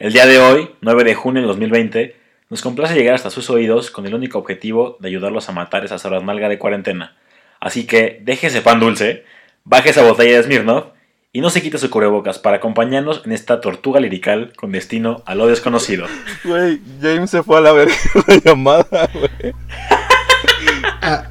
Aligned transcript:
El 0.00 0.14
día 0.14 0.24
de 0.24 0.38
hoy, 0.38 0.70
9 0.80 1.04
de 1.04 1.14
junio 1.14 1.42
de 1.42 1.48
2020, 1.48 2.16
nos 2.48 2.62
complace 2.62 2.94
llegar 2.94 3.14
hasta 3.14 3.28
sus 3.28 3.50
oídos 3.50 3.90
con 3.90 4.06
el 4.06 4.14
único 4.14 4.38
objetivo 4.38 4.96
de 4.98 5.08
ayudarlos 5.08 5.46
a 5.50 5.52
matar 5.52 5.84
esas 5.84 6.06
horas 6.06 6.22
malga 6.22 6.48
de 6.48 6.58
cuarentena. 6.58 7.18
Así 7.60 7.86
que 7.86 8.18
déjese 8.24 8.62
pan 8.62 8.80
dulce, 8.80 9.24
baje 9.64 9.90
esa 9.90 10.02
botella 10.02 10.38
de 10.38 10.42
Smirnoff 10.42 10.86
y 11.34 11.42
no 11.42 11.50
se 11.50 11.60
quite 11.60 11.76
su 11.76 11.90
cubrebocas 11.90 12.38
para 12.38 12.56
acompañarnos 12.56 13.20
en 13.26 13.32
esta 13.32 13.60
tortuga 13.60 14.00
lirical 14.00 14.54
con 14.56 14.72
destino 14.72 15.22
a 15.26 15.34
lo 15.34 15.46
desconocido. 15.48 16.06
Güey, 16.44 16.80
James 17.02 17.28
se 17.28 17.42
fue 17.42 17.58
a 17.58 17.60
la 17.60 17.72
verga 17.72 17.94
la 18.26 18.36
llamada, 18.42 19.10
güey. 19.12 19.54
A, 21.02 21.28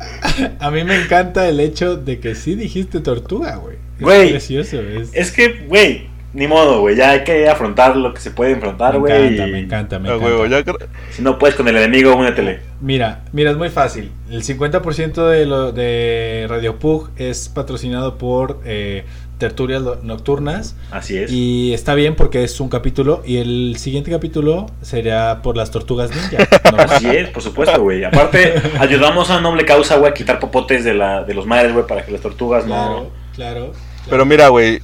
a 0.59 0.70
mí 0.70 0.84
me 0.84 0.95
encanta 0.95 1.49
el 1.49 1.59
hecho 1.59 1.95
de 1.95 2.20
que 2.20 2.35
sí 2.35 2.54
dijiste 2.54 2.99
tortuga, 2.99 3.55
güey. 3.55 3.77
Es 3.98 4.01
Güey, 4.04 4.29
precioso. 4.29 4.79
Es, 4.79 5.09
Es 5.12 5.31
que, 5.31 5.65
güey, 5.67 6.09
ni 6.33 6.47
modo, 6.47 6.81
güey. 6.81 6.95
Ya 6.95 7.11
hay 7.11 7.23
que 7.23 7.47
afrontar 7.49 7.95
lo 7.95 8.13
que 8.13 8.21
se 8.21 8.31
puede 8.31 8.51
enfrentar, 8.51 8.93
me 8.93 8.99
güey. 8.99 9.13
encanta, 9.13 9.47
y 9.47 9.51
me 9.51 9.59
encanta, 9.59 9.99
me 9.99 10.09
A 10.09 10.15
encanta. 10.15 10.63
ya 10.63 10.73
Si 11.11 11.21
no 11.21 11.39
puedes 11.39 11.55
con 11.55 11.67
el 11.67 11.77
enemigo, 11.77 12.15
únetele. 12.15 12.59
Mira, 12.81 13.23
mira, 13.34 13.51
es 13.51 13.57
muy 13.57 13.70
fácil. 13.70 14.12
El 14.29 14.43
50% 14.43 15.27
de, 15.27 15.45
lo, 15.45 15.71
de 15.71 16.45
Radio 16.48 16.77
Pug 16.77 17.09
es 17.17 17.49
patrocinado 17.49 18.17
por 18.17 18.62
eh, 18.63 19.05
tertulias 19.39 19.81
nocturnas. 20.04 20.76
Así 20.91 21.17
es. 21.17 21.31
Y 21.31 21.73
está 21.73 21.95
bien 21.95 22.15
porque 22.15 22.43
es 22.43 22.59
un 22.59 22.70
capítulo. 22.70 23.23
Y 23.26 23.37
el 23.37 23.77
siguiente 23.77 24.11
capítulo 24.11 24.67
sería 24.82 25.39
por 25.41 25.57
las 25.57 25.71
tortugas 25.71 26.11
ninja. 26.11 26.48
¿no? 26.71 26.77
Así 26.77 27.07
es, 27.07 27.29
por 27.29 27.41
supuesto, 27.41 27.82
güey. 27.82 28.04
Aparte, 28.04 28.54
ayudamos 28.79 29.32
a 29.32 29.41
noble 29.41 29.65
causa, 29.65 29.98
güey, 29.98 30.11
a 30.11 30.13
quitar 30.13 30.39
popotes 30.39 30.84
de, 30.84 30.93
la, 30.93 31.23
de 31.23 31.34
los 31.34 31.48
mares, 31.48 31.73
güey, 31.73 31.87
para 31.87 32.05
que 32.05 32.11
las 32.11 32.21
tortugas 32.21 32.65
Claro, 32.65 33.09
claro. 33.35 33.71
Pero 34.09 34.26
mira, 34.26 34.48
güey. 34.49 34.79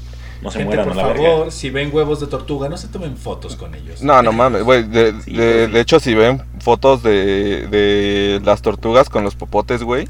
No, 0.45 0.49
no 0.49 0.51
se 0.51 0.59
Gente, 0.59 0.75
mueran 0.75 0.85
por 0.85 0.93
a 0.93 0.95
la 0.95 1.13
favor, 1.13 1.37
verga. 1.39 1.51
si 1.51 1.69
ven 1.69 1.89
huevos 1.93 2.19
de 2.19 2.27
tortuga, 2.27 2.69
no 2.69 2.77
se 2.77 2.87
tomen 2.87 3.17
fotos 3.17 3.55
con 3.55 3.73
ellos. 3.75 4.01
No, 4.01 4.21
no 4.21 4.31
mames, 4.31 4.63
güey. 4.63 4.83
De, 4.83 5.13
Sí, 5.21 5.33
de, 5.35 5.79
hecho, 5.79 5.99
si 5.99 6.13
ven 6.15 6.41
fotos 6.59 7.03
de, 7.03 7.67
de 7.67 8.41
las 8.43 8.61
tortugas 8.61 9.09
con 9.09 9.23
los 9.23 9.35
popotes, 9.35 9.83
güey. 9.83 10.07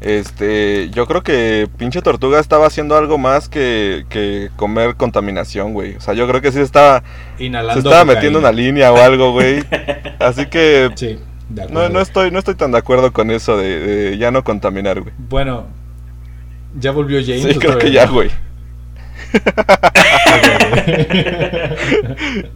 Este, 0.00 0.90
yo 0.90 1.06
creo 1.06 1.22
que 1.22 1.68
pinche 1.78 2.02
tortuga 2.02 2.38
estaba 2.38 2.66
haciendo 2.66 2.96
algo 2.96 3.16
más 3.16 3.48
que, 3.48 4.04
que 4.10 4.50
comer 4.56 4.94
contaminación, 4.96 5.72
güey. 5.72 5.96
O 5.96 6.00
sea, 6.00 6.12
yo 6.14 6.28
creo 6.28 6.42
que 6.42 6.52
sí 6.52 6.60
estaba, 6.60 7.02
Inhalando. 7.38 7.72
se 7.74 7.78
estaba 7.88 8.02
cocaína. 8.02 8.14
metiendo 8.14 8.38
una 8.38 8.52
línea 8.52 8.92
o 8.92 8.96
algo, 8.98 9.32
güey. 9.32 9.64
Así 10.18 10.46
que 10.46 10.90
Sí, 10.96 11.18
de 11.48 11.62
no, 11.62 11.62
acuerdo. 11.62 11.88
no 11.88 12.00
estoy, 12.00 12.30
no 12.30 12.38
estoy 12.38 12.54
tan 12.56 12.72
de 12.72 12.78
acuerdo 12.78 13.12
con 13.12 13.30
eso 13.30 13.56
de, 13.56 13.80
de 13.80 14.18
ya 14.18 14.30
no 14.30 14.44
contaminar, 14.44 15.00
güey. 15.00 15.14
Bueno, 15.16 15.64
ya 16.78 16.92
volvió 16.92 17.18
James. 17.24 17.42
Sí, 17.54 17.58
creo 17.58 17.78
que 17.78 17.90
ya, 17.90 18.06
güey. 18.06 18.30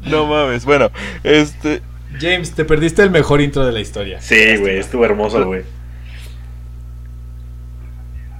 No 0.06 0.26
mames. 0.26 0.64
Bueno, 0.64 0.90
este, 1.22 1.82
James, 2.20 2.52
te 2.52 2.64
perdiste 2.64 3.02
el 3.02 3.10
mejor 3.10 3.40
intro 3.40 3.64
de 3.64 3.72
la 3.72 3.80
historia. 3.80 4.20
Sí, 4.20 4.56
güey, 4.56 4.78
estuvo 4.78 5.04
hermoso, 5.04 5.46
güey. 5.46 5.62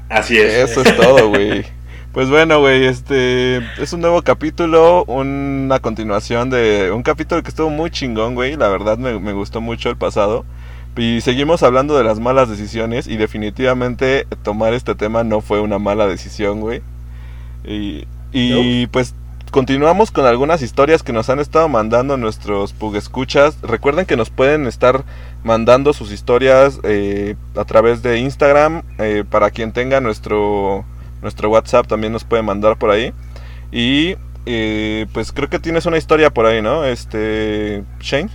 Así 0.09 0.39
es. 0.39 0.71
Eso 0.71 0.83
es 0.83 0.97
todo, 0.97 1.29
güey. 1.29 1.65
Pues 2.13 2.29
bueno, 2.29 2.59
güey, 2.59 2.87
este 2.87 3.59
es 3.81 3.93
un 3.93 4.01
nuevo 4.01 4.23
capítulo, 4.23 5.05
una 5.05 5.79
continuación 5.79 6.51
de 6.51 6.91
un 6.93 7.05
capítulo 7.05 7.41
que 7.45 7.51
estuvo 7.51 7.71
muy 7.71 7.91
chingón, 7.91 8.35
güey. 8.35 8.57
La 8.57 8.69
verdad 8.69 8.99
me, 8.99 9.21
me 9.21 9.33
gustó 9.33 9.61
mucho 9.61 9.89
el 9.91 9.97
pasado. 9.97 10.45
Y 10.97 11.21
seguimos 11.21 11.63
hablando 11.63 11.97
de 11.97 12.05
las 12.05 12.19
malas 12.19 12.51
decisiones 12.51 13.07
y 13.07 13.17
definitivamente 13.17 14.27
tomar 14.43 14.75
este 14.75 14.95
tema 14.95 15.23
no 15.23 15.41
fue 15.41 15.61
una 15.61 15.79
mala 15.79 16.07
decisión, 16.07 16.61
güey. 16.61 16.83
Y, 17.65 18.07
y 18.33 18.87
pues 18.89 19.15
continuamos 19.51 20.11
con 20.11 20.27
algunas 20.27 20.63
historias 20.63 21.03
que 21.03 21.13
nos 21.13 21.29
han 21.29 21.41
estado 21.41 21.69
mandando 21.69 22.17
nuestros 22.17 22.75
escuchas. 22.95 23.57
Recuerden 23.63 24.07
que 24.07 24.17
nos 24.17 24.31
pueden 24.31 24.67
estar 24.67 25.05
mandando 25.43 25.93
sus 25.93 26.13
historias 26.13 26.81
eh, 26.85 27.37
a 27.57 27.65
través 27.65 28.03
de 28.03 28.19
Instagram. 28.19 28.83
eh, 28.99 29.25
para 29.29 29.51
quien 29.51 29.73
tenga 29.73 30.01
nuestro, 30.01 30.85
nuestro 31.23 31.51
WhatsApp 31.51 31.87
también 31.87 32.13
nos 32.13 32.25
puede 32.25 32.43
mandar 32.43 32.79
por 32.79 32.91
ahí. 32.91 33.13
Y 33.73 34.17
eh, 34.47 35.07
pues 35.13 35.33
creo 35.33 35.49
que 35.49 35.59
tienes 35.59 35.87
una 35.87 35.99
historia 35.99 36.31
por 36.31 36.47
ahí, 36.47 36.63
¿no? 36.63 36.85
Este, 36.85 37.85
Shane. 38.01 38.31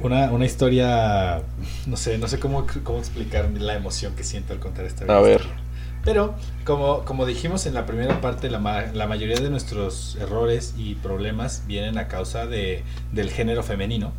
Una, 0.00 0.32
una 0.32 0.44
historia, 0.44 1.42
no 1.86 1.96
sé, 1.96 2.18
no 2.18 2.26
sé 2.26 2.40
cómo, 2.40 2.66
cómo 2.82 2.98
explicar 2.98 3.48
la 3.52 3.74
emoción 3.74 4.16
que 4.16 4.24
siento 4.24 4.52
al 4.52 4.58
contar 4.58 4.84
esta 4.84 5.04
A 5.04 5.20
ver. 5.20 5.61
Pero, 6.04 6.34
como, 6.64 7.04
como 7.04 7.26
dijimos 7.26 7.66
en 7.66 7.74
la 7.74 7.86
primera 7.86 8.20
parte, 8.20 8.50
la, 8.50 8.58
ma- 8.58 8.86
la 8.92 9.06
mayoría 9.06 9.36
de 9.36 9.50
nuestros 9.50 10.16
errores 10.20 10.74
y 10.76 10.94
problemas 10.96 11.62
vienen 11.66 11.96
a 11.98 12.08
causa 12.08 12.46
de, 12.46 12.82
del 13.12 13.30
género 13.30 13.62
femenino. 13.62 14.12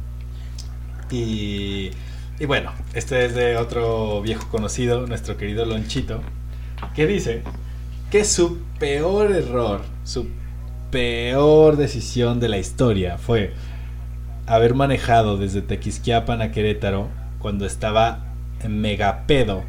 Y, 1.12 1.92
y 2.40 2.46
bueno, 2.46 2.72
este 2.94 3.26
es 3.26 3.36
de 3.36 3.58
otro 3.58 4.22
viejo 4.22 4.48
conocido, 4.50 5.06
nuestro 5.08 5.38
querido 5.38 5.66
Lonchito, 5.66 6.22
que 6.96 7.06
dice 7.06 7.44
que 8.10 8.26
su 8.26 8.60
peor 8.80 9.32
error, 9.32 9.82
su 10.04 10.28
peor 10.92 11.76
decisión 11.78 12.40
de 12.40 12.50
la 12.50 12.58
historia 12.58 13.18
fue 13.18 13.54
haber 14.46 14.74
manejado 14.76 15.38
desde 15.38 15.62
Tequisquiapan 15.62 16.42
a 16.42 16.52
Querétaro 16.52 17.10
cuando 17.40 17.66
estaba 17.66 18.26
mega 18.68 19.24
pedo. 19.28 19.64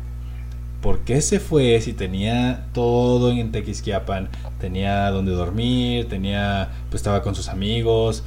¿Por 0.84 0.98
qué 0.98 1.22
se 1.22 1.40
fue 1.40 1.80
si 1.80 1.94
tenía 1.94 2.66
todo 2.74 3.30
en 3.30 3.52
Tequisquiapan? 3.52 4.28
Tenía 4.60 5.10
donde 5.10 5.32
dormir, 5.32 6.10
tenía, 6.10 6.72
pues 6.90 7.00
estaba 7.00 7.22
con 7.22 7.34
sus 7.34 7.48
amigos. 7.48 8.22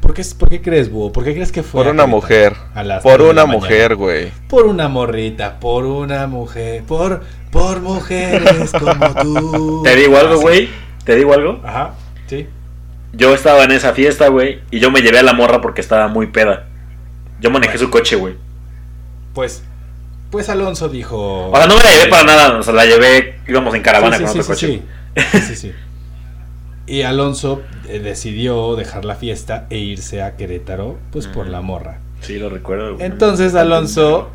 ¿Por 0.00 0.14
qué, 0.14 0.22
por 0.38 0.48
qué 0.50 0.62
crees, 0.62 0.88
Búho? 0.88 1.10
¿Por 1.10 1.24
qué 1.24 1.34
crees 1.34 1.50
que 1.50 1.64
fue? 1.64 1.82
Por 1.82 1.92
una 1.92 2.06
mujer. 2.06 2.54
a 2.76 2.84
las 2.84 3.02
Por 3.02 3.22
una 3.22 3.44
mujer, 3.44 3.96
güey. 3.96 4.30
Por 4.46 4.66
una 4.66 4.86
morrita, 4.86 5.58
por 5.58 5.84
una 5.84 6.28
mujer, 6.28 6.84
por, 6.84 7.24
por 7.50 7.80
mujeres 7.80 8.70
como 8.70 9.12
tú. 9.20 9.82
Te 9.82 9.96
digo 9.96 10.16
algo, 10.16 10.40
güey. 10.40 10.68
Te 11.04 11.16
digo 11.16 11.34
algo. 11.34 11.60
Ajá, 11.64 11.94
sí. 12.28 12.46
Yo 13.12 13.34
estaba 13.34 13.64
en 13.64 13.72
esa 13.72 13.94
fiesta, 13.94 14.28
güey, 14.28 14.60
y 14.70 14.78
yo 14.78 14.92
me 14.92 15.00
llevé 15.00 15.18
a 15.18 15.24
la 15.24 15.32
morra 15.32 15.60
porque 15.60 15.80
estaba 15.80 16.06
muy 16.06 16.28
peda. 16.28 16.68
Yo 17.40 17.50
manejé 17.50 17.72
Bueno. 17.72 17.86
su 17.88 17.90
coche, 17.90 18.14
güey. 18.14 18.36
Pues, 19.34 19.64
pues 20.30 20.48
Alonso 20.48 20.88
dijo. 20.88 21.50
O 21.50 21.56
sea, 21.56 21.66
no 21.66 21.76
me 21.76 21.82
la 21.82 21.90
llevé 21.90 22.08
para 22.08 22.24
nada, 22.24 22.58
o 22.58 22.62
sea, 22.62 22.72
la 22.74 22.84
llevé, 22.86 23.40
íbamos 23.48 23.74
en 23.74 23.82
caravana 23.82 24.16
Sí, 24.16 24.22
con 24.22 24.30
otro 24.30 24.44
coche. 24.46 24.82
sí, 25.46 25.54
sí. 25.56 25.72
Y 26.86 27.02
Alonso 27.02 27.62
eh, 27.88 28.00
decidió 28.00 28.74
dejar 28.74 29.04
la 29.04 29.14
fiesta 29.14 29.66
e 29.70 29.78
irse 29.78 30.22
a 30.22 30.36
Querétaro, 30.36 30.98
pues 31.12 31.26
por 31.28 31.46
la 31.48 31.60
morra. 31.60 31.98
Sí, 32.20 32.38
lo 32.38 32.48
recuerdo. 32.48 32.96
Entonces 32.98 33.54
Alonso 33.54 34.30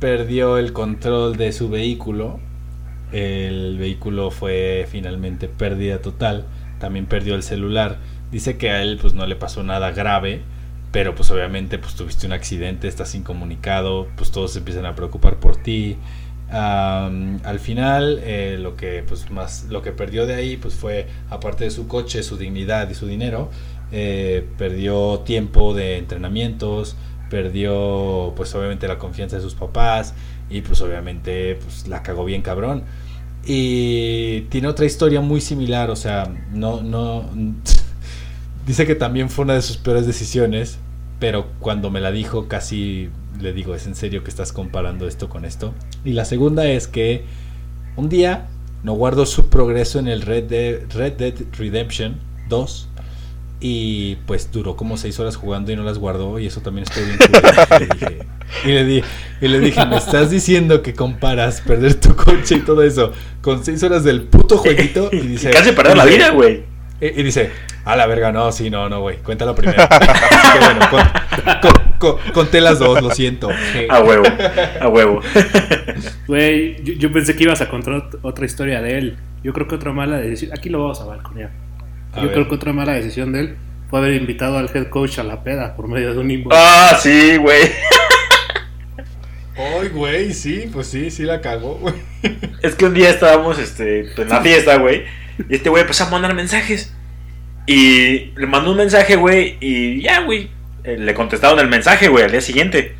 perdió 0.00 0.56
el 0.58 0.72
control 0.72 1.36
de 1.36 1.52
su 1.52 1.68
vehículo. 1.68 2.40
El 3.12 3.76
vehículo 3.78 4.30
fue 4.30 4.86
finalmente 4.90 5.46
pérdida 5.46 5.98
total. 5.98 6.46
También 6.80 7.06
perdió 7.06 7.34
el 7.34 7.42
celular. 7.42 7.98
Dice 8.32 8.56
que 8.56 8.70
a 8.70 8.82
él 8.82 8.98
pues 9.00 9.12
no 9.14 9.26
le 9.26 9.36
pasó 9.36 9.62
nada 9.62 9.90
grave. 9.92 10.40
Pero 10.94 11.16
pues 11.16 11.28
obviamente 11.32 11.76
pues 11.80 11.96
tuviste 11.96 12.24
un 12.24 12.32
accidente, 12.32 12.86
estás 12.86 13.16
incomunicado, 13.16 14.06
pues 14.16 14.30
todos 14.30 14.52
se 14.52 14.60
empiezan 14.60 14.86
a 14.86 14.94
preocupar 14.94 15.40
por 15.40 15.56
ti. 15.56 15.96
Al 16.48 17.58
final 17.58 18.20
eh, 18.22 18.58
lo 18.60 18.76
que 18.76 19.02
pues 19.02 19.28
más 19.28 19.66
lo 19.70 19.82
que 19.82 19.90
perdió 19.90 20.24
de 20.24 20.36
ahí 20.36 20.56
pues 20.56 20.74
fue 20.74 21.08
aparte 21.30 21.64
de 21.64 21.72
su 21.72 21.88
coche, 21.88 22.22
su 22.22 22.36
dignidad 22.36 22.88
y 22.90 22.94
su 22.94 23.08
dinero, 23.08 23.50
eh, 23.90 24.46
perdió 24.56 25.18
tiempo 25.26 25.74
de 25.74 25.98
entrenamientos, 25.98 26.94
perdió 27.28 28.32
pues 28.36 28.54
obviamente 28.54 28.86
la 28.86 28.96
confianza 28.96 29.34
de 29.34 29.42
sus 29.42 29.56
papás 29.56 30.14
y 30.48 30.60
pues 30.60 30.80
obviamente 30.80 31.56
pues 31.56 31.88
la 31.88 32.04
cagó 32.04 32.24
bien 32.24 32.40
cabrón. 32.40 32.84
Y 33.44 34.42
tiene 34.42 34.68
otra 34.68 34.86
historia 34.86 35.20
muy 35.20 35.40
similar, 35.40 35.90
o 35.90 35.96
sea, 35.96 36.32
no, 36.52 36.82
no, 36.82 37.28
dice 38.64 38.86
que 38.86 38.94
también 38.94 39.28
fue 39.28 39.44
una 39.44 39.54
de 39.54 39.62
sus 39.62 39.76
peores 39.76 40.06
decisiones, 40.06 40.78
pero 41.24 41.46
cuando 41.58 41.88
me 41.88 42.02
la 42.02 42.12
dijo 42.12 42.48
casi 42.48 43.08
le 43.40 43.54
digo, 43.54 43.74
¿es 43.74 43.86
en 43.86 43.94
serio 43.94 44.22
que 44.22 44.28
estás 44.28 44.52
comparando 44.52 45.08
esto 45.08 45.30
con 45.30 45.46
esto? 45.46 45.72
Y 46.04 46.12
la 46.12 46.26
segunda 46.26 46.66
es 46.66 46.86
que 46.86 47.24
un 47.96 48.10
día 48.10 48.48
no 48.82 48.92
guardó 48.92 49.24
su 49.24 49.48
progreso 49.48 49.98
en 49.98 50.06
el 50.08 50.20
Red 50.20 50.44
Dead, 50.44 50.80
Red 50.94 51.14
Dead 51.14 51.34
Redemption 51.56 52.16
2 52.50 52.88
Y 53.58 54.16
pues 54.26 54.50
duró 54.52 54.76
como 54.76 54.98
seis 54.98 55.18
horas 55.18 55.36
jugando 55.36 55.72
y 55.72 55.76
no 55.76 55.82
las 55.82 55.96
guardó 55.96 56.38
y 56.38 56.44
eso 56.46 56.60
también 56.60 56.86
estuvo 56.86 57.06
bien 57.06 57.16
culero. 57.16 57.48
Le 57.80 57.86
dije- 57.86 58.26
y, 58.66 58.68
le 58.68 58.84
di- 58.84 59.02
y 59.40 59.48
le 59.48 59.60
dije, 59.60 59.86
me 59.86 59.96
estás 59.96 60.28
diciendo 60.30 60.82
que 60.82 60.92
comparas 60.92 61.62
perder 61.62 61.94
tu 61.94 62.14
coche 62.14 62.56
y 62.56 62.60
todo 62.60 62.82
eso 62.82 63.12
con 63.40 63.64
seis 63.64 63.82
horas 63.82 64.04
del 64.04 64.24
puto 64.24 64.58
jueguito 64.58 65.08
y 65.10 65.20
dice... 65.26 65.48
Casi 65.52 65.72
perder 65.72 65.96
la 65.96 66.06
y 66.06 66.10
vida, 66.16 66.28
güey. 66.32 66.73
Y, 67.00 67.06
y 67.20 67.22
dice, 67.24 67.50
a 67.84 67.96
la 67.96 68.06
verga, 68.06 68.30
no, 68.32 68.50
sí, 68.52 68.70
no, 68.70 68.88
no, 68.88 69.00
güey, 69.00 69.18
cuéntalo 69.18 69.54
primero. 69.54 69.82
Qué 70.52 70.58
bueno, 70.60 70.88
con- 70.90 71.60
con- 71.60 71.92
con- 71.98 72.32
conté 72.32 72.60
las 72.60 72.78
dos, 72.78 73.02
lo 73.02 73.10
siento. 73.10 73.48
A 73.88 74.00
huevo, 74.00 74.24
a 74.80 74.88
huevo. 74.88 75.20
Güey, 76.26 76.82
yo, 76.82 76.94
yo 76.94 77.12
pensé 77.12 77.36
que 77.36 77.44
ibas 77.44 77.60
a 77.60 77.68
contar 77.68 77.94
ot- 77.94 78.18
otra 78.22 78.46
historia 78.46 78.80
de 78.80 78.96
él. 78.98 79.16
Yo 79.42 79.52
creo 79.52 79.68
que 79.68 79.74
otra 79.74 79.92
mala 79.92 80.16
decisión. 80.16 80.52
Aquí 80.56 80.70
lo 80.70 80.80
vamos 80.80 81.00
a 81.00 81.04
balconear. 81.04 81.50
A 82.12 82.16
Yo 82.16 82.22
ver. 82.24 82.32
creo 82.32 82.48
que 82.48 82.54
otra 82.54 82.72
mala 82.72 82.92
decisión 82.94 83.32
de 83.32 83.40
él 83.40 83.56
fue 83.90 83.98
haber 83.98 84.14
invitado 84.14 84.56
al 84.56 84.70
head 84.74 84.88
coach 84.88 85.18
a 85.18 85.22
la 85.24 85.42
peda 85.44 85.76
por 85.76 85.86
medio 85.88 86.14
de 86.14 86.18
un 86.20 86.30
inbox. 86.30 86.56
Ah, 86.58 86.98
sí, 87.00 87.36
güey. 87.36 87.60
Ay, 89.56 89.88
güey, 89.88 90.32
sí, 90.32 90.68
pues 90.72 90.88
sí, 90.88 91.10
sí 91.10 91.22
la 91.22 91.40
cagó, 91.40 91.74
güey. 91.76 91.94
Es 92.62 92.74
que 92.74 92.86
un 92.86 92.94
día 92.94 93.10
estábamos 93.10 93.58
este, 93.58 94.00
en 94.20 94.28
la 94.28 94.40
fiesta, 94.40 94.78
güey. 94.78 95.04
Y 95.48 95.54
este 95.56 95.68
güey 95.68 95.82
empezó 95.82 96.04
a 96.04 96.10
mandar 96.10 96.34
mensajes. 96.34 96.94
Y 97.66 98.32
le 98.36 98.46
mandó 98.46 98.72
un 98.72 98.76
mensaje, 98.76 99.16
güey. 99.16 99.56
Y 99.60 100.02
ya, 100.02 100.20
güey. 100.20 100.50
eh, 100.84 100.96
Le 100.98 101.14
contestaron 101.14 101.58
el 101.60 101.68
mensaje, 101.68 102.08
güey, 102.08 102.24
al 102.24 102.30
día 102.30 102.40
siguiente. 102.40 102.94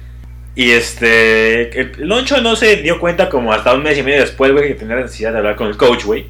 Y 0.55 0.71
este. 0.71 1.81
El 1.81 1.93
Loncho 2.09 2.41
no 2.41 2.57
se 2.57 2.77
dio 2.77 2.99
cuenta 3.01 3.29
como 3.29 3.53
hasta 3.53 3.75
un 3.75 3.83
mes 3.83 3.99
y 3.99 4.03
medio 4.03 4.21
después, 4.21 4.53
güey, 4.53 4.69
que 4.69 4.75
tenía 4.75 4.95
la 4.97 5.03
necesidad 5.03 5.33
de 5.33 5.39
hablar 5.39 5.57
con 5.57 5.67
el 5.69 5.77
coach, 5.77 6.05
güey. 6.05 6.27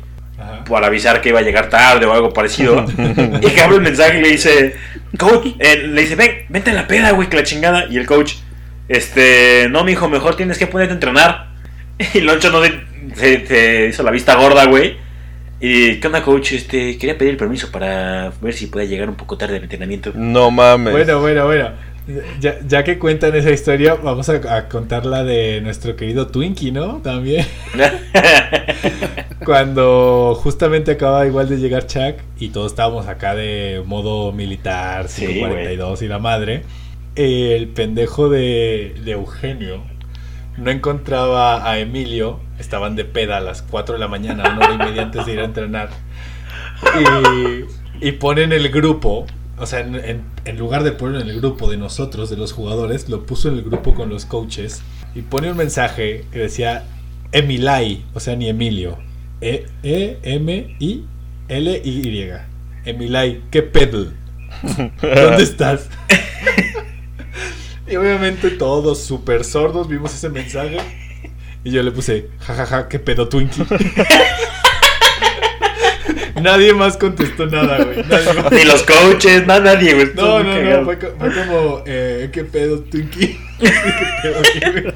Para 0.68 0.88
avisar 0.88 1.20
que 1.20 1.28
iba 1.28 1.38
a 1.38 1.42
llegar 1.42 1.68
tarde 1.70 2.06
o 2.06 2.12
algo 2.12 2.32
parecido. 2.32 2.84
y 3.40 3.46
que 3.50 3.60
abre 3.62 3.76
el 3.76 3.82
mensaje 3.82 4.18
y 4.18 4.22
le 4.22 4.28
dice: 4.30 4.74
Coach, 5.18 5.48
eh, 5.60 5.86
le 5.86 6.00
dice, 6.00 6.16
ven, 6.16 6.44
vente 6.48 6.70
a 6.70 6.74
la 6.74 6.86
peda, 6.88 7.12
güey, 7.12 7.28
que 7.28 7.36
la 7.36 7.42
chingada. 7.44 7.86
Y 7.88 7.96
el 7.98 8.06
coach, 8.06 8.34
este. 8.88 9.68
No, 9.70 9.84
mijo, 9.84 10.08
mejor 10.08 10.36
tienes 10.36 10.58
que 10.58 10.66
ponerte 10.66 10.92
a 10.92 10.94
entrenar. 10.94 11.54
Y 12.14 12.20
Loncho 12.20 12.50
no 12.50 12.60
se, 12.64 12.72
se- 13.14 13.46
se 13.46 13.86
hizo 13.90 14.02
la 14.02 14.10
vista 14.10 14.34
gorda, 14.34 14.64
güey. 14.64 14.96
Y, 15.66 15.98
¿qué 15.98 16.08
onda, 16.08 16.22
coach? 16.22 16.52
Este, 16.52 16.98
quería 16.98 17.16
pedir 17.16 17.38
permiso 17.38 17.70
para 17.70 18.30
ver 18.42 18.52
si 18.52 18.66
puede 18.66 18.86
llegar 18.86 19.08
un 19.08 19.14
poco 19.14 19.38
tarde 19.38 19.56
al 19.56 19.62
entrenamiento. 19.62 20.12
No 20.14 20.50
mames. 20.50 20.92
Bueno, 20.92 21.20
bueno, 21.22 21.46
bueno. 21.46 21.70
Ya, 22.38 22.58
ya 22.68 22.84
que 22.84 22.98
cuentan 22.98 23.34
esa 23.34 23.50
historia, 23.50 23.94
vamos 23.94 24.28
a, 24.28 24.56
a 24.56 24.68
contar 24.68 25.06
la 25.06 25.24
de 25.24 25.62
nuestro 25.62 25.96
querido 25.96 26.26
Twinkie, 26.26 26.70
¿no? 26.70 26.98
También. 26.98 27.46
Cuando 29.46 30.38
justamente 30.38 30.90
acaba 30.90 31.26
igual 31.26 31.48
de 31.48 31.56
llegar 31.56 31.86
Chuck 31.86 32.16
y 32.38 32.50
todos 32.50 32.72
estábamos 32.72 33.06
acá 33.06 33.34
de 33.34 33.82
modo 33.86 34.32
militar, 34.32 35.08
Sí, 35.08 35.26
542 35.26 36.02
y 36.02 36.08
la 36.08 36.18
madre, 36.18 36.62
el 37.16 37.68
pendejo 37.68 38.28
de, 38.28 38.96
de 39.02 39.12
Eugenio 39.12 39.93
no 40.56 40.70
encontraba 40.70 41.68
a 41.70 41.78
Emilio, 41.78 42.40
estaban 42.58 42.96
de 42.96 43.04
peda 43.04 43.38
a 43.38 43.40
las 43.40 43.62
4 43.62 43.94
de 43.94 43.98
la 44.00 44.08
mañana, 44.08 44.44
una 44.56 44.66
hora 44.66 44.74
y 44.74 44.78
media 44.78 45.02
antes 45.02 45.26
de 45.26 45.32
ir 45.34 45.40
a 45.40 45.44
entrenar, 45.44 45.88
y, 48.00 48.08
y 48.08 48.12
ponen 48.12 48.52
el 48.52 48.68
grupo, 48.70 49.26
o 49.58 49.66
sea, 49.66 49.80
en, 49.80 49.94
en- 49.96 50.22
en 50.44 50.58
lugar 50.58 50.82
de 50.82 50.92
ponerlo 50.92 51.20
en 51.22 51.28
el 51.30 51.40
grupo 51.40 51.70
de 51.70 51.76
nosotros, 51.78 52.28
de 52.28 52.36
los 52.36 52.52
jugadores, 52.52 53.08
lo 53.08 53.24
puso 53.24 53.48
en 53.48 53.54
el 53.54 53.62
grupo 53.62 53.94
con 53.94 54.10
los 54.10 54.26
coaches 54.26 54.82
y 55.14 55.22
pone 55.22 55.50
un 55.50 55.56
mensaje 55.56 56.24
que 56.32 56.38
decía 56.40 56.84
Emilai, 57.32 58.04
o 58.12 58.20
sea, 58.20 58.36
ni 58.36 58.48
Emilio. 58.48 58.98
E, 59.40 59.66
e. 59.82 60.18
Emilai, 62.84 63.40
qué 63.50 63.62
pedo. 63.62 64.06
¿Dónde 65.00 65.42
estás? 65.42 65.88
y 67.86 67.96
obviamente 67.96 68.50
todos 68.50 69.02
súper 69.02 69.44
sordos 69.44 69.88
vimos 69.88 70.14
ese 70.14 70.28
mensaje. 70.28 70.78
Y 71.64 71.70
yo 71.70 71.82
le 71.82 71.90
puse, 71.90 72.28
jajaja, 72.40 72.88
qué 72.88 72.98
pedo 72.98 73.28
Twinkie. 73.28 73.64
Nadie 76.42 76.74
más 76.74 76.98
contestó 76.98 77.46
nada, 77.46 77.82
güey. 77.82 78.04
Ni 78.50 78.64
los 78.64 78.82
coaches, 78.82 79.46
nada, 79.46 79.60
nadie, 79.60 79.94
güey. 79.94 80.10
No, 80.14 80.42
no, 80.42 80.52
cagado. 80.52 80.80
no, 80.80 80.84
fue, 80.84 80.96
fue 80.96 81.32
como, 81.32 81.82
eh, 81.86 82.28
¿qué 82.32 82.44
pedo, 82.44 82.80
Twinkie? 82.80 83.38
¿Qué 83.58 83.72
pedo, 84.22 84.72
güey? 84.72 84.94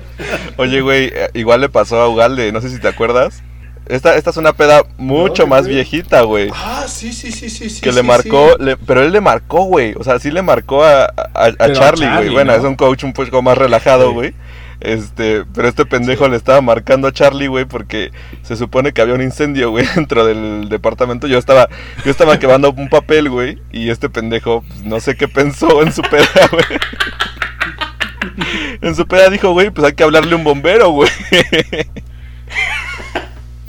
Oye, 0.58 0.80
güey, 0.82 1.06
eh, 1.06 1.30
igual 1.32 1.62
le 1.62 1.70
pasó 1.70 2.00
a 2.00 2.08
Ugalde, 2.08 2.52
no 2.52 2.60
sé 2.60 2.68
si 2.68 2.78
te 2.78 2.88
acuerdas. 2.88 3.42
Esta, 3.88 4.16
esta 4.16 4.30
es 4.30 4.36
una 4.36 4.52
peda 4.52 4.82
mucho 4.98 5.44
No, 5.44 5.48
más 5.48 5.62
güey. 5.62 5.76
viejita, 5.76 6.20
güey. 6.22 6.50
Ah, 6.54 6.84
sí, 6.86 7.12
sí, 7.12 7.32
sí, 7.32 7.48
sí. 7.48 7.70
sí 7.70 7.80
que 7.80 7.90
sí, 7.90 7.96
le 7.96 8.02
marcó, 8.02 8.50
sí. 8.58 8.64
le- 8.64 8.76
pero 8.76 9.02
él 9.02 9.12
le 9.12 9.20
marcó, 9.20 9.64
güey. 9.64 9.94
O 9.98 10.04
sea, 10.04 10.18
sí 10.18 10.30
le 10.30 10.42
marcó 10.42 10.84
a, 10.84 11.04
a, 11.04 11.06
a 11.06 11.52
Pero 11.52 11.64
a 11.64 11.72
Charlie, 11.72 12.06
güey. 12.06 12.28
Bueno, 12.28 12.52
¿no? 12.52 12.58
es 12.58 12.64
un 12.64 12.74
coach 12.76 13.04
un 13.04 13.12
poco 13.14 13.40
más 13.42 13.56
relajado, 13.56 14.08
Sí. 14.08 14.14
güey. 14.14 14.34
Este, 14.80 15.44
pero 15.54 15.66
este 15.66 15.84
pendejo 15.86 16.28
le 16.28 16.36
estaba 16.36 16.60
marcando 16.60 17.08
a 17.08 17.12
Charlie, 17.12 17.48
güey, 17.48 17.64
porque 17.64 18.12
se 18.42 18.54
supone 18.54 18.92
que 18.92 19.00
había 19.02 19.14
un 19.14 19.22
incendio, 19.22 19.70
güey, 19.70 19.84
dentro 19.96 20.24
del 20.24 20.68
departamento. 20.68 21.26
Yo 21.26 21.38
estaba, 21.38 21.68
yo 22.04 22.10
estaba 22.12 22.38
quemando 22.38 22.70
un 22.70 22.88
papel, 22.88 23.28
güey, 23.30 23.58
y 23.72 23.90
este 23.90 24.08
pendejo, 24.08 24.62
pues, 24.68 24.84
no 24.84 25.00
sé 25.00 25.16
qué 25.16 25.26
pensó 25.26 25.82
en 25.82 25.92
su 25.92 26.02
peda, 26.02 26.28
güey. 26.52 26.64
En 28.82 28.94
su 28.94 29.06
peda 29.06 29.30
dijo, 29.30 29.50
güey, 29.52 29.70
pues 29.70 29.86
hay 29.86 29.94
que 29.94 30.04
hablarle 30.04 30.34
a 30.34 30.36
un 30.36 30.44
bombero, 30.44 30.90
güey. 30.90 31.10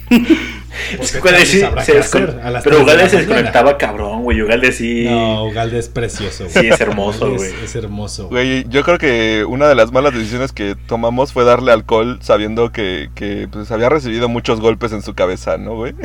Ugalde 1.22 1.46
sí 1.46 1.60
se 1.84 2.00
descon- 2.00 2.62
Pero 2.64 2.78
de 2.78 2.84
Ugalde 2.84 3.10
se 3.10 3.18
desconectaba 3.18 3.78
cabrón, 3.78 4.24
güey. 4.24 4.42
Ugalde 4.42 4.72
sí. 4.72 5.06
No, 5.10 5.46
Ugalde 5.46 5.78
es 5.80 5.90
precioso, 5.90 6.48
Sí, 6.50 6.68
es 6.68 6.80
hermoso, 6.80 7.32
güey. 7.36 7.52
Es, 7.52 7.64
es 7.64 7.76
hermoso, 7.76 8.28
güey. 8.28 8.62
Güey, 8.62 8.66
yo 8.70 8.84
creo 8.84 8.98
que 8.98 9.46
una 9.48 9.68
de 9.68 9.76
las 9.76 9.92
malas 9.92 10.14
decisiones 10.14 10.52
que 10.52 10.76
tomamos 10.88 11.34
fue 11.34 11.44
darle 11.44 11.72
alcohol 11.72 12.20
sabiendo 12.22 12.72
que, 12.72 13.10
que 13.16 13.48
pues, 13.52 13.72
había 13.72 13.90
recibido 13.90 14.30
muchos 14.30 14.60
golpes 14.62 14.92
en 14.94 15.02
su 15.02 15.14
cabeza, 15.14 15.58
¿no, 15.58 15.76
güey? 15.76 15.94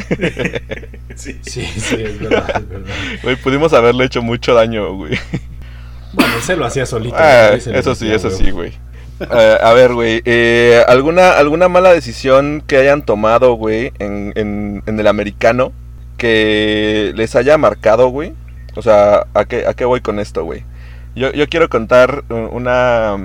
Sí. 1.17 1.39
Sí, 1.43 1.63
sí, 1.77 1.95
es 2.01 2.19
verdad, 2.19 2.57
es 2.61 2.69
verdad. 2.69 2.95
Güey, 3.23 3.37
pudimos 3.37 3.73
haberle 3.73 4.05
hecho 4.05 4.21
mucho 4.21 4.53
daño, 4.55 4.95
güey. 4.95 5.17
Bueno, 6.13 6.35
él 6.37 6.43
se 6.43 6.57
lo 6.57 6.67
hacía 6.67 6.87
solito. 6.87 7.15
Ah, 7.17 7.51
eso 7.55 7.95
sí, 7.95 8.11
eso 8.11 8.31
güey. 8.31 8.41
sí, 8.45 8.51
güey. 8.51 8.73
Eh, 9.21 9.59
a 9.63 9.73
ver, 9.73 9.95
güey, 9.95 10.23
eh, 10.25 10.83
¿alguna, 10.89 11.33
¿alguna 11.33 11.69
mala 11.69 11.93
decisión 11.93 12.63
que 12.67 12.77
hayan 12.79 13.03
tomado, 13.03 13.55
güey, 13.55 13.93
en, 13.99 14.33
en, 14.37 14.83
en 14.87 15.01
el 15.01 15.07
americano 15.07 15.73
que 16.17 17.13
les 17.15 17.37
haya 17.37 17.57
marcado, 17.59 18.09
güey? 18.09 18.33
O 18.77 18.83
sea, 18.83 19.27
¿a 19.35 19.45
qué, 19.45 19.67
a 19.67 19.75
qué 19.75 19.85
voy 19.85 20.01
con 20.01 20.19
esto, 20.19 20.45
güey? 20.45 20.65
Yo, 21.15 21.33
yo 21.33 21.49
quiero 21.49 21.69
contar 21.69 22.25
una, 22.29 23.17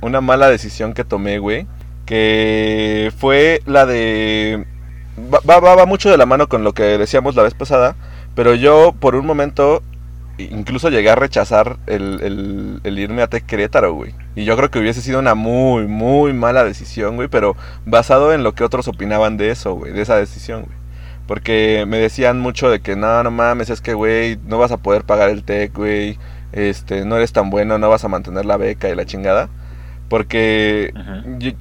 una 0.00 0.20
mala 0.20 0.48
decisión 0.48 0.94
que 0.94 1.02
tomé, 1.04 1.38
güey, 1.38 1.66
que 2.06 3.12
fue 3.18 3.60
la 3.66 3.86
de... 3.86 4.64
Va, 5.32 5.40
va- 5.60 5.74
va 5.74 5.86
mucho 5.86 6.10
de 6.10 6.16
la 6.16 6.26
mano 6.26 6.48
con 6.48 6.62
lo 6.64 6.74
que 6.74 6.82
decíamos 6.98 7.34
la 7.34 7.42
vez 7.42 7.54
pasada, 7.54 7.96
pero 8.36 8.54
yo 8.54 8.94
por 8.98 9.14
un 9.16 9.26
momento 9.26 9.82
incluso 10.38 10.88
llegué 10.90 11.10
a 11.10 11.14
rechazar 11.14 11.78
el, 11.86 12.20
el- 12.22 12.80
el 12.84 12.98
irme 12.98 13.22
a 13.22 13.28
Tec 13.28 13.46
Querétaro, 13.46 13.92
güey. 13.94 14.14
Y 14.34 14.44
yo 14.44 14.56
creo 14.56 14.70
que 14.70 14.78
hubiese 14.78 15.00
sido 15.00 15.18
una 15.20 15.34
muy, 15.34 15.86
muy 15.86 16.32
mala 16.32 16.64
decisión, 16.64 17.16
güey, 17.16 17.28
pero 17.28 17.56
basado 17.86 18.32
en 18.34 18.42
lo 18.42 18.54
que 18.54 18.64
otros 18.64 18.88
opinaban 18.88 19.36
de 19.36 19.50
eso, 19.50 19.74
güey, 19.74 19.92
de 19.92 20.02
esa 20.02 20.16
decisión, 20.16 20.62
güey. 20.64 20.76
Porque 21.26 21.84
me 21.88 21.98
decían 21.98 22.38
mucho 22.40 22.68
de 22.70 22.80
que 22.80 22.96
no, 22.96 23.22
no 23.22 23.30
mames, 23.30 23.70
es 23.70 23.80
que, 23.80 23.94
güey, 23.94 24.38
no 24.46 24.58
vas 24.58 24.72
a 24.72 24.76
poder 24.78 25.04
pagar 25.04 25.30
el 25.30 25.42
Tec, 25.44 25.74
güey. 25.74 26.18
Este, 26.52 27.04
no 27.04 27.16
eres 27.16 27.32
tan 27.32 27.50
bueno, 27.50 27.78
no 27.78 27.88
vas 27.88 28.04
a 28.04 28.08
mantener 28.08 28.44
la 28.44 28.56
beca 28.58 28.88
y 28.90 28.94
la 28.94 29.06
chingada. 29.06 29.48
Porque... 30.08 30.92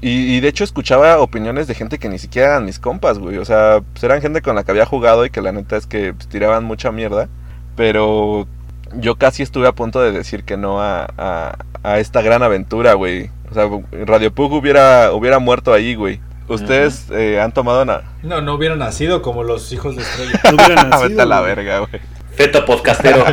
Y 0.01 0.39
de 0.42 0.48
hecho 0.48 0.63
escuchaba 0.65 1.20
opiniones 1.20 1.68
de 1.68 1.75
gente 1.75 1.98
que 1.98 2.10
ni 2.10 2.20
siquiera 2.20 2.50
eran 2.50 2.65
mis 2.65 2.77
compas, 2.77 3.18
güey. 3.20 3.38
O 3.38 3.46
sea, 3.46 3.82
pues 3.94 4.03
eran 4.03 4.22
gente 4.22 4.42
con 4.42 4.56
la 4.56 4.63
que 4.63 4.72
había 4.72 4.86
jugado 4.86 5.25
y 5.25 5.30
que 5.30 5.42
la 5.42 5.51
neta 5.53 5.77
es 5.77 5.88
que 5.88 6.13
pues, 6.13 6.27
tiraban 6.27 6.65
mucha 6.65 6.92
mierda. 6.92 7.30
Pero 7.77 8.48
yo 8.96 9.16
casi 9.16 9.44
estuve 9.44 9.68
a 9.68 9.74
punto 9.74 10.02
de 10.02 10.12
decir 10.12 10.44
que 10.44 10.58
no 10.58 10.82
a, 10.82 11.08
a, 11.18 11.58
a 11.84 12.00
esta 12.00 12.22
gran 12.22 12.44
aventura, 12.44 12.94
güey. 12.94 13.30
O 13.50 13.54
sea, 13.54 13.70
Radio 14.06 14.34
Pug 14.34 14.54
hubiera, 14.54 15.12
hubiera 15.12 15.40
muerto 15.40 15.74
ahí, 15.74 15.96
güey. 15.96 16.20
¿Ustedes 16.48 17.08
eh, 17.12 17.40
han 17.40 17.54
tomado 17.54 17.84
una... 17.84 18.02
No, 18.22 18.42
no 18.42 18.56
hubiera 18.56 18.76
nacido 18.76 19.22
como 19.22 19.44
los 19.44 19.72
hijos 19.72 19.96
de 19.96 20.02
estrella. 20.02 20.40
No 20.44 20.56
hubiera 20.56 20.84
nacido, 20.84 21.02
Vete 21.10 21.22
a 21.22 21.26
la 21.26 21.40
güey. 21.40 21.56
verga, 21.56 21.80
güey. 21.80 22.02
Feto 22.36 22.66
podcastero. 22.66 23.24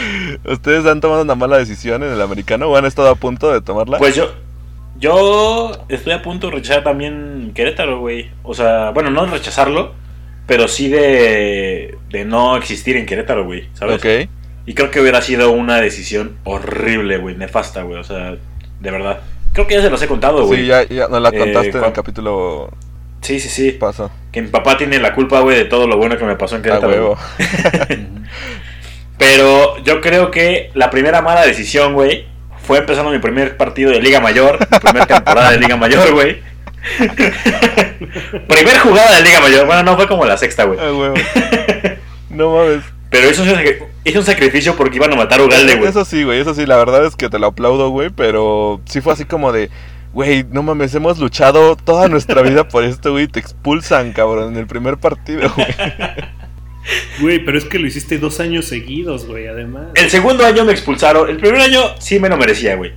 ¿Ustedes 0.44 0.86
han 0.86 1.00
tomado 1.00 1.22
una 1.22 1.34
mala 1.34 1.58
decisión 1.58 2.02
en 2.02 2.12
el 2.12 2.20
americano 2.20 2.68
o 2.68 2.76
han 2.76 2.84
estado 2.86 3.10
a 3.10 3.14
punto 3.14 3.52
de 3.52 3.60
tomarla? 3.60 3.98
Pues 3.98 4.14
yo. 4.14 4.32
Yo 4.98 5.72
estoy 5.90 6.14
a 6.14 6.22
punto 6.22 6.46
de 6.46 6.54
rechazar 6.54 6.82
también 6.82 7.52
Querétaro, 7.54 8.00
güey. 8.00 8.30
O 8.42 8.54
sea, 8.54 8.90
bueno, 8.90 9.10
no 9.10 9.26
rechazarlo, 9.26 9.92
pero 10.46 10.68
sí 10.68 10.88
de, 10.88 11.98
de 12.08 12.24
no 12.24 12.56
existir 12.56 12.96
en 12.96 13.04
Querétaro, 13.04 13.44
güey. 13.44 13.68
¿Sabes? 13.74 13.96
ok. 13.96 14.30
Y 14.66 14.74
creo 14.74 14.90
que 14.90 15.00
hubiera 15.00 15.22
sido 15.22 15.52
una 15.52 15.80
decisión 15.80 16.36
horrible, 16.44 17.18
güey. 17.18 17.36
Nefasta, 17.36 17.82
güey. 17.82 17.98
O 17.98 18.04
sea, 18.04 18.34
de 18.80 18.90
verdad. 18.90 19.20
Creo 19.52 19.66
que 19.66 19.74
ya 19.74 19.82
se 19.82 19.90
los 19.90 20.02
he 20.02 20.06
contado, 20.08 20.44
güey. 20.44 20.60
Sí, 20.62 20.66
ya, 20.66 20.82
ya 20.88 21.08
nos 21.08 21.22
la 21.22 21.30
Eh, 21.30 21.38
contaste 21.38 21.78
en 21.78 21.84
el 21.84 21.92
capítulo 21.92 22.70
sí, 23.22 23.40
sí, 23.40 23.48
sí. 23.48 23.72
paso. 23.72 24.10
Que 24.32 24.42
mi 24.42 24.48
papá 24.48 24.76
tiene 24.76 24.98
la 24.98 25.14
culpa, 25.14 25.40
güey, 25.40 25.56
de 25.56 25.64
todo 25.64 25.86
lo 25.86 25.96
bueno 25.96 26.18
que 26.18 26.24
me 26.24 26.36
pasó 26.36 26.56
en 26.56 26.62
Querétaro. 26.62 26.88
huevo. 26.92 27.18
Pero 29.18 29.78
yo 29.82 30.00
creo 30.00 30.30
que 30.30 30.70
la 30.74 30.90
primera 30.90 31.22
mala 31.22 31.46
decisión, 31.46 31.94
güey, 31.94 32.26
fue 32.66 32.78
empezando 32.78 33.10
mi 33.10 33.18
primer 33.18 33.56
partido 33.56 33.92
de 33.92 34.00
Liga 34.02 34.20
Mayor, 34.20 34.58
mi 34.70 34.78
primera 34.78 35.06
temporada 35.06 35.52
de 35.52 35.60
Liga 35.60 35.76
Mayor, 35.76 36.12
güey. 36.12 36.42
primer 38.48 38.78
jugada 38.80 39.16
de 39.16 39.22
Liga 39.22 39.40
Mayor, 39.40 39.66
bueno, 39.66 39.82
no 39.84 39.96
fue 39.96 40.06
como 40.06 40.24
la 40.26 40.36
sexta, 40.36 40.64
güey. 40.64 40.78
Huevo. 40.78 41.14
No 42.30 42.50
mames. 42.52 42.82
Pero 43.10 43.28
sacri- 43.30 43.78
hizo 44.04 44.18
un 44.18 44.24
sacrificio 44.24 44.74
porque 44.76 44.96
iban 44.96 45.12
a 45.12 45.16
matar 45.16 45.40
a 45.40 45.44
Ugalde, 45.44 45.76
güey. 45.76 45.88
Eso 45.88 46.04
sí, 46.04 46.24
güey, 46.24 46.40
eso 46.40 46.54
sí, 46.54 46.66
la 46.66 46.76
verdad 46.76 47.06
es 47.06 47.16
que 47.16 47.28
te 47.28 47.38
lo 47.38 47.46
aplaudo, 47.48 47.90
güey, 47.90 48.10
pero 48.10 48.80
sí 48.86 49.00
fue 49.00 49.12
así 49.12 49.24
como 49.24 49.52
de, 49.52 49.70
güey, 50.12 50.44
no 50.50 50.62
mames, 50.62 50.94
hemos 50.94 51.18
luchado 51.18 51.76
toda 51.76 52.08
nuestra 52.08 52.42
vida 52.42 52.68
por 52.68 52.84
esto, 52.84 53.12
güey, 53.12 53.28
te 53.28 53.38
expulsan, 53.40 54.12
cabrón, 54.12 54.52
en 54.54 54.58
el 54.58 54.66
primer 54.66 54.96
partido, 54.98 55.50
güey. 55.54 55.66
Güey, 57.20 57.44
pero 57.44 57.58
es 57.58 57.64
que 57.64 57.80
lo 57.80 57.86
hiciste 57.88 58.18
dos 58.18 58.38
años 58.38 58.66
seguidos, 58.66 59.26
güey, 59.26 59.48
además. 59.48 59.86
El 59.96 60.08
segundo 60.08 60.46
año 60.46 60.64
me 60.64 60.70
expulsaron. 60.70 61.28
El 61.28 61.36
primer 61.36 61.60
año 61.60 61.80
sí 61.98 62.20
me 62.20 62.28
lo 62.28 62.36
merecía, 62.36 62.76
güey. 62.76 62.92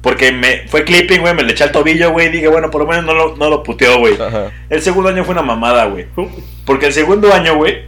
Porque 0.00 0.32
me 0.32 0.66
fue 0.68 0.84
clipping, 0.84 1.20
güey, 1.20 1.34
me 1.34 1.42
le 1.42 1.52
eché 1.52 1.64
al 1.64 1.72
tobillo, 1.72 2.12
güey. 2.12 2.30
Dije, 2.30 2.48
bueno, 2.48 2.70
por 2.70 2.80
lo 2.82 2.86
menos 2.88 3.04
no 3.04 3.12
lo, 3.12 3.36
no 3.36 3.50
lo 3.50 3.62
puteó, 3.62 3.98
güey. 3.98 4.14
Ajá. 4.14 4.52
El 4.70 4.80
segundo 4.80 5.10
año 5.10 5.22
fue 5.24 5.32
una 5.32 5.42
mamada, 5.42 5.84
güey. 5.84 6.06
Porque 6.64 6.86
el 6.86 6.92
segundo 6.94 7.30
año, 7.30 7.56
güey, 7.56 7.85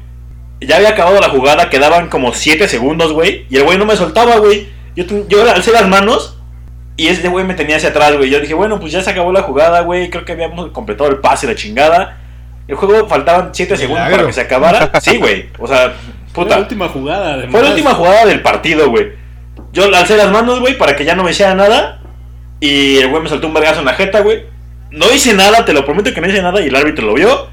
ya 0.60 0.76
había 0.76 0.90
acabado 0.90 1.20
la 1.20 1.28
jugada, 1.28 1.70
quedaban 1.70 2.08
como 2.08 2.32
7 2.32 2.68
segundos, 2.68 3.12
güey. 3.12 3.46
Y 3.50 3.56
el 3.56 3.64
güey 3.64 3.78
no 3.78 3.84
me 3.84 3.96
soltaba, 3.96 4.36
güey. 4.38 4.68
Yo, 4.96 5.04
yo 5.28 5.48
alcé 5.50 5.72
las 5.72 5.86
manos 5.88 6.36
y 6.96 7.06
ese 7.08 7.28
güey 7.28 7.44
me 7.44 7.54
tenía 7.54 7.76
hacia 7.76 7.90
atrás, 7.90 8.16
güey. 8.16 8.28
Yo 8.30 8.40
dije, 8.40 8.54
bueno, 8.54 8.80
pues 8.80 8.92
ya 8.92 9.02
se 9.02 9.10
acabó 9.10 9.32
la 9.32 9.42
jugada, 9.42 9.80
güey. 9.82 10.10
Creo 10.10 10.24
que 10.24 10.32
habíamos 10.32 10.70
completado 10.72 11.08
el 11.10 11.18
pase 11.18 11.46
la 11.46 11.54
chingada. 11.54 12.18
El 12.66 12.74
juego 12.76 13.06
faltaban 13.08 13.50
7 13.52 13.76
segundos 13.76 14.08
para 14.10 14.26
que 14.26 14.32
se 14.32 14.40
acabara. 14.40 14.90
Sí, 15.00 15.16
güey. 15.16 15.48
O 15.58 15.66
sea, 15.68 15.94
Fue 16.32 16.44
puta. 16.44 16.56
la 16.56 16.62
última 16.62 16.88
jugada, 16.88 17.34
además. 17.34 17.52
Fue 17.52 17.62
la 17.62 17.70
última 17.70 17.94
jugada 17.94 18.26
del 18.26 18.42
partido, 18.42 18.90
güey. 18.90 19.12
Yo 19.72 19.84
alcé 19.94 20.16
las 20.16 20.30
manos, 20.30 20.60
güey, 20.60 20.76
para 20.76 20.96
que 20.96 21.04
ya 21.04 21.14
no 21.14 21.22
me 21.22 21.30
hiciera 21.30 21.54
nada. 21.54 22.00
Y 22.60 22.96
el 22.96 23.08
güey 23.08 23.22
me 23.22 23.28
soltó 23.28 23.46
un 23.46 23.54
vergazo 23.54 23.78
en 23.80 23.86
la 23.86 23.94
jeta, 23.94 24.20
güey. 24.20 24.44
No 24.90 25.06
hice 25.12 25.34
nada, 25.34 25.64
te 25.64 25.72
lo 25.72 25.84
prometo 25.84 26.12
que 26.12 26.20
no 26.20 26.28
hice 26.28 26.42
nada. 26.42 26.60
Y 26.60 26.66
el 26.68 26.74
árbitro 26.76 27.06
lo 27.06 27.14
vio. 27.14 27.48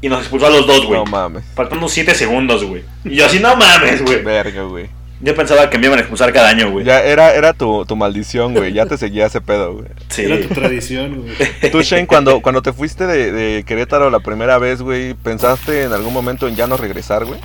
Y 0.00 0.08
nos 0.08 0.20
expulsó 0.20 0.46
a 0.46 0.50
los 0.50 0.66
dos, 0.66 0.86
güey. 0.86 0.98
No 1.02 1.06
mames. 1.10 1.44
Faltando 1.54 1.88
7 1.88 2.14
segundos, 2.14 2.64
güey. 2.64 2.84
Y 3.04 3.16
yo 3.16 3.26
así, 3.26 3.38
no 3.40 3.56
mames, 3.56 4.02
güey. 4.02 4.22
Verga, 4.22 4.62
güey. 4.62 4.88
Yo 5.22 5.34
pensaba 5.34 5.70
que 5.70 5.78
me 5.78 5.86
iban 5.86 5.98
a 5.98 6.02
expulsar 6.02 6.30
cada 6.34 6.50
año, 6.50 6.70
güey. 6.70 6.84
Ya 6.84 7.00
era, 7.02 7.34
era 7.34 7.54
tu, 7.54 7.86
tu 7.86 7.96
maldición, 7.96 8.52
güey, 8.52 8.74
ya 8.74 8.84
te 8.84 8.98
seguía 8.98 9.24
ese 9.26 9.40
pedo, 9.40 9.72
güey. 9.72 9.88
Sí. 10.08 10.22
Era 10.24 10.38
tu 10.46 10.48
tradición, 10.52 11.22
güey. 11.22 11.34
Tú, 11.72 11.80
Shane, 11.80 12.06
cuando, 12.06 12.42
cuando 12.42 12.60
te 12.60 12.74
fuiste 12.74 13.06
de, 13.06 13.32
de 13.32 13.64
Querétaro 13.64 14.10
la 14.10 14.20
primera 14.20 14.58
vez, 14.58 14.82
güey, 14.82 15.14
¿pensaste 15.14 15.84
en 15.84 15.92
algún 15.94 16.12
momento 16.12 16.46
en 16.48 16.56
ya 16.56 16.66
no 16.66 16.76
regresar, 16.76 17.24
güey? 17.24 17.40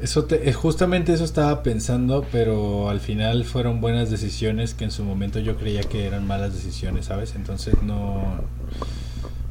Eso 0.00 0.24
te- 0.24 0.48
eh, 0.48 0.52
justamente 0.52 1.12
eso 1.12 1.22
estaba 1.24 1.62
pensando, 1.62 2.26
pero 2.32 2.90
al 2.90 2.98
final 2.98 3.44
fueron 3.44 3.80
buenas 3.80 4.10
decisiones 4.10 4.74
que 4.74 4.82
en 4.82 4.90
su 4.90 5.04
momento 5.04 5.38
yo 5.38 5.56
creía 5.56 5.82
que 5.82 6.06
eran 6.08 6.26
malas 6.26 6.52
decisiones, 6.54 7.06
¿sabes? 7.06 7.34
Entonces 7.36 7.74
no... 7.82 8.40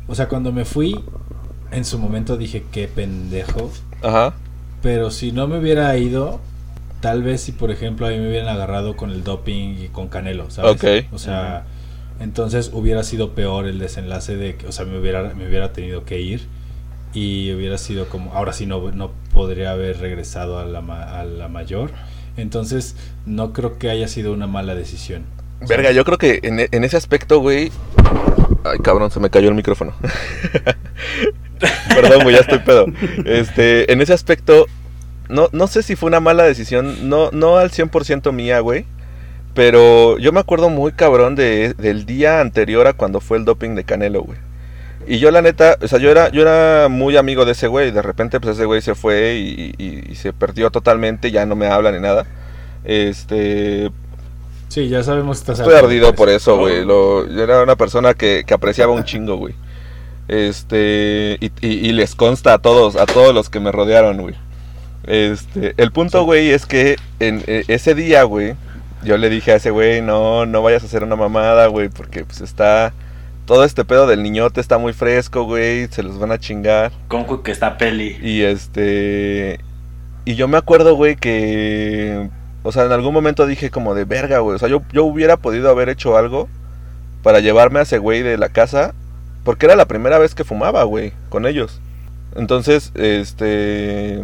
O 0.07 0.15
sea, 0.15 0.27
cuando 0.27 0.51
me 0.51 0.65
fui, 0.65 0.99
en 1.71 1.85
su 1.85 1.99
momento 1.99 2.37
dije, 2.37 2.63
qué 2.71 2.87
pendejo. 2.87 3.71
Ajá. 4.01 4.33
Pero 4.81 5.11
si 5.11 5.31
no 5.31 5.47
me 5.47 5.59
hubiera 5.59 5.95
ido, 5.97 6.39
tal 7.01 7.23
vez 7.23 7.41
si 7.41 7.51
por 7.51 7.71
ejemplo 7.71 8.07
a 8.07 8.09
mí 8.09 8.17
me 8.17 8.29
hubieran 8.29 8.49
agarrado 8.49 8.95
con 8.95 9.11
el 9.11 9.23
doping 9.23 9.75
y 9.79 9.87
con 9.89 10.07
Canelo, 10.07 10.49
¿sabes? 10.49 10.71
Ok. 10.71 11.13
O 11.13 11.17
sea, 11.17 11.65
entonces 12.19 12.71
hubiera 12.73 13.03
sido 13.03 13.31
peor 13.33 13.67
el 13.67 13.79
desenlace 13.79 14.35
de 14.35 14.55
que, 14.55 14.67
o 14.67 14.71
sea, 14.71 14.85
me 14.85 14.97
hubiera, 14.99 15.33
me 15.33 15.47
hubiera 15.47 15.73
tenido 15.73 16.05
que 16.05 16.19
ir 16.21 16.47
y 17.13 17.51
hubiera 17.53 17.77
sido 17.77 18.07
como, 18.07 18.33
ahora 18.33 18.53
sí 18.53 18.65
no, 18.65 18.91
no 18.91 19.11
podría 19.33 19.71
haber 19.71 19.99
regresado 19.99 20.59
a 20.59 20.65
la, 20.65 20.79
a 20.79 21.23
la 21.23 21.47
mayor. 21.47 21.91
Entonces, 22.37 22.95
no 23.25 23.51
creo 23.51 23.77
que 23.77 23.89
haya 23.89 24.07
sido 24.07 24.31
una 24.31 24.47
mala 24.47 24.75
decisión. 24.75 25.23
Verga, 25.67 25.91
yo 25.91 26.05
creo 26.05 26.17
que 26.17 26.39
en, 26.43 26.59
en 26.59 26.83
ese 26.83 26.95
aspecto, 26.95 27.39
güey... 27.39 27.71
Ay, 28.63 28.79
cabrón, 28.79 29.11
se 29.11 29.19
me 29.19 29.29
cayó 29.29 29.49
el 29.49 29.55
micrófono. 29.55 29.93
Perdón, 31.95 32.23
güey, 32.23 32.35
ya 32.35 32.41
estoy 32.41 32.59
pedo. 32.59 32.85
Este, 33.25 33.91
en 33.91 34.01
ese 34.01 34.13
aspecto, 34.13 34.67
no, 35.27 35.49
no 35.51 35.67
sé 35.67 35.83
si 35.83 35.95
fue 35.95 36.07
una 36.07 36.19
mala 36.19 36.43
decisión, 36.43 37.09
no, 37.09 37.29
no 37.31 37.57
al 37.57 37.71
100% 37.71 38.31
mía, 38.31 38.59
güey. 38.59 38.85
Pero 39.53 40.17
yo 40.19 40.31
me 40.31 40.39
acuerdo 40.39 40.69
muy 40.69 40.91
cabrón 40.93 41.35
de, 41.35 41.73
del 41.73 42.05
día 42.05 42.39
anterior 42.39 42.87
a 42.87 42.93
cuando 42.93 43.19
fue 43.19 43.37
el 43.37 43.45
doping 43.45 43.75
de 43.75 43.83
Canelo, 43.83 44.21
güey. 44.23 44.37
Y 45.07 45.17
yo 45.19 45.31
la 45.31 45.41
neta, 45.41 45.77
o 45.81 45.87
sea, 45.87 45.97
yo 45.97 46.11
era, 46.11 46.29
yo 46.29 46.43
era 46.43 46.87
muy 46.87 47.17
amigo 47.17 47.43
de 47.45 47.53
ese 47.53 47.67
güey. 47.67 47.91
De 47.91 48.01
repente, 48.01 48.39
pues 48.39 48.55
ese 48.57 48.65
güey 48.65 48.81
se 48.81 48.93
fue 48.95 49.35
y, 49.35 49.73
y- 49.77 50.11
y 50.11 50.15
se 50.15 50.33
perdió 50.33 50.69
totalmente, 50.69 51.31
ya 51.31 51.45
no 51.45 51.55
me 51.55 51.65
habla 51.67 51.91
ni 51.91 51.99
nada. 51.99 52.25
Este, 52.85 53.91
Sí, 54.67 54.87
ya 54.87 55.01
sabemos 55.01 55.37
que 55.37 55.51
estás 55.51 55.59
Estoy 55.67 55.73
ardido 55.83 56.13
por 56.13 56.29
eso, 56.29 56.57
güey. 56.57 56.85
Yo 56.85 57.25
era 57.41 57.63
una 57.63 57.75
persona 57.75 58.13
que, 58.13 58.43
que 58.45 58.53
apreciaba 58.53 58.93
un 58.93 59.03
chingo, 59.03 59.35
güey. 59.35 59.55
Este, 60.29 61.37
y, 61.41 61.47
y- 61.59 61.89
y 61.89 61.91
les 61.91 62.13
consta 62.15 62.53
a 62.53 62.57
todos, 62.59 62.95
a 62.95 63.05
todos 63.07 63.33
los 63.33 63.49
que 63.49 63.59
me 63.59 63.71
rodearon, 63.71 64.17
güey. 64.21 64.35
Este, 65.05 65.73
el 65.77 65.91
punto, 65.91 66.23
güey, 66.23 66.51
es 66.51 66.65
que 66.67 66.97
en 67.19 67.43
eh, 67.47 67.63
ese 67.67 67.95
día, 67.95 68.23
güey, 68.23 68.53
yo 69.03 69.17
le 69.17 69.29
dije 69.29 69.51
a 69.53 69.55
ese 69.55 69.71
güey, 69.71 70.01
no, 70.01 70.45
no 70.45 70.61
vayas 70.61 70.83
a 70.83 70.85
hacer 70.85 71.03
una 71.03 71.15
mamada, 71.15 71.65
güey, 71.67 71.89
porque 71.89 72.25
pues 72.25 72.41
está, 72.41 72.93
todo 73.45 73.63
este 73.63 73.85
pedo 73.85 74.05
del 74.05 74.21
niñote 74.21 74.61
está 74.61 74.77
muy 74.77 74.93
fresco, 74.93 75.43
güey, 75.45 75.87
se 75.87 76.03
los 76.03 76.19
van 76.19 76.31
a 76.31 76.37
chingar. 76.39 76.91
Con 77.07 77.25
que 77.41 77.51
está 77.51 77.77
peli. 77.79 78.17
Y 78.21 78.43
este. 78.43 79.59
Y 80.25 80.35
yo 80.35 80.47
me 80.47 80.57
acuerdo, 80.57 80.95
güey, 80.95 81.15
que. 81.15 82.29
O 82.61 82.71
sea, 82.71 82.83
en 82.85 82.91
algún 82.91 83.13
momento 83.13 83.47
dije 83.47 83.71
como 83.71 83.95
de 83.95 84.03
verga, 84.05 84.39
güey. 84.39 84.55
O 84.57 84.59
sea, 84.59 84.67
yo, 84.69 84.83
yo 84.93 85.05
hubiera 85.05 85.37
podido 85.37 85.71
haber 85.71 85.89
hecho 85.89 86.17
algo 86.17 86.47
para 87.23 87.39
llevarme 87.39 87.79
a 87.79 87.83
ese 87.83 87.97
güey 87.97 88.21
de 88.21 88.37
la 88.37 88.49
casa. 88.49 88.93
Porque 89.43 89.65
era 89.65 89.75
la 89.75 89.87
primera 89.87 90.17
vez 90.17 90.35
que 90.35 90.43
fumaba, 90.43 90.83
güey, 90.83 91.13
con 91.29 91.45
ellos. 91.45 91.79
Entonces, 92.35 92.91
este. 92.95 94.23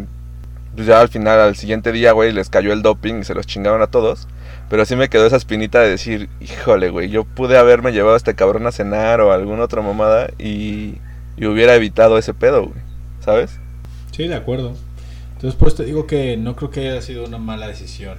Pues 0.75 0.88
ya 0.88 1.00
al 1.00 1.07
final, 1.07 1.39
al 1.39 1.55
siguiente 1.55 1.91
día, 1.93 2.12
güey, 2.12 2.34
les 2.34 2.50
cayó 2.50 2.74
el 2.74 2.81
doping 2.81 3.22
y 3.22 3.24
se 3.24 3.34
los 3.34 3.48
chingaron 3.48 3.81
a 3.81 3.88
todos. 3.88 4.27
Pero 4.69 4.86
sí 4.86 4.95
me 4.95 5.10
quedó 5.10 5.25
esa 5.25 5.38
espinita 5.38 5.79
de 5.79 5.89
decir, 5.89 6.29
híjole, 6.41 6.89
güey, 6.89 7.10
yo 7.10 7.24
pude 7.24 7.57
haberme 7.57 7.91
llevado 7.91 8.15
a 8.15 8.17
este 8.17 8.36
cabrón 8.36 8.67
a 8.67 8.72
cenar 8.72 9.22
o 9.22 9.31
a 9.31 9.36
alguna 9.36 9.63
otra 9.63 9.81
mamada 9.81 10.31
y, 10.38 10.95
y 11.38 11.45
hubiera 11.45 11.75
evitado 11.75 12.17
ese 12.17 12.34
pedo, 12.34 12.65
güey. 12.65 12.81
¿Sabes? 13.22 13.57
Sí, 14.12 14.27
de 14.27 14.36
acuerdo. 14.36 14.75
Entonces, 15.34 15.60
pues 15.60 15.75
te 15.75 15.86
digo 15.86 16.07
que 16.07 16.38
no 16.38 16.55
creo 16.55 16.72
que 16.72 16.89
haya 16.89 17.01
sido 17.01 17.25
una 17.25 17.38
mala 17.38 17.67
decisión. 17.67 18.17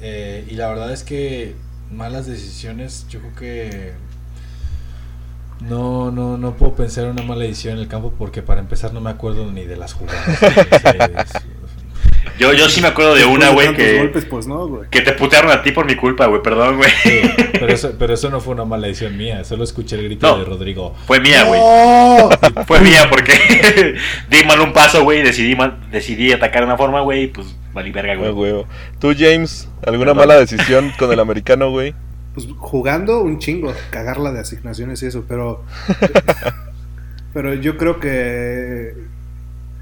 Eh, 0.00 0.46
y 0.50 0.54
la 0.54 0.68
verdad 0.68 0.92
es 0.92 1.02
que 1.02 1.54
malas 1.90 2.26
decisiones, 2.26 3.06
yo 3.08 3.20
creo 3.20 3.34
que 3.34 3.92
no, 5.68 6.10
no, 6.10 6.36
no 6.38 6.54
puedo 6.56 6.74
pensar 6.74 7.04
en 7.04 7.10
una 7.10 7.22
mala 7.22 7.42
decisión 7.44 7.74
en 7.74 7.80
el 7.80 7.88
campo 7.88 8.12
porque 8.18 8.42
para 8.42 8.60
empezar 8.60 8.92
no 8.92 9.00
me 9.00 9.10
acuerdo 9.10 9.50
ni 9.50 9.64
de 9.64 9.76
las 9.76 9.92
jugadas. 9.94 11.42
Yo, 12.36 12.52
yo 12.52 12.68
sí 12.68 12.80
me 12.80 12.88
acuerdo 12.88 13.14
de 13.14 13.24
una, 13.24 13.50
güey, 13.50 13.76
que, 13.76 13.96
golpes, 13.98 14.24
pues 14.24 14.48
no, 14.48 14.66
güey. 14.66 14.90
que 14.90 15.02
te 15.02 15.12
putearon 15.12 15.52
a 15.52 15.62
ti 15.62 15.70
por 15.70 15.86
mi 15.86 15.94
culpa, 15.94 16.26
güey. 16.26 16.42
Perdón, 16.42 16.78
güey. 16.78 16.90
sí, 17.04 17.20
pero, 17.52 17.68
eso, 17.68 17.92
pero 17.96 18.14
eso 18.14 18.28
no 18.28 18.40
fue 18.40 18.54
una 18.54 18.64
mala 18.64 18.88
decisión 18.88 19.16
mía. 19.16 19.44
Solo 19.44 19.62
escuché 19.62 19.94
el 19.94 20.02
grito 20.04 20.26
No. 20.26 20.38
de 20.38 20.44
Rodrigo. 20.44 20.96
Fue 21.06 21.20
mía, 21.20 21.44
güey. 21.44 21.60
Fue 22.66 22.80
mía 22.80 23.06
porque 23.08 23.34
di 24.30 24.44
mal 24.48 24.58
un 24.60 24.72
paso, 24.72 25.04
güey. 25.04 25.22
Decidí, 25.22 25.54
mal- 25.54 25.78
decidí 25.92 26.32
atacar 26.32 26.62
de 26.62 26.66
una 26.66 26.76
forma, 26.76 27.02
güey. 27.02 27.24
y 27.24 27.26
Pues 27.28 27.54
valí 27.72 27.92
verga, 27.92 28.14
Ah, 28.14 28.30
güey. 28.30 28.64
Tú, 28.98 29.14
James, 29.16 29.68
¿alguna 29.86 30.12
Perdón. 30.12 30.16
mala 30.28 30.34
decisión 30.40 30.92
con 30.98 31.12
el 31.12 31.20
americano, 31.20 31.70
güey? 31.70 31.94
Pues 32.34 32.48
jugando 32.58 33.22
un 33.22 33.38
chingo, 33.38 33.72
cagarla 33.90 34.32
de 34.32 34.40
asignaciones 34.40 35.02
y 35.02 35.06
eso, 35.06 35.24
pero. 35.28 35.62
pero 37.32 37.54
yo 37.54 37.76
creo 37.76 38.00
que. 38.00 38.94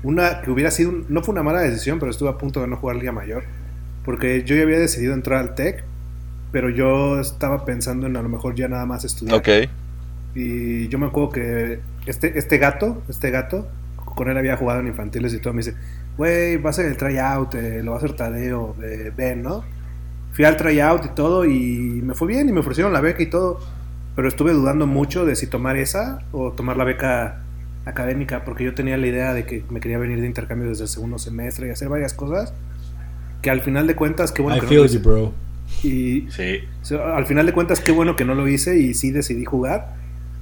Una 0.03 0.41
que 0.43 0.51
hubiera 0.51 0.71
sido. 0.71 0.91
un- 0.91 1.07
no 1.09 1.23
fue 1.23 1.33
una 1.33 1.43
mala 1.43 1.61
decisión, 1.61 1.99
pero 1.99 2.11
estuve 2.11 2.29
a 2.29 2.39
punto 2.39 2.61
de 2.61 2.67
no 2.67 2.77
jugar 2.77 2.97
Liga 2.97 3.13
Mayor. 3.13 3.45
Porque 4.05 4.43
yo 4.45 4.57
ya 4.57 4.63
había 4.63 4.79
decidido 4.79 5.15
entrar 5.15 5.39
al 5.39 5.55
TEC, 5.55 5.85
pero 6.51 6.69
yo 6.71 7.21
estaba 7.21 7.65
pensando 7.65 8.07
en 8.07 8.17
a 8.17 8.23
lo 8.23 8.29
mejor 8.29 8.55
ya 8.55 8.69
nada 8.69 8.85
más 8.85 9.05
estudiar. 9.05 9.37
Ok. 9.39 9.49
Y 10.35 10.89
yo 10.89 10.99
me 10.99 11.07
acuerdo 11.07 11.31
que 11.31 11.81
este, 12.07 12.37
este 12.39 12.59
gato, 12.59 13.03
este 13.09 13.31
gato, 13.31 13.69
con 13.97 14.29
él 14.29 14.37
había 14.37 14.57
jugado 14.57 14.81
en 14.81 14.89
infantiles 14.89 15.33
y 15.35 15.39
todo, 15.39 15.53
me 15.53 15.59
dice, 15.63 15.75
güey, 16.17 16.57
vas 16.57 16.79
a 16.79 16.83
ir 16.83 16.89
al 16.89 16.97
tryout, 16.97 17.55
eh, 17.55 17.83
lo 17.83 17.93
va 17.93 17.99
a 17.99 17.99
hacer 17.99 18.17
Tadeo, 18.17 18.75
eh, 18.83 19.13
ven, 19.17 19.43
¿no? 19.43 19.63
Fui 20.33 20.45
al 20.45 20.57
tryout 20.57 21.05
y 21.05 21.09
todo 21.11 21.45
y 21.45 22.01
me 22.03 22.15
fue 22.15 22.29
bien 22.29 22.49
y 22.49 22.53
me 22.53 22.61
ofrecieron 22.61 22.93
la 22.93 23.01
beca 23.01 23.23
y 23.23 23.27
todo, 23.27 23.61
pero 24.17 24.29
estuve 24.29 24.53
dudando 24.53 24.87
mucho 24.87 25.25
de 25.27 25.37
si 25.37 25.47
tomar 25.47 25.77
esa 25.77 26.21
o 26.33 26.53
tomar 26.53 26.77
la 26.77 26.85
beca 26.85 27.41
académica, 27.85 28.45
porque 28.45 28.65
yo 28.65 28.75
tenía 28.75 28.97
la 28.97 29.07
idea 29.07 29.35
de 29.35 29.45
que 29.45 29.65
me 29.71 29.81
quería 29.81 29.99
venir 29.99 30.21
de 30.21 30.27
intercambio 30.27 30.69
desde 30.69 30.85
el 30.85 30.89
segundo 30.89 31.19
semestre 31.19 31.67
y 31.69 31.71
hacer 31.71 31.89
varias 31.89 32.15
cosas, 32.15 32.55
que 33.43 33.51
al 33.51 33.61
final 33.61 33.87
de 33.87 33.95
cuentas, 33.97 34.33
qué 34.33 34.41
bueno 34.41 34.57
I 34.57 34.61
que 34.61 34.67
no 34.67 34.69
feel 34.71 34.81
lo 34.83 34.87
you, 34.87 34.93
hice. 34.95 34.99
bro. 35.09 35.33
Y 35.83 36.27
Sí. 36.31 36.61
al 36.97 37.27
final 37.27 37.47
de 37.47 37.53
cuentas, 37.53 37.81
qué 37.81 37.93
bueno 37.93 38.15
que 38.17 38.25
no 38.25 38.35
lo 38.35 38.47
hice 38.49 38.79
y 38.79 38.95
sí 38.95 39.11
decidí 39.11 39.45
jugar. 39.45 39.95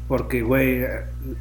Porque, 0.07 0.43
güey, 0.43 0.81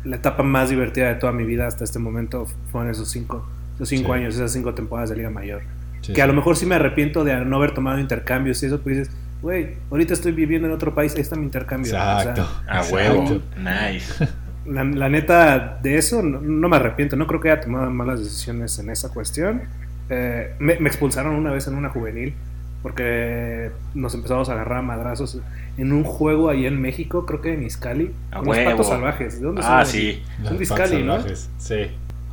la 0.03 0.15
etapa 0.18 0.44
más 0.44 0.70
divertida 0.70 1.08
de 1.10 1.15
toda 1.15 1.34
mi 1.34 1.44
vida 1.44 1.65
hasta 1.68 1.84
este 1.84 1.98
momento 1.98 2.46
fueron 2.72 2.91
esos 2.91 3.10
cinco, 3.10 3.46
esos 3.75 3.89
cinco 3.89 4.13
Sí. 4.13 4.20
años, 4.20 4.36
esas 4.36 4.53
cinco 4.53 4.74
temporadas 4.75 5.10
de 5.10 5.15
Liga 5.18 5.32
Mayor. 5.32 5.63
Sí, 6.10 6.12
Sí, 6.12 6.13
que 6.13 6.22
a 6.22 6.25
sí. 6.25 6.30
lo 6.30 6.34
mejor 6.36 6.56
sí 6.58 6.66
me 6.66 6.75
arrepiento 6.75 7.24
de 7.24 7.44
no 7.46 7.56
haber 7.58 7.74
tomado 7.74 8.00
intercambios 8.00 8.62
y 8.63 8.66
eso, 8.68 8.80
pues 8.82 8.98
dices, 9.00 9.16
güey, 9.42 9.75
ahorita 9.92 10.13
estoy 10.13 10.32
viviendo 10.34 10.68
en 10.68 10.74
otro 10.74 10.94
país, 10.94 11.16
ahí 11.16 11.22
está 11.22 11.36
mi 11.36 11.46
intercambio. 11.46 11.92
Exacto. 11.92 12.42
O 12.42 12.66
sea, 12.66 12.80
A 12.80 12.84
huevo. 12.94 13.42
Nice. 13.58 14.28
la, 14.66 14.84
la 14.84 15.10
neta, 15.10 15.80
de 15.82 15.98
eso 15.98 16.22
no, 16.22 16.42
no 16.42 16.70
me 16.70 16.75
arrepiento, 16.75 17.16
no 17.16 17.25
creo 17.28 17.39
que 17.39 17.51
haya 17.51 17.62
tomado 17.62 17.89
malas 17.89 18.20
decisiones 18.20 18.78
en 18.80 18.89
esa 18.89 19.10
cuestión. 19.13 19.62
Eh, 20.10 20.56
me, 20.60 20.80
me 20.80 20.89
expulsaron 20.89 21.36
una 21.36 21.51
vez 21.51 21.68
en 21.68 21.75
una 21.75 21.89
juvenil 21.89 22.34
porque 22.82 23.72
nos 23.94 24.16
empezamos 24.16 24.48
a 24.50 24.54
agarrar 24.54 24.80
a 24.80 24.82
madrazos 24.82 25.39
en 25.78 25.92
un 25.92 26.04
juego 26.04 26.50
ahí 26.50 26.66
en 26.66 26.80
México, 26.82 27.25
creo 27.25 27.42
que 27.42 27.54
en 27.54 27.63
Iscali, 27.63 28.12
A 28.32 28.38
con 28.38 28.48
los 28.48 28.58
huevo. 28.58 28.72
patos 28.72 28.88
salvajes. 28.88 29.39
¿De 29.39 29.46
dónde 29.46 29.62
Ah, 29.66 29.84
son? 29.86 29.92
sí. 29.94 30.24
Los 30.39 30.48
Son 30.50 30.58
de 30.58 31.04
¿no? 31.04 31.13
salvajes, 31.18 31.50
Sí. 31.58 31.75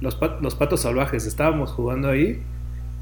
Los, 0.00 0.18
los 0.40 0.54
patos 0.54 0.83
salvajes, 0.83 1.26
estábamos 1.26 1.73
jugando 1.73 2.11
ahí 2.11 2.42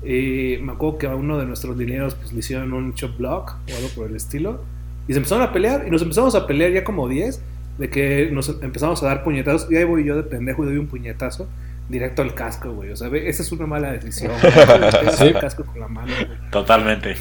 y 0.04 0.58
me 0.62 0.72
acuerdo 0.72 0.98
que 0.98 1.06
a 1.06 1.14
uno 1.14 1.38
de 1.38 1.46
nuestros 1.46 1.76
dineros 1.78 2.14
pues 2.14 2.32
le 2.32 2.40
hicieron 2.40 2.72
un 2.72 2.94
chop 2.94 3.16
block 3.18 3.56
o 3.72 3.76
algo 3.76 3.88
por 3.94 4.08
el 4.10 4.16
estilo 4.16 4.62
y 5.08 5.12
se 5.12 5.18
empezaron 5.18 5.44
a 5.44 5.52
pelear 5.52 5.84
y 5.86 5.90
nos 5.90 6.02
empezamos 6.02 6.34
a 6.34 6.46
pelear 6.46 6.72
ya 6.72 6.84
como 6.84 7.08
10 7.08 7.40
de 7.78 7.90
que 7.90 8.28
nos 8.32 8.48
empezamos 8.62 9.02
a 9.02 9.06
dar 9.06 9.24
puñetazos 9.24 9.70
y 9.70 9.76
ahí 9.76 9.84
voy 9.84 10.04
yo 10.04 10.16
de 10.16 10.22
pendejo 10.22 10.62
y 10.64 10.66
doy 10.66 10.76
un 10.78 10.86
puñetazo 10.86 11.48
directo 11.88 12.22
al 12.22 12.34
casco, 12.34 12.72
güey. 12.72 12.90
O 12.90 12.96
sea, 12.96 13.08
ve, 13.08 13.28
esa 13.28 13.42
es 13.42 13.52
una 13.52 13.66
mala 13.66 13.92
decisión. 13.92 14.32
Sí. 15.18 15.24
el 15.24 15.34
casco 15.38 15.64
con 15.64 15.80
la 15.80 15.88
mano, 15.88 16.12
güey. 16.26 16.38
Totalmente. 16.50 17.16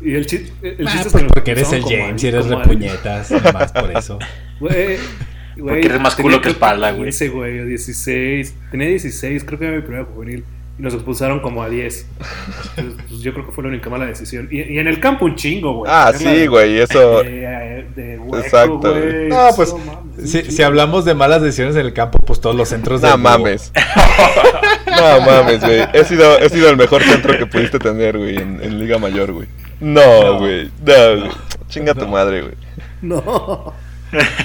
Y 0.00 0.14
el, 0.14 0.26
chi- 0.26 0.46
el 0.62 0.86
Ah, 0.86 0.90
chiste 0.92 1.06
es 1.08 1.12
pues 1.12 1.24
que 1.24 1.28
porque 1.30 1.50
eres 1.50 1.72
el 1.72 1.82
James 1.82 2.22
y 2.22 2.26
eres 2.28 2.48
de 2.48 2.56
puñetas, 2.58 3.30
nomás 3.30 3.72
por 3.72 3.90
eso. 3.96 4.18
Güey, 4.60 4.74
güey, 5.56 5.74
Porque 5.74 5.86
eres 5.86 6.00
más 6.00 6.14
culo 6.16 6.36
que 6.36 6.42
creo 6.42 6.52
espalda, 6.52 6.90
güey. 6.92 7.04
15, 7.04 7.28
güey, 7.30 7.58
o 7.60 7.64
16. 7.64 8.54
Tenía 8.70 8.88
16, 8.88 9.44
creo 9.44 9.58
que 9.58 9.66
era 9.66 9.76
mi 9.76 9.82
primer 9.82 10.04
juvenil. 10.04 10.44
Y 10.78 10.82
nos 10.82 10.94
expulsaron 10.94 11.40
como 11.40 11.62
a 11.62 11.68
10. 11.68 12.06
Entonces, 12.76 13.04
pues, 13.08 13.20
yo 13.20 13.32
creo 13.34 13.46
que 13.46 13.52
fue 13.52 13.64
la 13.64 13.70
única 13.70 13.90
mala 13.90 14.06
decisión. 14.06 14.48
Y, 14.50 14.62
y 14.74 14.78
en 14.78 14.86
el 14.86 15.00
campo 15.00 15.24
un 15.24 15.34
chingo, 15.34 15.72
güey. 15.78 15.90
Ah, 15.92 16.12
sí, 16.16 16.46
güey, 16.46 16.78
eso. 16.78 17.22
De, 17.24 17.84
de 17.96 18.18
hueco, 18.18 18.38
Exacto, 18.38 18.78
güey. 18.94 19.28
No, 19.28 19.48
pues, 19.56 19.74
mames, 19.74 20.30
Si, 20.30 20.42
si 20.52 20.62
hablamos 20.62 21.04
de 21.04 21.14
malas 21.14 21.42
decisiones 21.42 21.74
en 21.76 21.84
el 21.86 21.92
campo, 21.92 22.18
pues 22.24 22.40
todos 22.40 22.54
los 22.54 22.68
centros 22.68 23.02
de 23.02 23.08
No 23.08 23.18
mames. 23.18 23.72
No 24.86 25.20
mames, 25.20 25.60
güey. 25.60 25.80
He 25.92 26.04
sido, 26.04 26.38
he 26.38 26.48
sido 26.48 26.70
el 26.70 26.76
mejor 26.76 27.02
centro 27.02 27.36
que 27.36 27.46
pudiste 27.46 27.78
tener, 27.78 28.16
güey, 28.18 28.36
en, 28.36 28.60
en 28.62 28.78
Liga 28.78 28.98
Mayor, 28.98 29.32
güey. 29.32 29.48
No, 29.80 30.00
No. 30.22 30.38
güey. 30.38 30.70
No, 30.84 31.20
güey. 31.20 31.30
Chinga 31.68 31.94
tu 31.94 32.02
No. 32.02 32.08
madre, 32.08 32.42
güey. 32.42 32.54
No. 33.02 33.72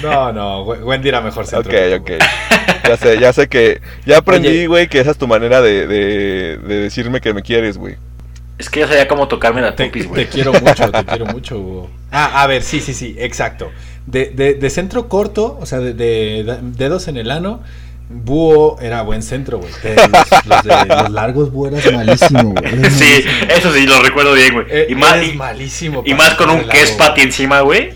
No, 0.02 0.32
no, 0.32 0.64
Wen- 0.64 0.82
Wendy 0.84 1.08
era 1.08 1.20
mejor 1.20 1.46
centro. 1.46 1.70
Ok, 1.72 2.00
ok. 2.00 2.06
güey. 2.08 2.18
Ya 2.86 2.98
sé, 2.98 3.18
ya 3.18 3.32
sé 3.32 3.48
que. 3.48 3.80
Ya 4.04 4.18
aprendí, 4.18 4.66
güey, 4.66 4.88
que 4.88 5.00
esa 5.00 5.12
es 5.12 5.16
tu 5.16 5.26
manera 5.26 5.62
de, 5.62 5.86
de, 5.86 6.58
de 6.58 6.80
decirme 6.80 7.22
que 7.22 7.32
me 7.32 7.40
quieres, 7.40 7.78
güey. 7.78 7.96
Es 8.58 8.68
que 8.68 8.80
ya 8.80 8.86
sabía 8.88 9.08
cómo 9.08 9.26
tocarme 9.26 9.62
la 9.62 9.74
Te, 9.74 9.86
tupis, 9.86 10.02
te 10.02 10.08
güey. 10.08 10.26
quiero 10.26 10.52
mucho, 10.52 10.92
te 10.92 11.04
quiero 11.06 11.24
mucho, 11.24 11.58
Hugo. 11.58 11.90
Ah, 12.12 12.42
a 12.42 12.46
ver, 12.46 12.62
sí, 12.62 12.80
sí, 12.80 12.92
sí, 12.92 13.16
exacto. 13.18 13.70
De, 14.04 14.26
de, 14.26 14.52
de 14.54 14.68
centro 14.70 15.08
corto, 15.08 15.56
o 15.62 15.64
sea, 15.64 15.78
de, 15.78 15.94
de- 15.94 16.44
de- 16.44 16.58
dedos 16.60 17.08
en 17.08 17.16
el 17.16 17.30
ano, 17.30 17.62
Búho 18.10 18.78
era 18.82 19.00
buen 19.00 19.22
centro, 19.22 19.58
güey. 19.60 19.72
Los, 19.72 20.46
los 20.46 20.62
de 20.62 20.94
los 20.94 21.10
largos, 21.10 21.50
Búho 21.52 21.68
eras 21.68 21.90
malísimo, 21.90 22.52
güey. 22.52 22.90
Sí, 22.90 23.24
eso 23.48 23.72
sí, 23.72 23.86
lo 23.86 24.02
recuerdo 24.02 24.34
bien, 24.34 24.52
güey. 24.52 24.66
Eh, 24.68 24.86
Y 24.90 24.94
más, 24.94 25.22
y, 25.26 25.32
malísimo. 25.32 26.02
y 26.04 26.10
para 26.12 26.28
más 26.28 26.34
con 26.36 26.50
un 26.50 26.58
de 26.58 26.66
largo, 26.66 26.80
queso 26.82 26.98
pati 26.98 27.22
encima, 27.22 27.62
güey. 27.62 27.94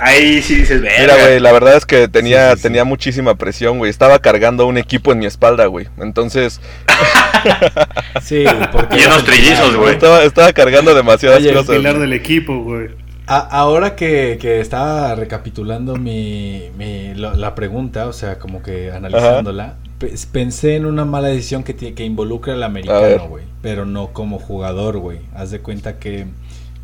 Ahí 0.00 0.40
sí 0.42 0.54
dices, 0.56 0.80
verga. 0.80 0.98
Mira, 1.00 1.14
güey, 1.16 1.40
la 1.40 1.52
verdad 1.52 1.76
es 1.76 1.84
que 1.86 2.08
tenía, 2.08 2.48
Sí, 2.50 2.52
sí, 2.52 2.56
sí. 2.56 2.62
tenía 2.62 2.84
muchísima 2.84 3.34
presión, 3.34 3.78
güey. 3.78 3.90
Estaba 3.90 4.18
cargando 4.20 4.66
un 4.66 4.78
equipo 4.78 5.12
en 5.12 5.18
mi 5.18 5.26
espalda, 5.26 5.66
güey. 5.66 5.88
Entonces, 5.98 6.60
Sí, 8.22 8.44
porque 8.72 8.98
Y 9.00 9.04
unos 9.04 9.24
trillizos, 9.24 9.76
güey. 9.76 9.92
estaba, 9.94 10.22
estaba 10.24 10.52
cargando 10.52 10.94
demasiadas 10.94 11.38
Oye, 11.40 11.50
El 11.50 11.56
cosas. 11.56 11.76
pilar 11.76 11.94
güey. 11.96 12.08
del 12.08 12.12
equipo, 12.18 12.62
güey. 12.62 12.88
A- 13.26 13.38
ahora 13.58 13.94
que, 13.94 14.38
que 14.40 14.60
estaba 14.60 15.14
recapitulando 15.14 15.96
mi, 15.96 16.64
mi- 16.76 17.14
lo- 17.14 17.34
la 17.36 17.54
pregunta, 17.54 18.06
o 18.08 18.12
sea, 18.12 18.38
como 18.38 18.60
que 18.62 18.90
analizándola, 18.90 19.76
pe- 19.98 20.12
pensé 20.32 20.74
en 20.76 20.84
una 20.86 21.04
mala 21.04 21.28
decisión 21.28 21.62
que, 21.62 21.74
que 21.76 22.04
involucra 22.04 22.54
al 22.54 22.62
americano, 22.64 23.28
güey, 23.28 23.44
pero 23.62 23.86
no 23.86 24.08
como 24.08 24.38
jugador, 24.40 24.98
güey. 24.98 25.20
Haz 25.34 25.50
de 25.52 25.60
cuenta 25.60 25.98
que 26.00 26.26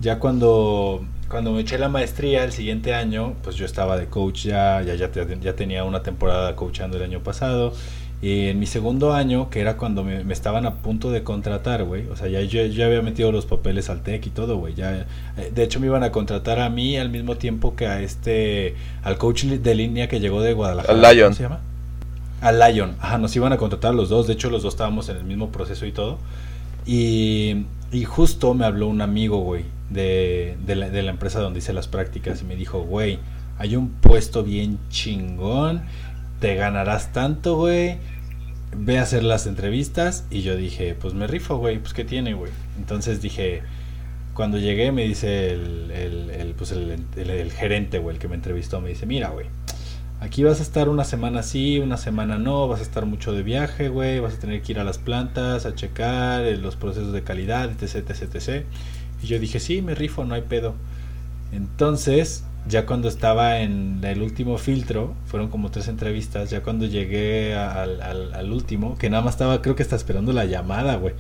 ya 0.01 0.19
cuando, 0.21 1.05
cuando 1.37 1.53
me 1.53 1.61
eché 1.61 1.77
la 1.77 1.91
maestría 1.91 2.45
el 2.45 2.53
siguiente 2.53 2.95
año, 2.95 3.35
pues 3.45 3.57
yo 3.57 3.67
estaba 3.67 3.99
de 3.99 4.07
coach 4.07 4.45
ya, 4.47 4.81
ya, 4.81 4.95
ya, 4.95 5.11
te- 5.13 5.39
ya 5.39 5.55
tenía 5.55 5.85
una 5.85 6.03
temporada 6.03 6.57
coachando 6.57 6.97
el 6.97 7.03
año 7.03 7.21
pasado. 7.21 7.75
Y 8.23 8.47
en 8.47 8.59
mi 8.59 8.65
segundo 8.65 9.13
año, 9.13 9.51
que 9.51 9.61
era 9.61 9.77
cuando 9.77 10.03
me, 10.03 10.25
me 10.25 10.33
estaban 10.33 10.65
a 10.65 10.77
punto 10.77 11.11
de 11.11 11.23
contratar, 11.23 11.85
güey. 11.85 12.07
O 12.09 12.17
sea, 12.17 12.29
ya 12.29 12.41
yo 12.41 12.65
ya 12.65 12.87
había 12.87 13.03
metido 13.03 13.33
los 13.33 13.45
papeles 13.45 13.91
al 13.91 14.03
TEC 14.03 14.29
y 14.29 14.31
todo, 14.31 14.57
güey. 14.57 14.73
Ya, 14.73 15.07
eh, 15.37 15.53
de 15.55 15.63
hecho, 15.63 15.79
me 15.79 15.89
iban 15.89 16.03
a 16.05 16.11
contratar 16.11 16.59
a 16.59 16.71
mí 16.71 16.97
al 16.97 17.11
mismo 17.11 17.37
tiempo 17.37 17.77
que 17.77 17.87
a 17.87 18.01
este, 18.01 18.75
al 19.03 19.19
coach 19.19 19.45
de 19.45 19.75
línea 19.75 20.09
que 20.09 20.21
llegó 20.21 20.41
de 20.41 20.55
Guadalajara. 20.55 20.95
Al 20.95 21.03
Lion. 21.15 21.27
¿Cómo 21.29 21.37
se 21.37 21.43
llama? 21.43 21.61
Al 22.41 22.59
Lion. 22.59 22.97
Ajá, 22.99 23.19
nos 23.19 23.37
iban 23.37 23.53
a 23.53 23.59
contratar 23.59 23.95
los 23.95 24.09
dos. 24.09 24.27
De 24.27 24.33
hecho, 24.33 24.49
los 24.49 24.63
dos 24.63 24.73
estábamos 24.73 25.11
en 25.11 25.19
el 25.19 25.25
mismo 25.25 25.51
proceso 25.53 25.85
y 25.85 25.93
todo. 25.93 26.17
Y, 26.87 27.67
y 27.93 28.05
justo 28.05 28.55
me 28.55 28.65
habló 28.65 28.89
un 28.89 29.03
amigo, 29.03 29.41
güey, 29.41 29.65
de, 29.91 30.57
de, 30.67 30.75
la, 30.75 31.11
empresa 31.11 31.41
donde 31.41 31.61
hice 31.61 31.73
las 31.73 31.89
prácticas 31.89 32.43
y 32.43 32.45
me 32.45 32.57
dijo, 32.57 32.83
güey, 32.83 33.19
hay 33.59 33.77
un 33.77 33.91
puesto 33.91 34.43
bien 34.43 34.79
chingón, 34.91 35.83
te 36.41 36.55
ganarás 36.55 37.13
tanto, 37.13 37.57
güey, 37.57 37.99
ve 38.77 38.99
a 38.99 39.03
hacer 39.03 39.23
las 39.23 39.47
entrevistas. 39.47 40.25
Y 40.31 40.43
yo 40.43 40.57
dije, 40.57 40.95
pues 40.95 41.15
me 41.15 41.27
rifo, 41.27 41.57
güey, 41.57 41.79
pues 41.79 41.95
qué 41.95 42.05
tiene, 42.05 42.35
güey. 42.35 42.53
Entonces 42.79 43.23
dije, 43.23 43.63
cuando 44.35 44.59
llegué 44.59 44.93
me 44.93 45.05
dice 45.05 45.53
el, 45.53 45.91
el, 45.91 46.55
pues 46.57 46.73
el, 46.73 46.99
el- 47.17 47.31
el 47.31 47.53
gerente, 47.53 47.99
güey, 47.99 48.17
el 48.17 48.21
que 48.21 48.29
me 48.29 48.35
entrevistó, 48.35 48.81
me 48.81 48.91
dice, 48.91 49.07
mira, 49.07 49.31
güey. 49.31 49.47
Aquí 50.19 50.43
vas 50.45 50.61
a 50.61 50.63
estar 50.63 50.89
una 50.89 51.05
semana 51.05 51.43
sí, 51.43 51.79
una 51.79 51.99
semana 51.99 52.39
no, 52.39 52.69
vas 52.69 52.81
a 52.81 52.83
estar 52.83 53.05
mucho 53.05 53.33
de 53.35 53.43
viaje, 53.43 53.91
güey, 53.91 54.19
vas 54.19 54.35
a 54.35 54.39
tener 54.39 54.63
que 54.63 54.73
ir 54.73 54.79
a 54.81 54.85
las 54.85 54.97
plantas 54.97 55.67
a 55.67 55.75
checar 55.75 56.43
eh, 56.45 56.57
los 56.57 56.75
procesos 56.75 57.13
de 57.13 57.23
calidad, 57.23 57.71
etc, 57.71 57.97
etc, 58.11 58.35
etc. 58.35 58.65
Y 59.23 59.27
yo 59.27 59.39
dije, 59.39 59.61
sí, 59.61 59.83
me 59.83 59.95
rifo, 59.95 60.25
no 60.25 60.35
hay 60.35 60.43
pedo. 60.43 60.75
Entonces, 61.53 62.45
ya 62.69 62.87
cuando 62.87 63.09
estaba 63.09 63.61
en 63.61 64.01
el 64.03 64.23
último 64.23 64.59
filtro, 64.59 65.15
fueron 65.27 65.49
como 65.49 65.71
tres 65.71 65.89
entrevistas, 65.89 66.51
ya 66.51 66.63
cuando 66.63 66.87
llegué 66.87 67.55
al 67.55 68.53
último, 68.53 68.99
que 68.99 69.09
nada 69.09 69.23
más 69.23 69.35
estaba, 69.35 69.63
creo 69.63 69.77
que 69.77 69.83
está 69.83 69.97
esperando 69.97 70.33
la 70.33 70.45
llamada, 70.45 70.97
güey. 70.97 71.15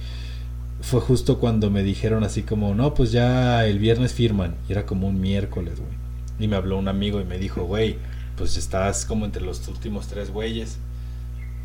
Fue 0.80 1.00
justo 1.00 1.38
cuando 1.38 1.70
me 1.70 1.82
dijeron 1.82 2.22
así 2.22 2.42
como, 2.42 2.74
no, 2.74 2.94
pues 2.94 3.10
ya 3.12 3.64
el 3.66 3.78
viernes 3.78 4.12
firman. 4.12 4.54
Y 4.68 4.72
era 4.72 4.84
como 4.86 5.08
un 5.08 5.20
miércoles, 5.20 5.80
güey. 5.80 5.92
Y 6.38 6.48
me 6.48 6.56
habló 6.56 6.78
un 6.78 6.88
amigo 6.88 7.20
y 7.20 7.24
me 7.24 7.38
dijo, 7.38 7.64
güey, 7.64 7.96
pues 8.36 8.56
estás 8.56 9.06
como 9.06 9.24
entre 9.24 9.42
los 9.42 9.66
últimos 9.68 10.06
tres 10.08 10.30
güeyes. 10.30 10.78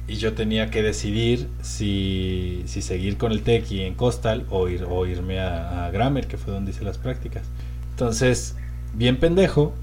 Y 0.08 0.16
yo 0.16 0.34
tenía 0.34 0.70
que 0.72 0.82
decidir 0.84 1.48
si, 1.62 2.64
si 2.66 2.82
seguir 2.82 3.18
con 3.18 3.32
el 3.32 3.44
Tequi 3.44 3.82
en 3.82 3.94
Costal 3.96 4.46
o, 4.50 4.68
ir, 4.68 4.84
o 4.90 5.06
irme 5.06 5.40
a, 5.40 5.86
a 5.86 5.92
Grammer, 5.92 6.28
que 6.28 6.38
fue 6.38 6.52
donde 6.54 6.72
hice 6.72 6.84
las 6.84 6.98
prácticas. 6.98 7.44
Entonces, 7.92 8.56
bien 8.94 9.18
pendejo, 9.18 9.74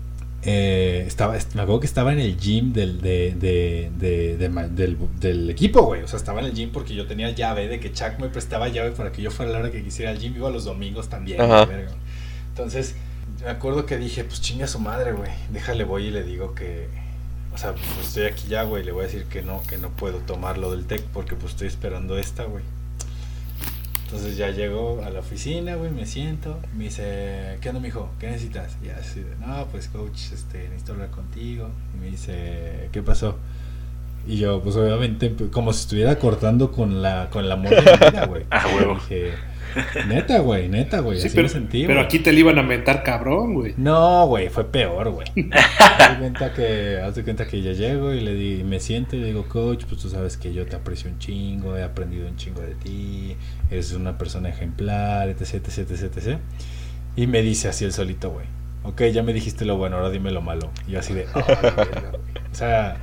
eh, 0.43 1.05
estaba, 1.07 1.33
me 1.55 1.63
acuerdo 1.63 1.81
que 1.81 1.87
estaba 1.87 2.13
en 2.13 2.19
el 2.21 2.37
gym 2.39 2.73
del, 2.73 3.01
de, 3.01 3.35
de- 3.39 3.91
de- 3.99 4.69
del, 4.71 4.99
del 5.19 5.51
equipo, 5.51 5.83
güey. 5.83 6.03
O 6.03 6.09
sea, 6.09 6.19
estaba 6.19 6.41
en 6.41 6.47
el 6.47 6.53
gym 6.55 6.71
porque 6.73 6.95
yo 6.95 7.07
tenía 7.07 7.31
llave 7.31 7.67
de 7.69 7.81
que 7.81 7.93
Chuck 7.93 8.19
me 8.21 8.29
prestaba 8.29 8.69
llave 8.69 8.91
para 8.91 9.11
que 9.13 9.23
yo 9.23 9.31
fuera 9.31 9.51
a 9.51 9.55
la 9.55 9.61
hora 9.61 9.71
que 9.73 9.83
quisiera 9.83 10.11
al 10.11 10.19
gym. 10.19 10.35
Iba 10.37 10.51
los 10.51 10.65
domingos 10.65 11.09
también. 11.09 11.39
Verga. 11.65 11.93
Entonces, 12.51 12.95
me 13.43 13.49
acuerdo 13.51 13.87
que 13.87 13.97
dije, 13.97 14.25
pues 14.25 14.41
chinga 14.43 14.67
su 14.67 14.79
madre, 14.79 15.13
güey. 15.13 15.31
Déjale, 15.53 15.85
voy 15.85 16.07
y 16.07 16.11
le 16.11 16.23
digo 16.23 16.55
que. 16.55 16.89
O 17.59 17.61
sea, 17.61 17.73
pues 17.73 18.07
estoy 18.07 18.27
aquí 18.27 18.47
ya, 18.47 18.63
güey. 18.63 18.85
Le 18.85 18.93
voy 18.93 19.03
a 19.03 19.07
decir 19.07 19.25
que 19.25 19.43
no, 19.43 19.61
que 19.65 19.79
no 19.79 19.89
puedo 19.89 20.19
tomar 20.19 20.59
lo 20.59 20.71
del 20.71 20.87
TEC 20.87 21.03
porque 21.13 21.35
pues 21.35 21.55
estoy 21.55 21.67
esperando 21.67 22.17
esta, 22.17 22.45
güey. 22.45 22.63
Entonces 24.05 24.37
ya 24.37 24.51
llego 24.51 25.03
a 25.05 25.11
la 25.11 25.19
oficina, 25.19 25.75
güey, 25.75 25.91
me 25.91 26.07
siento, 26.07 26.57
me 26.77 26.85
dice, 26.85 27.59
¿qué 27.61 27.71
onda, 27.71 27.81
mijo? 27.81 28.11
¿Qué 28.21 28.29
necesitas? 28.29 28.77
Y 28.81 28.91
así 28.91 29.21
de, 29.21 29.35
no, 29.45 29.67
pues 29.73 29.89
coach, 29.89 30.33
este, 30.33 30.69
necesito 30.69 30.93
hablar 30.93 31.11
contigo. 31.11 31.69
Y 31.97 32.01
me 32.01 32.11
dice, 32.13 32.91
¿qué 32.93 33.03
pasó? 33.03 33.37
Y 34.25 34.37
yo, 34.37 34.63
pues 34.63 34.77
obviamente, 34.77 35.35
como 35.51 35.73
si 35.73 35.81
estuviera 35.81 36.17
cortando 36.17 36.71
con 36.71 37.03
la, 37.03 37.29
con 37.29 37.43
vida, 37.43 38.27
güey. 38.29 38.45
Ah, 38.51 38.67
huevo. 38.73 38.95
Dije, 38.95 39.33
neta, 40.07 40.39
güey, 40.41 40.69
neta, 40.69 41.01
güey, 41.01 41.19
Sí, 41.19 41.27
así 41.27 41.37
pero, 41.37 41.49
me 41.49 41.53
sentí, 41.53 41.87
pero 41.87 42.01
aquí 42.01 42.19
te 42.19 42.33
le 42.33 42.41
iban 42.41 42.59
a 42.59 42.63
mentar 42.63 43.03
cabrón, 43.03 43.55
güey. 43.55 43.75
No, 43.77 44.27
güey, 44.27 44.49
fue 44.49 44.65
peor, 44.65 45.11
güey. 45.11 45.27
haz, 45.53 46.11
de 46.11 46.19
cuenta 46.19 46.53
que, 46.53 47.01
haz 47.01 47.15
de 47.15 47.25
cuenta 47.25 47.47
que 47.47 47.63
ya 47.63 47.73
llego 47.73 48.13
y 48.13 48.21
le 48.21 48.35
di, 48.35 48.65
me 48.65 48.81
siento 48.81 49.17
y 49.17 49.21
le 49.21 49.27
digo, 49.27 49.49
coach, 49.49 49.85
pues 49.89 50.01
tú 50.01 50.09
sabes 50.09 50.37
que 50.37 50.53
yo 50.53 50.67
te 50.67 50.77
aprecio 50.77 51.11
un 51.11 51.19
chingo, 51.19 51.77
he 51.77 51.83
aprendido 51.83 52.29
un 52.29 52.37
chingo 52.37 52.61
de 52.61 52.75
ti, 52.75 53.37
eres 53.71 53.93
una 53.93 54.19
persona 54.19 54.49
ejemplar, 54.49 55.29
etc, 55.29 55.55
etc, 55.55 55.79
etc, 55.79 56.17
etc. 56.17 56.39
Y 57.17 57.27
me 57.27 57.43
dice 57.43 57.69
así 57.69 57.85
el 57.85 57.93
solito, 57.93 58.31
güey. 58.31 58.47
Ok, 58.85 59.03
ya 59.13 59.23
me 59.23 59.33
dijiste 59.33 59.65
lo 59.65 59.77
bueno, 59.77 59.97
ahora 59.97 60.11
dime 60.11 60.31
lo 60.31 60.41
malo. 60.41 60.71
Y 60.87 60.93
yo 60.93 61.01
así 61.01 61.13
de, 61.13 61.27
"Oh, 61.35 61.41
la 61.63 61.71
verga, 61.73 62.11
güey". 62.11 62.23
O 62.51 62.55
sea, 62.55 62.97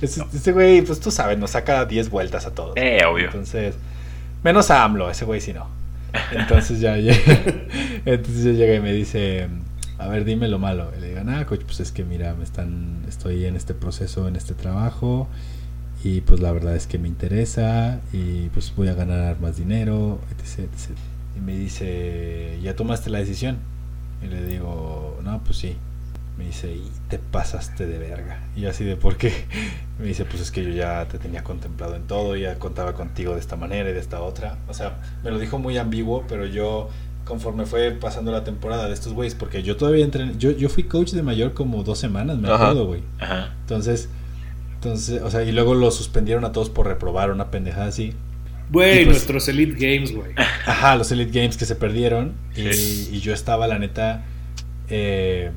ese 0.00 0.22
este 0.32 0.52
güey, 0.52 0.82
pues 0.82 1.00
tú 1.00 1.10
sabes, 1.10 1.38
nos 1.38 1.50
saca 1.50 1.84
10 1.84 2.10
vueltas 2.10 2.46
a 2.46 2.54
todos. 2.54 2.74
Eh, 2.76 3.00
obvio. 3.06 3.26
Entonces, 3.26 3.76
menos 4.42 4.70
a 4.70 4.84
AMLO, 4.84 5.10
ese 5.10 5.24
güey 5.24 5.40
sí 5.40 5.52
no. 5.52 5.68
Entonces 6.32 6.80
ya 6.80 6.96
entonces 8.04 8.44
ya 8.44 8.52
llega 8.52 8.74
y 8.74 8.80
me 8.80 8.92
dice, 8.92 9.48
a 9.98 10.08
ver, 10.08 10.24
dime 10.24 10.48
lo 10.48 10.58
malo. 10.58 10.90
Y 10.96 11.00
le 11.00 11.08
digo, 11.08 11.20
ah, 11.26 11.44
coach, 11.46 11.62
pues 11.64 11.80
es 11.80 11.92
que 11.92 12.04
mira, 12.04 12.34
me 12.34 12.44
están, 12.44 13.04
estoy 13.08 13.44
en 13.46 13.56
este 13.56 13.74
proceso, 13.74 14.28
en 14.28 14.36
este 14.36 14.54
trabajo, 14.54 15.28
y 16.04 16.20
pues 16.20 16.40
la 16.40 16.52
verdad 16.52 16.76
es 16.76 16.86
que 16.86 16.98
me 16.98 17.08
interesa, 17.08 18.00
y 18.12 18.48
pues 18.50 18.72
voy 18.76 18.88
a 18.88 18.94
ganar 18.94 19.40
más 19.40 19.56
dinero, 19.56 20.20
etc, 20.30 20.70
etc. 20.72 20.96
Y 21.36 21.40
me 21.40 21.56
dice, 21.56 22.58
¿ya 22.62 22.76
tomaste 22.76 23.10
la 23.10 23.18
decisión? 23.18 23.58
Y 24.22 24.26
le 24.26 24.44
digo, 24.44 25.18
no, 25.22 25.42
pues 25.44 25.58
sí. 25.58 25.76
Me 26.38 26.44
dice, 26.44 26.70
y 26.70 26.90
te 27.08 27.18
pasaste 27.18 27.86
de 27.86 27.98
verga. 27.98 28.40
Y 28.54 28.60
yo 28.62 28.70
así 28.70 28.84
de, 28.84 28.96
¿por 28.96 29.16
qué? 29.16 29.32
Me 29.98 30.06
dice, 30.06 30.24
pues 30.26 30.42
es 30.42 30.50
que 30.50 30.62
yo 30.62 30.68
ya 30.70 31.06
te 31.08 31.18
tenía 31.18 31.42
contemplado 31.42 31.96
en 31.96 32.02
todo, 32.02 32.36
ya 32.36 32.58
contaba 32.58 32.92
contigo 32.92 33.32
de 33.34 33.40
esta 33.40 33.56
manera 33.56 33.88
y 33.90 33.94
de 33.94 34.00
esta 34.00 34.20
otra. 34.20 34.58
O 34.68 34.74
sea, 34.74 34.98
me 35.24 35.30
lo 35.30 35.38
dijo 35.38 35.58
muy 35.58 35.78
ambiguo, 35.78 36.24
pero 36.28 36.44
yo, 36.44 36.90
conforme 37.24 37.64
fue 37.64 37.92
pasando 37.92 38.30
la 38.32 38.44
temporada 38.44 38.86
de 38.88 38.92
estos 38.92 39.14
güeyes, 39.14 39.34
porque 39.34 39.62
yo 39.62 39.76
todavía 39.78 40.04
entrené, 40.04 40.34
yo, 40.36 40.50
yo 40.50 40.68
fui 40.68 40.82
coach 40.82 41.12
de 41.12 41.22
mayor 41.22 41.54
como 41.54 41.82
dos 41.82 41.98
semanas, 41.98 42.36
me 42.36 42.52
acuerdo, 42.52 42.86
güey. 42.86 43.00
Ajá. 43.18 43.54
Entonces, 43.62 44.10
entonces, 44.74 45.22
o 45.22 45.30
sea, 45.30 45.42
y 45.42 45.52
luego 45.52 45.74
lo 45.74 45.90
suspendieron 45.90 46.44
a 46.44 46.52
todos 46.52 46.68
por 46.68 46.86
reprobar 46.86 47.30
una 47.30 47.50
pendejada 47.50 47.86
así. 47.86 48.12
Güey, 48.70 49.04
pues- 49.06 49.16
nuestros 49.16 49.48
Elite 49.48 49.74
Games, 49.74 50.14
güey. 50.14 50.32
Ajá, 50.66 50.96
los 50.96 51.10
Elite 51.10 51.32
Games 51.40 51.56
que 51.56 51.64
se 51.64 51.74
perdieron. 51.76 52.34
y- 52.54 52.70
Sí. 52.74 53.08
Y, 53.14 53.20
yo 53.20 53.32
estaba, 53.32 53.66
la 53.66 53.78
neta, 53.78 54.24
eh, 54.90 55.50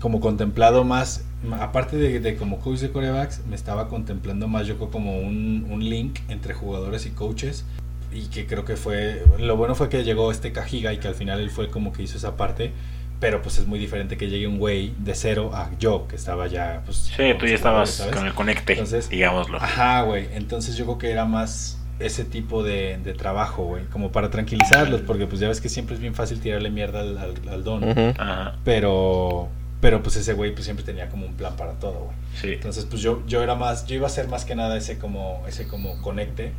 como 0.00 0.20
contemplado 0.20 0.82
más, 0.84 1.24
aparte 1.60 1.96
de, 1.96 2.20
de 2.20 2.36
como 2.36 2.58
coach 2.58 2.78
de 2.80 2.90
corebacks, 2.90 3.42
me 3.48 3.54
estaba 3.56 3.88
contemplando 3.88 4.48
más 4.48 4.66
yo 4.66 4.76
creo 4.76 4.90
como 4.90 5.18
un, 5.20 5.66
un 5.70 5.84
link 5.88 6.18
entre 6.28 6.54
jugadores 6.54 7.06
y 7.06 7.10
coaches. 7.10 7.64
Y 8.12 8.22
que 8.26 8.44
creo 8.46 8.64
que 8.64 8.74
fue, 8.76 9.22
lo 9.38 9.56
bueno 9.56 9.76
fue 9.76 9.88
que 9.88 10.02
llegó 10.02 10.32
este 10.32 10.50
Cajiga 10.50 10.92
y 10.92 10.98
que 10.98 11.06
al 11.06 11.14
final 11.14 11.38
él 11.38 11.48
fue 11.50 11.68
como 11.70 11.92
que 11.92 12.02
hizo 12.02 12.16
esa 12.16 12.36
parte. 12.36 12.72
Pero 13.20 13.42
pues 13.42 13.58
es 13.58 13.66
muy 13.66 13.78
diferente 13.78 14.16
que 14.16 14.28
llegue 14.30 14.46
un 14.48 14.58
güey 14.58 14.94
de 14.98 15.14
cero 15.14 15.50
a 15.54 15.70
yo, 15.78 16.08
que 16.08 16.16
estaba 16.16 16.46
ya... 16.46 16.80
Pues, 16.86 16.96
Sí, 17.14 17.22
tú 17.38 17.46
ya 17.46 17.54
estabas 17.54 17.90
¿sabes? 17.90 18.16
con 18.16 18.26
el 18.26 18.32
conecte, 18.32 18.72
Entonces- 18.72 19.10
digámoslo. 19.10 19.58
Ajá, 19.58 20.02
güey. 20.02 20.26
Entonces 20.32 20.74
yo 20.76 20.86
creo 20.86 20.96
que 20.98 21.10
era 21.10 21.26
más 21.26 21.78
ese 21.98 22.24
tipo 22.24 22.62
de, 22.64 22.96
de 23.04 23.12
trabajo, 23.12 23.64
güey. 23.64 23.84
Como 23.84 24.10
para 24.10 24.30
tranquilizarlos, 24.30 25.02
porque 25.02 25.26
pues 25.26 25.38
ya 25.38 25.48
ves 25.48 25.60
que 25.60 25.68
siempre 25.68 25.94
es 25.96 26.00
bien 26.00 26.14
fácil 26.14 26.40
tirarle 26.40 26.70
mierda 26.70 27.00
al, 27.00 27.18
al- 27.18 27.48
al 27.48 27.62
don. 27.62 27.84
Ujú. 27.90 28.14
Ajá. 28.18 28.56
Pero, 28.64 29.50
pero 29.80 30.02
pues 30.02 30.16
ese 30.16 30.34
güey 30.34 30.52
pues 30.52 30.64
siempre 30.64 30.84
tenía 30.84 31.08
como 31.08 31.26
un 31.26 31.34
plan 31.34 31.56
para 31.56 31.72
todo, 31.72 32.04
güey. 32.04 32.16
Sí. 32.40 32.48
Entonces 32.52 32.84
pues 32.84 33.02
yo, 33.02 33.22
yo 33.26 33.42
era 33.42 33.54
más, 33.54 33.86
yo 33.86 33.96
iba 33.96 34.06
a 34.06 34.10
ser 34.10 34.28
más 34.28 34.44
que 34.44 34.54
nada 34.54 34.76
ese 34.76 34.98
como, 34.98 35.42
ese 35.48 35.66
como 35.66 36.00
conecte. 36.02 36.52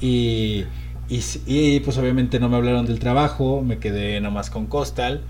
Y, 0.00 0.64
y, 1.08 1.22
y, 1.46 1.80
pues 1.80 1.96
obviamente 1.98 2.38
no 2.38 2.48
me 2.48 2.56
hablaron 2.56 2.86
del 2.86 2.98
trabajo, 2.98 3.62
me 3.62 3.78
quedé 3.78 4.20
nomás 4.20 4.50
con 4.50 4.66
Costal. 4.66 5.22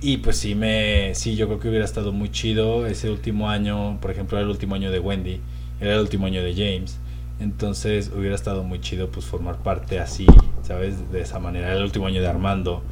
Y 0.00 0.18
pues 0.18 0.36
sí 0.36 0.54
me, 0.54 1.14
sí 1.14 1.36
yo 1.36 1.46
creo 1.46 1.60
que 1.60 1.68
hubiera 1.68 1.84
estado 1.84 2.12
muy 2.12 2.30
chido 2.30 2.86
ese 2.86 3.08
último 3.08 3.48
año, 3.48 3.98
por 4.00 4.10
ejemplo 4.10 4.36
era 4.36 4.44
el 4.44 4.50
último 4.50 4.74
año 4.74 4.90
de 4.90 4.98
Wendy, 4.98 5.40
era 5.80 5.94
el 5.94 6.00
último 6.00 6.26
año 6.26 6.42
de 6.42 6.54
James. 6.54 6.98
Entonces 7.38 8.10
hubiera 8.14 8.34
estado 8.34 8.62
muy 8.62 8.80
chido 8.80 9.10
pues 9.10 9.26
formar 9.26 9.58
parte 9.58 10.00
así, 10.00 10.26
¿sabes? 10.62 11.10
De 11.12 11.20
esa 11.22 11.38
manera. 11.38 11.68
Era 11.68 11.76
el 11.76 11.84
último 11.84 12.06
año 12.06 12.20
de 12.20 12.28
Armando. 12.28 12.82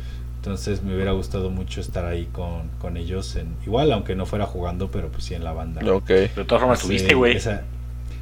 Entonces 0.41 0.83
me 0.83 0.95
hubiera 0.95 1.13
gustado 1.13 1.51
mucho 1.51 1.83
estar 1.83 2.07
ahí 2.07 2.27
con, 2.33 2.69
con 2.79 2.97
ellos. 2.97 3.37
En, 3.37 3.49
igual, 3.67 3.93
aunque 3.93 4.15
no 4.15 4.25
fuera 4.25 4.47
jugando, 4.47 4.91
pero 4.91 5.09
pues 5.09 5.25
sí 5.25 5.35
en 5.35 5.45
la 5.45 5.53
banda. 5.53 5.83
Ok. 5.93 6.07
Pero 6.07 6.29
de 6.35 6.45
todas 6.47 6.63
formas 6.63 6.81
tuviste, 6.81 7.15
güey. 7.15 7.39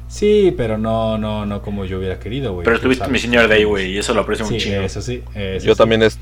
Sí, 0.09 0.53
pero 0.57 0.77
no, 0.77 1.17
no, 1.17 1.45
no 1.45 1.61
como 1.61 1.85
yo 1.85 1.97
hubiera 1.99 2.19
querido, 2.19 2.53
güey. 2.53 2.65
Pero 2.65 2.75
estuviste 2.75 3.03
mi 3.05 3.07
sabes. 3.09 3.21
senior 3.21 3.47
day, 3.47 3.63
güey, 3.63 3.91
y 3.93 3.97
eso 3.99 4.13
lo 4.13 4.21
aprecio 4.21 4.45
Sí, 4.45 4.53
un 4.55 4.59
chingo. 4.59 4.81
eso 4.81 5.01
sí. 5.01 5.23
eso 5.33 5.65
Yo 5.65 5.73
sí. 5.75 5.77
también, 5.77 6.03
es, 6.03 6.19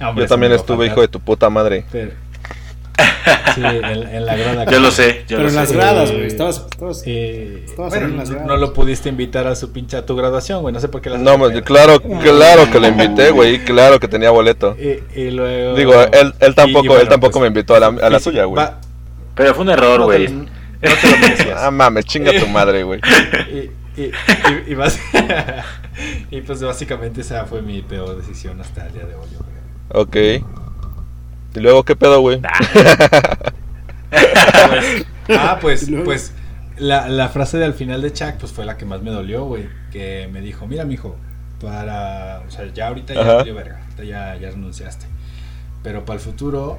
Hombre, 0.00 0.24
yo 0.24 0.28
también 0.28 0.52
estuve, 0.52 0.86
hijo 0.86 1.00
de 1.00 1.08
tu 1.08 1.18
puta 1.20 1.50
madre. 1.50 1.84
Pero- 1.90 2.12
Sí, 3.54 3.62
en, 3.64 3.84
en 4.08 4.26
la 4.26 4.36
grada. 4.36 4.64
Yo 4.70 4.80
lo 4.80 4.90
sé, 4.90 5.24
yo 5.28 5.36
Pero 5.38 5.42
lo 5.44 5.48
en 5.48 5.54
las 5.56 5.68
sé. 5.68 5.74
gradas, 5.74 6.10
Eh, 6.10 6.14
güey. 6.14 6.26
Estabas, 6.26 6.66
estabas- 6.70 7.02
Eh, 7.06 7.64
Estabas 7.66 7.90
bueno, 7.90 8.06
ahí 8.06 8.12
en 8.12 8.18
las 8.18 8.28
no- 8.28 8.34
gradas. 8.36 8.48
no 8.48 8.56
lo 8.58 8.72
pudiste 8.72 9.08
invitar 9.08 9.46
a 9.46 9.54
su 9.56 9.72
pinche 9.72 9.96
a 9.96 10.06
tu 10.06 10.14
graduación, 10.16 10.62
güey. 10.62 10.72
No 10.72 10.80
sé 10.80 10.88
por 10.88 11.00
qué 11.00 11.10
las 11.10 11.20
No, 11.20 11.36
claro, 11.64 12.00
claro 12.00 12.70
que 12.70 12.80
lo 12.80 12.88
invité, 12.88 13.30
güey. 13.30 13.64
Claro 13.64 13.98
que 14.00 14.08
tenía 14.08 14.30
boleto. 14.30 14.76
Y, 14.78 15.20
y 15.20 15.30
luego. 15.30 15.74
Digo, 15.74 15.94
él, 16.12 16.32
él 16.40 16.54
tampoco, 16.54 16.84
y 16.84 16.88
bueno, 16.88 17.02
él 17.02 17.08
tampoco 17.08 17.32
pues, 17.32 17.42
me 17.42 17.46
invitó 17.48 17.74
a 17.74 17.80
la, 17.80 17.86
a 17.88 18.10
la 18.10 18.20
suya, 18.20 18.44
güey. 18.44 18.62
va- 18.64 18.80
Pero 19.34 19.54
fue 19.54 19.64
un 19.64 19.70
error, 19.70 20.02
güey. 20.02 20.28
No 20.28 20.46
te 20.80 21.10
lo 21.10 21.18
merecías. 21.18 21.58
Ah, 21.62 21.70
mames, 21.70 22.04
chinga 22.06 22.32
tu 22.38 22.46
madre, 22.46 22.82
güey. 22.84 23.00
y, 23.52 24.00
y, 24.00 24.04
y, 24.68 24.74
y 26.30 26.40
pues 26.42 26.62
básicamente 26.62 27.20
esa 27.20 27.44
fue 27.44 27.60
mi 27.62 27.82
peor 27.82 28.16
decisión 28.16 28.60
hasta 28.60 28.86
el 28.86 28.92
día 28.94 29.04
de 29.04 29.14
hoy. 29.14 29.26
creo. 29.28 30.02
Ok. 30.02 30.59
¿Y 31.54 31.60
luego 31.60 31.84
qué 31.84 31.96
pedo, 31.96 32.20
güey? 32.20 32.40
Pues, 34.10 35.38
ah, 35.38 35.58
pues, 35.60 35.82
Y 35.88 35.90
luego- 35.92 36.04
pues 36.06 36.32
la, 36.78 37.08
la 37.08 37.28
frase 37.28 37.58
de 37.58 37.64
al 37.64 37.74
final 37.74 38.02
de 38.02 38.12
Chuck 38.12 38.34
pues 38.40 38.52
fue 38.52 38.64
la 38.64 38.76
que 38.76 38.84
más 38.84 39.02
me 39.02 39.10
dolió, 39.10 39.44
güey. 39.44 39.68
Que 39.92 40.28
me 40.32 40.40
dijo, 40.40 40.66
mira, 40.66 40.84
mijo, 40.84 41.16
para... 41.60 42.42
O 42.46 42.50
sea, 42.50 42.66
ya 42.72 42.88
ahorita 42.88 43.14
ya 43.14 43.34
valió 43.34 43.54
verga, 43.54 43.80
ahorita 43.84 44.04
ya, 44.04 44.36
ya 44.36 44.50
renunciaste. 44.50 45.06
Pero 45.82 46.04
para 46.04 46.18
el 46.18 46.20
futuro 46.24 46.78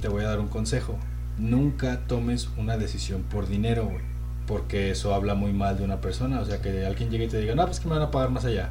te 0.00 0.08
voy 0.08 0.24
a 0.24 0.28
dar 0.28 0.40
un 0.40 0.48
consejo. 0.48 0.98
Nunca 1.38 2.00
tomes 2.06 2.48
una 2.56 2.76
decisión 2.76 3.22
por 3.22 3.46
dinero, 3.48 3.84
güey. 3.84 4.04
Porque 4.46 4.90
eso 4.90 5.14
habla 5.14 5.34
muy 5.34 5.52
mal 5.52 5.78
de 5.78 5.84
una 5.84 6.00
persona. 6.00 6.40
O 6.40 6.44
sea, 6.44 6.60
que 6.60 6.84
alguien 6.86 7.10
llegue 7.10 7.24
y 7.24 7.28
te 7.28 7.38
diga, 7.40 7.54
no, 7.54 7.64
pues 7.66 7.80
que 7.80 7.88
me 7.88 7.94
van 7.94 8.02
a 8.02 8.10
pagar 8.10 8.30
más 8.30 8.44
allá. 8.44 8.70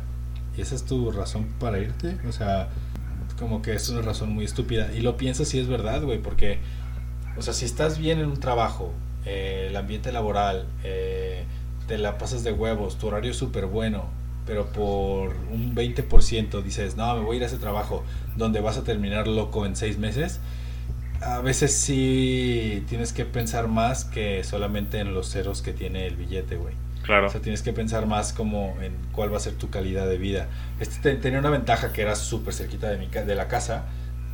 Y 0.57 0.61
esa 0.61 0.75
es 0.75 0.83
tu 0.85 1.11
razón 1.11 1.47
para 1.59 1.79
irte. 1.79 2.17
O 2.27 2.31
sea, 2.31 2.69
como 3.39 3.61
que 3.61 3.73
es 3.73 3.89
una 3.89 4.01
razón 4.01 4.33
muy 4.33 4.45
estúpida. 4.45 4.91
Y 4.93 5.01
lo 5.01 5.17
piensas 5.17 5.47
si 5.47 5.59
es 5.59 5.67
verdad, 5.67 6.01
güey. 6.03 6.19
Porque, 6.19 6.59
o 7.37 7.41
sea, 7.41 7.53
si 7.53 7.65
estás 7.65 7.97
bien 7.97 8.19
en 8.19 8.27
un 8.27 8.39
trabajo, 8.39 8.93
eh, 9.25 9.67
el 9.69 9.75
ambiente 9.75 10.11
laboral, 10.11 10.67
eh, 10.83 11.43
te 11.87 11.97
la 11.97 12.17
pasas 12.17 12.43
de 12.43 12.51
huevos, 12.51 12.97
tu 12.97 13.07
horario 13.07 13.31
es 13.31 13.37
súper 13.37 13.65
bueno, 13.65 14.05
pero 14.45 14.67
por 14.67 15.35
un 15.51 15.75
20% 15.75 16.61
dices, 16.61 16.95
no, 16.95 17.15
me 17.15 17.21
voy 17.21 17.35
a 17.35 17.37
ir 17.37 17.43
a 17.43 17.47
ese 17.47 17.57
trabajo 17.57 18.03
donde 18.35 18.59
vas 18.59 18.77
a 18.77 18.83
terminar 18.83 19.27
loco 19.27 19.65
en 19.65 19.75
seis 19.75 19.97
meses. 19.97 20.39
A 21.21 21.39
veces 21.39 21.73
sí 21.73 22.83
tienes 22.87 23.13
que 23.13 23.25
pensar 23.25 23.67
más 23.67 24.05
que 24.05 24.43
solamente 24.43 24.99
en 24.99 25.13
los 25.13 25.29
ceros 25.31 25.61
que 25.61 25.73
tiene 25.73 26.05
el 26.07 26.15
billete, 26.15 26.57
güey. 26.57 26.75
Claro. 27.05 27.27
O 27.27 27.29
sea, 27.29 27.41
tienes 27.41 27.61
que 27.61 27.71
pensar 27.73 28.05
más 28.07 28.33
como 28.33 28.75
en 28.81 28.93
cuál 29.11 29.31
va 29.31 29.37
a 29.37 29.39
ser 29.39 29.53
tu 29.53 29.69
calidad 29.69 30.07
de 30.07 30.17
vida. 30.17 30.47
Este 30.79 30.99
te- 31.11 31.15
tenía 31.21 31.39
una 31.39 31.49
ventaja 31.51 31.93
que 31.93 32.01
era 32.01 32.15
súper 32.15 32.53
cerquita 32.53 32.89
de, 32.89 32.97
mi, 32.97 33.07
ca- 33.07 33.23
de 33.23 33.35
la 33.35 33.47
casa, 33.47 33.83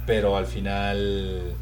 pero 0.07 0.37
al 0.37 0.45
final, 0.45 1.53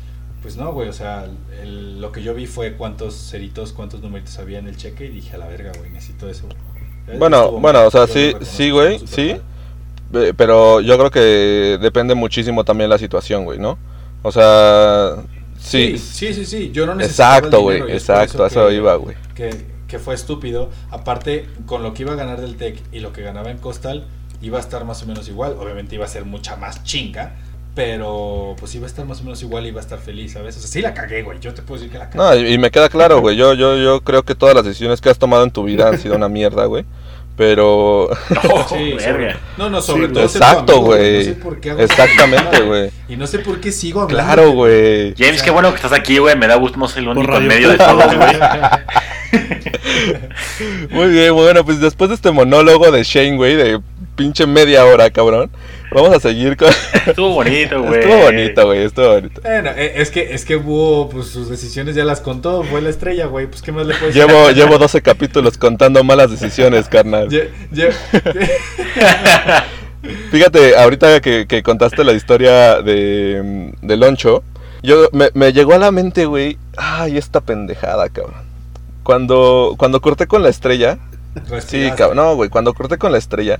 pues 0.41 0.55
no, 0.55 0.71
güey. 0.71 0.87
O 0.89 0.93
sea, 0.93 1.25
el- 1.61 1.99
lo 1.99 2.11
que 2.11 2.21
yo 2.23 2.33
vi 2.33 2.45
fue 2.47 2.73
cuántos 2.73 3.15
ceritos, 3.15 3.73
cuántos 3.73 4.01
numeritos 4.01 4.37
había 4.39 4.59
en 4.59 4.67
el 4.67 4.77
cheque 4.77 5.05
y 5.05 5.09
dije, 5.09 5.35
a 5.35 5.39
la 5.39 5.47
verga, 5.47 5.71
güey, 5.77 5.89
necesito 5.89 6.29
eso. 6.29 6.45
güey". 6.47 7.17
Bueno, 7.17 7.37
Estuvo 7.45 7.59
bueno, 7.59 7.79
mal, 7.79 7.87
o 7.87 7.91
sea, 7.91 8.05
sí, 8.07 8.33
sí, 8.41 8.69
güey, 8.69 8.99
sí. 9.07 9.35
mal. 10.11 10.33
Pero 10.37 10.81
yo 10.81 10.97
creo 10.97 11.11
que 11.11 11.77
depende 11.81 12.15
muchísimo 12.15 12.63
también 12.63 12.89
la 12.89 12.97
situación, 12.97 13.45
güey, 13.45 13.59
¿no? 13.59 13.77
O 14.23 14.31
sea, 14.31 15.15
sí. 15.59 15.97
sí, 15.97 16.33
sí, 16.33 16.45
sí. 16.45 16.71
Yo 16.71 16.85
no 16.85 16.95
necesitaba 16.95 17.33
el 17.37 17.37
exacto, 17.45 17.61
güey, 17.61 17.79
exacto, 17.91 18.43
a 18.43 18.47
eso 18.47 18.61
eso 18.61 18.67
que- 18.69 18.75
iba, 18.75 18.95
güey. 18.95 19.15
que, 19.35 19.49
que 19.89 19.99
fue 19.99 20.15
estúpido. 20.15 20.69
Aparte, 20.91 21.49
con 21.65 21.83
lo 21.83 21.93
que 21.93 22.03
iba 22.03 22.13
a 22.13 22.15
ganar 22.15 22.39
del 22.39 22.55
Tech 22.55 22.81
y 22.93 22.99
lo 23.01 23.11
que 23.11 23.21
ganaba 23.21 23.51
en 23.51 23.57
Costal, 23.57 24.05
iba 24.41 24.57
a 24.57 24.61
estar 24.61 24.85
más 24.85 25.03
o 25.03 25.05
menos 25.05 25.27
igual. 25.27 25.57
Obviamente 25.59 25.95
iba 25.95 26.05
a 26.05 26.07
ser 26.07 26.23
mucha 26.23 26.55
más 26.55 26.83
chinga, 26.85 27.35
pero 27.75 28.55
pues 28.59 28.73
iba 28.75 28.85
a 28.85 28.87
estar 28.87 29.05
más 29.05 29.19
o 29.19 29.23
menos 29.23 29.41
igual 29.41 29.65
y 29.65 29.69
iba 29.69 29.79
a 29.79 29.83
estar 29.83 29.99
feliz, 29.99 30.33
¿sabes? 30.33 30.55
O 30.55 30.59
sea, 30.61 30.69
sí 30.69 30.81
la 30.81 30.93
cagué, 30.93 31.23
güey. 31.23 31.39
Yo 31.39 31.53
te 31.53 31.61
puedo 31.61 31.81
decir 31.81 31.91
que 31.91 31.97
la 31.97 32.09
cagué. 32.09 32.17
No, 32.17 32.35
y, 32.35 32.53
y 32.53 32.57
me 32.57 32.71
queda 32.71 32.87
claro, 32.87 33.19
güey. 33.19 33.35
Yo, 33.35 33.53
yo, 33.53 33.75
yo 33.75 34.01
creo 34.01 34.23
que 34.23 34.35
todas 34.35 34.55
las 34.55 34.63
decisiones 34.63 35.01
que 35.01 35.09
has 35.09 35.19
tomado 35.19 35.43
en 35.43 35.51
tu 35.51 35.63
vida 35.63 35.89
han 35.89 35.97
sido 35.97 36.15
una 36.15 36.29
mierda, 36.29 36.65
güey. 36.65 36.85
Pero, 37.39 38.09
No, 38.31 38.67
Sí, 38.69 38.97
sobre- 38.99 39.37
no, 39.57 39.69
no, 39.69 39.81
sobre 39.81 40.07
Sí, 40.07 40.13
todo 40.13 40.23
exacto, 40.25 40.81
güey. 40.81 41.19
No 41.19 41.23
sé 41.23 41.31
por 41.35 41.61
qué 41.61 41.69
hago 41.71 41.79
Exactamente, 41.79 42.59
güey. 42.63 42.89
Y 43.07 43.15
no 43.15 43.27
sé 43.27 43.39
por 43.39 43.61
qué 43.61 43.71
sigo 43.71 44.01
hablando. 44.01 44.25
claro, 44.33 44.51
güey. 44.51 45.13
James, 45.17 45.41
qué 45.41 45.49
bueno 45.49 45.69
que 45.69 45.77
estás 45.77 45.93
aquí, 45.93 46.17
güey. 46.17 46.35
Me 46.35 46.47
da 46.47 46.55
gusto, 46.55 46.77
no 46.77 46.89
ser 46.89 47.03
el 47.03 47.07
único 47.07 47.37
en 47.37 47.47
medio 47.47 47.69
de 47.69 47.77
Pug. 47.77 47.87
todos, 47.87 48.13
güey. 48.13 48.33
Muy 50.89 51.07
bien, 51.11 51.33
bueno, 51.33 51.63
pues 51.63 51.79
después 51.79 52.09
de 52.09 52.15
este 52.15 52.29
monólogo 52.31 52.91
de 52.91 53.03
Shane, 53.03 53.37
güey, 53.37 53.55
de 53.55 53.79
pinche 54.17 54.45
media 54.45 54.83
hora, 54.83 55.09
cabrón. 55.09 55.49
Vamos 55.91 56.15
a 56.15 56.19
seguir 56.19 56.55
con... 56.55 56.69
Estuvo 57.07 57.29
bonito, 57.33 57.81
güey. 57.81 57.99
Estuvo 57.99 58.17
bonito, 58.17 58.65
güey, 58.65 58.83
estuvo 58.83 59.13
bonito. 59.13 59.41
Bueno, 59.41 59.71
eh, 59.75 59.93
es 59.95 60.11
que, 60.11 60.33
es 60.33 60.45
que 60.45 60.55
Búho, 60.55 61.09
pues 61.09 61.27
sus 61.27 61.49
decisiones 61.49 61.95
ya 61.95 62.05
las 62.05 62.21
contó, 62.21 62.63
fue 62.63 62.81
la 62.81 62.89
estrella, 62.89 63.25
güey. 63.25 63.47
Pues 63.47 63.61
qué 63.61 63.71
más 63.71 63.87
le 63.87 63.95
puedes 63.95 64.13
Llevo, 64.13 64.51
llevo 64.51 64.77
12 64.77 65.01
capítulos 65.01 65.57
contando 65.57 66.03
malas 66.03 66.29
decisiones, 66.29 66.87
carnal. 66.87 67.27
Lle- 67.29 67.49
lle- 67.71 67.91
Fíjate, 70.31 70.77
ahorita 70.77 71.19
que, 71.21 71.45
que 71.47 71.61
contaste 71.63 72.03
la 72.03 72.13
historia 72.13 72.81
de, 72.81 73.73
de 73.81 73.97
Loncho, 73.97 74.43
yo 74.81 75.09
me, 75.11 75.29
me 75.33 75.51
llegó 75.51 75.73
a 75.73 75.77
la 75.77 75.91
mente, 75.91 76.25
güey, 76.25 76.57
ay, 76.77 77.17
esta 77.17 77.41
pendejada, 77.41 78.07
cabrón. 78.09 78.35
Cuando, 79.03 79.75
cuando 79.77 79.99
corté 80.01 80.27
con 80.27 80.41
la 80.43 80.49
estrella, 80.49 80.99
sí, 81.65 81.89
cabrón, 81.97 82.17
no, 82.17 82.35
güey, 82.35 82.49
cuando 82.49 82.73
corté 82.73 82.97
con 82.97 83.11
la 83.11 83.17
estrella, 83.17 83.57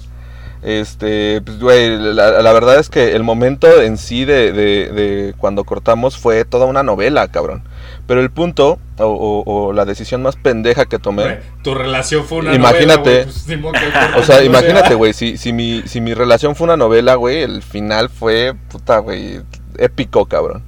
Este, 0.62 1.41
pues, 1.41 1.60
güey, 1.60 1.98
la, 1.98 2.41
la 2.41 2.52
verdad 2.54 2.80
es 2.80 2.89
que 2.89 3.15
el 3.15 3.24
momento 3.24 3.82
en 3.82 3.98
sí 3.98 4.26
de, 4.26 4.52
de- 4.52 4.91
de 4.91 5.34
cuando 5.38 5.63
cortamos 5.63 6.17
fue 6.17 6.43
toda 6.45 6.65
una 6.65 6.84
novela, 6.84 7.28
cabrón. 7.30 7.63
Pero 8.08 8.19
el 8.22 8.30
punto, 8.30 8.78
o, 8.98 9.06
o- 9.06 9.43
o 9.67 9.74
la 9.74 9.86
decisión 9.86 10.22
más 10.22 10.36
pendeja 10.36 10.86
que 10.86 11.00
tomé, 11.00 11.24
Güey, 11.24 11.38
tu 11.63 11.74
relación 11.76 12.26
fue 12.26 12.39
una 12.39 12.54
Imagínate. 12.56 13.26
novela, 13.26 13.26
pues, 13.72 13.82
corto 13.93 14.19
o 14.19 14.24
sea, 14.24 14.43
imagínate, 14.43 14.95
güey, 14.95 15.13
si, 15.13 15.38
si, 15.38 15.54
mi, 15.54 15.84
si 15.86 16.02
mi 16.02 16.13
relación 16.13 16.56
fue 16.56 16.65
una 16.65 16.78
novela, 16.78 17.15
güey, 17.15 17.41
el 17.41 17.62
final 17.63 18.10
fue, 18.10 18.54
puta, 18.69 18.98
güey, 19.00 19.41
épico, 19.78 20.26
cabrón. 20.26 20.63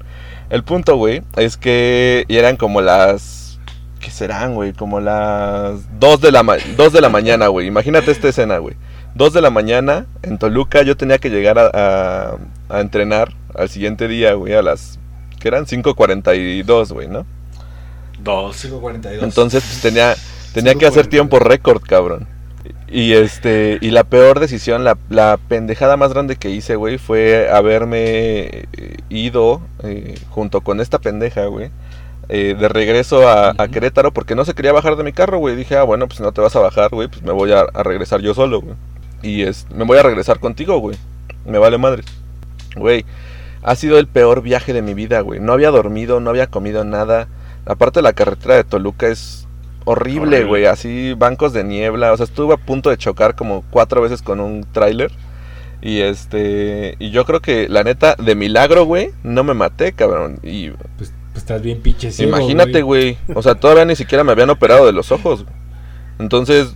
El 0.49 0.63
punto, 0.63 0.95
güey, 0.97 1.21
es 1.37 1.57
que 1.57 2.25
eran 2.29 2.57
como 2.57 2.81
las... 2.81 3.59
¿Qué 3.99 4.09
serán, 4.09 4.55
güey? 4.55 4.73
Como 4.73 4.99
las 4.99 5.73
2 5.99 6.21
de 6.21 6.31
la, 6.31 6.41
ma- 6.43 6.57
2 6.75 6.91
de 6.93 7.01
la 7.01 7.09
mañana, 7.09 7.47
güey. 7.47 7.67
Imagínate 7.67 8.09
esta 8.11 8.29
escena, 8.29 8.57
güey. 8.57 8.75
2 9.15 9.33
de 9.33 9.41
la 9.41 9.49
mañana 9.49 10.05
en 10.23 10.37
Toluca 10.37 10.81
yo 10.83 10.95
tenía 10.97 11.17
que 11.17 11.29
llegar 11.29 11.59
a, 11.59 11.69
a- 11.73 12.37
a 12.69 12.79
entrenar 12.81 13.33
al 13.55 13.69
siguiente 13.69 14.07
día, 14.07 14.33
güey, 14.33 14.53
a 14.53 14.61
las... 14.61 14.99
que 15.39 15.47
eran 15.49 15.65
5.42, 15.65 16.93
güey, 16.93 17.07
¿no? 17.07 17.25
Dos. 18.23 18.61
542. 18.61 19.23
Entonces 19.23 19.63
pues, 19.63 19.81
tenía, 19.81 20.15
tenía 20.53 20.75
que 20.75 20.85
hacer 20.85 21.05
5.42. 21.07 21.09
tiempo 21.09 21.39
récord, 21.39 21.81
cabrón. 21.81 22.27
Y 22.87 23.13
este 23.13 23.77
y 23.81 23.91
la 23.91 24.03
peor 24.03 24.39
decisión, 24.39 24.83
la, 24.83 24.97
la 25.09 25.39
pendejada 25.47 25.97
más 25.97 26.13
grande 26.13 26.35
que 26.35 26.49
hice, 26.49 26.75
güey, 26.75 26.97
fue 26.97 27.49
haberme 27.49 28.65
eh, 28.73 28.97
ido 29.09 29.61
eh, 29.83 30.15
junto 30.29 30.61
con 30.61 30.81
esta 30.81 30.99
pendeja, 30.99 31.45
güey, 31.45 31.71
eh, 32.29 32.55
de 32.59 32.67
regreso 32.67 33.27
a. 33.29 33.55
Querétaro 33.71 34.11
porque 34.11 34.35
no 34.35 34.43
se 34.45 34.53
quería 34.53 34.73
bajar 34.73 34.97
de 34.97 35.03
mi 35.03 35.13
carro, 35.13 35.37
güey. 35.39 35.55
Dije, 35.55 35.77
ah, 35.77 35.83
bueno, 35.83 36.07
pues 36.07 36.17
si 36.17 36.23
no 36.23 36.33
te 36.33 36.41
vas 36.41 36.55
a 36.55 36.59
bajar, 36.59 36.89
güey, 36.91 37.07
pues 37.07 37.23
me 37.23 37.31
voy 37.31 37.51
a, 37.53 37.61
a 37.61 37.83
regresar 37.83 38.19
yo 38.21 38.33
solo, 38.33 38.61
güey. 38.61 38.75
Y 39.21 39.43
es, 39.43 39.67
me 39.73 39.83
voy 39.83 39.97
a 39.97 40.03
regresar 40.03 40.39
contigo, 40.39 40.79
güey. 40.79 40.97
Me 41.45 41.57
vale 41.57 41.77
madre. 41.77 42.03
Güey, 42.75 43.05
ha 43.63 43.75
sido 43.75 43.99
el 43.99 44.07
peor 44.07 44.41
viaje 44.41 44.73
de 44.73 44.81
mi 44.81 44.93
vida, 44.93 45.21
güey. 45.21 45.39
No 45.39 45.53
había 45.53 45.71
dormido, 45.71 46.19
no 46.19 46.29
había 46.29 46.47
comido 46.47 46.83
nada. 46.83 47.27
Aparte 47.65 48.01
la 48.01 48.13
carretera 48.13 48.55
de 48.55 48.63
Toluca 48.63 49.07
es 49.07 49.47
horrible, 49.85 50.45
güey. 50.45 50.65
Así 50.65 51.13
bancos 51.13 51.53
de 51.53 51.63
niebla. 51.63 52.11
O 52.11 52.17
sea, 52.17 52.25
estuve 52.25 52.53
a 52.53 52.57
punto 52.57 52.89
de 52.89 52.97
chocar 52.97 53.35
como 53.35 53.63
cuatro 53.69 54.01
veces 54.01 54.21
con 54.21 54.39
un 54.39 54.65
tráiler. 54.71 55.11
Y 55.81 56.01
este. 56.01 56.95
Y 56.99 57.11
yo 57.11 57.25
creo 57.25 57.41
que, 57.41 57.67
la 57.67 57.83
neta, 57.83 58.15
de 58.15 58.35
milagro, 58.35 58.85
güey, 58.85 59.11
no 59.23 59.43
me 59.43 59.53
maté, 59.53 59.93
cabrón. 59.93 60.39
Y 60.43 60.69
Pues, 60.69 60.87
pues 60.97 61.13
estás 61.35 61.61
bien 61.61 61.81
pinche 61.81 62.11
ciego, 62.11 62.37
imagínate, 62.37 62.83
güey. 62.83 63.17
O 63.33 63.41
sea, 63.41 63.55
todavía 63.55 63.85
ni 63.85 63.95
siquiera 63.95 64.23
me 64.23 64.31
habían 64.31 64.49
operado 64.51 64.85
de 64.85 64.91
los 64.93 65.11
ojos. 65.11 65.45
Entonces, 66.19 66.75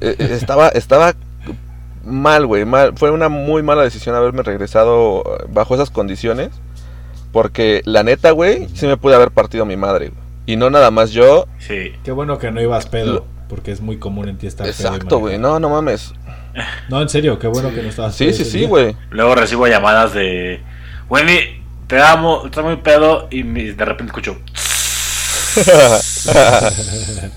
eh, 0.00 0.16
eh, 0.18 0.28
estaba, 0.32 0.68
estaba 0.68 1.14
mal, 2.04 2.46
güey. 2.46 2.64
Mal. 2.64 2.92
Fue 2.96 3.10
una 3.10 3.28
muy 3.28 3.62
mala 3.62 3.82
decisión 3.82 4.14
haberme 4.14 4.42
regresado 4.42 5.22
eh, 5.40 5.44
bajo 5.48 5.74
esas 5.74 5.90
condiciones. 5.90 6.50
Porque 7.32 7.80
la 7.86 8.02
neta, 8.02 8.30
güey, 8.32 8.68
sí 8.74 8.86
me 8.86 8.98
pude 8.98 9.14
haber 9.14 9.30
partido 9.30 9.64
mi 9.64 9.76
madre, 9.76 10.08
güey. 10.08 10.20
Y 10.44 10.56
no 10.56 10.68
nada 10.70 10.90
más 10.90 11.12
yo. 11.12 11.46
Sí. 11.58 11.92
Qué 12.04 12.12
bueno 12.12 12.38
que 12.38 12.50
no 12.50 12.60
ibas 12.60 12.86
pedo, 12.86 13.14
Lo- 13.14 13.26
porque 13.48 13.72
es 13.72 13.80
muy 13.80 13.98
común 13.98 14.28
en 14.28 14.36
ti 14.38 14.46
estar 14.46 14.66
Exacto, 14.66 15.18
güey. 15.18 15.38
No, 15.38 15.58
no 15.60 15.70
mames. 15.70 16.12
No, 16.90 17.00
en 17.00 17.08
serio, 17.08 17.38
qué 17.38 17.46
bueno 17.46 17.70
que 17.72 17.82
no 17.82 17.88
estabas 17.88 18.14
Sí, 18.14 18.26
pedo 18.26 18.36
sí, 18.36 18.44
sí, 18.44 18.66
güey. 18.66 18.94
Luego 19.10 19.34
recibo 19.34 19.66
llamadas 19.66 20.12
de. 20.12 20.60
Wendy, 21.08 21.62
te 21.86 22.00
amo, 22.02 22.42
estás 22.44 22.64
muy 22.64 22.76
pedo. 22.76 23.28
Y 23.30 23.44
me- 23.44 23.72
de 23.72 23.84
repente 23.84 24.10
escucho. 24.10 24.36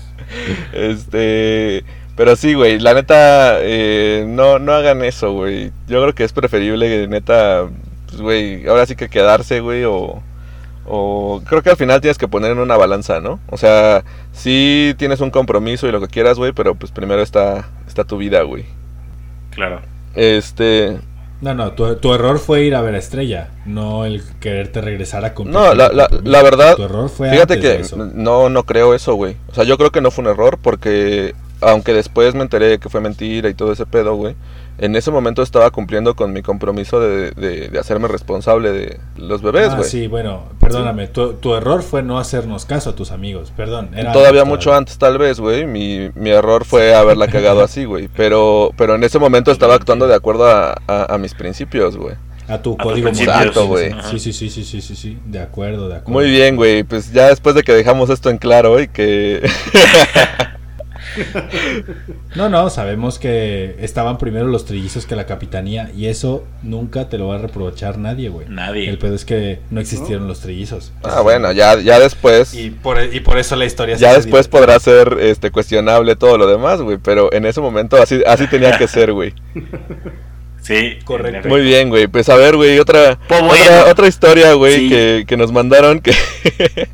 este. 0.72 1.84
Pero 2.16 2.34
sí, 2.34 2.54
güey, 2.54 2.78
la 2.78 2.94
neta, 2.94 3.58
eh, 3.60 4.24
no, 4.26 4.58
no 4.58 4.72
hagan 4.72 5.04
eso, 5.04 5.32
güey. 5.32 5.70
Yo 5.86 6.00
creo 6.00 6.14
que 6.14 6.24
es 6.24 6.32
preferible, 6.32 7.06
neta, 7.08 7.66
pues, 8.08 8.20
güey, 8.22 8.66
ahora 8.66 8.86
sí 8.86 8.96
que 8.96 9.10
quedarse, 9.10 9.60
güey, 9.60 9.84
o, 9.84 10.22
o... 10.86 11.42
Creo 11.46 11.62
que 11.62 11.70
al 11.70 11.76
final 11.76 12.00
tienes 12.00 12.16
que 12.16 12.26
poner 12.28 12.52
en 12.52 12.58
una 12.58 12.76
balanza, 12.78 13.20
¿no? 13.20 13.38
O 13.50 13.58
sea, 13.58 14.02
sí 14.32 14.94
tienes 14.96 15.20
un 15.20 15.30
compromiso 15.30 15.86
y 15.86 15.92
lo 15.92 16.00
que 16.00 16.08
quieras, 16.08 16.38
güey, 16.38 16.52
pero 16.52 16.74
pues 16.74 16.90
primero 16.90 17.20
está, 17.20 17.68
está 17.86 18.04
tu 18.04 18.16
vida, 18.16 18.40
güey. 18.42 18.64
Claro. 19.50 19.82
Este... 20.14 20.98
No, 21.42 21.52
no, 21.52 21.72
tu, 21.72 21.96
tu 21.96 22.14
error 22.14 22.38
fue 22.38 22.62
ir 22.62 22.74
a 22.74 22.80
ver 22.80 22.94
a 22.94 22.98
Estrella, 22.98 23.50
no 23.66 24.06
el 24.06 24.22
quererte 24.40 24.80
regresar 24.80 25.26
a 25.26 25.34
competir. 25.34 25.60
No, 25.60 25.74
la, 25.74 25.90
la, 25.90 26.08
la 26.24 26.42
verdad, 26.42 26.76
Tu 26.76 26.82
error 26.82 27.10
fue 27.10 27.28
fíjate 27.28 27.54
antes 27.54 27.70
de 27.70 27.76
que 27.76 27.82
eso. 27.82 27.96
no, 27.98 28.48
no 28.48 28.62
creo 28.64 28.94
eso, 28.94 29.14
güey. 29.16 29.36
O 29.48 29.54
sea, 29.54 29.64
yo 29.64 29.76
creo 29.76 29.90
que 29.92 30.00
no 30.00 30.10
fue 30.10 30.24
un 30.24 30.30
error 30.30 30.58
porque, 30.62 31.34
aunque 31.66 31.92
después 31.92 32.34
me 32.34 32.42
enteré 32.42 32.78
que 32.78 32.88
fue 32.88 33.00
mentira 33.00 33.48
y 33.48 33.54
todo 33.54 33.72
ese 33.72 33.86
pedo, 33.86 34.14
güey, 34.14 34.34
en 34.78 34.94
ese 34.94 35.10
momento 35.10 35.42
estaba 35.42 35.70
cumpliendo 35.70 36.14
con 36.16 36.32
mi 36.32 36.42
compromiso 36.42 37.00
de, 37.00 37.30
de- 37.30 37.68
de 37.68 37.78
hacerme 37.78 38.08
responsable 38.08 38.72
de 38.72 39.00
los 39.16 39.40
bebés, 39.42 39.70
Ah, 39.72 39.76
güey. 39.76 39.88
sí, 39.88 40.06
bueno, 40.06 40.44
perdóname, 40.60 41.06
tu, 41.08 41.32
tu 41.34 41.54
error 41.54 41.82
fue 41.82 42.02
no 42.02 42.18
hacernos 42.18 42.66
caso 42.66 42.90
a 42.90 42.94
tus 42.94 43.10
amigos, 43.10 43.52
perdón. 43.56 43.90
Era 43.96 44.12
Todavía 44.12 44.42
antes, 44.42 44.50
mucho 44.54 44.74
antes, 44.74 44.98
tal 44.98 45.16
vez, 45.18 45.40
güey. 45.40 45.66
Mi, 45.66 46.10
mi 46.14 46.30
error 46.30 46.64
fue 46.66 46.94
haberla 46.94 47.26
cagado 47.28 47.62
así, 47.62 47.84
güey. 47.86 48.08
Pero, 48.14 48.70
pero 48.76 48.94
en 48.96 49.04
ese 49.04 49.18
momento 49.18 49.50
estaba 49.50 49.74
actuando 49.74 50.06
de 50.06 50.14
acuerdo 50.14 50.46
a, 50.46 50.76
a- 50.86 51.14
a 51.14 51.18
mis 51.18 51.32
principios, 51.34 51.96
güey. 51.96 52.14
A 52.48 52.58
tu 52.62 52.76
tus 52.76 52.84
código 52.86 53.10
moral. 53.10 53.18
Exacto, 53.48 53.66
güey. 53.66 53.92
Sí, 54.10 54.18
sí, 54.20 54.32
sí, 54.32 54.50
sí, 54.50 54.62
sí, 54.62 54.80
sí, 54.82 54.94
sí, 54.94 55.18
de 55.24 55.40
acuerdo, 55.40 55.88
de 55.88 55.96
acuerdo. 55.96 56.12
Muy 56.20 56.30
bien, 56.30 56.54
güey. 56.54 56.84
Pues 56.84 57.12
ya 57.12 57.28
después 57.28 57.54
de 57.56 57.62
que 57.64 57.72
dejamos 57.72 58.08
esto 58.10 58.30
en 58.30 58.36
claro 58.38 58.78
y 58.80 58.86
que... 58.88 59.48
No, 62.34 62.48
no, 62.48 62.68
sabemos 62.70 63.18
que 63.18 63.76
estaban 63.80 64.18
primero 64.18 64.46
los 64.46 64.64
trillizos 64.64 65.06
que 65.06 65.16
la 65.16 65.26
capitanía 65.26 65.90
y 65.96 66.06
eso 66.06 66.44
nunca 66.62 67.08
te 67.08 67.18
lo 67.18 67.28
va 67.28 67.36
a 67.36 67.38
reprochar 67.38 67.98
nadie, 67.98 68.28
güey. 68.28 68.46
Nadie. 68.48 68.88
El 68.88 68.98
pedo 68.98 69.14
es 69.14 69.24
que 69.24 69.60
no 69.70 69.80
existieron 69.80 70.28
los 70.28 70.40
trillizos. 70.40 70.92
ah, 71.02 71.20
bueno, 71.22 71.52
ya, 71.52 71.78
ya 71.80 71.98
después... 71.98 72.54
Y 72.54 72.70
por, 72.70 73.02
y 73.02 73.20
por 73.20 73.38
eso 73.38 73.56
la 73.56 73.64
historia 73.64 73.96
Ya 73.96 74.10
se 74.10 74.16
después 74.16 74.48
podrá 74.48 74.78
ser 74.80 75.16
este 75.20 75.50
cuestionable 75.50 76.16
todo 76.16 76.36
lo 76.38 76.46
demás, 76.46 76.80
güey. 76.82 76.98
Pero 76.98 77.32
en 77.32 77.46
ese 77.46 77.60
momento 77.60 77.96
así, 78.00 78.22
así 78.26 78.46
tenía 78.48 78.76
que 78.78 78.88
ser, 78.88 79.12
güey. 79.12 79.34
Sí, 80.62 80.98
Correcto. 81.04 81.48
Muy 81.48 81.60
bien, 81.62 81.88
güey. 81.90 82.08
Pues 82.08 82.28
a 82.28 82.34
ver, 82.36 82.56
güey, 82.56 82.78
otra, 82.80 83.18
Pues 83.28 83.40
bueno. 83.40 83.54
otra, 83.64 83.84
otra 83.90 84.08
historia, 84.08 84.52
güey, 84.54 84.80
Sí. 84.80 84.88
que, 84.88 85.24
que 85.26 85.36
nos 85.36 85.52
mandaron 85.52 86.00
que... 86.00 86.12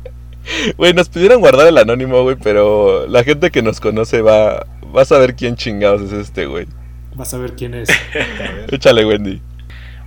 Güey, 0.77 0.93
nos 0.93 1.09
pidieron 1.09 1.39
guardar 1.39 1.67
el 1.67 1.77
anónimo, 1.77 2.21
güey, 2.23 2.35
pero 2.35 3.07
la 3.07 3.23
gente 3.23 3.51
que 3.51 3.61
nos 3.61 3.79
conoce 3.79 4.21
va, 4.21 4.65
va 4.95 5.01
a 5.01 5.05
saber 5.05 5.35
quién 5.35 5.55
chingados 5.55 6.01
es 6.01 6.13
este, 6.13 6.45
güey. 6.45 6.67
Vas 7.15 7.33
a 7.33 7.37
ver 7.37 7.53
quién 7.53 7.73
es. 7.73 7.89
Échale, 8.71 9.05
Wendy. 9.05 9.41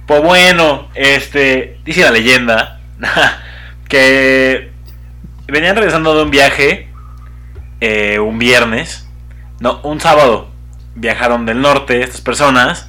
Pues 0.06 0.22
bueno, 0.22 0.88
este, 0.94 1.78
dice 1.84 2.02
la 2.02 2.10
leyenda 2.10 2.80
que 3.88 4.70
venían 5.48 5.76
regresando 5.76 6.14
de 6.14 6.22
un 6.22 6.30
viaje 6.30 6.88
eh, 7.80 8.18
un 8.18 8.38
viernes, 8.38 9.08
no, 9.60 9.80
un 9.82 10.00
sábado. 10.00 10.50
Viajaron 10.94 11.44
del 11.44 11.60
norte 11.60 12.02
estas 12.02 12.22
personas 12.22 12.88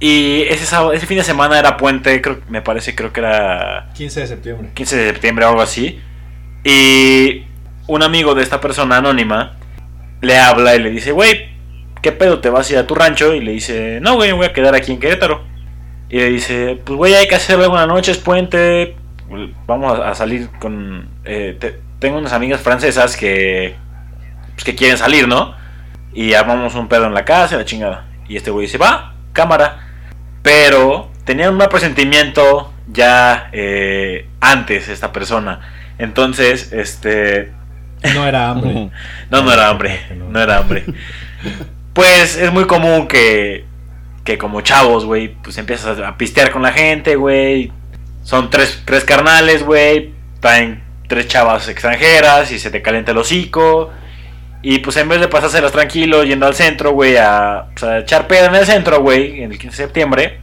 y 0.00 0.42
ese 0.48 0.64
sábado, 0.64 0.92
ese 0.92 1.06
fin 1.06 1.18
de 1.18 1.24
semana 1.24 1.58
era 1.58 1.76
puente, 1.76 2.20
creo, 2.22 2.40
me 2.48 2.62
parece, 2.62 2.94
creo 2.94 3.12
que 3.12 3.20
era 3.20 3.90
15 3.94 4.20
de 4.20 4.26
septiembre. 4.26 4.70
15 4.74 4.96
de 4.96 5.06
septiembre 5.12 5.44
o 5.44 5.48
algo 5.48 5.60
así. 5.60 6.00
Y 6.68 7.44
un 7.86 8.02
amigo 8.02 8.34
de 8.34 8.42
esta 8.42 8.60
persona 8.60 8.96
anónima 8.96 9.52
le 10.20 10.36
habla 10.36 10.74
y 10.74 10.80
le 10.80 10.90
dice, 10.90 11.12
güey, 11.12 11.48
¿qué 12.02 12.10
pedo 12.10 12.40
te 12.40 12.50
vas 12.50 12.68
a 12.68 12.72
ir 12.72 12.78
a 12.80 12.86
tu 12.88 12.96
rancho? 12.96 13.34
Y 13.34 13.40
le 13.40 13.52
dice, 13.52 14.00
no, 14.02 14.14
güey, 14.16 14.32
voy 14.32 14.46
a 14.46 14.52
quedar 14.52 14.74
aquí 14.74 14.90
en 14.90 14.98
Querétaro. 14.98 15.44
Y 16.08 16.16
le 16.18 16.30
dice, 16.30 16.80
pues 16.84 16.96
güey, 16.96 17.14
hay 17.14 17.28
que 17.28 17.36
hacer 17.36 17.60
algo 17.60 17.74
una 17.74 17.86
noche, 17.86 18.10
es 18.10 18.18
puente, 18.18 18.96
vamos 19.66 19.96
a, 20.00 20.12
salir 20.16 20.48
con... 20.58 21.08
eh, 21.24 21.56
te- 21.60 21.78
tengo 22.00 22.18
unas 22.18 22.32
amigas 22.32 22.60
francesas 22.60 23.16
que, 23.16 23.76
pues, 24.54 24.64
que 24.64 24.74
quieren 24.74 24.98
salir, 24.98 25.28
¿no? 25.28 25.54
Y 26.12 26.34
armamos 26.34 26.74
un 26.74 26.88
pedo 26.88 27.06
en 27.06 27.14
la 27.14 27.24
casa 27.24 27.56
la 27.56 27.64
chingada. 27.64 28.06
Y 28.28 28.36
este 28.36 28.50
güey 28.50 28.66
dice, 28.66 28.78
va, 28.78 29.14
cámara. 29.32 29.86
Pero 30.42 31.10
tenía 31.24 31.48
un 31.48 31.56
mal 31.56 31.68
presentimiento 31.68 32.72
ya 32.88 33.50
eh, 33.52 34.26
antes 34.40 34.88
esta 34.88 35.12
persona. 35.12 35.60
Entonces, 35.98 36.72
este... 36.72 37.52
No 38.14 38.26
era 38.26 38.50
hambre. 38.50 38.90
No, 39.30 39.42
no 39.42 39.52
era 39.52 39.68
hambre. 39.68 40.00
No 40.30 40.40
era 40.40 40.58
hambre. 40.58 40.84
Pues 41.92 42.36
es 42.36 42.52
muy 42.52 42.66
común 42.66 43.08
que, 43.08 43.64
que 44.22 44.36
como 44.36 44.60
chavos, 44.60 45.04
güey, 45.04 45.28
pues 45.28 45.56
empiezas 45.58 45.98
a 45.98 46.16
pistear 46.18 46.50
con 46.50 46.62
la 46.62 46.72
gente, 46.72 47.16
güey. 47.16 47.72
Son 48.22 48.50
tres, 48.50 48.82
tres 48.84 49.04
carnales, 49.04 49.62
güey. 49.64 50.12
Traen 50.40 50.82
tres 51.08 51.28
chavas 51.28 51.68
extranjeras 51.68 52.52
y 52.52 52.58
se 52.58 52.70
te 52.70 52.82
calienta 52.82 53.12
el 53.12 53.18
hocico. 53.18 53.90
Y 54.62 54.80
pues 54.80 54.96
en 54.96 55.08
vez 55.08 55.20
de 55.20 55.28
pasárselas 55.28 55.72
tranquilo 55.72 56.24
yendo 56.24 56.46
al 56.46 56.54
centro, 56.54 56.90
güey, 56.90 57.16
a, 57.16 57.66
pues, 57.72 57.84
a 57.84 57.98
echar 58.00 58.26
pedo 58.26 58.46
en 58.46 58.56
el 58.56 58.66
centro, 58.66 59.00
güey, 59.00 59.42
en 59.42 59.52
el 59.52 59.58
15 59.58 59.76
de 59.76 59.84
septiembre, 59.84 60.38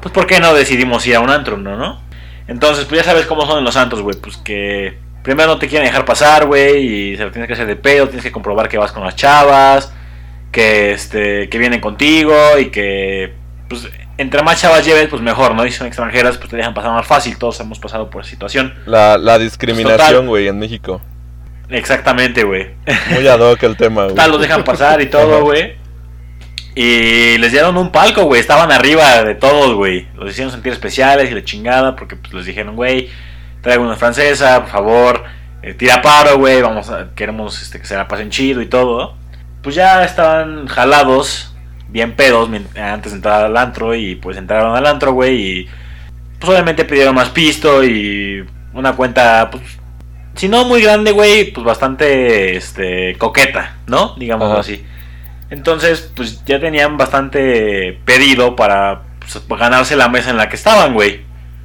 pues 0.00 0.12
¿por 0.12 0.26
qué 0.26 0.38
no 0.38 0.54
decidimos 0.54 1.06
ir 1.06 1.16
a 1.16 1.20
un 1.20 1.30
antro, 1.30 1.56
no? 1.56 1.76
no? 1.76 2.00
Entonces, 2.48 2.86
pues 2.86 3.00
ya 3.00 3.04
sabes 3.04 3.26
cómo 3.26 3.46
son 3.46 3.58
en 3.58 3.64
los 3.64 3.74
santos, 3.74 4.00
güey. 4.02 4.16
Pues 4.20 4.36
que 4.38 4.98
primero 5.22 5.48
no 5.50 5.58
te 5.58 5.68
quieren 5.68 5.86
dejar 5.86 6.04
pasar, 6.04 6.46
güey. 6.46 7.12
Y 7.12 7.16
se 7.16 7.24
lo 7.24 7.30
tienes 7.30 7.46
que 7.46 7.52
hacer 7.54 7.66
de 7.66 7.76
pedo. 7.76 8.06
Tienes 8.08 8.24
que 8.24 8.32
comprobar 8.32 8.68
que 8.68 8.78
vas 8.78 8.90
con 8.92 9.04
las 9.04 9.14
chavas. 9.14 9.92
que 10.50 10.92
este 10.92 11.48
que 11.50 11.58
vienen 11.58 11.78
contigo 11.80 12.34
y 12.58 12.70
que 12.70 13.34
pues 13.68 13.86
entre 14.16 14.42
más 14.42 14.58
chavas 14.58 14.82
lleves 14.86 15.08
pues 15.08 15.20
mejor 15.20 15.54
no 15.54 15.66
y 15.66 15.70
si 15.70 15.76
son 15.76 15.86
extranjeras 15.86 16.38
pues 16.38 16.48
te 16.48 16.56
dejan 16.56 16.72
pasar 16.72 16.90
más 16.92 17.06
fácil 17.06 17.36
todos 17.36 17.60
hemos 17.60 17.78
pasado 17.78 18.08
por 18.08 18.22
esa 18.22 18.30
situación 18.30 18.72
La, 18.86 19.18
la 19.18 19.38
discriminación, 19.38 20.26
güey, 20.26 20.48
en 20.48 20.58
México. 20.58 21.02
exactamente 21.68 22.44
güey 22.44 22.70
Muy 23.10 23.28
ad 23.28 23.40
hoc 23.40 23.62
el 23.62 23.76
tema, 23.76 24.04
güey. 24.04 24.14
Tal, 24.16 24.30
los 24.30 24.40
dejan 24.40 24.64
pasar 24.64 25.02
y 25.02 25.06
todo, 25.06 25.42
güey. 25.42 25.76
Y 26.80 27.38
les 27.38 27.50
dieron 27.50 27.76
un 27.76 27.90
palco, 27.90 28.22
güey. 28.22 28.40
Estaban 28.40 28.70
arriba 28.70 29.24
de 29.24 29.34
todos, 29.34 29.74
güey. 29.74 30.06
Los 30.14 30.30
hicieron 30.30 30.52
sentir 30.52 30.72
especiales 30.72 31.28
y 31.28 31.34
la 31.34 31.42
chingada. 31.42 31.96
Porque 31.96 32.14
pues, 32.14 32.32
les 32.32 32.46
dijeron, 32.46 32.76
güey, 32.76 33.08
traigo 33.62 33.82
una 33.82 33.96
francesa, 33.96 34.60
por 34.60 34.70
favor. 34.70 35.24
eh, 35.62 35.74
tira 35.74 36.00
paro, 36.00 36.38
güey. 36.38 36.62
Vamos 36.62 36.88
a, 36.88 37.08
queremos 37.16 37.60
este, 37.60 37.80
que 37.80 37.84
se 37.84 37.96
la 37.96 38.06
pasen 38.06 38.30
chido 38.30 38.62
y 38.62 38.66
todo. 38.66 39.16
Pues 39.60 39.74
ya 39.74 40.04
estaban 40.04 40.68
jalados, 40.68 41.52
bien 41.88 42.12
pedos, 42.14 42.48
antes 42.76 43.10
de 43.10 43.16
entrar 43.16 43.44
al 43.46 43.56
antro. 43.56 43.96
Y 43.96 44.14
pues 44.14 44.36
entraron 44.36 44.76
al 44.76 44.86
antro, 44.86 45.12
güey. 45.12 45.34
Y 45.36 45.68
pues 46.38 46.48
obviamente 46.48 46.84
pidieron 46.84 47.16
más 47.16 47.30
pisto 47.30 47.82
y 47.82 48.46
una 48.72 48.92
cuenta, 48.92 49.50
pues, 49.50 49.64
si 50.36 50.48
no 50.48 50.64
muy 50.64 50.80
grande, 50.80 51.10
güey, 51.10 51.52
pues 51.52 51.66
bastante 51.66 52.56
este, 52.56 53.16
coqueta, 53.18 53.78
¿no? 53.88 54.14
Digámoslo 54.16 54.52
Ajá. 54.52 54.60
así. 54.60 54.84
Entonces, 55.50 56.10
pues 56.14 56.44
ya 56.44 56.60
tenían 56.60 56.96
bastante 56.96 57.98
pedido 58.04 58.54
para 58.56 59.02
pues, 59.20 59.42
ganarse 59.58 59.96
la 59.96 60.08
mesa 60.08 60.30
en 60.30 60.36
la 60.36 60.48
que 60.48 60.56
estaban, 60.56 60.94
güey, 60.94 61.22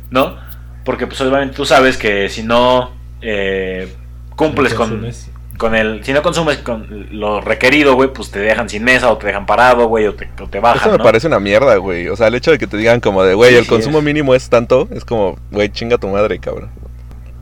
¿no? 0.09 0.37
Porque, 0.85 1.07
pues 1.07 1.19
obviamente 1.21 1.55
tú 1.55 1.65
sabes 1.65 1.97
que 1.97 2.29
si 2.29 2.43
no 2.43 2.91
eh, 3.21 3.93
cumples 4.35 4.73
con, 4.73 5.09
con 5.57 5.75
el. 5.75 6.03
Si 6.03 6.11
no 6.13 6.21
consumes 6.21 6.57
con 6.57 7.07
lo 7.11 7.39
requerido, 7.41 7.95
güey, 7.95 8.11
pues 8.13 8.31
te 8.31 8.39
dejan 8.39 8.67
sin 8.69 8.83
mesa 8.83 9.11
o 9.11 9.17
te 9.17 9.27
dejan 9.27 9.45
parado, 9.45 9.87
güey, 9.87 10.07
o 10.07 10.13
te, 10.13 10.29
o 10.41 10.47
te 10.49 10.59
bajan, 10.59 10.81
Eso 10.81 10.91
me 10.91 10.97
¿no? 10.97 11.03
parece 11.03 11.27
una 11.27 11.39
mierda, 11.39 11.75
güey. 11.77 12.07
O 12.09 12.15
sea, 12.15 12.27
el 12.27 12.35
hecho 12.35 12.51
de 12.51 12.57
que 12.59 12.67
te 12.67 12.77
digan 12.77 12.99
como 12.99 13.23
de, 13.23 13.33
güey, 13.33 13.51
Sí, 13.51 13.57
el 13.57 13.63
sí 13.63 13.69
consumo 13.69 13.99
es. 13.99 14.03
mínimo 14.03 14.35
es 14.35 14.49
tanto, 14.49 14.87
es 14.93 15.05
como, 15.05 15.37
güey, 15.51 15.69
chinga 15.69 15.97
tu 15.97 16.07
madre, 16.07 16.39
cabrón. 16.39 16.69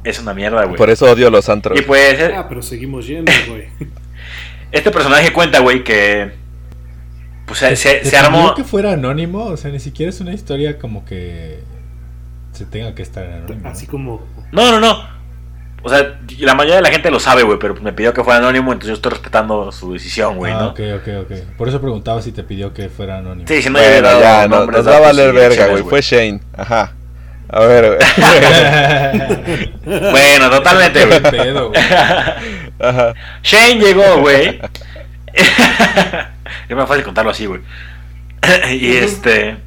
Es 0.03 0.19
una 0.19 0.33
mierda, 0.33 0.65
güey. 0.65 0.77
Por 0.77 0.89
eso 0.89 1.05
odio 1.11 1.29
los 1.29 1.47
antros. 1.49 1.79
Y 1.79 1.83
pues, 1.83 2.19
eh, 2.19 2.33
Ah, 2.35 2.47
pero 2.49 2.61
seguimos 2.63 3.05
yendo, 3.07 3.31
güey. 3.47 3.65
este 4.71 4.91
personaje 4.91 5.31
cuenta, 5.33 5.59
güey, 5.59 5.83
que. 5.83 6.31
Pues 7.45 7.59
se, 7.59 7.69
¿Te- 7.69 7.75
se, 7.75 7.93
te 7.95 8.05
se 8.05 8.11
pidió 8.11 8.25
armó. 8.25 8.55
que 8.55 8.63
fuera 8.63 8.93
anónimo? 8.93 9.45
O 9.45 9.57
sea, 9.57 9.71
ni 9.71 9.79
siquiera 9.79 10.09
es 10.09 10.21
una 10.21 10.33
historia 10.33 10.77
como 10.79 11.03
que 11.05 11.59
se 12.53 12.65
tenga 12.65 12.93
que 12.95 13.01
estar 13.01 13.25
anónimo. 13.25 13.67
Así 13.69 13.87
como. 13.87 14.25
No, 14.51 14.71
no, 14.71 14.79
no. 14.79 15.21
O 15.83 15.89
sea, 15.89 16.19
la 16.37 16.53
mayoría 16.53 16.75
de 16.75 16.83
la 16.83 16.91
gente 16.91 17.09
lo 17.09 17.19
sabe, 17.19 17.41
güey, 17.41 17.57
pero 17.57 17.73
me 17.81 17.91
pidió 17.91 18.13
que 18.13 18.23
fuera 18.23 18.37
anónimo, 18.37 18.71
entonces 18.71 18.89
yo 18.89 18.93
estoy 18.93 19.13
respetando 19.13 19.71
su 19.71 19.91
decisión, 19.93 20.37
güey, 20.37 20.53
ah, 20.53 20.59
¿no? 20.59 20.67
ok, 20.69 20.79
ok, 20.97 21.07
ok. 21.23 21.37
Por 21.57 21.67
eso 21.69 21.81
preguntaba 21.81 22.21
si 22.21 22.31
te 22.31 22.43
pidió 22.43 22.71
que 22.71 22.87
fuera 22.87 23.17
anónimo. 23.17 23.47
Sí, 23.47 23.63
si 23.63 23.69
no 23.71 23.79
Bueno, 23.79 24.19
ya, 24.19 24.47
no- 24.47 24.67
nos 24.67 24.87
va 24.87 24.97
a 24.97 24.99
valer 24.99 25.33
verga, 25.33 25.67
güey. 25.69 25.81
Fue 25.81 26.01
Shane. 26.01 26.39
Ajá. 26.55 26.93
A 27.51 27.59
ver, 27.61 27.97
güey. 27.97 27.99
Bueno, 30.11 30.49
totalmente, 30.49 31.05
güey. 31.05 31.21
Pedo, 31.21 31.69
güey. 31.69 31.81
Ajá. 32.79 33.13
Shane 33.43 33.75
llegó, 33.79 34.19
güey. 34.19 34.59
es 35.33 36.75
más 36.75 36.87
fácil 36.87 37.03
contarlo 37.03 37.31
así, 37.31 37.45
güey. 37.45 37.61
y 38.71 38.95
este. 38.97 39.57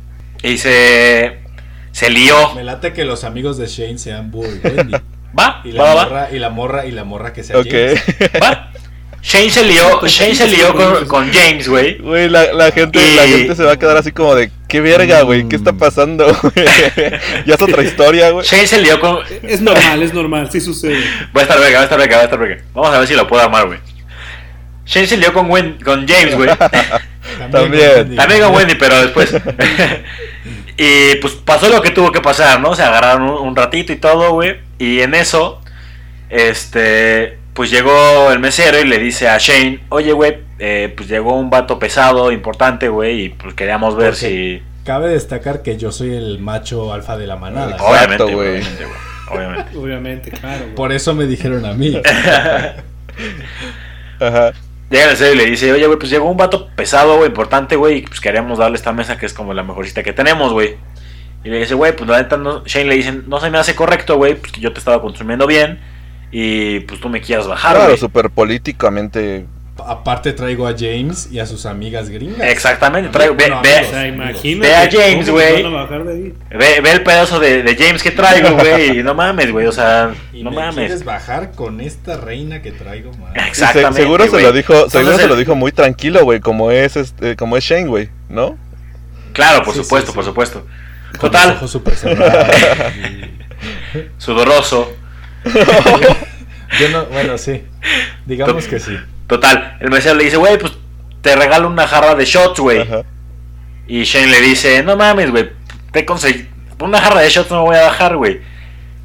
Y 0.43 0.59
se. 0.59 1.41
Se 1.93 2.11
lió. 2.11 2.55
Me 2.55 2.65
late 2.65 2.93
que 2.93 3.05
los 3.05 3.23
amigos 3.25 3.57
de 3.59 3.67
Shane 3.67 3.99
sean 3.99 4.31
Boo 4.31 4.45
y 4.47 4.67
Wendy. 4.67 4.95
Va, 5.39 5.61
Y 5.65 5.73
la 5.73 5.83
va, 5.83 5.95
va, 5.95 6.05
morra, 6.05 6.29
y 6.31 6.39
la 6.39 6.51
morra, 6.51 6.87
y 6.87 6.91
la 6.93 7.05
morra 7.05 7.33
que 7.33 7.43
sea 7.43 7.59
Ok. 7.59 7.67
James. 7.71 8.03
va. 8.43 8.71
Shane 9.27 9.49
se 9.51 9.65
lió, 9.65 10.03
Shane 10.07 10.35
se 10.35 10.47
lió 10.49 10.75
con, 10.75 11.07
con 11.07 11.33
James, 11.33 11.67
güey. 11.67 11.97
Güey, 11.97 12.29
la, 12.29 12.53
la 12.53 12.71
gente, 12.71 13.01
la 13.17 13.23
gente 13.27 13.57
se 13.57 13.65
va 13.65 13.73
a 13.73 13.79
quedar 13.79 13.97
así 13.97 14.13
como 14.13 14.35
de, 14.35 14.51
¿qué 14.69 14.83
verga, 14.83 15.23
güey? 15.23 15.49
¿Qué 15.49 15.57
está 15.57 15.73
pasando? 15.73 16.27
güey? 16.43 16.67
ya 17.47 17.55
es 17.55 17.63
otra 17.63 17.83
historia, 17.83 18.29
güey. 18.31 18.45
Shane 18.47 18.67
se 18.67 18.83
lió 18.83 19.01
con. 19.01 19.21
Es 19.43 19.63
normal, 19.63 20.03
es 20.03 20.13
normal, 20.13 20.51
sí 20.53 20.61
sucede. 20.61 21.03
Va 21.35 21.41
a 21.41 21.45
estar 21.45 21.59
verga, 21.59 21.77
va 21.77 21.81
a 21.81 21.85
estar 21.85 21.99
verga, 21.99 22.17
va 22.17 22.21
a 22.21 22.25
estar 22.27 22.39
verga. 22.39 22.63
Vamos 22.75 22.95
a 22.95 22.99
ver 22.99 23.09
si 23.09 23.15
lo 23.15 23.27
puedo 23.27 23.43
armar, 23.43 23.67
güey. 23.67 23.79
Shane 24.85 25.07
se 25.07 25.17
lió 25.17 25.33
con, 25.33 25.49
Wen- 25.49 25.83
con 25.83 26.07
James, 26.07 26.35
güey. 26.35 26.51
También. 27.51 28.15
También 28.17 28.43
con 28.43 28.55
Wendy, 28.55 28.75
pero 28.75 29.01
después. 29.01 29.35
y 30.77 31.15
pues 31.17 31.33
pasó 31.33 31.71
lo 31.71 31.81
que 31.81 31.89
tuvo 31.93 32.13
que 32.13 32.21
pasar, 32.21 32.61
¿no? 32.61 32.75
Se 32.77 32.83
agarraron 32.83 33.23
un, 33.23 33.49
un 33.49 33.57
ratito 33.57 33.91
y 33.91 33.97
todo, 33.97 34.33
güey. 34.33 34.59
Y 34.79 35.01
en 35.01 35.15
eso, 35.15 35.63
este. 36.29 37.39
Pues 37.55 37.71
llegó 37.71 38.31
el 38.33 38.41
mesero 38.41 38.81
y 38.81 38.85
le 38.85 38.99
dice 38.99 39.29
a 39.29 39.39
Shane: 39.39 39.85
Oye, 39.89 40.13
güey, 40.13 40.39
eh, 40.59 40.93
pues 40.97 41.09
llegó 41.09 41.39
un 41.39 41.51
vato 41.51 41.79
pesado, 41.79 42.33
importante, 42.33 42.89
güey. 42.89 43.27
Y 43.27 43.29
pues 43.29 43.55
queríamos 43.55 43.95
ver 43.97 44.17
si. 44.17 44.61
Cabe 44.85 45.11
destacar 45.11 45.63
que 45.63 45.77
yo 45.79 45.93
soy 45.93 46.15
el 46.15 46.41
macho 46.41 46.93
alfa 46.93 47.17
de 47.17 47.29
la 47.29 47.37
manada. 47.37 47.77
Exacto, 47.77 47.87
Obviamente, 47.87 48.35
güey. 48.35 48.49
obviamente, 48.49 48.85
güey. 48.85 48.97
Obviamente. 49.31 49.77
Obviamente, 49.79 50.31
claro. 50.33 50.65
güey. 50.65 50.75
Por 50.75 50.93
eso 50.93 51.15
me 51.15 51.27
dijeron 51.27 51.65
a 51.65 51.73
mí. 51.75 52.03
Ajá. 54.21 54.53
Llega 54.91 55.05
el 55.05 55.11
mesero 55.11 55.33
y 55.33 55.37
le 55.37 55.47
dice: 55.47 55.73
Oye, 55.73 55.87
güey, 55.87 55.99
pues 55.99 56.11
llegó 56.11 56.29
un 56.29 56.37
vato 56.37 56.69
pesado, 56.75 57.17
güey, 57.19 57.29
importante, 57.29 57.77
güey. 57.77 57.99
Y 57.99 58.03
pues 58.03 58.21
queríamos 58.21 58.59
darle 58.59 58.77
esta 58.77 58.93
mesa 58.93 59.17
que 59.17 59.27
es 59.27 59.33
como 59.33 59.55
la 59.55 59.63
mejorcita 59.63 60.03
que 60.03 60.13
tenemos, 60.13 60.53
güey. 60.53 60.77
Y 61.45 61.51
le 61.51 61.59
dice, 61.59 61.75
güey, 61.75 61.95
pues 61.95 62.11
la 62.11 62.19
neta, 62.19 62.37
no, 62.37 62.65
Shane 62.65 62.87
le 62.87 62.97
dice, 62.97 63.13
no 63.27 63.39
se 63.39 63.51
me 63.51 63.59
hace 63.59 63.77
correcto, 63.77 64.17
güey, 64.17 64.35
pues 64.35 64.51
que 64.51 64.61
yo 64.61 64.73
te 64.73 64.79
estaba 64.79 65.03
consumiendo 65.03 65.47
bien 65.47 65.79
y 66.37 66.81
pues 66.81 67.01
tú 67.01 67.09
me 67.09 67.21
quieras 67.21 67.47
bajar, 67.47 67.77
Claro, 67.77 67.97
súper 67.97 68.29
políticamente. 68.29 69.47
Aparte 69.87 70.33
traigo 70.33 70.67
a 70.69 70.73
James 70.79 71.29
y 71.33 71.39
a 71.41 71.47
sus 71.47 71.67
amigas 71.67 72.09
gringas. 72.09 72.41
Exactamente, 72.49 73.09
traigo, 73.11 73.35
ve, 73.35 73.47
ve- 73.47 73.53
amigos. 73.53 74.61
Ve 74.61 74.75
a 74.75 74.89
James, 74.91 75.27
¿cómo 75.27 75.39
güey. 75.39 75.63
ve, 76.51 76.81
ve 76.81 76.91
el 76.93 77.03
pedazo 77.03 77.39
de, 77.41 77.63
de 77.63 77.77
James 77.77 78.03
que 78.03 78.11
traigo, 78.13 78.51
güey, 78.57 78.99
y 79.01 79.03
no 79.03 79.15
mames, 79.15 79.51
güey, 79.53 79.67
o 79.67 79.73
sea, 79.73 80.13
Y 80.33 80.43
no 80.45 80.51
me 80.51 80.57
mames. 80.57 80.75
quieres 80.77 81.05
bajar 81.05 81.53
con 81.53 81.81
esta 81.81 82.17
reina 82.17 82.63
que 82.63 82.73
traigo, 82.73 83.11
man. 83.15 83.33
Y 83.35 83.41
se- 83.41 83.49
Exactamente. 83.49 84.01
seguro 84.03 84.25
se 84.29 84.43
lo 84.43 84.53
dijo, 84.53 84.73
seguro 84.73 84.85
Entonces, 85.01 85.21
se 85.23 85.29
lo 85.29 85.37
dijo 85.37 85.55
muy 85.55 85.71
tranquilo, 85.73 86.23
güey, 86.25 86.41
como 86.41 86.71
es 86.71 86.97
este, 86.97 87.37
como 87.37 87.57
es 87.57 87.65
Shane, 87.65 87.87
güey, 87.87 88.09
¿no? 88.29 88.57
Claro, 89.33 89.63
por 89.65 89.75
Sí, 89.75 89.83
supuesto, 89.83 90.07
sí, 90.07 90.13
sí. 90.13 90.17
por 90.17 90.25
supuesto. 90.25 90.61
Con 91.19 91.33
los 91.33 91.41
Total, 91.43 91.51
ojos 91.61 91.81
cerrados. 91.97 92.57
sudoroso. 94.19 94.93
Yo 96.81 96.89
no, 96.91 97.07
bueno, 97.07 97.39
sí. 97.39 97.63
Digamos 98.27 98.67
que 98.67 98.81
sí. 98.81 98.97
Total, 99.27 99.79
el 99.81 99.91
mesero 99.91 100.15
le 100.17 100.25
dice, 100.25 100.37
güey, 100.37 100.59
pues 100.59 100.73
te 101.23 101.35
regalo 101.35 101.69
una 101.69 101.87
jarra 101.87 102.15
de 102.15 102.25
shots, 102.25 102.61
güey. 102.61 102.87
Y 103.87 104.05
Shane 104.05 104.29
le 104.29 104.41
dice, 104.41 104.83
no 104.83 104.97
mames, 104.97 105.31
güey, 105.31 105.51
te 105.93 106.05
conseguí, 106.05 106.49
por 106.77 106.89
una 106.89 107.01
jarra 107.01 107.21
de 107.21 107.31
shots 107.31 107.51
no 107.51 107.59
me 107.59 107.63
voy 107.65 107.77
a 107.77 107.83
bajar, 107.83 108.17
güey. 108.17 108.41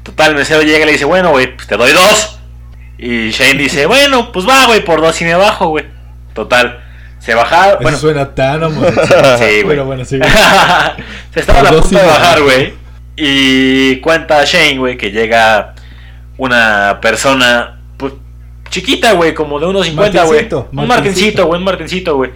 Total, 0.02 0.30
el 0.30 0.36
mesero 0.36 0.62
llega 0.62 0.80
y 0.80 0.86
le 0.86 0.92
dice, 0.92 1.04
bueno, 1.04 1.30
güey, 1.30 1.54
pues 1.54 1.66
te 1.66 1.76
doy 1.76 1.92
dos. 1.92 2.38
Y 2.98 3.30
Shane 3.30 3.58
dice, 3.58 3.86
bueno, 3.86 4.32
pues 4.32 4.48
va, 4.48 4.66
güey, 4.66 4.84
por 4.84 5.00
dos 5.00 5.20
y 5.20 5.24
me 5.24 5.34
bajo, 5.34 5.68
güey. 5.68 5.86
Total, 6.34 6.80
se 7.18 7.34
bajaron, 7.34 7.74
Eso 7.74 7.82
bueno, 7.82 7.98
suena 7.98 8.34
tan 8.34 8.62
homosexual. 8.62 9.38
sí, 9.38 9.62
güey. 9.62 9.68
Pero 9.68 9.84
bueno, 9.84 10.04
sí. 10.04 10.18
se 11.34 11.40
estaba 11.40 11.60
a 11.60 11.72
dos 11.72 11.82
punto 11.82 11.98
de 11.98 12.06
bajar, 12.06 12.42
güey. 12.42 12.74
Y 13.16 13.96
cuenta 13.96 14.44
Shane, 14.44 14.78
güey, 14.78 14.96
que 14.96 15.10
llega 15.10 15.74
una 16.40 17.00
persona, 17.02 17.80
pues, 17.98 18.14
chiquita, 18.70 19.12
güey, 19.12 19.34
como 19.34 19.60
de 19.60 19.66
unos 19.66 19.86
50, 19.86 20.24
güey. 20.24 20.40
Martincito, 20.40 20.68
Un 20.72 20.86
Martincito. 20.88 21.46
güey, 21.46 21.58
un 21.58 21.64
martincito, 21.64 22.16
güey. 22.16 22.30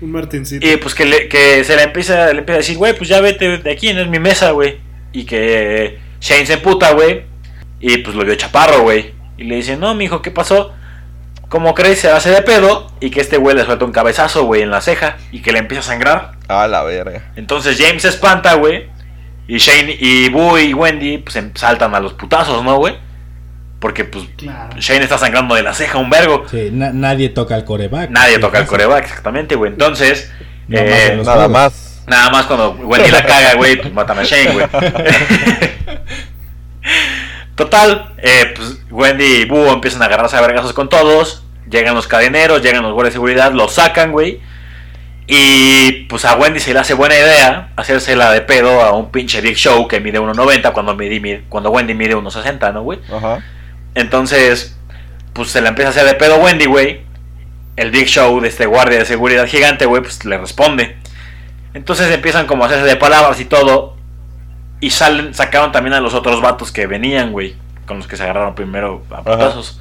Un 0.00 0.12
Martincito. 0.12 0.64
Y 0.66 0.76
pues 0.76 0.94
que, 0.94 1.04
le, 1.04 1.28
que 1.28 1.64
se 1.64 1.74
le 1.74 1.82
empieza, 1.82 2.32
le 2.32 2.38
empieza 2.38 2.54
a 2.54 2.58
decir, 2.58 2.76
güey, 2.76 2.96
pues 2.96 3.08
ya 3.08 3.20
vete 3.20 3.58
de 3.58 3.70
aquí, 3.72 3.92
no 3.92 4.00
es 4.00 4.08
mi 4.08 4.20
mesa, 4.20 4.52
güey. 4.52 4.78
Y 5.12 5.24
que 5.24 5.98
Shane 6.20 6.46
se 6.46 6.52
emputa, 6.54 6.92
güey. 6.92 7.24
Y 7.80 7.98
pues 7.98 8.14
lo 8.14 8.24
vio 8.24 8.36
chaparro, 8.36 8.82
güey. 8.82 9.12
Y 9.36 9.44
le 9.44 9.56
dice, 9.56 9.76
no, 9.76 9.92
mijo, 9.94 10.22
¿qué 10.22 10.30
pasó? 10.30 10.72
¿Cómo 11.48 11.74
crees? 11.74 11.98
Se 12.00 12.10
hace 12.10 12.30
de 12.30 12.42
pedo. 12.42 12.86
Y 13.00 13.10
que 13.10 13.20
este 13.20 13.38
güey 13.38 13.56
le 13.56 13.64
suelta 13.64 13.84
un 13.84 13.90
cabezazo, 13.92 14.44
güey, 14.44 14.62
en 14.62 14.70
la 14.70 14.80
ceja. 14.82 15.16
Y 15.32 15.40
que 15.42 15.50
le 15.50 15.58
empieza 15.58 15.80
a 15.80 15.92
sangrar. 15.92 16.32
A 16.46 16.68
la 16.68 16.84
verga. 16.84 17.32
Entonces 17.34 17.76
James 17.80 18.02
se 18.02 18.08
espanta, 18.08 18.54
güey. 18.54 18.86
Y 19.48 19.58
Shane 19.58 19.96
y 19.98 20.28
Boo 20.28 20.58
y 20.58 20.74
Wendy, 20.74 21.18
pues 21.18 21.34
em- 21.36 21.50
saltan 21.54 21.94
a 21.96 22.00
los 22.00 22.12
putazos, 22.12 22.62
¿no, 22.62 22.76
güey? 22.76 22.94
Porque 23.80 24.04
pues 24.04 24.24
Claro. 24.36 24.76
Shane 24.78 25.04
está 25.04 25.18
sangrando 25.18 25.54
de 25.54 25.62
la 25.62 25.72
ceja 25.72 25.98
un 25.98 26.10
vergo. 26.10 26.44
Sí, 26.50 26.70
na- 26.72 26.92
nadie 26.92 27.28
toca 27.28 27.54
el 27.56 27.64
coreback. 27.64 28.10
Nadie 28.10 28.38
toca 28.38 28.58
el 28.58 28.66
coreback, 28.66 29.04
exactamente, 29.04 29.54
güey. 29.54 29.70
Entonces, 29.72 30.32
Nada 30.66 30.84
más 30.84 30.92
eh, 30.98 31.16
Nada 31.16 31.32
juegos. 31.34 31.50
más. 31.50 32.02
Nada 32.08 32.30
más 32.30 32.46
cuando 32.46 32.70
Wendy 32.72 33.10
la 33.10 33.22
caga, 33.24 33.54
güey, 33.54 33.76
pues 33.80 33.92
matan 33.92 34.18
a 34.18 34.22
Shane, 34.24 34.52
güey. 34.52 34.66
Total, 37.54 38.14
eh, 38.18 38.52
pues 38.54 38.78
Wendy 38.90 39.24
y 39.24 39.44
Boo 39.44 39.72
empiezan 39.72 40.00
a 40.02 40.06
agarrarse 40.06 40.36
a 40.36 40.40
vergazos 40.40 40.72
con 40.72 40.88
todos. 40.88 41.42
Llegan 41.68 41.94
los 41.94 42.06
cadeneros, 42.06 42.62
llegan 42.62 42.82
los 42.82 42.92
guardias 42.94 43.12
de 43.12 43.16
seguridad, 43.16 43.52
los 43.52 43.74
sacan, 43.74 44.12
güey. 44.12 44.40
Y 45.26 46.06
pues 46.08 46.24
a 46.24 46.36
Wendy 46.36 46.60
se 46.60 46.72
le 46.72 46.78
hace 46.80 46.94
buena 46.94 47.14
idea 47.16 47.72
hacérsela 47.76 48.30
de 48.32 48.40
pedo 48.40 48.80
a 48.82 48.92
un 48.92 49.10
pinche 49.10 49.40
Big 49.42 49.56
Show 49.56 49.86
que 49.86 50.00
mide 50.00 50.18
1.90 50.20 50.72
cuando, 50.72 50.96
cuando 51.50 51.70
Wendy 51.70 51.92
mide 51.94 52.16
1.60, 52.16 52.72
¿no, 52.72 52.82
güey? 52.82 53.00
Ajá. 53.14 53.42
Entonces, 53.98 54.76
pues 55.32 55.50
se 55.50 55.60
la 55.60 55.70
empieza 55.70 55.88
a 55.88 55.90
hacer 55.90 56.06
de 56.06 56.14
pedo 56.14 56.36
Wendy, 56.36 56.66
güey. 56.66 57.00
el 57.76 57.90
Big 57.90 58.06
Show 58.06 58.40
de 58.40 58.48
este 58.48 58.66
guardia 58.66 58.98
de 58.98 59.04
seguridad 59.04 59.46
gigante, 59.46 59.86
güey, 59.86 60.02
pues 60.02 60.24
le 60.24 60.38
responde. 60.38 60.96
Entonces 61.74 62.10
empiezan 62.12 62.46
como 62.46 62.62
a 62.62 62.68
hacerse 62.68 62.86
de 62.86 62.96
palabras 62.96 63.40
y 63.40 63.44
todo. 63.44 63.96
Y 64.80 64.90
salen, 64.90 65.34
sacaron 65.34 65.72
también 65.72 65.94
a 65.94 66.00
los 66.00 66.14
otros 66.14 66.40
vatos 66.40 66.70
que 66.70 66.86
venían, 66.86 67.32
güey. 67.32 67.56
Con 67.86 67.98
los 67.98 68.06
que 68.06 68.16
se 68.16 68.22
agarraron 68.22 68.54
primero 68.54 69.04
a 69.10 69.22
putazos. 69.22 69.80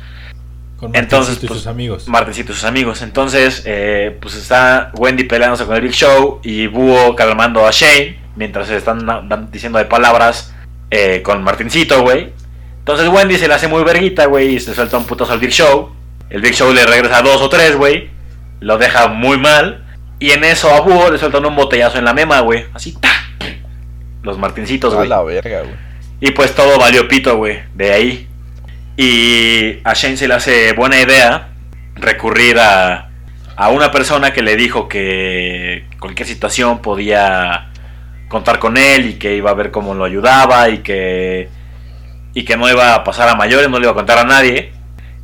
Con 0.78 0.96
Entonces, 0.96 1.36
Martincito 1.36 1.46
y 1.46 1.48
pues, 1.48 1.60
sus 1.60 1.68
amigos. 1.68 2.08
Martincito 2.08 2.52
y 2.52 2.56
sus 2.56 2.64
amigos. 2.64 3.02
Entonces, 3.04 3.62
eh, 3.66 4.18
pues 4.20 4.34
está 4.34 4.92
Wendy 4.96 5.26
peleándose 5.26 5.66
con 5.66 5.76
el 5.76 5.82
Big 5.82 5.94
Show 5.94 6.40
y 6.44 6.66
Búho 6.66 7.16
calmando 7.16 7.68
a 7.68 7.72
Shane 7.72 8.20
mientras 8.36 8.68
se 8.68 8.78
están 8.78 9.50
diciendo 9.52 9.78
de 9.78 9.86
palabras 9.86 10.56
eh, 10.90 11.22
con 11.24 11.44
Martincito, 11.44 12.02
güey. 12.02 12.34
Entonces 12.88 13.10
Wendy 13.10 13.38
se 13.38 13.50
le 13.50 13.54
hace 13.54 13.68
muy 13.68 13.84
verguita, 13.84 14.28
güey, 14.28 14.56
y 14.56 14.60
se 14.62 14.74
suelta 14.74 14.98
un 14.98 15.04
putazo 15.04 15.34
al 15.34 15.40
Big 15.40 15.50
Show. 15.52 15.90
El 16.30 16.40
Big 16.40 16.54
Show 16.54 16.72
le 16.74 16.86
regresa 16.86 17.22
dos 17.22 17.42
o 17.42 17.50
tres, 17.50 17.76
güey. 17.76 18.10
Lo 18.62 18.78
deja 18.78 19.10
muy 19.10 19.38
mal. 19.38 19.84
Y 20.20 20.32
en 20.32 20.46
eso 20.46 20.74
a 20.74 20.80
Búho 20.80 21.12
le 21.12 21.18
sueltan 21.18 21.46
un 21.46 21.54
botellazo 21.54 21.98
en 21.98 22.06
la 22.06 22.14
mema, 22.14 22.40
güey. 22.40 22.64
Así, 22.74 22.94
¡ta! 22.94 23.10
Los 24.24 24.38
Martincitos, 24.38 24.94
A 24.94 24.98
güey. 25.00 25.10
la 25.10 25.22
verga, 25.22 25.64
güey. 25.64 25.76
Y 26.22 26.32
pues 26.32 26.56
todo 26.56 26.80
valió 26.80 27.10
pito, 27.10 27.36
güey, 27.36 27.60
de 27.76 27.92
ahí. 27.92 28.28
Y 28.96 29.80
a 29.84 29.94
Shane 29.94 30.16
se 30.16 30.30
le 30.30 30.36
hace 30.36 30.72
buena 30.72 30.98
idea 30.98 31.50
recurrir 31.96 32.58
a, 32.58 33.10
a 33.58 33.68
una 33.68 33.92
persona 33.92 34.32
que 34.32 34.42
le 34.44 34.56
dijo 34.56 34.88
que 34.88 35.86
cualquier 36.00 36.26
situación 36.26 36.82
podía 36.82 37.68
contar 38.30 38.60
con 38.60 38.78
él 38.78 39.08
y 39.10 39.14
que 39.16 39.36
iba 39.36 39.52
a 39.52 39.56
ver 39.56 39.72
cómo 39.72 39.94
lo 39.94 40.06
ayudaba 40.06 40.70
y 40.70 40.78
que 40.78 41.50
y 42.40 42.46
que 42.46 42.56
no 42.58 42.70
iba 42.70 42.94
a 42.94 43.04
pasar 43.04 43.28
a 43.30 43.36
mayores, 43.36 43.70
no 43.70 43.80
le 43.80 43.86
iba 43.86 43.92
a 43.92 43.96
contar 43.96 44.18
a 44.20 44.24
nadie. 44.24 44.72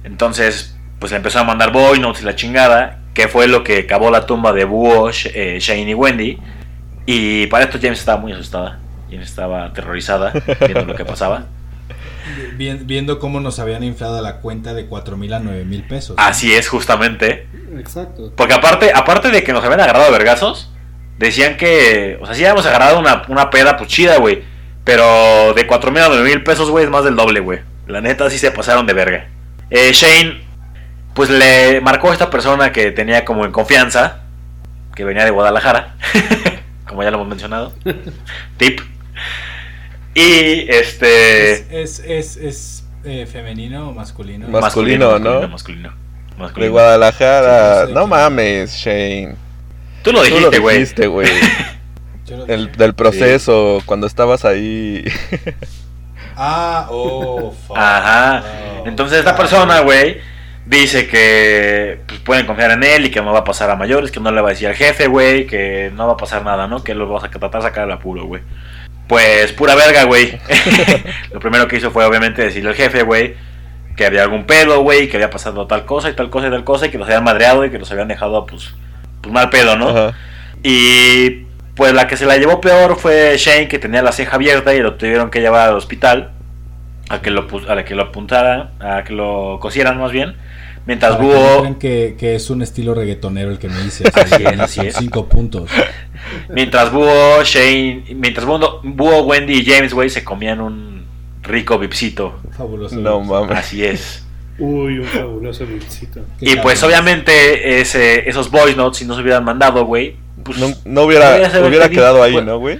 Entonces, 0.03 0.75
pues 0.99 1.11
le 1.11 1.17
empezó 1.17 1.39
a 1.39 1.43
mandar 1.43 1.71
voice 1.71 2.01
notes 2.01 2.21
y 2.21 2.25
la 2.25 2.35
chingada, 2.35 2.99
que 3.13 3.27
fue 3.27 3.47
lo 3.47 3.63
que 3.63 3.85
cavó 3.85 4.09
la 4.09 4.25
tumba 4.25 4.51
de 4.53 4.65
Búho, 4.65 5.09
Sh- 5.09 5.31
eh, 5.33 5.57
Shane 5.59 5.89
y 5.91 5.93
Wendy. 5.93 6.39
Y 7.05 7.47
para 7.47 7.65
esto 7.65 7.77
James 7.81 7.99
estaba 7.99 8.19
muy 8.19 8.31
asustada. 8.31 8.79
James 9.11 9.29
estaba 9.29 9.65
aterrorizada 9.65 10.33
viendo 10.61 10.85
lo 10.85 10.95
que 10.95 11.05
pasaba. 11.05 11.45
Vi- 12.57 12.79
Viendo 12.83 13.19
cómo 13.19 13.39
nos 13.39 13.59
habían 13.59 13.83
inflado 13.83 14.19
la 14.21 14.37
cuenta 14.37 14.73
de 14.73 14.85
4 14.87 15.15
mil 15.17 15.33
a 15.33 15.39
9 15.39 15.65
mil 15.65 15.83
pesos. 15.83 16.15
Así 16.17 16.53
es, 16.53 16.67
justamente. 16.67 17.47
Exacto. 17.77 18.31
Porque 18.35 18.53
aparte, 18.53 18.91
aparte 18.95 19.29
de 19.29 19.43
que 19.43 19.53
nos 19.53 19.63
habían 19.63 19.81
agarrado 19.81 20.05
a 20.05 20.09
vergazos, 20.11 20.71
decían 21.19 21.57
que, 21.57 22.17
o 22.21 22.25
sea, 22.25 22.33
sí 22.33 22.43
habíamos 22.43 22.65
agarrado 22.65 22.99
una, 22.99 23.23
una 23.27 23.49
peda 23.49 23.77
pues 23.77 23.89
chida, 23.89 24.17
güey. 24.17 24.51
Pero 24.83 25.53
de 25.53 25.65
4 25.65 25.91
mil 25.91 26.01
a 26.01 26.09
9 26.09 26.23
mil 26.29 26.43
pesos, 26.43 26.69
güey, 26.69 26.85
es 26.85 26.91
más 26.91 27.03
del 27.05 27.15
doble, 27.15 27.39
güey. 27.39 27.59
La 27.87 28.01
neta 28.01 28.29
sí 28.29 28.37
se 28.37 28.51
pasaron 28.51 28.85
de 28.85 28.93
verga. 28.93 29.27
Eh, 29.69 29.91
Shane, 29.93 30.41
pues 31.13 31.29
le 31.29 31.79
marcó 31.81 32.09
a 32.09 32.13
esta 32.13 32.29
persona 32.29 32.71
que 32.71 32.91
tenía 32.91 33.23
como 33.25 33.45
en 33.45 33.51
confianza, 33.51 34.21
que 34.95 35.03
venía 35.05 35.23
de 35.25 35.31
Guadalajara, 35.31 35.95
como 36.87 37.03
ya 37.03 37.11
lo 37.11 37.17
hemos 37.17 37.27
mencionado. 37.29 37.73
Tip. 38.57 38.81
Y 40.15 40.69
este... 40.69 41.53
¿Es, 41.53 41.99
es, 41.99 41.99
es, 41.99 42.37
es, 42.37 42.83
eh, 43.03 43.25
femenino 43.25 43.89
o 43.89 43.93
masculino? 43.93 44.47
Mas- 44.49 44.61
Masculino, 44.61 45.17
¿no? 45.19 45.47
Masculino. 45.47 45.89
De 45.89 46.37
masculino. 46.37 46.71
Guadalajara. 46.71 47.75
Sí, 47.75 47.81
no 47.81 47.87
sé 47.87 47.93
no 47.93 48.07
mames, 48.07 48.73
Shane. 48.75 49.35
Tú 50.03 50.11
lo 50.11 50.19
Tú 50.19 50.25
dijiste, 50.25 50.55
lo 50.57 50.61
güey. 50.61 50.77
dijiste, 50.77 51.07
güey. 51.07 51.27
El- 52.47 52.71
del 52.71 52.93
proceso, 52.93 53.81
cuando 53.85 54.07
estabas 54.07 54.45
ahí. 54.45 55.03
Ah, 56.35 56.87
oh, 56.89 57.51
fuck. 57.67 57.77
Ajá. 57.77 58.43
Oh, 58.81 58.87
Entonces 58.87 59.19
esta 59.19 59.35
persona, 59.35 59.81
güey, 59.81 60.17
dice 60.65 61.07
que 61.07 61.99
pues, 62.07 62.19
pueden 62.21 62.45
confiar 62.47 62.71
en 62.71 62.83
él 62.83 63.05
y 63.05 63.11
que 63.11 63.21
no 63.21 63.33
va 63.33 63.39
a 63.39 63.43
pasar 63.43 63.69
a 63.69 63.75
mayores, 63.75 64.09
que 64.11 64.19
no 64.19 64.31
le 64.31 64.41
va 64.41 64.47
a 64.49 64.51
decir 64.53 64.67
al 64.67 64.73
jefe, 64.75 65.07
güey, 65.07 65.45
que 65.45 65.91
no 65.93 66.07
va 66.07 66.13
a 66.13 66.17
pasar 66.17 66.43
nada, 66.43 66.65
¿no? 66.67 66.83
Que 66.83 66.95
lo 66.95 67.07
vas 67.07 67.23
a 67.23 67.29
tratar 67.29 67.61
de 67.61 67.67
sacar 67.67 67.83
al 67.83 67.91
apuro, 67.91 68.25
güey. 68.25 68.41
Pues 69.07 69.51
pura 69.51 69.75
verga, 69.75 70.05
güey. 70.05 70.39
lo 71.33 71.39
primero 71.39 71.67
que 71.67 71.75
hizo 71.77 71.91
fue 71.91 72.03
obviamente 72.05 72.41
decirle 72.41 72.69
al 72.69 72.75
jefe, 72.75 73.03
güey, 73.03 73.35
que 73.95 74.05
había 74.05 74.23
algún 74.23 74.45
pedo, 74.45 74.81
güey, 74.81 75.09
que 75.09 75.17
había 75.17 75.29
pasado 75.29 75.67
tal 75.67 75.85
cosa 75.85 76.09
y 76.09 76.13
tal 76.13 76.31
cosa 76.31 76.47
y 76.47 76.49
tal 76.49 76.63
cosa 76.63 76.87
y 76.87 76.89
que 76.89 76.97
los 76.97 77.07
habían 77.07 77.23
madreado 77.25 77.63
y 77.63 77.69
que 77.69 77.77
los 77.77 77.91
habían 77.91 78.07
dejado, 78.07 78.45
pues, 78.47 78.73
pues 79.21 79.31
mal 79.31 79.51
pedo, 79.51 79.75
¿no? 79.77 79.89
Ajá. 79.89 80.13
Y 80.63 81.45
pues 81.75 81.93
la 81.93 82.07
que 82.07 82.17
se 82.17 82.25
la 82.25 82.37
llevó 82.37 82.61
peor 82.61 82.97
fue 82.97 83.35
Shane, 83.37 83.67
que 83.67 83.79
tenía 83.79 84.01
la 84.01 84.11
ceja 84.11 84.35
abierta 84.35 84.73
y 84.73 84.79
lo 84.79 84.95
tuvieron 84.95 85.29
que 85.29 85.41
llevar 85.41 85.69
al 85.69 85.75
hospital 85.75 86.31
a 87.09 87.21
que 87.21 87.31
lo, 87.31 87.47
a 87.67 87.75
la 87.75 87.85
que 87.85 87.95
lo 87.95 88.03
apuntaran, 88.03 88.71
a 88.79 89.03
que 89.03 89.13
lo 89.13 89.59
cosieran 89.59 89.99
más 89.99 90.11
bien. 90.11 90.35
Mientras 90.85 91.17
no 91.17 91.25
Búho, 91.25 91.79
que, 91.79 92.15
que 92.19 92.35
es 92.35 92.49
un 92.49 92.61
estilo 92.61 92.93
reggaetonero 92.93 93.51
el 93.51 93.57
que 93.57 93.69
me 93.69 93.79
dice. 93.81 94.03
Así 94.13 94.43
es, 94.43 94.59
así 94.59 94.81
es. 94.81 94.95
Cinco 94.97 95.27
puntos. 95.29 95.69
mientras 96.49 96.91
Búho, 96.91 97.43
Shane, 97.43 98.03
mientras 98.15 98.45
Búho, 98.45 98.81
Búho, 98.83 99.21
Wendy 99.23 99.59
y 99.59 99.65
James, 99.65 99.93
güey, 99.93 100.09
se 100.09 100.23
comían 100.23 100.59
un 100.59 101.05
rico 101.41 101.79
vipsito. 101.79 102.39
Fabuloso. 102.51 102.97
No 102.97 103.21
mames. 103.21 103.57
Así 103.57 103.85
es. 103.85 104.25
Uy, 104.59 104.99
un 104.99 105.05
fabuloso. 105.07 105.65
Qué 105.65 106.21
Y 106.41 106.55
pues 106.57 106.81
obviamente 106.83 107.81
ese, 107.81 108.29
esos 108.29 108.51
voice 108.51 108.75
notes, 108.75 108.99
si 108.99 109.05
no 109.05 109.15
se 109.15 109.21
hubieran 109.21 109.43
mandado, 109.43 109.85
güey, 109.85 110.15
pues 110.43 110.57
No, 110.57 110.67
no 110.85 111.03
hubiera, 111.03 111.49
quedado 111.89 112.21
ahí, 112.23 112.39
¿no, 112.41 112.57
güey? 112.59 112.79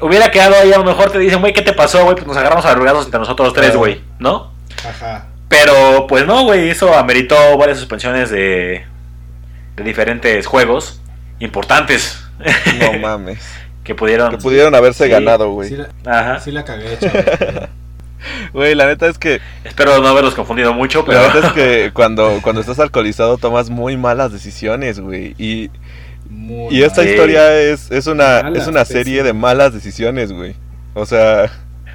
hubiera 0.00 0.30
quedado 0.30 0.54
ahí, 0.56 0.72
a 0.72 0.78
lo 0.78 0.84
mejor 0.84 1.10
te 1.10 1.18
dicen, 1.18 1.40
güey, 1.40 1.52
¿qué 1.52 1.62
te 1.62 1.72
pasó, 1.72 2.02
güey? 2.04 2.14
Pues 2.16 2.26
nos 2.26 2.36
agarramos 2.36 2.64
a 2.66 2.72
arrugados 2.72 3.04
entre 3.06 3.20
nosotros 3.20 3.52
tres, 3.54 3.70
Ah. 3.74 3.76
güey, 3.78 4.00
¿no? 4.18 4.52
Ajá. 4.86 5.26
Pero 5.48 6.06
pues 6.08 6.26
no, 6.26 6.42
güey, 6.44 6.68
eso 6.70 6.94
ameritó 6.94 7.36
varias 7.56 7.78
suspensiones 7.78 8.28
de, 8.30 8.84
de 9.76 9.84
diferentes 9.84 10.46
juegos 10.46 11.00
importantes 11.38 12.20
No 12.80 12.98
mames. 12.98 13.38
que 13.84 13.94
pudieron... 13.94 14.30
Que 14.30 14.38
pudieron 14.38 14.74
haberse 14.74 15.04
Sí. 15.04 15.10
ganado, 15.10 15.50
güey. 15.52 15.68
Sí, 15.68 15.76
la, 15.76 15.88
Ajá. 16.20 16.40
sí 16.40 16.50
la 16.50 16.64
cagué, 16.64 16.98
chavos. 16.98 17.22
Güey, 18.52 18.74
la 18.74 18.86
neta 18.86 19.06
es 19.08 19.18
que, 19.18 19.40
Espero 19.64 20.00
no 20.00 20.08
haberlos 20.08 20.34
confundido 20.34 20.72
mucho, 20.72 21.04
pero... 21.04 21.20
la 21.22 21.34
neta 21.34 21.46
es 21.48 21.52
que 21.52 21.90
cuando, 21.94 22.38
cuando 22.42 22.60
estás 22.60 22.78
alcoholizado 22.80 23.36
tomas 23.38 23.70
muy 23.70 23.96
malas 23.96 24.32
decisiones, 24.32 25.00
güey. 25.00 25.34
Y, 25.38 25.70
Muy 26.30 26.74
y 26.76 26.82
esta 26.82 27.04
historia 27.04 27.58
es, 27.60 27.90
es 27.90 28.06
una, 28.06 28.42
Malas, 28.42 28.62
es 28.62 28.68
una 28.68 28.84
serie 28.84 29.22
de 29.22 29.32
malas 29.32 29.72
decisiones, 29.74 30.32
güey. 30.32 30.54
O 30.94 31.04
sea, 31.06 31.50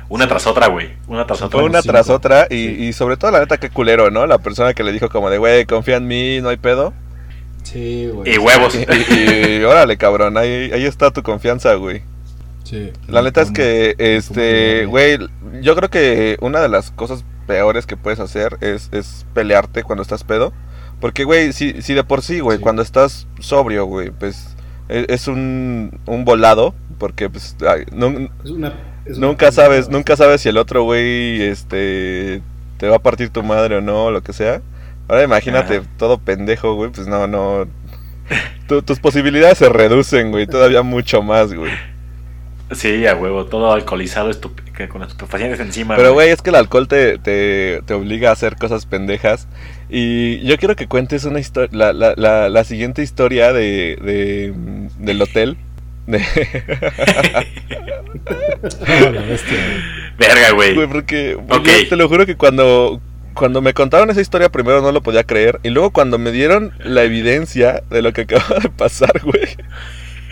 Una 0.10 0.28
tras 0.28 0.46
otra, 0.48 0.68
güey. 0.68 0.90
Una 1.08 1.26
tras 1.26 1.42
otra. 1.42 1.62
una 1.64 1.82
cinco. 1.82 1.94
tras 1.94 2.10
otra 2.10 2.48
y, 2.50 2.56
Sí. 2.68 2.76
y 2.86 2.94
sobre 2.94 3.18
todo 3.18 3.32
la 3.32 3.40
neta 3.40 3.58
qué 3.58 3.70
culero, 3.70 4.12
¿no? 4.12 4.26
La 4.28 4.38
persona 4.38 4.74
que 4.74 4.84
le 4.84 4.92
dijo 4.92 5.10
como 5.10 5.30
de, 5.30 5.38
güey, 5.38 5.66
confía 5.66 5.98
en 5.98 6.08
mí, 6.08 6.40
no 6.42 6.50
hay 6.50 6.58
pedo. 6.58 6.94
Sí, 7.64 8.10
güey. 8.14 8.34
Y 8.34 8.38
huevos. 8.38 8.76
Y, 8.76 8.80
y- 9.14 9.56
y 9.60 9.64
órale, 9.64 9.98
cabrón, 9.98 10.38
ahí, 10.38 10.72
ahí 10.74 10.86
está 10.86 11.12
tu 11.12 11.22
confianza, 11.24 11.74
güey. 11.76 12.02
Sí. 12.70 12.92
La 13.08 13.22
neta 13.22 13.42
es 13.42 13.52
que, 13.52 13.96
este, 13.98 14.86
güey, 14.86 15.18
yo 15.62 15.76
creo 15.76 15.90
que 15.90 16.38
una 16.42 16.60
de 16.62 16.70
las 16.70 16.92
cosas 16.92 17.24
peores 17.48 17.86
que 17.88 17.98
puedes 17.98 18.20
hacer 18.20 18.58
es, 18.62 18.90
es 18.92 19.26
pelearte 19.34 19.84
cuando 19.84 20.04
estás 20.04 20.24
pedo. 20.24 20.54
Porque, 21.02 21.24
güey, 21.24 21.54
si, 21.54 21.82
si 21.82 21.94
de 21.94 22.04
por 22.04 22.22
sí, 22.22 22.42
güey, 22.42 22.58
Sí. 22.58 22.64
cuando 22.64 22.82
estás 22.82 23.26
sobrio, 23.40 23.86
güey, 23.86 24.12
pues 24.12 24.56
e- 24.90 25.06
es 25.10 25.28
un, 25.28 26.00
un 26.06 26.26
volado. 26.26 26.76
Porque, 26.98 27.30
pues, 27.30 27.56
ay, 27.68 27.86
nun- 27.92 28.30
Es 28.44 28.52
una, 28.52 28.74
es 29.06 29.18
una 29.18 29.28
nunca 29.28 29.52
sabes, 29.54 29.88
nunca 29.90 30.16
sabes 30.18 30.42
si 30.42 30.50
el 30.50 30.58
otro, 30.58 30.84
güey, 30.84 31.42
este, 31.42 32.42
te 32.78 32.88
va 32.90 32.98
a 32.98 33.02
partir 33.02 33.30
tu 33.30 33.42
madre 33.42 33.78
o 33.78 33.82
no, 33.82 34.12
lo 34.12 34.22
que 34.22 34.34
sea. 34.34 34.62
Ahora 35.08 35.24
imagínate 35.24 35.78
Ajá. 35.78 35.88
todo 35.98 36.18
pendejo, 36.20 36.76
güey, 36.76 36.92
pues 36.92 37.08
no, 37.08 37.26
no. 37.28 37.66
Tu- 38.68 38.82
tus 38.84 39.00
posibilidades 39.00 39.58
se 39.58 39.70
reducen, 39.70 40.30
güey, 40.32 40.46
todavía 40.46 40.82
mucho 40.84 41.24
más, 41.24 41.54
güey. 41.54 41.72
Sí, 42.72 43.08
a 43.08 43.16
huevo. 43.16 43.46
Todo 43.46 43.72
alcoholizado 43.74 44.32
con 44.90 45.04
estupefacientes 45.04 45.60
encima. 45.60 45.96
Pero, 45.96 46.14
güey, 46.14 46.30
es 46.30 46.42
que 46.42 46.52
el 46.52 46.56
alcohol 46.56 46.88
te, 46.88 47.18
te, 47.18 47.82
te 47.86 47.94
obliga 47.94 48.30
a 48.30 48.34
hacer 48.34 48.56
cosas 48.56 48.86
pendejas. 48.86 49.48
Y 49.90 50.40
yo 50.46 50.58
quiero 50.58 50.76
que 50.76 50.88
cuentes 50.88 51.26
una 51.26 51.40
historia, 51.40 51.70
la, 51.74 51.94
la, 51.94 52.14
la, 52.16 52.48
la 52.50 52.64
siguiente 52.64 53.02
historia 53.02 53.52
de, 53.52 53.98
de, 54.02 54.54
del 55.00 55.22
hotel. 55.22 55.58
De- 56.08 56.20
la 59.12 59.22
bestia, 59.22 59.58
güey. 59.58 60.18
Verga, 60.18 60.52
güey. 60.52 60.76
Güey, 60.76 60.88
porque 60.88 61.38
yo 61.48 61.90
te 61.90 61.96
lo 61.96 62.08
juro 62.10 62.26
que 62.26 62.36
cuando, 62.36 63.00
cuando 63.34 63.62
me 63.62 63.74
contaron 63.74 64.10
esa 64.10 64.22
historia 64.22 64.50
primero 64.50 64.82
no 64.82 64.92
lo 64.92 65.02
podía 65.02 65.24
creer. 65.24 65.60
Y 65.64 65.70
luego 65.70 65.92
cuando 65.92 66.18
me 66.18 66.32
dieron 66.32 66.74
la 66.80 67.04
evidencia 67.04 67.84
de 67.90 68.02
lo 68.02 68.14
que 68.14 68.22
acaba 68.22 68.60
de 68.62 68.70
pasar, 68.70 69.22
güey. 69.24 69.56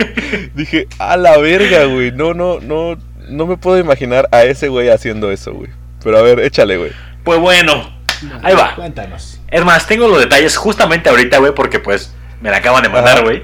dije, 0.56 0.88
a 1.00 1.18
la 1.18 1.38
verga, 1.38 1.86
güey. 1.86 2.12
No, 2.12 2.34
no, 2.34 2.60
no, 2.60 2.98
no 3.30 3.46
me 3.46 3.58
puedo 3.58 3.78
imaginar 3.78 4.28
a 4.32 4.44
ese 4.44 4.68
güey 4.68 4.90
haciendo 4.90 5.32
eso, 5.32 5.54
güey. 5.54 5.70
Pero 6.04 6.18
a 6.18 6.22
ver, 6.22 6.40
échale, 6.40 6.78
güey. 6.78 6.92
Pues 7.24 7.40
bueno. 7.40 7.98
Ahí 8.42 8.56
va. 8.56 8.76
Cuéntanos. 8.76 9.40
Es 9.50 9.64
más, 9.64 9.88
tengo 9.88 10.08
los 10.08 10.20
detalles 10.20 10.58
justamente 10.58 11.10
ahorita, 11.10 11.38
güey, 11.40 11.54
porque 11.54 11.80
pues 11.80 12.14
me 12.42 12.50
la 12.50 12.58
acaban 12.58 12.84
de 12.84 12.90
mandar, 12.90 13.24
güey. 13.24 13.44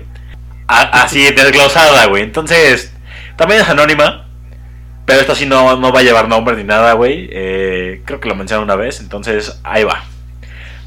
Así 0.68 1.24
desglosada, 1.36 2.06
güey. 2.08 2.24
Entonces, 2.24 2.94
también 3.36 3.62
es 3.62 3.70
anónima. 3.70 4.28
Pero 5.06 5.20
esta 5.20 5.36
sí 5.36 5.46
no, 5.46 5.76
no 5.76 5.92
va 5.92 6.00
a 6.00 6.04
llevar 6.04 6.30
nombre 6.30 6.56
ni 6.56 6.64
nada, 6.64 6.94
güey. 6.94 7.28
Eh, 7.32 8.02
creo 8.06 8.22
que 8.22 8.30
lo 8.30 8.36
mencioné 8.36 8.64
una 8.64 8.76
vez. 8.76 9.02
Entonces, 9.02 9.60
ahí 9.64 9.84
va. 9.84 10.06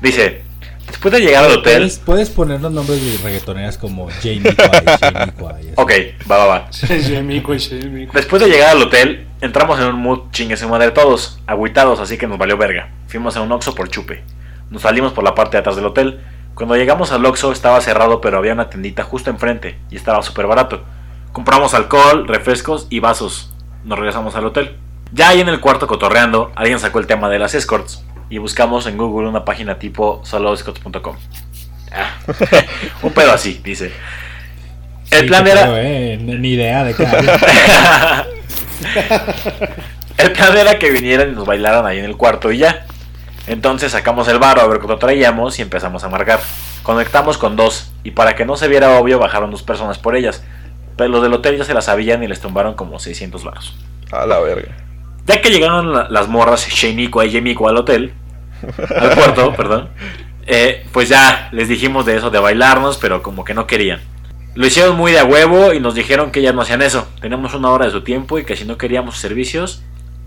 Dice: 0.00 0.42
Después 0.86 1.12
de 1.12 1.20
llegar 1.20 1.44
al 1.44 1.52
hotel. 1.52 1.78
Puedes, 1.78 1.98
puedes 1.98 2.30
poner 2.30 2.60
los 2.60 2.72
nombres 2.72 3.04
de 3.04 3.18
reggaetoneras 3.22 3.76
como 3.76 4.08
Jamie 4.08 4.54
Jamie 4.56 4.82
así. 4.86 5.72
Ok, 5.74 5.92
va, 6.30 6.38
va, 6.38 6.46
va. 6.46 6.70
Shemico 6.70 7.54
y 7.54 7.58
Shemico. 7.58 8.12
Después 8.14 8.42
de 8.42 8.48
llegar 8.48 8.70
al 8.70 8.82
hotel, 8.82 9.26
entramos 9.40 9.78
en 9.80 9.86
un 9.86 9.96
mood 9.96 10.30
chingue 10.30 10.56
su 10.56 10.68
madre 10.68 10.92
todos, 10.92 11.40
agüitados, 11.46 12.00
así 12.00 12.16
que 12.16 12.26
nos 12.26 12.38
valió 12.38 12.56
verga. 12.56 12.90
Fuimos 13.08 13.36
a 13.36 13.42
un 13.42 13.52
Oxxo 13.52 13.74
por 13.74 13.88
chupe. 13.88 14.22
Nos 14.70 14.82
salimos 14.82 15.12
por 15.12 15.24
la 15.24 15.34
parte 15.34 15.56
de 15.56 15.60
atrás 15.60 15.76
del 15.76 15.86
hotel. 15.86 16.20
Cuando 16.54 16.76
llegamos 16.76 17.12
al 17.12 17.24
Oxxo 17.24 17.52
estaba 17.52 17.80
cerrado, 17.80 18.20
pero 18.20 18.38
había 18.38 18.52
una 18.52 18.70
tendita 18.70 19.02
justo 19.02 19.30
enfrente 19.30 19.78
y 19.90 19.96
estaba 19.96 20.22
súper 20.22 20.46
barato. 20.46 20.84
Compramos 21.32 21.74
alcohol, 21.74 22.26
refrescos 22.26 22.86
y 22.88 23.00
vasos. 23.00 23.52
Nos 23.84 23.98
regresamos 23.98 24.34
al 24.36 24.46
hotel. 24.46 24.76
Ya 25.12 25.28
ahí 25.28 25.40
en 25.40 25.48
el 25.48 25.60
cuarto 25.60 25.86
cotorreando, 25.86 26.50
alguien 26.54 26.78
sacó 26.78 26.98
el 26.98 27.06
tema 27.06 27.28
de 27.28 27.38
las 27.38 27.54
escorts 27.54 28.04
y 28.30 28.38
buscamos 28.38 28.86
en 28.86 28.96
Google 28.96 29.28
una 29.28 29.44
página 29.44 29.78
tipo 29.78 30.20
soloescorts.com. 30.24 31.16
Ah, 31.92 32.14
un 33.02 33.12
pedo 33.12 33.32
así, 33.32 33.60
dice. 33.64 33.92
El 35.10 35.20
Sí, 35.20 35.26
plan 35.28 35.46
era... 35.46 35.62
pedo, 35.62 35.76
eh, 35.78 36.18
Ni 36.20 36.52
idea 36.54 36.82
de 36.84 36.94
qué 36.94 37.04
el 40.18 40.32
plan 40.32 40.56
era 40.56 40.78
que 40.78 40.90
vinieran 40.90 41.30
y 41.30 41.32
nos 41.32 41.46
bailaran 41.46 41.86
ahí 41.86 41.98
en 41.98 42.04
el 42.04 42.16
cuarto 42.16 42.52
y 42.52 42.58
ya. 42.58 42.86
Entonces 43.46 43.92
sacamos 43.92 44.26
el 44.28 44.38
bar 44.38 44.58
a 44.58 44.66
ver 44.66 44.78
cuánto 44.78 44.98
traíamos 44.98 45.58
y 45.58 45.62
empezamos 45.62 46.02
a 46.04 46.08
marcar. 46.08 46.40
Conectamos 46.82 47.38
con 47.38 47.56
dos 47.56 47.90
y 48.02 48.12
para 48.12 48.34
que 48.34 48.44
no 48.44 48.56
se 48.56 48.68
viera 48.68 48.98
obvio 48.98 49.18
bajaron 49.18 49.50
dos 49.50 49.62
personas 49.62 49.98
por 49.98 50.16
ellas. 50.16 50.42
Pero 50.96 51.10
los 51.10 51.22
del 51.22 51.34
hotel 51.34 51.58
ya 51.58 51.64
se 51.64 51.74
las 51.74 51.84
sabían 51.84 52.22
y 52.22 52.28
les 52.28 52.40
tumbaron 52.40 52.74
como 52.74 52.98
600 52.98 53.44
baros. 53.44 53.74
A 54.10 54.26
la 54.26 54.40
verga. 54.40 54.74
Ya 55.26 55.40
que 55.40 55.50
llegaron 55.50 55.92
la- 55.92 56.08
las 56.10 56.28
morras 56.28 56.68
Sheiniko 56.68 57.22
y 57.24 57.30
Yemiko 57.30 57.68
al 57.68 57.76
hotel, 57.76 58.12
al 58.96 59.14
cuarto, 59.14 59.52
perdón, 59.56 59.88
eh, 60.46 60.86
pues 60.92 61.08
ya 61.08 61.48
les 61.52 61.68
dijimos 61.68 62.06
de 62.06 62.16
eso 62.16 62.30
de 62.30 62.38
bailarnos, 62.38 62.98
pero 62.98 63.22
como 63.22 63.44
que 63.44 63.54
no 63.54 63.66
querían. 63.66 64.00
Lo 64.54 64.66
hicieron 64.66 64.96
muy 64.96 65.12
de 65.12 65.18
a 65.18 65.24
huevo 65.24 65.72
y 65.74 65.80
nos 65.80 65.94
dijeron 65.94 66.30
que 66.30 66.40
ellas 66.40 66.54
no 66.54 66.62
hacían 66.62 66.80
eso. 66.80 67.06
Teníamos 67.20 67.52
una 67.54 67.70
hora 67.70 67.84
de 67.86 67.90
su 67.90 68.02
tiempo 68.02 68.38
y 68.38 68.44
que 68.44 68.56
si 68.56 68.64
no 68.64 68.78
queríamos 68.78 69.18
servicios, 69.18 69.82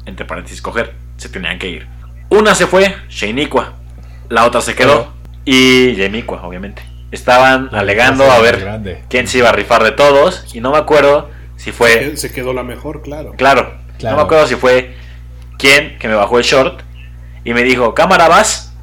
entre 0.06 0.26
paréntesis 0.26 0.62
coger, 0.62 0.94
se 1.18 1.30
tenían 1.30 1.58
que 1.58 1.70
ir. 1.70 1.88
Una 2.30 2.54
se 2.54 2.68
fue, 2.68 2.96
Sheinikwa. 3.10 3.74
La 4.30 4.46
otra 4.46 4.62
se 4.62 4.76
quedó. 4.76 5.12
Y 5.46 5.96
Yemikwa, 5.96 6.44
obviamente. 6.46 6.84
Estaban 7.12 7.70
alegando 7.72 8.30
a 8.32 8.38
ver 8.40 8.60
Grande. 8.60 9.04
quién 9.10 9.28
se 9.28 9.40
iba 9.40 9.50
a 9.50 9.52
rifar 9.54 9.84
de 9.84 9.94
todos. 9.94 10.46
Y 10.54 10.62
no 10.62 10.72
me 10.74 10.78
acuerdo 10.78 11.32
si 11.56 11.72
fue 11.72 12.16
Se 12.16 12.32
quedó 12.32 12.54
la 12.54 12.62
mejor, 12.62 13.02
claro. 13.02 13.34
Claro, 13.36 13.74
Claro. 14.00 14.16
no 14.16 14.22
me 14.22 14.26
acuerdo 14.26 14.48
si 14.48 14.56
fue 14.56 14.96
quien 15.58 15.98
que 16.00 16.08
me 16.08 16.16
bajó 16.16 16.38
el 16.40 16.44
short 16.46 16.82
y 17.44 17.54
me 17.54 17.64
dijo, 17.64 17.94
cámara 17.94 18.28
vas. 18.28 18.74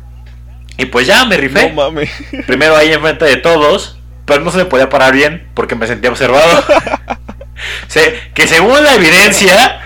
Y 0.78 0.84
pues 0.86 1.06
ya 1.06 1.24
me 1.24 1.36
rifé. 1.38 1.70
No 1.70 1.74
mames. 1.90 2.10
Primero 2.46 2.76
ahí 2.76 2.92
enfrente 2.92 3.24
de 3.24 3.36
todos, 3.38 3.98
pero 4.26 4.42
no 4.42 4.50
se 4.50 4.58
me 4.58 4.64
podía 4.66 4.88
parar 4.90 5.14
bien 5.14 5.48
porque 5.54 5.74
me 5.74 5.86
sentía 5.86 6.10
observado. 6.10 6.64
Se- 7.88 8.14
que 8.34 8.46
según 8.46 8.84
la 8.84 8.94
evidencia, 8.94 9.80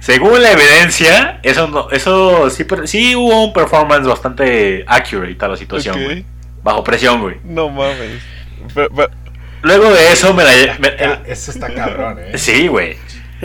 según 0.00 0.42
la 0.42 0.50
evidencia, 0.52 1.38
eso 1.44 1.68
no, 1.68 1.88
eso 1.90 2.50
sí, 2.50 2.64
per- 2.64 2.88
sí 2.88 3.14
hubo 3.14 3.44
un 3.44 3.52
performance 3.52 4.06
bastante 4.06 4.84
accurate 4.88 5.36
a 5.44 5.48
la 5.48 5.56
situación, 5.56 5.96
Ok. 5.96 6.02
güey. 6.04 6.24
Bajo 6.64 6.82
presión, 6.82 7.20
güey. 7.20 7.36
No 7.44 7.68
mames. 7.68 8.20
Pero- 8.74 8.88
pero- 8.94 9.10
Luego 9.62 9.90
de 9.92 10.12
eso 10.12 10.34
me 10.34 10.44
la... 10.44 10.50
me- 10.78 11.30
Eso 11.30 11.50
está 11.52 11.72
cabrón, 11.72 12.18
eh. 12.20 12.36
sí, 12.36 12.66
güey. 12.68 12.96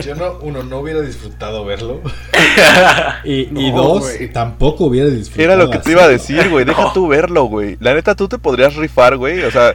Yo 0.01 0.15
no, 0.15 0.33
uno, 0.41 0.63
no 0.63 0.79
hubiera 0.79 1.01
disfrutado 1.01 1.65
verlo. 1.65 2.01
Y, 3.23 3.41
y 3.57 3.71
No, 3.71 3.77
dos, 3.77 4.01
güey. 4.15 4.31
tampoco 4.31 4.85
hubiera 4.85 5.09
disfrutado. 5.09 5.43
Era 5.43 5.55
lo 5.55 5.69
que 5.69 5.79
te 5.79 5.91
iba 5.91 6.03
a 6.03 6.07
decir, 6.07 6.49
güey. 6.49 6.65
Deja 6.65 6.83
No. 6.83 6.93
tú 6.93 7.07
verlo, 7.07 7.43
güey. 7.45 7.77
La 7.81 7.93
neta, 7.93 8.15
tú 8.15 8.27
te 8.27 8.37
podrías 8.37 8.75
rifar, 8.75 9.17
güey. 9.17 9.43
O 9.43 9.51
sea, 9.51 9.73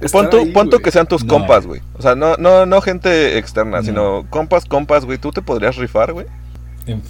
Estar 0.00 0.10
pon 0.22 0.30
tú, 0.30 0.38
ahí, 0.38 0.52
pon 0.52 0.70
tú 0.70 0.78
que 0.78 0.90
sean 0.92 1.06
tus 1.06 1.24
No. 1.24 1.34
compas, 1.34 1.66
güey. 1.66 1.80
O 1.98 2.02
sea, 2.02 2.14
no, 2.14 2.36
no, 2.36 2.66
no 2.66 2.80
gente 2.80 3.36
externa, 3.38 3.78
No. 3.78 3.82
sino 3.82 4.26
compas, 4.30 4.64
compas, 4.64 5.04
güey. 5.04 5.18
¿Tú 5.18 5.32
te 5.32 5.42
podrías 5.42 5.76
rifar, 5.76 6.12
güey? 6.12 6.26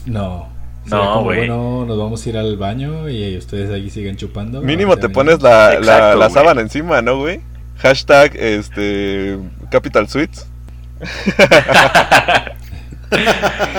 No. 0.07 0.49
No, 0.87 0.97
Sería 0.97 1.15
güey. 1.21 1.39
Bueno, 1.41 1.85
nos 1.87 1.99
vamos 1.99 2.25
a 2.25 2.29
ir 2.31 2.39
al 2.39 2.57
baño 2.57 3.11
y 3.11 3.37
ustedes 3.37 3.71
ahí 3.71 3.91
siguen 3.91 4.17
chupando. 4.17 4.63
Mínimo 4.63 4.97
te 4.97 5.03
Ahorita 5.03 5.15
pones 5.15 5.43
la, 5.43 5.69
la, 5.69 5.75
Exacto, 5.75 6.19
la 6.19 6.31
sábana 6.31 6.61
encima, 6.63 7.03
¿no, 7.03 7.19
güey? 7.19 7.41
Hashtag, 7.77 8.33
este, 8.37 9.39
Capital 9.71 10.09
Suites. 10.09 10.47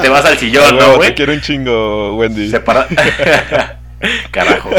Te 0.01 0.09
vas 0.09 0.25
al 0.25 0.37
sillón, 0.37 0.75
¿no, 0.77 0.91
te 0.91 0.95
güey? 0.97 1.15
quiero 1.15 1.33
un 1.33 1.41
chingo, 1.41 2.15
Wendy. 2.15 2.49
Separa- 2.49 2.87
Carajo. 4.31 4.69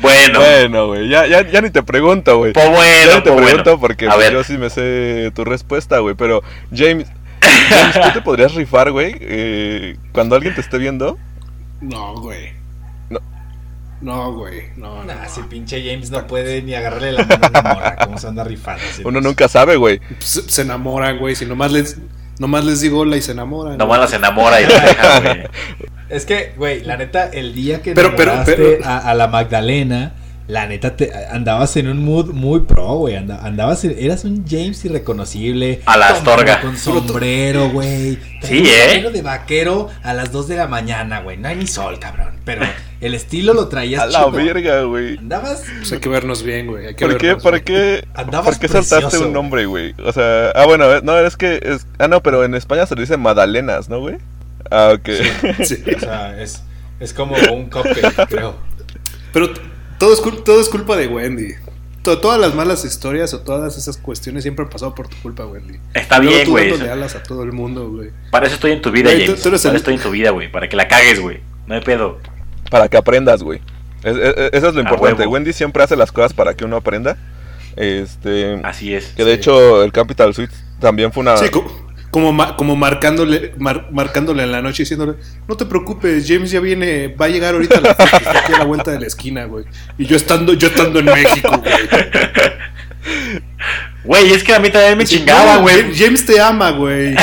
Bueno, 0.00 0.40
Bueno, 0.40 0.86
güey, 0.86 1.08
ya, 1.08 1.26
ya, 1.26 1.42
ya 1.46 1.60
ni 1.60 1.68
te 1.70 1.82
pregunto, 1.82 2.38
güey. 2.38 2.52
pues 2.54 2.64
ya 2.64 2.70
bueno, 2.72 3.14
ni 3.16 3.22
te 3.22 3.30
pues 3.32 3.44
pregunto 3.44 3.70
bueno. 3.76 3.80
porque 3.80 4.08
pues, 4.08 4.30
yo 4.32 4.42
sí 4.44 4.56
me 4.56 4.70
sé 4.70 5.30
tu 5.34 5.44
respuesta, 5.44 5.98
güey. 5.98 6.14
Pero, 6.14 6.42
James, 6.74 7.08
James, 7.68 8.00
¿tú 8.00 8.10
te 8.14 8.22
podrías 8.22 8.54
rifar, 8.54 8.90
güey? 8.92 9.14
eh, 9.20 9.96
cuando 10.12 10.36
alguien 10.36 10.54
te 10.54 10.62
esté 10.62 10.78
viendo. 10.78 11.18
No, 11.82 12.14
güey. 12.14 12.52
No. 14.00 14.14
No, 14.16 14.32
güey. 14.32 14.70
No, 14.76 15.04
no. 15.04 15.14
Nah, 15.14 15.26
si 15.28 15.42
pinche 15.42 15.82
James 15.84 16.10
no 16.10 16.26
puede 16.26 16.62
ni 16.62 16.74
agarrarle 16.74 17.12
la 17.12 17.24
mano 17.24 17.46
a 17.46 17.48
una 17.50 17.62
morra, 17.74 17.96
¿cómo 17.96 18.18
se 18.18 18.26
anda 18.28 18.44
rifando? 18.44 18.82
así? 18.90 19.02
Uno 19.04 19.20
nunca 19.20 19.46
sabe, 19.48 19.76
güey. 19.76 20.00
Se, 20.20 20.42
se 20.48 20.62
enamoran, 20.62 21.18
güey. 21.18 21.34
Si 21.36 21.44
nomás 21.46 21.70
les, 21.72 21.98
nomás 22.38 22.64
les 22.64 22.80
digo 22.80 23.00
hola 23.00 23.16
y 23.16 23.22
se 23.22 23.32
enamoran. 23.32 23.76
nomás 23.78 23.98
güey. 23.98 24.10
las 24.10 24.12
enamora 24.14 24.60
y 24.60 24.66
las 24.66 24.82
deja, 24.86 25.20
güey. 25.20 25.40
Es 26.08 26.24
que, 26.26 26.54
güey, 26.56 26.82
la 26.82 26.96
neta, 26.96 27.28
el 27.28 27.54
día 27.54 27.82
que 27.82 27.94
Pero- 27.94 28.16
pero- 28.16 28.32
enamoraste 28.32 28.56
pero- 28.78 28.84
A, 28.88 28.98
a 28.98 29.14
la 29.14 29.28
Magdalena, 29.28 30.14
la 30.50 30.66
neta, 30.66 30.96
te, 30.96 31.12
andabas 31.30 31.76
en 31.76 31.88
un 31.88 32.04
mood 32.04 32.32
muy 32.32 32.60
pro, 32.60 32.96
güey. 32.96 33.16
anda- 33.16 33.40
andabas, 33.44 33.84
en- 33.84 33.96
eras 33.98 34.24
un 34.24 34.44
James 34.48 34.84
irreconocible. 34.84 35.80
A 35.86 35.96
la 35.96 36.08
Astorga. 36.08 36.60
Con 36.60 36.76
sombrero, 36.76 37.70
güey. 37.70 38.18
Sí, 38.42 38.58
Un 38.60 38.66
¿eh? 38.66 38.70
sombrero 38.82 39.10
de 39.12 39.22
vaquero 39.22 39.88
a 40.02 40.12
las 40.14 40.32
2 40.32 40.48
de 40.48 40.56
la 40.56 40.66
mañana, 40.66 41.20
güey. 41.20 41.36
No 41.36 41.48
hay 41.48 41.56
ni 41.56 41.66
sol, 41.66 41.98
cabrón. 41.98 42.34
Pero 42.44 42.62
el 43.00 43.14
estilo 43.14 43.54
lo 43.54 43.68
traías 43.68 44.02
A 44.02 44.06
la 44.06 44.18
chido. 44.18 44.30
verga, 44.32 44.82
güey. 44.82 45.18
Andabas... 45.18 45.62
Pues 45.78 45.92
hay 45.92 45.98
que 46.00 46.08
vernos 46.08 46.42
bien, 46.42 46.66
güey. 46.66 46.86
Hay 46.88 46.94
que 46.94 47.06
¿Por 47.06 47.16
qué, 47.18 47.26
vernos 47.28 47.42
por 47.42 47.52
bien. 47.52 47.64
qué, 47.64 48.04
Andabas 48.14 48.46
por 48.46 48.58
qué 48.58 48.68
saltaste 48.68 49.00
precioso, 49.00 49.26
un 49.26 49.32
nombre, 49.32 49.66
güey? 49.66 49.94
O 50.04 50.12
sea, 50.12 50.50
ah, 50.54 50.64
bueno, 50.66 51.00
no, 51.02 51.18
es 51.18 51.36
que, 51.36 51.60
es, 51.62 51.86
ah, 51.98 52.08
no, 52.08 52.22
pero 52.22 52.44
en 52.44 52.54
España 52.54 52.86
se 52.86 52.94
le 52.96 53.02
dice 53.02 53.16
Madalenas, 53.16 53.88
¿no, 53.88 54.00
güey? 54.00 54.16
Ah, 54.70 54.92
ok. 54.94 55.08
Sí. 55.64 55.82
O 55.96 56.00
sea, 56.00 56.40
es, 56.42 56.62
es 56.98 57.12
como 57.14 57.36
un 57.52 57.70
cupcake, 57.70 58.26
creo. 58.28 58.56
Pero 59.32 59.48
todo 60.00 60.12
es, 60.12 60.20
cul- 60.20 60.42
todo 60.42 60.60
es 60.60 60.68
culpa 60.68 60.96
de 60.96 61.06
Wendy. 61.06 61.54
To- 62.02 62.18
todas 62.18 62.40
las 62.40 62.54
malas 62.54 62.84
historias 62.84 63.32
o 63.34 63.40
todas 63.42 63.76
esas 63.76 63.98
cuestiones 63.98 64.42
siempre 64.42 64.64
han 64.64 64.70
pasado 64.70 64.94
por 64.94 65.06
tu 65.06 65.16
culpa, 65.22 65.44
Wendy. 65.46 65.78
Está 65.94 66.18
Luego 66.18 66.32
bien, 66.34 66.44
tú 66.46 66.50
güey. 66.52 66.70
dándole 66.70 66.90
alas 66.90 67.14
a 67.14 67.22
todo 67.22 67.42
el 67.44 67.52
mundo, 67.52 67.90
güey. 67.90 68.10
Para 68.32 68.46
eso 68.46 68.54
estoy 68.56 68.72
en 68.72 68.80
tu 68.82 68.90
vida, 68.90 69.10
Güey, 69.10 69.20
tú- 69.20 69.32
James. 69.32 69.42
tú 69.42 69.48
eres 69.50 69.60
Para 69.62 69.70
el- 69.70 69.76
eso 69.76 69.82
estoy 69.82 69.94
en 69.94 70.00
tu 70.00 70.10
vida, 70.10 70.30
güey. 70.30 70.50
Para 70.50 70.68
que 70.68 70.76
la 70.76 70.88
cagues, 70.88 71.20
güey. 71.20 71.40
No 71.66 71.74
hay 71.74 71.82
pedo. 71.82 72.18
Para 72.70 72.88
que 72.88 72.96
aprendas, 72.96 73.42
güey. 73.42 73.60
Es- 74.02 74.16
es- 74.16 74.34
es- 74.38 74.50
eso 74.54 74.68
es 74.68 74.74
lo 74.74 74.80
importante. 74.80 75.26
Wendy 75.26 75.52
siempre 75.52 75.82
hace 75.82 75.94
las 75.94 76.10
cosas 76.10 76.32
para 76.32 76.54
que 76.54 76.64
uno 76.64 76.76
aprenda. 76.76 77.18
Este. 77.76 78.58
Así 78.64 78.94
es. 78.94 79.06
Que 79.16 79.24
de 79.24 79.34
hecho, 79.34 79.82
el 79.84 79.92
Capital 79.92 80.34
Suite 80.34 80.54
también 80.80 81.12
fue 81.12 81.20
una. 81.20 81.36
Sí, 81.36 81.50
como, 82.10 82.32
ma- 82.32 82.56
como 82.56 82.74
marcándole, 82.76 83.52
mar- 83.58 83.88
marcándole 83.92 84.42
en 84.42 84.52
la 84.52 84.62
noche 84.62 84.82
diciéndole, 84.82 85.14
no 85.48 85.56
te 85.56 85.64
preocupes, 85.66 86.24
James 86.26 86.50
ya 86.50 86.60
viene, 86.60 87.08
va 87.08 87.26
a 87.26 87.28
llegar 87.28 87.54
ahorita 87.54 87.78
a 87.78 87.80
la, 87.80 87.90
aquí 87.90 88.52
a 88.52 88.58
la 88.58 88.64
vuelta 88.64 88.90
de 88.90 89.00
la 89.00 89.06
esquina, 89.06 89.44
güey. 89.44 89.64
Y 89.98 90.06
yo 90.06 90.16
estando, 90.16 90.52
yo 90.54 90.68
estando 90.68 90.98
en 90.98 91.04
México, 91.06 91.50
güey. 91.58 91.72
Güey, 94.04 94.32
es 94.32 94.42
que 94.42 94.54
a 94.54 94.58
mí 94.58 94.70
también 94.70 94.96
me 94.98 95.06
Sí, 95.06 95.18
chingaba, 95.18 95.56
güey. 95.58 95.94
James 95.94 96.24
te 96.24 96.40
ama, 96.40 96.70
güey. 96.70 97.14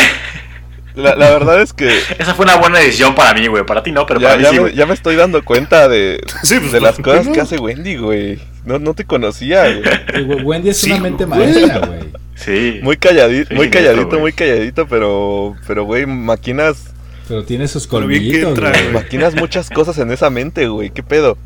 La, 0.97 1.15
la 1.15 1.29
verdad 1.29 1.61
es 1.61 1.73
que. 1.73 1.87
Esa 2.19 2.33
fue 2.33 2.45
una 2.45 2.57
buena 2.57 2.79
decisión 2.79 3.13
para 3.15 3.33
mí, 3.33 3.47
güey. 3.47 3.65
Para 3.65 3.83
ti 3.83 3.91
no, 3.91 4.05
pero 4.05 4.19
Ya, 4.19 4.29
para 4.29 4.37
mí 4.37 4.43
ya 4.43 4.49
sí, 4.51 4.59
me, 4.59 4.73
ya 4.73 4.85
me 4.85 4.93
estoy 4.93 5.15
dando 5.15 5.43
cuenta 5.45 5.87
de, 5.87 6.19
Sí, 6.43 6.55
pues, 6.59 6.71
de 6.71 6.81
las 6.81 6.95
¿por 6.95 7.05
qué 7.05 7.11
cosas 7.11 7.25
no? 7.27 7.33
que 7.33 7.41
hace 7.41 7.57
Wendy, 7.57 7.95
güey. 7.97 8.39
No, 8.65 8.79
no 8.79 8.93
te 8.93 9.05
conocía, 9.05 9.63
güey. 10.13 10.43
Wendy 10.43 10.69
es 10.69 10.77
Sí, 10.77 10.91
una 10.91 11.01
mente 11.01 11.25
maestra, 11.25 11.79
güey. 11.87 11.99
Sí. 12.35 12.79
Muy 12.83 12.97
calladito, 12.97 13.49
Sí, 13.49 13.55
muy 13.55 13.69
calladito, 13.69 14.19
muy 14.19 14.33
calladito, 14.33 14.87
pero, 14.87 15.55
pero, 15.65 15.85
güey, 15.85 16.05
maquinas, 16.05 16.93
Pero 17.27 17.43
tiene 17.45 17.67
sus 17.67 17.87
colmillitos, 17.87 18.59
güey. 18.59 18.91
maquinas 18.91 19.35
muchas 19.35 19.69
cosas 19.69 19.97
en 19.99 20.11
esa 20.11 20.29
mente, 20.29 20.67
güey. 20.67 20.89
¿Qué 20.91 21.01
pedo? 21.03 21.37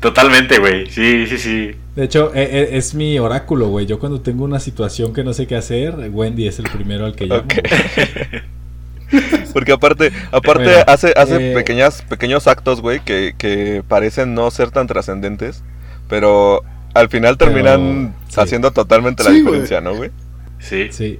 Totalmente, 0.00 0.58
güey. 0.58 0.86
Sí, 0.90 1.26
sí, 1.26 1.38
sí. 1.38 1.70
De 1.96 2.04
hecho, 2.04 2.32
e- 2.34 2.42
e- 2.42 2.76
es 2.76 2.94
mi 2.94 3.18
oráculo, 3.18 3.68
güey. 3.68 3.86
Yo 3.86 3.98
cuando 3.98 4.20
tengo 4.20 4.44
una 4.44 4.60
situación 4.60 5.12
que 5.12 5.24
no 5.24 5.34
sé 5.34 5.46
qué 5.46 5.56
hacer, 5.56 5.94
Wendy 6.10 6.46
es 6.48 6.58
el 6.58 6.68
primero 6.70 7.04
al 7.04 7.14
que 7.14 7.26
llamo. 7.26 7.44
Porque 9.52 9.72
aparte, 9.72 10.10
aparte 10.30 10.64
Bueno, 10.64 10.84
hace, 10.86 11.12
hace 11.16 11.52
eh, 11.52 11.54
pequeñas, 11.54 12.00
pequeños 12.02 12.46
actos, 12.46 12.80
güey, 12.80 13.00
que, 13.04 13.34
que 13.36 13.82
parecen 13.86 14.34
no 14.34 14.50
ser 14.50 14.70
tan 14.70 14.86
trascendentes, 14.86 15.62
pero 16.08 16.62
al 16.94 17.10
final 17.10 17.36
Pero, 17.36 17.50
terminan 17.52 18.14
sí. 18.28 18.40
haciendo 18.40 18.70
totalmente 18.70 19.22
la 19.22 19.30
Sí, 19.30 19.36
diferencia, 19.40 19.82
¿no, 19.82 19.94
güey? 19.94 20.10
Sí. 20.58 20.88
Sí. 20.90 21.18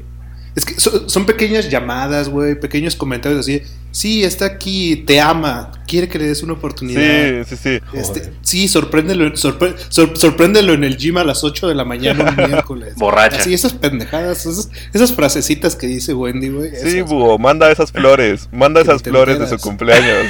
Es 0.55 0.65
que 0.67 0.79
so- 0.79 1.09
son 1.09 1.25
pequeñas 1.25 1.71
llamadas, 1.71 2.29
güey, 2.29 2.59
pequeños 2.61 2.95
comentarios 2.95 3.41
así. 3.41 3.63
Sí, 3.91 4.25
está 4.25 4.47
aquí, 4.47 4.97
te 5.07 5.21
ama, 5.21 5.71
quiere 5.87 6.09
que 6.09 6.19
le 6.19 6.27
des 6.27 6.43
una 6.43 6.55
oportunidad. 6.55 7.45
Sí, 7.47 7.57
sí, 7.57 7.61
sí. 7.63 7.81
Este, 7.99 8.33
sí, 8.43 8.69
sorpréndelo, 8.69 9.31
sorpre- 9.33 9.75
sor- 9.89 10.17
sorpréndelo 10.17 10.73
en 10.75 10.85
el 10.85 10.97
gym 10.97 11.19
a 11.19 11.25
las 11.25 11.45
8 11.45 11.69
de 11.69 11.75
la 11.75 11.85
mañana 11.85 12.25
un 12.31 12.37
miércoles. 12.51 12.95
Borracha. 12.97 13.37
Así, 13.39 13.53
esas 13.55 13.73
pendejadas, 13.75 14.47
esas, 14.47 14.71
esas 14.95 15.13
frasecitas 15.15 15.75
que 15.77 15.87
dice 15.87 16.15
Wendy, 16.15 16.49
güey. 16.49 16.71
Sí, 16.83 17.01
búho, 17.03 17.39
manda 17.39 17.71
esas 17.71 17.93
flores. 17.93 18.49
Manda 18.53 18.81
esas 18.83 19.03
flores 19.03 19.39
de 19.39 19.47
su 19.49 19.59
cumpleaños. 19.59 20.27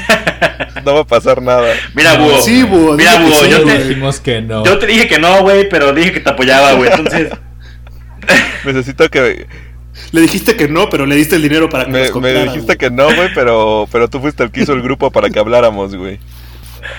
No 0.84 0.94
va 0.94 1.00
a 1.00 1.06
pasar 1.06 1.40
nada. 1.42 1.72
Mira, 1.94 2.16
búho. 2.18 2.40
Sí, 2.42 2.62
búho, 2.64 2.94
Mira, 2.94 3.20
búho, 3.20 3.44
sí, 3.44 3.50
yo 3.50 3.64
te, 3.64 3.78
dijimos 3.84 4.18
que 4.20 4.40
no. 4.40 4.64
yo 4.64 4.78
te 4.78 4.86
dije 4.86 5.06
que 5.08 5.18
no, 5.20 5.42
güey, 5.42 5.68
pero 5.68 5.92
dije 5.92 6.12
que 6.12 6.20
te 6.20 6.30
apoyaba, 6.30 6.72
güey. 6.74 6.90
Entonces, 6.90 7.30
Necesito 8.64 9.08
que. 9.10 9.46
Le 10.12 10.20
dijiste 10.22 10.56
que 10.56 10.68
no, 10.68 10.88
pero 10.88 11.06
le 11.06 11.14
diste 11.16 11.36
el 11.36 11.42
dinero 11.42 11.68
para 11.68 11.84
que 11.84 11.90
Me, 11.90 12.08
los 12.08 12.16
me 12.20 12.32
dijiste 12.44 12.60
güey. 12.60 12.78
que 12.78 12.90
no, 12.90 13.14
güey, 13.14 13.28
pero, 13.34 13.86
pero 13.92 14.08
tú 14.08 14.20
fuiste 14.20 14.42
el 14.42 14.50
que 14.50 14.62
hizo 14.62 14.72
el 14.72 14.82
grupo 14.82 15.10
para 15.10 15.28
que 15.30 15.38
habláramos, 15.38 15.94
güey. 15.94 16.18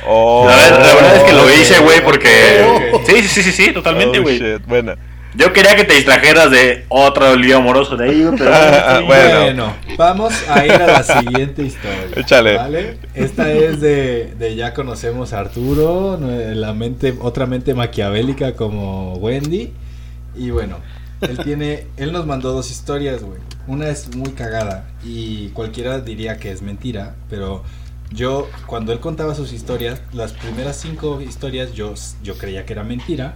Oh, 0.08 0.46
la, 0.48 0.56
verdad, 0.56 0.80
la 0.88 0.94
verdad 0.96 1.16
es 1.18 1.24
que 1.24 1.34
lo 1.34 1.50
hice, 1.54 1.80
güey, 1.80 2.04
porque... 2.04 2.90
ok. 2.94 3.04
Sí, 3.06 3.16
sí, 3.24 3.28
sí, 3.28 3.44
sí, 3.44 3.52
sí, 3.52 3.74
totalmente, 3.74 4.20
oh, 4.20 4.22
güey. 4.24 4.40
shit. 4.40 4.66
Bueno, 4.66 4.94
Yo 5.36 5.52
quería 5.52 5.76
que 5.76 5.84
te 5.84 5.96
distrajeras 5.96 6.52
de 6.52 6.86
otro 6.90 7.36
lío 7.36 7.58
amoroso 7.58 7.98
de 7.98 8.10
ahí, 8.10 8.30
pero... 8.38 8.52
Ah, 8.54 8.98
sí. 9.00 9.06
bueno. 9.06 9.40
Bueno, 9.42 9.76
vamos 9.98 10.34
a 10.48 10.66
ir 10.66 10.72
a 10.74 10.88
la 10.88 11.04
siguiente 11.04 11.64
historia. 11.64 12.08
Échale. 12.16 12.56
¿vale? 12.56 12.98
Esta 13.16 13.52
es 13.52 13.82
de, 13.82 14.34
de 14.38 14.56
ya 14.56 14.74
conocemos 14.74 15.34
a 15.34 15.40
Arturo, 15.40 16.18
la 16.22 16.74
mente, 16.74 17.16
otra 17.20 17.46
mente 17.48 17.74
maquiavélica 17.74 18.54
como 18.56 19.16
Wendy. 19.16 19.74
Y 20.36 20.50
bueno, 20.52 20.78
él 21.24 21.40
tiene, 21.44 21.88
él 21.98 22.12
nos 22.12 22.26
mandó 22.26 22.54
dos 22.54 22.72
historias, 22.72 23.24
güey. 23.24 23.40
Una 23.68 23.90
es 23.90 24.16
muy 24.16 24.32
cagada 24.32 24.88
y 25.04 25.50
cualquiera 25.50 26.00
diría 26.00 26.38
que 26.38 26.52
es 26.52 26.62
mentira, 26.62 27.16
pero 27.30 27.64
yo 28.12 28.48
cuando 28.68 28.94
él 28.94 29.00
contaba 29.00 29.34
sus 29.36 29.54
historias, 29.54 30.02
las 30.14 30.34
primeras 30.34 30.78
cinco 30.78 31.22
historias 31.22 31.74
yo, 31.74 31.94
yo 32.24 32.38
creía 32.38 32.66
que 32.66 32.74
era 32.74 32.84
mentira. 32.84 33.36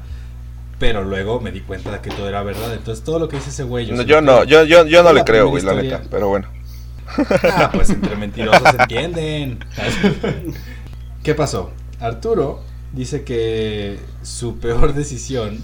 Pero 0.79 1.03
luego 1.03 1.39
me 1.39 1.51
di 1.51 1.61
cuenta 1.61 1.91
de 1.91 2.01
que 2.01 2.11
todo 2.11 2.29
era 2.29 2.43
verdad. 2.43 2.71
Entonces 2.71 3.03
todo 3.03 3.17
lo 3.17 3.27
que 3.27 3.37
dice 3.37 3.49
ese 3.49 3.63
güey. 3.63 3.89
no, 3.89 3.97
se 3.97 4.05
yo 4.05 4.21
no, 4.21 4.43
yo, 4.43 4.63
yo, 4.63 4.85
yo 4.85 5.01
no 5.01 5.11
le 5.11 5.23
creo, 5.23 5.49
güey, 5.49 5.63
la 5.63 5.73
neta. 5.73 6.03
Pero 6.09 6.29
bueno. 6.29 6.47
Ah, 7.43 7.71
pues 7.73 7.89
entre 7.89 8.15
mentirosos 8.15 8.69
se 8.69 8.81
entienden. 8.81 9.59
¿Qué 11.23 11.33
pasó? 11.33 11.71
Arturo 11.99 12.61
dice 12.93 13.23
que 13.23 13.97
su 14.21 14.59
peor 14.59 14.93
decisión, 14.93 15.57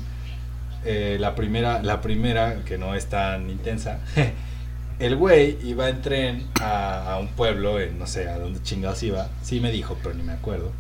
eh, 0.86 1.18
la 1.20 1.36
primera, 1.36 1.82
la 1.84 2.02
primera 2.02 2.58
que 2.66 2.78
no 2.78 2.96
es 2.96 3.06
tan 3.08 3.50
intensa, 3.50 4.00
el 5.00 5.16
güey 5.16 5.58
iba 5.64 5.90
en 5.90 6.02
tren 6.02 6.44
a, 6.62 7.14
a 7.14 7.20
un 7.20 7.28
pueblo, 7.30 7.80
en, 7.80 7.98
no 8.00 8.08
sé 8.08 8.28
a 8.30 8.38
dónde 8.40 8.62
chingados 8.64 9.02
iba, 9.04 9.28
sí 9.42 9.60
me 9.60 9.72
dijo, 9.72 9.98
pero 10.02 10.16
ni 10.16 10.24
me 10.24 10.34
acuerdo. 10.34 10.72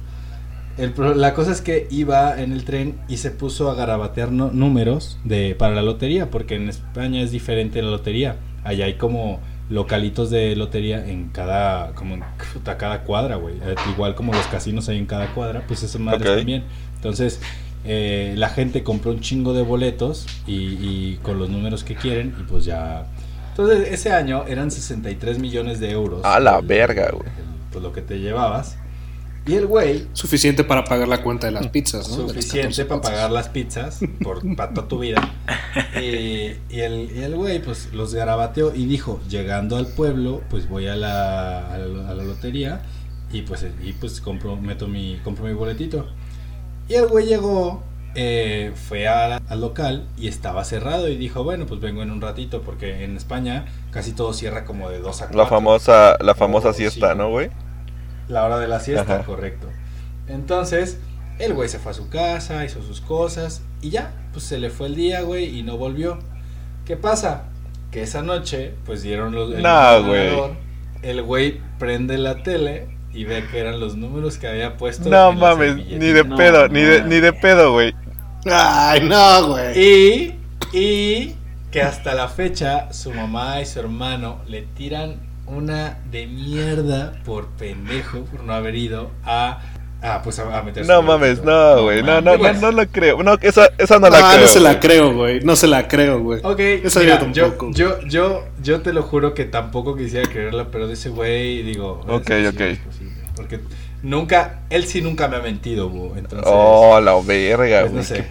El 0.77 0.93
la 1.19 1.35
cosa 1.35 1.51
es 1.51 1.61
que 1.61 1.87
iba 1.91 2.41
en 2.41 2.51
el 2.51 2.65
tren 2.65 2.95
y 3.07 3.17
se 3.17 3.29
puso 3.29 3.69
a 3.69 3.75
garabatear 3.75 4.31
no- 4.31 4.49
números 4.51 5.19
de, 5.23 5.53
para 5.53 5.75
la 5.75 5.83
lotería, 5.83 6.31
porque 6.31 6.55
en 6.55 6.67
España 6.67 7.21
es 7.21 7.29
diferente 7.31 7.81
la 7.83 7.91
lotería. 7.91 8.37
Allá 8.63 8.85
hay 8.85 8.95
como 8.95 9.39
localitos 9.69 10.31
de 10.31 10.55
lotería 10.55 11.07
en 11.07 11.29
cada, 11.29 11.93
como 11.93 12.15
en 12.15 12.23
puta, 12.53 12.77
cada 12.77 13.03
cuadra, 13.03 13.35
güey. 13.35 13.55
Eh, 13.57 13.75
Igual 13.91 14.15
como 14.15 14.33
los 14.33 14.47
casinos 14.47 14.89
hay 14.89 14.97
en 14.97 15.05
cada 15.05 15.27
cuadra, 15.35 15.63
pues 15.67 15.83
eso 15.83 15.99
madre 15.99 16.27
Ok. 16.31 16.37
también. 16.37 16.63
Entonces, 16.95 17.39
eh, 17.85 18.33
la 18.37 18.49
gente 18.49 18.83
compró 18.83 19.11
un 19.11 19.19
chingo 19.19 19.53
de 19.53 19.61
boletos 19.61 20.25
y, 20.47 20.53
y 20.53 21.19
con 21.21 21.39
los 21.39 21.49
números 21.49 21.83
que 21.83 21.95
quieren 21.95 22.35
y 22.39 22.43
pues 22.43 22.65
ya... 22.65 23.07
Entonces, 23.51 23.89
ese 23.91 24.11
año 24.11 24.45
eran 24.47 24.71
63 24.71 25.37
millones 25.39 25.79
de 25.79 25.91
euros. 25.91 26.23
A 26.25 26.39
la 26.39 26.59
el- 26.59 26.65
verga, 26.65 27.09
güey. 27.11 27.29
Pues 27.71 27.83
lo 27.83 27.91
que 27.93 28.01
te 28.01 28.19
llevabas. 28.19 28.77
Y 29.45 29.55
el 29.55 29.65
güey 29.67 30.07
Suficiente 30.13 30.63
para 30.63 30.85
pagar 30.85 31.07
la 31.09 31.21
cuenta 31.21 31.47
de 31.47 31.51
las 31.53 31.67
pizzas, 31.67 32.07
¿no? 32.07 32.29
Suficiente 32.29 32.61
14 32.69 32.85
para 32.85 33.01
pagar 33.01 33.29
las 33.31 33.49
pizzas 33.49 33.99
por 34.23 34.39
para 34.55 34.73
toda 34.73 34.87
tu 34.87 34.99
vida. 34.99 35.21
Y, 36.01 36.55
y 36.69 36.79
el 36.79 37.11
y 37.15 37.23
el 37.23 37.35
güey 37.35 37.61
pues 37.61 37.89
los 37.93 38.13
garabateó 38.13 38.73
y 38.73 38.85
dijo, 38.85 39.19
llegando 39.29 39.75
al 39.75 39.87
pueblo, 39.87 40.41
pues 40.49 40.69
voy 40.69 40.87
a 40.87 40.95
la, 40.95 41.73
a 41.73 41.77
la, 41.77 42.09
a 42.09 42.13
la 42.13 42.23
lotería 42.23 42.81
y 43.33 43.41
pues 43.41 43.65
y 43.83 43.91
pues 43.93 44.21
compro 44.21 44.55
meto 44.55 44.87
mi 44.87 45.19
compro 45.23 45.45
mi 45.45 45.53
boletito. 45.53 46.07
Y 46.87 46.95
el 46.95 47.07
güey 47.07 47.25
llegó 47.27 47.83
eh, 48.15 48.71
fue 48.75 49.03
la- 49.05 49.41
al 49.47 49.61
local 49.61 50.07
y 50.17 50.27
estaba 50.27 50.63
cerrado 50.65 51.07
y 51.07 51.17
dijo, 51.17 51.43
bueno, 51.43 51.65
pues 51.65 51.79
vengo 51.81 52.03
en 52.03 52.11
un 52.11 52.21
ratito 52.21 52.61
porque 52.61 53.03
en 53.03 53.17
España 53.17 53.65
casi 53.91 54.11
todo 54.11 54.33
cierra 54.33 54.65
como 54.65 54.89
de 54.89 54.99
2 54.99 55.21
a 55.23 55.25
4. 55.27 55.37
La 55.39 55.47
famosa, 55.47 56.17
la 56.21 56.35
famosa 56.35 56.69
Oh, 56.69 56.73
siesta, 56.73 57.13
sí. 57.13 57.17
¿no, 57.17 57.29
güey? 57.29 57.49
La 58.27 58.45
hora 58.45 58.59
de 58.59 58.67
la 58.67 58.79
siesta, 58.79 59.15
Ajá. 59.15 59.23
correcto. 59.23 59.67
Entonces, 60.27 60.99
el 61.39 61.53
güey 61.53 61.69
se 61.69 61.79
fue 61.79 61.91
a 61.91 61.95
su 61.95 62.09
casa, 62.09 62.63
hizo 62.65 62.81
sus 62.83 63.01
cosas 63.01 63.63
y 63.81 63.89
ya, 63.89 64.11
pues 64.31 64.45
se 64.45 64.59
le 64.59 64.69
fue 64.69 64.87
el 64.87 64.95
día, 64.95 65.21
güey, 65.21 65.57
y 65.57 65.63
no 65.63 65.77
volvió. 65.77 66.19
¿Qué 66.85 66.95
pasa? 66.97 67.45
Que 67.91 68.03
esa 68.03 68.21
noche, 68.21 68.73
pues 68.85 69.01
dieron 69.01 69.33
los. 69.33 69.53
el 69.53 69.63
Nah, 69.63 69.97
güey. 69.99 70.31
El 71.01 71.21
güey 71.23 71.59
prende 71.79 72.17
la 72.17 72.43
tele 72.43 72.92
y 73.13 73.25
ve 73.25 73.45
que 73.51 73.59
eran 73.59 73.79
los 73.79 73.95
números 73.95 74.37
que 74.37 74.47
había 74.47 74.77
puesto. 74.77 75.09
No 75.09 75.31
en 75.31 75.39
mames, 75.39 75.75
ni 75.75 76.11
de 76.11 76.23
No, 76.23 76.35
pedo, 76.35 76.67
ni 76.67 76.81
de, 76.81 77.03
ni 77.03 77.19
de 77.19 77.33
pedo, 77.33 77.73
güey. 77.73 77.93
Ay, 78.45 79.01
no, 79.01 79.47
güey. 79.49 79.79
Y, 79.79 80.35
y 80.73 81.35
que 81.71 81.81
hasta 81.81 82.13
la 82.13 82.27
fecha 82.27 82.91
su 82.91 83.13
mamá 83.13 83.61
y 83.61 83.65
su 83.65 83.79
hermano 83.79 84.39
le 84.47 84.63
tiran 84.63 85.17
una 85.45 85.99
de 86.11 86.27
mierda 86.27 87.13
por 87.25 87.49
pendejo, 87.49 88.25
por 88.25 88.43
no 88.43 88.53
haber 88.53 88.75
ido 88.75 89.11
a, 89.23 89.59
a 90.03 90.21
pues 90.21 90.37
a, 90.39 90.59
a 90.59 90.61
meterse 90.61 90.91
No 90.91 91.01
mames, 91.01 91.41
no, 91.43 91.83
güey. 91.83 92.03
No, 92.03 92.19
no, 92.21 92.37
no, 92.37 92.53
no 92.53 92.71
lo 92.71 92.85
creo. 92.87 93.23
No, 93.23 93.35
esa, 93.41 93.69
esa 93.77 93.99
no 93.99 94.09
No, 94.09 94.17
la 94.19 94.29
creo. 94.31 94.41
no 94.41 94.47
se 94.47 94.59
la 94.59 94.69
güey. 94.71 94.79
creo, 94.81 95.13
güey. 95.13 95.39
No 95.41 95.55
se 95.55 95.67
la 95.67 95.87
creo, 95.87 96.19
güey. 96.19 96.41
Ok, 96.43 96.59
Esa 96.59 96.99
mira, 96.99 97.19
yo 97.19 97.31
yo, 97.31 97.43
tampoco. 97.47 97.71
yo, 97.73 97.99
yo, 98.07 98.43
yo 98.61 98.81
te 98.81 98.91
lo 98.93 99.01
juro 99.03 99.33
que 99.33 99.45
tampoco 99.45 99.95
quisiera 99.95 100.29
creerla, 100.29 100.67
pero 100.71 100.87
de 100.87 100.93
ese 100.93 101.09
güey 101.09 101.63
digo. 101.63 102.01
es 102.03 102.09
Ok, 102.13 102.23
posible, 102.23 102.49
ok. 102.49 103.35
Porque 103.35 103.59
nunca, 104.01 104.59
él 104.69 104.85
sí 104.85 105.01
nunca 105.01 105.27
me 105.27 105.37
ha 105.37 105.39
mentido, 105.39 105.89
entonces. 106.17 106.41
Oh, 106.45 106.99
la 106.99 107.15
verga, 107.21 107.87
pues, 107.89 107.91
güey. 107.91 107.95
no 107.95 108.03
sé. 108.03 108.27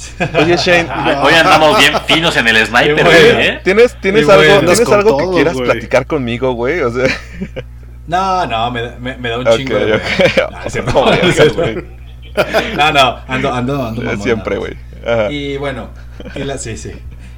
Oye, 0.42 0.56
Shane, 0.56 0.88
Ah, 0.90 1.22
Hoy 1.26 1.34
andamos 1.34 1.78
bien 1.78 1.92
finos 2.06 2.34
en 2.38 2.48
el 2.48 2.66
sniper, 2.66 3.04
güey. 3.04 3.16
¿eh? 3.46 3.60
¿tienes, 3.62 4.00
tienes 4.00 4.26
Y 4.26 4.30
algo, 4.30 4.42
bueno, 4.54 4.60
¿tienes 4.72 4.88
algo 4.90 5.16
que 5.18 5.28
quieras 5.34 5.52
güey. 5.54 5.66
platicar 5.66 6.06
conmigo, 6.06 6.52
güey? 6.54 6.80
O 6.80 6.90
sea, 6.90 7.04
No, 8.10 8.46
no, 8.46 8.70
me, 8.70 8.82
da- 8.82 8.96
me, 9.00 9.16
me 9.16 9.28
da 9.28 9.38
un 9.38 9.46
chingo 9.56 9.76
de. 9.76 9.94
ok. 9.94 10.02
No. 12.76 12.92
No, 12.92 13.18
ando, 13.26 13.52
ando, 13.52 13.82
ando. 13.84 14.02
mamón, 14.02 14.22
Siempre, 14.22 14.56
güey. 14.58 14.74
Y 15.30 15.56
bueno, 15.56 15.88
y 16.34 16.40
la, 16.44 16.58
sí, 16.58 16.76
sí. 16.76 16.92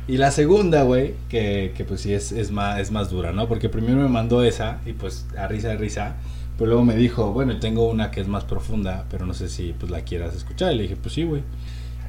Y 0.08 0.16
la 0.16 0.30
segunda, 0.30 0.82
güey, 0.82 1.14
que, 1.28 1.72
que 1.76 1.84
pues 1.84 2.00
sí 2.00 2.12
es, 2.12 2.32
es, 2.32 2.50
más, 2.50 2.78
es 2.80 2.90
más 2.90 3.08
dura, 3.10 3.32
¿no? 3.32 3.48
Porque 3.48 3.68
primero 3.68 3.96
me 3.98 4.08
mandó 4.08 4.42
esa 4.42 4.78
y 4.84 4.92
pues 4.92 5.26
a 5.38 5.46
risa 5.46 5.68
de 5.68 5.76
risa. 5.76 6.16
Pero 6.58 6.66
luego 6.70 6.84
me 6.84 6.94
dijo, 6.96 7.32
bueno, 7.32 7.58
tengo 7.58 7.88
una 7.88 8.10
que 8.10 8.20
es 8.20 8.28
más 8.28 8.44
profunda, 8.44 9.04
pero 9.10 9.24
no 9.24 9.32
sé 9.34 9.48
si 9.48 9.72
pues 9.78 9.90
la 9.90 10.02
quieras 10.02 10.34
escuchar. 10.34 10.72
Y 10.72 10.76
le 10.76 10.82
dije, 10.82 10.96
pues 10.96 11.14
sí, 11.14 11.24
güey. 11.24 11.42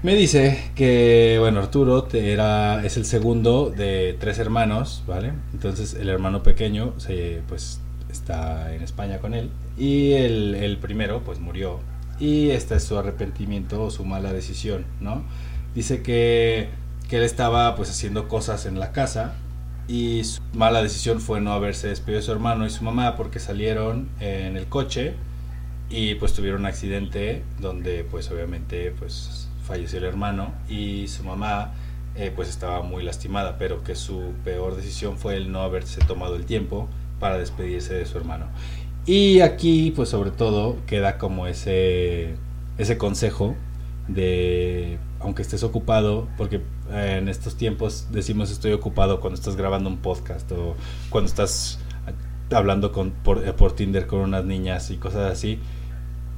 Me 0.02 0.16
dice 0.16 0.72
que, 0.76 1.38
bueno, 1.40 1.60
Arturo 1.62 2.04
te 2.04 2.34
era, 2.34 2.84
es 2.86 2.98
el 2.98 3.06
segundo 3.06 3.70
de 3.76 4.18
tres 4.20 4.38
hermanos, 4.40 5.04
¿vale? 5.08 5.32
Entonces 5.54 5.94
el 5.94 6.10
hermano 6.10 6.44
pequeño 6.44 6.94
se, 6.98 7.42
pues 7.48 7.80
está 8.14 8.74
en 8.74 8.82
España 8.82 9.20
con 9.20 9.34
él. 9.34 9.50
Y 9.78 10.14
el, 10.14 10.56
el 10.56 10.78
primero, 10.78 11.22
pues 11.24 11.40
murió. 11.40 11.80
Y 12.20 12.52
este 12.52 12.76
es 12.76 12.84
su 12.84 12.98
arrepentimiento 12.98 13.84
o 13.84 13.92
su 13.92 14.06
mala 14.06 14.32
decisión, 14.32 14.86
¿no? 15.02 15.24
Dice 15.76 16.02
que, 16.02 16.70
que 17.10 17.18
él 17.18 17.24
estaba 17.24 17.76
pues 17.76 17.90
haciendo 17.90 18.28
cosas 18.28 18.66
en 18.66 18.80
la 18.80 18.92
casa 18.92 19.34
y 19.88 20.24
su 20.24 20.42
mala 20.54 20.82
decisión 20.82 21.20
fue 21.20 21.42
no 21.42 21.52
haberse 21.52 21.88
despedido 21.88 22.20
de 22.20 22.26
su 22.26 22.32
hermano 22.32 22.66
y 22.66 22.70
su 22.70 22.84
mamá 22.84 23.16
porque 23.16 23.40
salieron 23.40 24.08
en 24.20 24.56
el 24.56 24.68
coche 24.68 25.16
y 25.90 26.16
pues 26.16 26.34
tuvieron 26.34 26.62
un 26.62 26.68
accidente 26.68 27.44
donde 27.60 28.04
pues 28.04 28.32
obviamente 28.32 28.94
pues 28.98 29.50
falleció 29.66 30.00
el 30.00 30.06
hermano 30.06 30.54
y 30.70 31.08
su 31.08 31.24
mamá 31.24 31.74
eh, 32.16 32.32
pues 32.34 32.50
estaba 32.50 32.82
muy 32.82 33.04
lastimada 33.04 33.58
pero 33.58 33.84
que 33.84 33.96
su 33.96 34.34
peor 34.46 34.76
decisión 34.76 35.18
fue 35.18 35.36
el 35.36 35.52
no 35.52 35.62
haberse 35.62 36.00
tomado 36.02 36.36
el 36.36 36.46
tiempo 36.46 36.88
para 37.24 37.38
despedirse 37.38 37.94
de 37.94 38.06
su 38.06 38.18
hermano 38.18 38.48
y 39.06 39.40
aquí 39.40 39.94
pues 39.96 40.10
sobre 40.10 40.30
todo 40.30 40.76
queda 40.88 41.18
como 41.18 41.48
ese 41.48 42.36
ese 42.78 42.98
consejo 42.98 43.56
de 44.10 44.98
aunque 45.22 45.42
estés 45.42 45.64
ocupado 45.64 46.28
porque 46.36 46.58
eh, 46.92 47.20
en 47.20 47.30
estos 47.30 47.56
tiempos 47.56 48.08
decimos 48.12 48.52
estoy 48.52 48.74
ocupado 48.74 49.22
cuando 49.22 49.40
estás 49.40 49.56
grabando 49.56 49.90
un 49.90 50.00
podcast 50.00 50.52
o 50.52 50.76
cuando 51.10 51.30
estás 51.30 51.80
hablando 52.52 52.92
con, 52.92 53.12
por, 53.12 53.48
eh, 53.48 53.54
por 53.54 53.74
Tinder 53.74 54.06
con 54.06 54.20
unas 54.20 54.44
niñas 54.44 54.92
y 54.92 54.98
cosas 54.98 55.32
así 55.32 55.60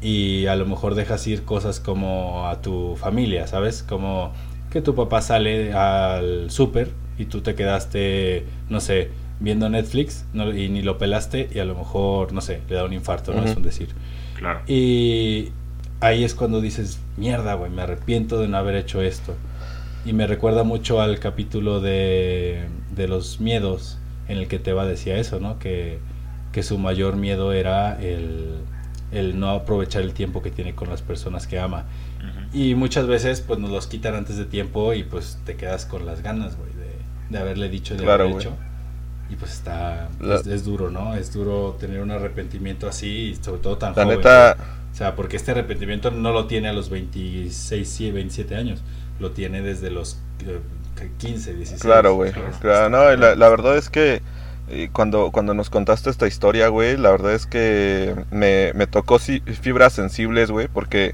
y 0.02 0.46
a 0.46 0.56
lo 0.56 0.68
mejor 0.68 0.94
dejas 0.94 1.26
ir 1.26 1.46
cosas 1.46 1.80
como 1.80 2.48
a 2.48 2.62
tu 2.62 2.96
familia, 2.96 3.48
¿sabes? 3.48 3.82
Como 3.82 4.34
que 4.70 4.82
tu 4.82 4.94
papá 4.94 5.24
sale 5.24 5.74
al 5.74 6.52
súper 6.52 6.92
y 7.18 7.26
tú 7.26 7.42
te 7.42 7.56
quedaste, 7.56 8.46
no 8.70 8.82
sé, 8.82 9.10
viendo 9.40 9.70
Netflix 9.70 10.26
no- 10.34 10.54
y 10.56 10.70
ni 10.70 10.82
lo 10.82 10.98
pelaste 10.98 11.50
y 11.54 11.60
a 11.60 11.66
lo 11.66 11.76
mejor, 11.76 12.32
no 12.34 12.42
sé, 12.42 12.62
le 12.70 12.76
da 12.76 12.86
un 12.86 12.94
infarto, 12.94 13.34
¿no? 13.34 13.44
Es 13.44 13.56
un 13.56 13.64
decir. 13.64 13.90
Claro. 14.38 14.62
Y 14.68 15.52
ahí 16.02 16.24
es 16.24 16.36
cuando 16.36 16.62
dices, 16.62 17.00
mierda, 17.18 17.54
güey, 17.56 17.72
me 17.72 17.82
arrepiento 17.82 18.40
de 18.40 18.48
no 18.48 18.58
haber 18.58 18.76
hecho 18.76 19.02
esto. 19.02 19.36
Y 20.06 20.14
me 20.14 20.28
recuerda 20.28 20.64
mucho 20.64 21.02
al 21.02 21.20
capítulo 21.20 21.82
de, 21.82 22.66
de 22.96 23.08
los 23.08 23.40
miedos 23.42 23.98
en 24.28 24.38
el 24.38 24.48
que 24.48 24.60
Teba 24.60 24.86
decía 24.86 25.18
eso, 25.18 25.40
¿no? 25.40 25.58
Que, 25.60 26.00
que 26.52 26.64
su 26.64 26.78
mayor 26.78 27.16
miedo 27.16 27.54
era 27.54 28.00
el, 28.02 28.56
el 29.12 29.40
no 29.40 29.50
aprovechar 29.50 30.04
el 30.04 30.14
tiempo 30.14 30.42
que 30.42 30.52
tiene 30.52 30.76
con 30.76 30.90
las 30.90 31.02
personas 31.02 31.48
que 31.48 31.60
ama. 31.60 31.86
Y 32.54 32.74
muchas 32.76 33.06
veces 33.08 33.42
pues 33.42 33.60
nos 33.60 33.70
los 33.70 33.88
quitan 33.88 34.16
antes 34.16 34.38
de 34.38 34.46
tiempo 34.46 34.94
y 34.94 35.04
pues 35.04 35.40
te 35.46 35.56
quedas 35.56 35.86
con 35.86 36.06
las 36.06 36.22
ganas, 36.22 36.56
güey, 36.58 36.72
de, 36.74 36.90
de 37.30 37.38
haberle 37.38 37.70
dicho, 37.70 37.96
de 37.96 38.04
Claro, 38.04 38.24
haber 38.26 38.36
hecho. 38.38 38.56
Y 39.30 39.36
pues 39.36 39.54
está, 39.54 40.10
La- 40.20 40.36
es, 40.36 40.48
es 40.48 40.64
duro, 40.66 40.90
¿no? 40.92 41.16
Es 41.16 41.34
duro 41.34 41.76
tener 41.80 42.02
un 42.02 42.12
arrepentimiento 42.12 42.88
así 42.88 43.30
y 43.32 43.36
sobre 43.36 43.62
todo 43.62 43.78
tan 43.78 43.94
La 43.96 44.04
joven. 44.04 44.18
neta. 44.20 44.56
O 44.92 44.96
sea, 44.96 45.16
porque 45.16 45.36
este 45.36 45.52
arrepentimiento 45.52 46.12
no 46.12 46.32
lo 46.32 46.46
tiene 46.48 46.70
a 46.70 46.74
los 46.74 46.90
26, 46.90 47.88
sí, 47.90 48.12
27 48.12 48.56
años. 48.56 48.82
Lo 49.20 49.32
tiene 49.32 49.62
desde 49.62 49.90
los 49.92 50.20
eh, 50.46 50.60
15, 51.18 51.54
16. 51.56 51.82
Claro, 51.82 52.14
güey. 52.16 52.32
Claro, 52.62 52.90
no, 52.90 53.16
la, 53.16 53.36
la 53.36 53.50
verdad 53.50 53.78
es 53.78 53.90
que 53.90 54.22
eh, 54.70 54.90
cuando, 54.94 55.32
cuando 55.32 55.54
nos 55.54 55.70
contaste 55.70 56.10
esta 56.10 56.28
historia, 56.28 56.68
güey, 56.70 56.96
la 56.98 57.12
verdad 57.12 57.34
es 57.34 57.46
que 57.46 58.16
me, 58.32 58.72
me 58.74 58.88
tocó 58.88 59.20
fibras 59.20 59.94
sensibles, 59.94 60.50
güey, 60.52 60.68
porque 60.68 61.14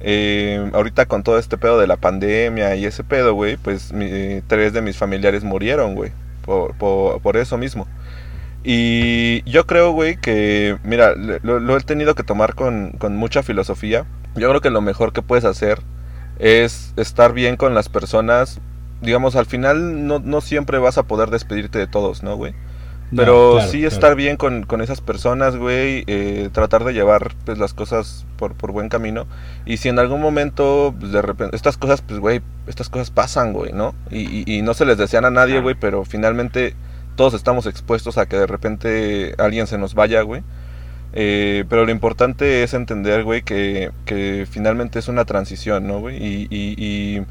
eh, 0.00 0.70
ahorita 0.74 1.06
con 1.06 1.22
todo 1.22 1.38
este 1.38 1.58
pedo 1.58 1.78
de 1.78 1.86
la 1.86 1.96
pandemia 1.96 2.76
y 2.76 2.86
ese 2.86 3.04
pedo, 3.04 3.34
güey, 3.34 3.56
pues 3.56 3.92
mi- 3.92 4.40
tres 4.46 4.72
de 4.72 4.80
mis 4.80 4.96
familiares 4.96 5.42
murieron, 5.44 5.94
güey, 5.94 6.12
por, 6.48 7.36
eso 7.36 7.58
mismo. 7.58 7.86
Y 8.64 9.42
yo 9.50 9.66
creo, 9.66 9.92
güey, 9.92 10.16
que, 10.16 10.76
mira, 10.82 11.14
lo, 11.14 11.60
lo 11.60 11.76
he 11.76 11.80
tenido 11.80 12.14
que 12.14 12.24
tomar 12.24 12.54
con, 12.54 12.92
con 12.92 13.16
mucha 13.16 13.42
filosofía. 13.42 14.06
Yo 14.34 14.48
creo 14.48 14.60
que 14.60 14.70
lo 14.70 14.80
mejor 14.80 15.12
que 15.12 15.22
puedes 15.22 15.44
hacer 15.44 15.80
es 16.38 16.92
estar 16.96 17.32
bien 17.32 17.56
con 17.56 17.74
las 17.74 17.88
personas. 17.88 18.60
Digamos, 19.00 19.36
al 19.36 19.46
final 19.46 20.06
no, 20.06 20.18
no 20.18 20.40
siempre 20.40 20.78
vas 20.78 20.98
a 20.98 21.04
poder 21.04 21.30
despedirte 21.30 21.78
de 21.78 21.86
todos, 21.86 22.22
¿no, 22.22 22.36
güey? 22.36 22.54
No, 23.10 23.24
Pero 23.24 23.52
claro, 23.52 23.72
sí 23.72 23.84
claro. 23.84 23.88
estar 23.88 24.14
bien 24.16 24.36
con, 24.36 24.64
con 24.64 24.80
esas 24.82 25.00
personas, 25.00 25.56
güey, 25.56 26.04
eh, 26.06 26.50
tratar 26.52 26.84
de 26.84 26.92
llevar 26.92 27.34
pues 27.44 27.58
las 27.58 27.72
cosas 27.74 28.26
por, 28.36 28.54
por 28.54 28.72
buen 28.72 28.88
camino. 28.90 29.26
Y 29.64 29.78
si 29.78 29.88
en 29.88 29.98
algún 29.98 30.20
momento, 30.20 30.94
pues, 30.98 31.12
de 31.12 31.22
repente, 31.22 31.56
estas 31.56 31.78
cosas, 31.78 32.02
pues, 32.02 32.20
güey, 32.20 32.42
estas 32.66 32.90
cosas 32.90 33.10
pasan, 33.10 33.52
güey, 33.54 33.72
¿no? 33.72 33.94
Y, 34.10 34.20
y, 34.50 34.58
y 34.58 34.62
no 34.62 34.74
se 34.74 34.84
les 34.84 34.98
desean 34.98 35.24
a 35.24 35.30
nadie, 35.30 35.54
Claro. 35.54 35.62
güey, 35.62 35.74
pero 35.74 36.04
finalmente 36.04 36.76
todos 37.16 37.34
estamos 37.34 37.66
expuestos 37.66 38.18
a 38.18 38.26
que 38.26 38.36
de 38.36 38.46
repente 38.46 39.34
alguien 39.38 39.66
se 39.66 39.78
nos 39.78 39.94
vaya, 39.94 40.20
güey. 40.22 40.42
Eh, 41.12 41.64
pero 41.68 41.84
lo 41.86 41.90
importante 41.92 42.62
es 42.62 42.74
entender, 42.74 43.24
güey, 43.24 43.42
que, 43.42 43.92
que 44.04 44.46
finalmente 44.50 44.98
es 44.98 45.08
una 45.08 45.24
transición, 45.24 45.86
¿no, 45.86 46.00
güey? 46.00 46.16
Y, 46.22 46.46
y, 46.50 46.74
y, 46.78 47.22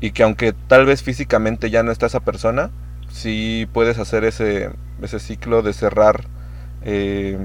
y 0.00 0.10
que 0.12 0.22
aunque 0.24 0.52
tal 0.52 0.86
vez 0.86 1.02
físicamente 1.02 1.70
ya 1.70 1.82
no 1.84 1.92
está 1.92 2.06
esa 2.06 2.20
persona, 2.20 2.70
sí 3.12 3.68
puedes 3.72 3.98
hacer 3.98 4.24
ese, 4.24 4.70
ese 5.02 5.20
ciclo 5.20 5.62
de 5.62 5.72
cerrar 5.72 6.24
eh, 6.84 7.38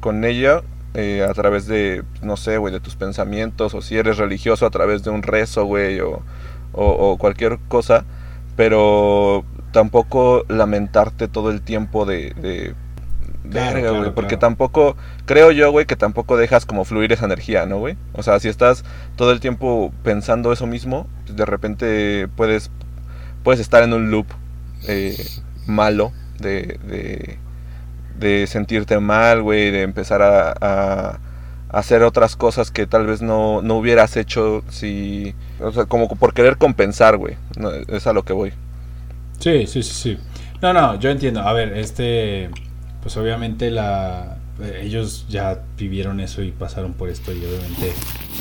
con 0.00 0.24
ella 0.24 0.62
eh, 0.94 1.26
a 1.28 1.32
través 1.34 1.66
de, 1.66 2.04
no 2.22 2.36
sé, 2.36 2.58
güey, 2.58 2.72
de 2.72 2.80
tus 2.80 2.96
pensamientos, 2.96 3.74
o 3.74 3.82
si 3.82 3.96
eres 3.96 4.18
religioso 4.18 4.66
a 4.66 4.70
través 4.70 5.02
de 5.02 5.10
un 5.10 5.22
rezo, 5.22 5.64
güey, 5.64 6.00
o, 6.00 6.22
o, 6.72 6.86
o 6.86 7.18
cualquier 7.18 7.58
cosa, 7.68 8.04
pero 8.54 9.44
tampoco 9.72 10.44
lamentarte 10.48 11.28
todo 11.28 11.50
el 11.50 11.60
tiempo 11.60 12.06
de... 12.06 12.74
verga, 13.44 13.80
claro, 13.80 13.98
güey, 13.98 14.14
porque 14.14 14.38
claro. 14.38 14.40
tampoco, 14.40 14.96
creo 15.26 15.50
yo, 15.50 15.70
güey, 15.70 15.86
que 15.86 15.96
tampoco 15.96 16.36
dejas 16.36 16.64
como 16.64 16.84
fluir 16.84 17.12
esa 17.12 17.26
energía, 17.26 17.66
¿no, 17.66 17.78
güey? 17.78 17.96
O 18.14 18.22
sea, 18.22 18.40
si 18.40 18.48
estás 18.48 18.84
todo 19.16 19.32
el 19.32 19.40
tiempo 19.40 19.92
pensando 20.02 20.52
eso 20.52 20.66
mismo, 20.66 21.06
de 21.28 21.44
repente 21.44 22.28
puedes, 22.36 22.70
puedes 23.42 23.60
estar 23.60 23.82
en 23.82 23.92
un 23.92 24.10
loop 24.10 24.26
eh, 24.86 25.16
malo 25.66 26.12
de, 26.38 26.78
de, 26.86 27.38
de 28.18 28.46
sentirte 28.46 28.98
mal, 29.00 29.42
güey, 29.42 29.70
de 29.70 29.82
empezar 29.82 30.22
a, 30.22 31.20
hacer 31.68 32.04
otras 32.04 32.36
cosas 32.36 32.70
que 32.70 32.86
tal 32.86 33.06
vez 33.06 33.22
no, 33.22 33.60
no 33.60 33.76
hubieras 33.76 34.16
hecho 34.16 34.62
si... 34.70 35.34
O 35.60 35.72
sea, 35.72 35.84
como 35.84 36.08
por 36.08 36.32
querer 36.32 36.56
compensar, 36.56 37.16
güey. 37.16 37.36
No, 37.58 37.70
es 37.70 38.06
a 38.06 38.12
lo 38.12 38.24
que 38.24 38.32
voy. 38.32 38.52
Sí, 39.40 39.66
sí, 39.66 39.82
sí, 39.82 39.94
sí. 39.94 40.18
No, 40.62 40.72
no, 40.72 40.98
yo 40.98 41.10
entiendo. 41.10 41.40
A 41.40 41.52
ver, 41.52 41.76
este, 41.76 42.50
pues 43.02 43.16
obviamente 43.16 43.70
la, 43.70 44.38
eh, 44.60 44.80
ellos 44.84 45.26
ya 45.28 45.60
vivieron 45.76 46.20
eso 46.20 46.42
y 46.42 46.50
pasaron 46.50 46.94
por 46.94 47.10
esto 47.10 47.32
y 47.32 47.44
obviamente, 47.44 47.92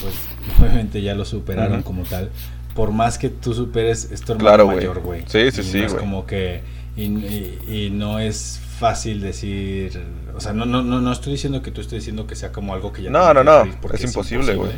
pues, 0.01 0.15
obviamente 0.59 1.01
ya 1.01 1.13
lo 1.13 1.25
superaron 1.25 1.81
como 1.81 2.03
tal. 2.03 2.29
Por 2.75 2.91
más 2.91 3.17
que 3.17 3.29
tú 3.29 3.53
superes, 3.53 4.11
es 4.11 4.21
tu 4.21 4.33
hermano 4.33 4.49
Claro, 4.49 4.67
mayor, 4.67 4.99
güey. 4.99 5.23
Sí, 5.27 5.49
sí, 5.51 5.61
Y 5.61 5.63
sí, 5.63 5.79
no 5.79 5.85
es 5.85 5.93
güey. 5.93 6.03
como 6.03 6.25
que, 6.27 6.61
y, 6.97 7.03
y- 7.05 7.59
y 7.87 7.89
no 7.89 8.19
es 8.19 8.59
fácil 8.79 9.21
decir, 9.21 9.99
o 10.35 10.41
sea, 10.41 10.53
no, 10.53 10.65
no, 10.65 10.83
no, 10.83 10.99
no 11.01 11.11
estoy 11.11 11.33
diciendo 11.33 11.61
que 11.61 11.71
tú 11.71 11.81
estés 11.81 11.99
diciendo 12.01 12.27
que 12.27 12.35
sea 12.35 12.51
como 12.51 12.73
algo 12.73 12.91
que 12.91 13.01
ya 13.03 13.09
No, 13.09 13.33
no, 13.33 13.43
no, 13.43 13.63
es 13.93 14.03
imposible, 14.03 14.55
güey. 14.55 14.73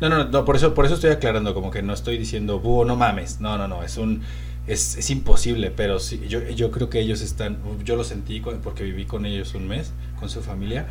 No, 0.00 0.08
no, 0.08 0.24
no, 0.24 0.44
por 0.44 0.56
eso, 0.56 0.74
por 0.74 0.84
eso 0.86 0.94
estoy 0.94 1.10
aclarando, 1.10 1.54
como 1.54 1.70
que 1.70 1.82
no 1.82 1.92
estoy 1.92 2.18
diciendo, 2.18 2.60
búho, 2.60 2.84
no 2.84 2.96
mames. 2.96 3.40
No, 3.40 3.58
no, 3.58 3.66
no, 3.66 3.82
es 3.82 3.96
un, 3.96 4.22
es, 4.66 4.96
es 4.96 5.10
imposible, 5.10 5.70
pero 5.72 5.98
sí, 5.98 6.20
yo, 6.28 6.40
yo 6.50 6.70
creo 6.70 6.88
que 6.90 7.00
ellos 7.00 7.20
están, 7.20 7.58
yo 7.84 7.96
lo 7.96 8.04
sentí 8.04 8.40
porque 8.40 8.84
viví 8.84 9.06
con 9.06 9.26
ellos 9.26 9.54
un 9.54 9.66
mes, 9.66 9.92
con 10.20 10.28
su 10.28 10.40
familia, 10.40 10.86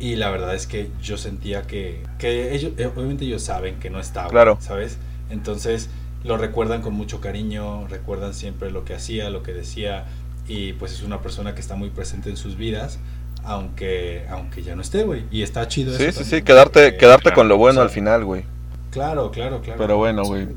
y 0.00 0.16
la 0.16 0.30
verdad 0.30 0.54
es 0.56 0.66
que 0.66 0.90
yo 1.02 1.16
sentía 1.16 1.62
que, 1.62 2.02
que 2.18 2.52
ellos, 2.54 2.72
eh, 2.78 2.86
obviamente 2.94 3.24
ellos 3.26 3.42
saben 3.42 3.78
que 3.78 3.90
no 3.90 4.00
estaba, 4.00 4.28
Claro. 4.28 4.58
¿sabes? 4.60 4.98
Entonces 5.30 5.90
lo 6.24 6.36
recuerdan 6.36 6.82
con 6.82 6.94
mucho 6.94 7.20
cariño, 7.20 7.86
recuerdan 7.88 8.34
siempre 8.34 8.70
lo 8.70 8.84
que 8.84 8.94
hacía, 8.94 9.30
lo 9.30 9.42
que 9.42 9.52
decía, 9.52 10.04
y 10.48 10.72
pues 10.74 10.92
es 10.92 11.02
una 11.02 11.20
persona 11.20 11.54
que 11.54 11.60
está 11.60 11.76
muy 11.76 11.90
presente 11.90 12.30
en 12.30 12.36
sus 12.36 12.56
vidas, 12.56 12.98
aunque, 13.44 14.24
aunque 14.30 14.62
ya 14.62 14.74
no 14.74 14.82
esté, 14.82 15.04
güey, 15.04 15.24
y 15.30 15.42
está 15.42 15.68
chido 15.68 15.96
Sí, 15.96 16.04
eso 16.04 16.24
sí, 16.24 16.36
sí, 16.36 16.42
quedarte, 16.42 16.82
porque- 16.84 16.96
quedarte 16.98 17.22
claro, 17.24 17.34
con 17.36 17.48
lo 17.48 17.56
bueno 17.56 17.80
o 17.80 17.82
sea, 17.82 17.84
al 17.84 17.90
final, 17.90 18.24
güey. 18.24 18.44
Claro, 18.90 19.30
claro, 19.30 19.60
claro. 19.60 19.78
Pero 19.78 19.96
bueno, 19.96 20.24
güey. 20.24 20.48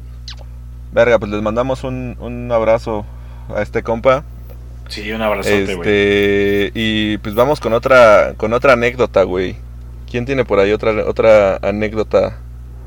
Verga, 0.94 1.20
pues 1.20 1.32
les 1.32 1.42
mandamos 1.42 1.84
un, 1.84 2.18
un 2.20 2.52
abrazo 2.52 3.06
a 3.54 3.62
este 3.62 3.84
compa. 3.84 4.24
Sí, 4.90 5.10
un 5.12 5.22
abrazote, 5.22 5.76
güey. 5.76 5.90
Este, 5.90 6.72
y 6.74 7.18
pues 7.20 7.34
vamos 7.36 7.60
con 7.62 7.72
otra 7.74 8.34
con 8.36 8.52
otra 8.52 8.74
anécdota, 8.74 9.24
güey. 9.24 9.56
¿Quién 10.10 10.26
tiene 10.26 10.44
por 10.44 10.60
ahí 10.60 10.74
otra 10.74 11.06
otra 11.08 11.58
anécdota 11.62 12.40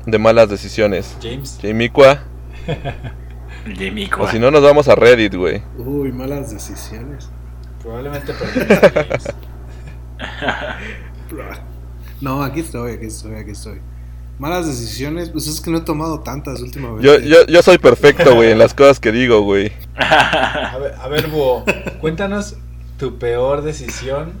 de 0.05 0.19
malas 0.19 0.49
decisiones? 0.49 1.15
James. 1.21 1.59
Jamicua, 1.61 2.23
Jimmy 3.77 4.09
o 4.19 4.27
si 4.29 4.39
no 4.39 4.51
nos 4.51 4.61
vamos 4.61 4.87
a 4.87 4.95
Reddit, 4.95 5.33
güey. 5.35 5.61
Uy, 5.77 6.11
malas 6.11 6.51
decisiones. 6.51 7.29
Probablemente 7.81 8.33
perdimos 8.33 8.83
a 8.83 8.91
James. 8.91 9.27
No, 12.21 12.43
aquí 12.43 12.61
estoy, 12.61 12.93
aquí 12.93 13.07
estoy, 13.07 13.35
aquí 13.35 13.51
estoy. 13.51 13.81
Malas 14.37 14.67
decisiones, 14.67 15.29
pues 15.29 15.47
es 15.47 15.61
que 15.61 15.71
no 15.71 15.77
he 15.77 15.81
tomado 15.81 16.19
tantas 16.19 16.61
últimamente. 16.61 17.05
Yo, 17.05 17.19
yo, 17.19 17.45
yo 17.47 17.61
soy 17.61 17.77
perfecto, 17.77 18.35
güey, 18.35 18.51
en 18.51 18.59
las 18.59 18.73
cosas 18.73 18.99
que 18.99 19.11
digo, 19.11 19.41
güey. 19.41 19.71
A 19.95 20.77
ver, 20.77 20.93
a 20.99 21.07
ver, 21.07 21.27
Búho, 21.27 21.63
cuéntanos 22.01 22.57
tu 22.97 23.17
peor 23.17 23.61
decisión 23.61 24.33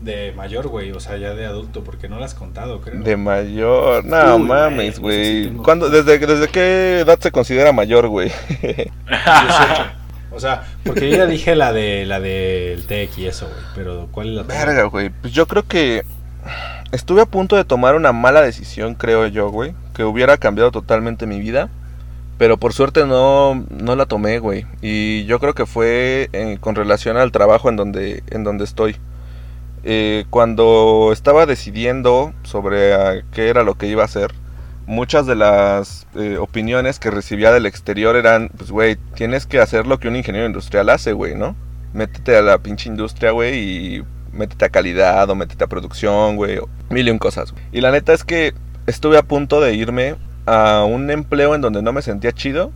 de 0.00 0.32
mayor, 0.36 0.68
güey, 0.68 0.92
o 0.92 1.00
sea, 1.00 1.16
ya 1.16 1.34
de 1.34 1.46
adulto, 1.46 1.82
porque 1.82 2.08
no 2.08 2.18
la 2.18 2.26
has 2.26 2.34
contado, 2.34 2.80
creo. 2.80 3.00
De 3.02 3.16
mayor, 3.16 4.04
no 4.04 4.36
Uy, 4.36 4.42
mames, 4.42 4.98
güey, 5.00 5.16
ese 5.16 5.24
sí 5.24 5.32
güey. 5.40 5.44
tengo. 5.48 5.62
¿Cuándo- 5.62 5.90
desde, 5.90 6.18
¿Desde 6.18 6.48
qué 6.48 7.00
edad 7.00 7.18
se 7.18 7.30
considera 7.32 7.72
mayor, 7.72 8.08
güey? 8.08 8.30
18. 8.60 8.84
O 10.32 10.40
sea, 10.40 10.64
porque 10.84 11.08
yo 11.10 11.16
ya 11.16 11.26
dije 11.26 11.56
la 11.56 11.72
de 11.72 12.04
la 12.04 12.20
del 12.20 12.84
TEC 12.86 13.16
y 13.18 13.26
eso, 13.26 13.46
güey, 13.46 13.58
pero 13.74 14.08
¿cuál 14.12 14.28
es 14.28 14.34
la? 14.34 14.42
Verga, 14.42 14.84
güey. 14.84 15.08
Pues 15.08 15.32
yo 15.32 15.46
creo 15.46 15.62
que 15.66 16.02
estuve 16.92 17.22
a 17.22 17.26
punto 17.26 17.56
de 17.56 17.64
tomar 17.64 17.94
una 17.94 18.12
mala 18.12 18.42
decisión, 18.42 18.94
creo 18.94 19.26
yo, 19.28 19.50
güey. 19.50 19.72
Que 19.94 20.04
hubiera 20.04 20.36
cambiado 20.36 20.70
totalmente 20.70 21.26
mi 21.26 21.40
vida. 21.40 21.70
Pero 22.36 22.58
por 22.58 22.74
suerte 22.74 23.06
no, 23.06 23.64
no 23.70 23.96
la 23.96 24.04
tomé, 24.04 24.38
güey. 24.40 24.66
Y 24.82 25.24
yo 25.24 25.38
creo 25.40 25.54
que 25.54 25.64
fue 25.64 26.28
eh, 26.34 26.58
con 26.60 26.74
relación 26.74 27.16
al 27.16 27.32
trabajo 27.32 27.70
en 27.70 27.76
donde, 27.76 28.22
en 28.28 28.44
donde 28.44 28.64
estoy. 28.64 28.96
Eh, 29.88 30.24
cuando 30.30 31.10
estaba 31.12 31.46
decidiendo 31.46 32.34
sobre 32.42 32.92
a 32.92 33.22
qué 33.30 33.48
era 33.48 33.62
lo 33.62 33.76
que 33.78 33.86
iba 33.86 34.02
a 34.02 34.06
hacer, 34.06 34.32
muchas 34.84 35.26
de 35.26 35.36
las 35.36 36.08
eh, 36.16 36.38
opiniones 36.38 36.98
que 36.98 37.08
recibía 37.08 37.52
del 37.52 37.66
exterior 37.66 38.16
eran, 38.16 38.50
pues, 38.56 38.72
güey, 38.72 38.96
tienes 39.14 39.46
que 39.46 39.60
hacer 39.60 39.86
lo 39.86 40.00
que 40.00 40.08
un 40.08 40.16
ingeniero 40.16 40.44
industrial 40.44 40.90
hace, 40.90 41.12
güey, 41.12 41.36
¿no? 41.36 41.54
Métete 41.92 42.36
a 42.36 42.42
la 42.42 42.58
pinche 42.58 42.88
industria, 42.88 43.30
güey, 43.30 43.58
y 43.58 44.04
métete 44.32 44.64
a 44.64 44.70
calidad 44.70 45.30
o 45.30 45.36
métete 45.36 45.62
a 45.62 45.68
producción, 45.68 46.34
güey, 46.34 46.58
mil 46.90 47.06
y 47.06 47.10
un 47.12 47.18
cosas. 47.18 47.54
Y 47.70 47.80
la 47.80 47.92
neta 47.92 48.12
es 48.12 48.24
que 48.24 48.54
estuve 48.88 49.18
a 49.18 49.22
punto 49.22 49.60
de 49.60 49.74
irme 49.74 50.16
a 50.46 50.84
un 50.84 51.12
empleo 51.12 51.54
en 51.54 51.60
donde 51.60 51.82
no 51.82 51.92
me 51.92 52.02
sentía 52.02 52.32
chido 52.32 52.72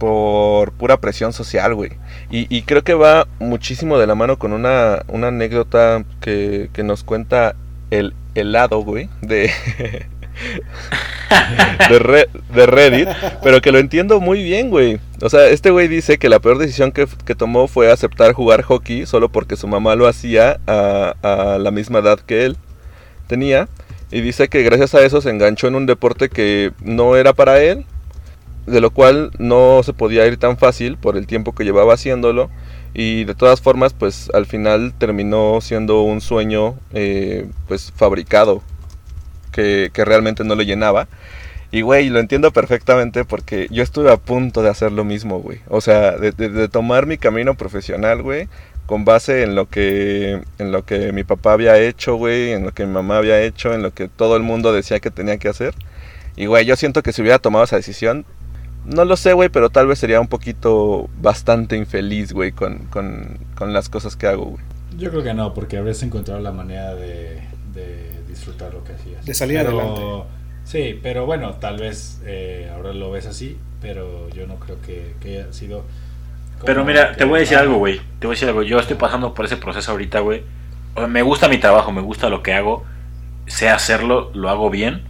por 0.00 0.72
pura 0.72 0.96
presión 0.96 1.34
social, 1.34 1.74
güey. 1.74 1.92
Y, 2.30 2.62
creo 2.62 2.82
que 2.82 2.94
va 2.94 3.28
muchísimo 3.38 3.98
de 3.98 4.06
la 4.06 4.14
mano 4.14 4.38
con 4.38 4.54
una, 4.54 5.04
una 5.08 5.28
anécdota 5.28 6.04
que, 6.20 6.70
que 6.72 6.82
nos 6.82 7.04
cuenta 7.04 7.54
el 7.90 8.14
helado, 8.34 8.80
güey, 8.80 9.10
de... 9.20 9.50
de, 11.90 11.98
Re- 11.98 12.28
de 12.54 12.66
Reddit, 12.66 13.08
pero 13.42 13.60
que 13.60 13.72
lo 13.72 13.78
entiendo 13.78 14.20
muy 14.20 14.42
bien, 14.42 14.70
güey. 14.70 14.98
O 15.20 15.28
sea, 15.28 15.48
este 15.48 15.70
güey 15.70 15.86
dice 15.86 16.16
que 16.16 16.30
la 16.30 16.38
peor 16.38 16.56
decisión 16.56 16.92
que, 16.92 17.06
que 17.26 17.34
tomó 17.34 17.68
fue 17.68 17.92
aceptar 17.92 18.32
jugar 18.32 18.62
hockey 18.62 19.04
solo 19.04 19.28
porque 19.28 19.56
su 19.56 19.68
mamá 19.68 19.96
lo 19.96 20.06
hacía 20.08 20.60
a, 20.66 21.14
a 21.22 21.58
la 21.58 21.70
misma 21.70 21.98
edad 21.98 22.18
que 22.20 22.46
él 22.46 22.56
tenía. 23.26 23.68
Y 24.10 24.22
dice 24.22 24.48
que 24.48 24.62
gracias 24.62 24.94
a 24.94 25.02
eso 25.02 25.20
se 25.20 25.28
enganchó 25.28 25.68
en 25.68 25.74
un 25.74 25.84
deporte 25.84 26.30
que 26.30 26.72
no 26.82 27.16
era 27.16 27.34
para 27.34 27.60
él, 27.60 27.84
de 28.70 28.80
lo 28.80 28.90
cual 28.90 29.30
no 29.38 29.82
se 29.82 29.92
podía 29.92 30.26
ir 30.26 30.36
tan 30.38 30.56
fácil 30.56 30.96
por 30.96 31.16
el 31.16 31.26
tiempo 31.26 31.54
que 31.54 31.64
llevaba 31.64 31.94
haciéndolo. 31.94 32.50
Y 32.94 33.24
de 33.24 33.34
todas 33.34 33.60
formas, 33.60 33.92
pues 33.92 34.30
al 34.34 34.46
final 34.46 34.92
terminó 34.98 35.60
siendo 35.60 36.02
un 36.02 36.20
sueño 36.20 36.74
eh, 36.92 37.46
pues 37.68 37.92
fabricado 37.94 38.62
que, 39.52 39.90
que 39.92 40.04
realmente 40.04 40.44
no 40.44 40.54
le 40.54 40.66
llenaba. 40.66 41.08
Y 41.72 41.82
güey, 41.82 42.08
lo 42.08 42.18
entiendo 42.18 42.50
perfectamente 42.52 43.24
porque 43.24 43.68
yo 43.70 43.82
estuve 43.84 44.10
a 44.10 44.16
punto 44.16 44.62
de 44.62 44.70
hacer 44.70 44.90
lo 44.90 45.04
mismo, 45.04 45.38
güey. 45.40 45.60
O 45.68 45.80
sea, 45.80 46.12
de, 46.16 46.32
de- 46.32 46.68
tomar 46.68 47.06
mi 47.06 47.16
camino 47.16 47.54
profesional, 47.54 48.22
güey, 48.22 48.48
con 48.86 49.04
base 49.04 49.44
en 49.44 49.54
lo 49.54 49.68
que 49.68 50.40
en 50.58 50.72
lo 50.72 50.84
que 50.84 51.12
mi 51.12 51.22
papá 51.22 51.52
había 51.52 51.78
hecho, 51.78 52.16
güey, 52.16 52.50
en 52.52 52.64
lo 52.64 52.72
que 52.72 52.86
mi 52.86 52.92
mamá 52.92 53.18
había 53.18 53.40
hecho, 53.42 53.72
en 53.72 53.82
lo 53.82 53.94
que 53.94 54.08
todo 54.08 54.36
el 54.36 54.42
mundo 54.42 54.72
decía 54.72 54.98
que 54.98 55.12
tenía 55.12 55.38
que 55.38 55.48
hacer. 55.48 55.74
Y 56.36 56.46
güey, 56.46 56.64
yo 56.66 56.74
siento 56.74 57.02
que 57.04 57.12
si 57.12 57.22
hubiera 57.22 57.38
tomado 57.38 57.64
esa 57.64 57.76
decisión, 57.76 58.24
no 58.84 59.04
lo 59.04 59.16
sé, 59.16 59.32
güey, 59.32 59.48
pero 59.48 59.70
tal 59.70 59.86
vez 59.86 59.98
sería 59.98 60.20
un 60.20 60.28
poquito 60.28 61.08
bastante 61.20 61.76
infeliz, 61.76 62.32
güey, 62.32 62.52
con, 62.52 62.78
con, 62.86 63.38
con 63.54 63.72
las 63.72 63.88
cosas 63.88 64.16
que 64.16 64.26
hago, 64.26 64.44
güey. 64.46 64.64
Yo 64.96 65.10
creo 65.10 65.22
que 65.22 65.34
no, 65.34 65.54
porque 65.54 65.76
habrías 65.78 66.02
encontrado 66.02 66.40
la 66.40 66.52
manera 66.52 66.94
de, 66.94 67.40
de 67.74 68.10
disfrutar 68.28 68.72
lo 68.74 68.82
que 68.84 68.92
hacías. 68.92 69.24
De 69.24 69.34
salir 69.34 69.58
Pero- 69.58 69.80
adelante. 69.80 70.24
Sí, 70.64 71.00
pero 71.02 71.26
bueno, 71.26 71.54
tal 71.54 71.78
vez 71.78 72.20
eh, 72.24 72.70
ahora 72.74 72.92
lo 72.92 73.10
ves 73.10 73.26
así, 73.26 73.56
pero 73.80 74.28
yo 74.30 74.46
no 74.46 74.56
creo 74.56 74.80
que, 74.82 75.14
que 75.20 75.40
haya 75.40 75.52
sido... 75.52 75.84
Pero 76.64 76.84
mira, 76.84 77.16
te 77.16 77.24
voy 77.24 77.38
a 77.38 77.40
decir 77.40 77.56
algo, 77.56 77.78
güey. 77.78 78.00
Te 78.20 78.26
voy 78.26 78.34
a 78.34 78.36
decir 78.36 78.48
algo. 78.48 78.62
Yo 78.62 78.78
estoy 78.78 78.96
pasando 78.96 79.32
por 79.34 79.46
ese 79.46 79.56
proceso 79.56 79.90
ahorita, 79.90 80.20
güey. 80.20 80.42
Me 81.08 81.22
gusta 81.22 81.48
mi 81.48 81.58
trabajo, 81.58 81.90
me 81.90 82.02
gusta 82.02 82.28
lo 82.28 82.42
que 82.42 82.52
hago. 82.52 82.84
Sé 83.46 83.68
hacerlo, 83.70 84.30
lo 84.34 84.48
hago 84.50 84.68
bien. 84.70 85.02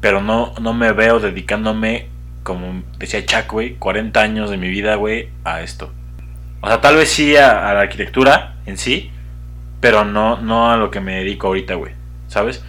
Pero 0.00 0.22
no, 0.22 0.54
no 0.60 0.72
me 0.72 0.92
veo 0.92 1.18
dedicándome, 1.18 2.08
como 2.42 2.82
decía 2.98 3.24
Chuck, 3.24 3.50
güey, 3.50 3.74
40 3.76 4.20
años 4.20 4.50
de 4.50 4.56
mi 4.56 4.68
vida, 4.68 4.94
güey, 4.96 5.28
a 5.44 5.62
esto. 5.62 5.92
O 6.60 6.68
sea, 6.68 6.80
tal 6.80 6.96
vez 6.96 7.08
sí 7.08 7.36
a, 7.36 7.70
a 7.70 7.74
la 7.74 7.80
arquitectura 7.80 8.56
en 8.66 8.76
sí, 8.76 9.10
pero 9.80 10.04
no, 10.04 10.40
no 10.40 10.70
a 10.70 10.76
lo 10.76 10.90
que 10.90 11.00
me 11.00 11.16
dedico 11.16 11.48
ahorita, 11.48 11.74
güey. 11.74 11.92
¿Sabes? 12.28 12.62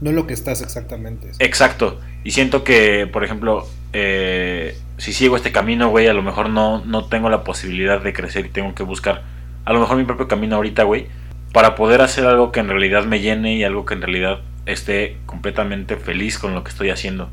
No 0.00 0.12
lo 0.12 0.26
que 0.26 0.34
estás 0.34 0.62
exactamente. 0.62 1.32
Exacto. 1.38 2.00
Y 2.24 2.30
siento 2.32 2.64
que, 2.64 3.06
por 3.06 3.24
ejemplo, 3.24 3.66
eh, 3.92 4.76
si 4.98 5.12
sigo 5.12 5.36
este 5.36 5.52
camino, 5.52 5.88
güey, 5.90 6.06
a 6.06 6.12
lo 6.12 6.22
mejor 6.22 6.50
no, 6.50 6.84
no 6.84 7.06
tengo 7.06 7.30
la 7.30 7.44
posibilidad 7.44 8.00
de 8.00 8.12
crecer 8.12 8.46
y 8.46 8.48
tengo 8.50 8.74
que 8.74 8.82
buscar 8.82 9.22
a 9.66 9.72
lo 9.72 9.80
mejor 9.80 9.96
mi 9.96 10.04
propio 10.04 10.28
camino 10.28 10.56
ahorita, 10.56 10.84
güey, 10.84 11.08
para 11.52 11.74
poder 11.74 12.00
hacer 12.00 12.24
algo 12.24 12.52
que 12.52 12.60
en 12.60 12.68
realidad 12.68 13.04
me 13.04 13.20
llene 13.20 13.56
y 13.56 13.64
algo 13.64 13.84
que 13.84 13.94
en 13.94 14.02
realidad 14.02 14.40
esté 14.64 15.18
completamente 15.26 15.96
feliz 15.96 16.38
con 16.38 16.54
lo 16.54 16.62
que 16.62 16.70
estoy 16.70 16.90
haciendo. 16.90 17.28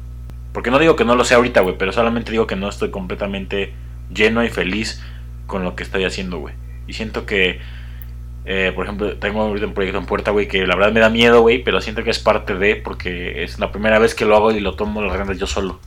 Porque 0.53 0.71
no 0.71 0.79
digo 0.79 0.95
que 0.95 1.03
no 1.05 1.15
lo 1.15 1.25
sea 1.25 1.37
ahorita, 1.37 1.61
güey, 1.61 1.75
pero 1.77 1.91
solamente 1.91 2.31
digo 2.31 2.47
que 2.47 2.55
no 2.55 2.69
estoy 2.69 2.91
completamente 2.91 3.73
lleno 4.13 4.43
y 4.43 4.49
feliz 4.49 5.01
con 5.47 5.63
lo 5.63 5.75
que 5.75 5.83
estoy 5.83 6.05
haciendo, 6.05 6.37
güey. 6.37 6.53
Y 6.87 6.93
siento 6.93 7.25
que, 7.25 7.59
eh, 8.45 8.71
por 8.75 8.85
ejemplo, 8.85 9.15
tengo 9.17 9.41
ahorita 9.41 9.65
un 9.65 9.73
proyecto 9.73 9.97
en 9.99 10.05
puerta, 10.05 10.31
güey, 10.31 10.47
que 10.47 10.67
la 10.67 10.75
verdad 10.75 10.91
me 10.91 10.99
da 10.99 11.09
miedo, 11.09 11.41
güey, 11.41 11.63
pero 11.63 11.81
siento 11.81 12.03
que 12.03 12.09
es 12.11 12.19
parte 12.19 12.55
de, 12.55 12.75
porque 12.75 13.43
es 13.43 13.57
la 13.59 13.71
primera 13.71 13.99
vez 13.99 14.13
que 14.15 14.25
lo 14.25 14.35
hago 14.35 14.51
y 14.51 14.59
lo 14.59 14.75
tomo 14.75 15.01
las 15.01 15.15
riendas 15.15 15.37
yo 15.39 15.47
solo. 15.47 15.79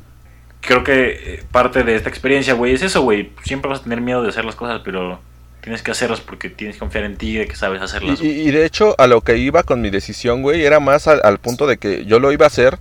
Creo 0.62 0.82
que 0.82 1.10
eh, 1.34 1.42
parte 1.52 1.84
de 1.84 1.94
esta 1.94 2.08
experiencia, 2.08 2.54
güey, 2.54 2.74
es 2.74 2.82
eso, 2.82 3.02
güey. 3.02 3.30
Siempre 3.44 3.68
vas 3.70 3.80
a 3.80 3.82
tener 3.84 4.00
miedo 4.00 4.22
de 4.22 4.30
hacer 4.30 4.44
las 4.44 4.56
cosas, 4.56 4.80
pero 4.84 5.20
tienes 5.60 5.82
que 5.82 5.90
hacerlas 5.90 6.20
porque 6.20 6.48
tienes 6.48 6.76
que 6.76 6.80
confiar 6.80 7.04
en 7.04 7.16
ti 7.16 7.36
de 7.36 7.46
que 7.46 7.54
sabes 7.56 7.82
hacerlas. 7.82 8.20
Y, 8.20 8.26
y- 8.26 8.48
y 8.48 8.50
de 8.50 8.64
hecho, 8.64 8.94
a 8.98 9.06
lo 9.06 9.20
que 9.20 9.36
iba 9.36 9.62
con 9.62 9.80
mi 9.80 9.90
decisión, 9.90 10.42
güey, 10.42 10.64
era 10.64 10.80
más 10.80 11.06
al, 11.08 11.20
al 11.24 11.38
punto 11.38 11.66
de 11.66 11.76
que 11.76 12.04
yo 12.06 12.18
lo 12.20 12.32
iba 12.32 12.46
a 12.46 12.48
hacer, 12.48 12.78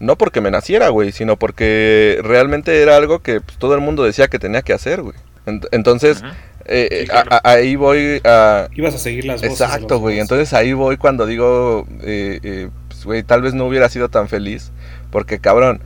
no 0.00 0.16
porque 0.16 0.40
me 0.40 0.50
naciera, 0.50 0.88
güey, 0.90 1.12
sino 1.12 1.36
porque 1.38 2.20
realmente 2.22 2.80
era 2.82 2.96
algo 2.96 3.20
que 3.20 3.40
pues, 3.40 3.58
todo 3.58 3.74
el 3.74 3.80
mundo 3.80 4.04
decía 4.04 4.28
que 4.28 4.38
tenía 4.38 4.62
que 4.62 4.72
hacer, 4.72 5.02
güey. 5.02 5.16
Ent- 5.46 5.66
Entonces, 5.72 6.22
eh, 6.66 6.98
Sí, 7.02 7.06
claro. 7.08 7.30
a- 7.32 7.36
a- 7.36 7.50
ahí 7.52 7.76
voy 7.76 8.20
a... 8.24 8.68
Ibas 8.74 8.94
a 8.94 8.98
seguir 8.98 9.24
las 9.24 9.40
voces. 9.42 9.60
Exacto, 9.60 9.98
güey. 9.98 10.20
Entonces 10.20 10.52
ahí 10.52 10.72
voy 10.72 10.96
cuando 10.98 11.26
digo, 11.26 11.86
eh, 12.02 12.38
eh, 12.42 12.68
pues, 12.88 13.04
güey, 13.04 13.22
tal 13.22 13.42
vez 13.42 13.54
no 13.54 13.64
hubiera 13.66 13.88
sido 13.88 14.08
tan 14.08 14.28
feliz, 14.28 14.70
porque 15.10 15.38
cabrón, 15.40 15.80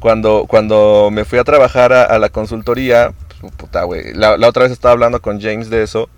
cuando, 0.00 0.46
cuando 0.48 1.10
me 1.12 1.24
fui 1.24 1.38
a 1.38 1.44
trabajar 1.44 1.92
a, 1.92 2.02
a 2.04 2.18
la 2.18 2.28
consultoría, 2.30 3.12
pues, 3.40 3.52
puta, 3.52 3.84
güey, 3.84 4.14
la, 4.14 4.36
la 4.36 4.48
otra 4.48 4.62
vez 4.64 4.72
estaba 4.72 4.92
hablando 4.92 5.20
con 5.20 5.40
James 5.40 5.68
de 5.70 5.82
eso, 5.82 6.08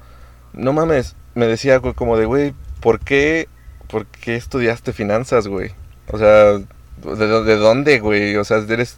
no 0.53 0.73
mames, 0.73 1.17
me 1.35 1.47
decía 1.47 1.77
güey, 1.79 1.95
como 1.95 2.17
de, 2.17 2.25
güey, 2.27 2.55
¿por 2.81 3.01
qué, 3.01 3.49
¿por 3.89 4.07
qué 4.07 4.37
estudiaste 4.37 4.93
finanzas, 4.93 5.49
güey? 5.49 5.73
O 6.13 6.19
sea, 6.19 6.61
¿de, 7.03 7.43
de 7.45 7.57
dónde, 7.57 7.99
güey? 8.01 8.37
O 8.37 8.45
sea, 8.45 8.59
eres, 8.69 8.97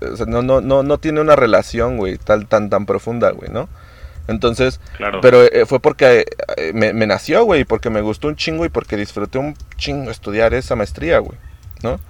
o 0.00 0.16
sea, 0.16 0.26
no, 0.26 0.42
no, 0.42 0.60
no, 0.60 0.82
no 0.82 0.98
tiene 0.98 1.20
una 1.20 1.36
relación, 1.36 1.96
güey, 1.96 2.18
tal, 2.18 2.46
tan, 2.46 2.70
tan 2.70 2.86
profunda, 2.86 3.30
güey, 3.30 3.50
¿no? 3.50 3.68
Entonces, 4.28 4.80
Claro. 4.96 5.20
pero 5.20 5.42
eh, 5.44 5.66
fue 5.66 5.78
porque 5.80 6.26
eh, 6.56 6.72
me, 6.74 6.92
me 6.92 7.06
nació, 7.06 7.44
güey, 7.44 7.64
porque 7.64 7.90
me 7.90 8.00
gustó 8.00 8.28
un 8.28 8.36
chingo 8.36 8.64
y 8.64 8.68
porque 8.68 8.96
disfruté 8.96 9.38
un 9.38 9.54
chingo 9.76 10.10
estudiar 10.10 10.52
esa 10.54 10.74
maestría, 10.74 11.18
güey, 11.20 11.38
¿no? 11.82 12.00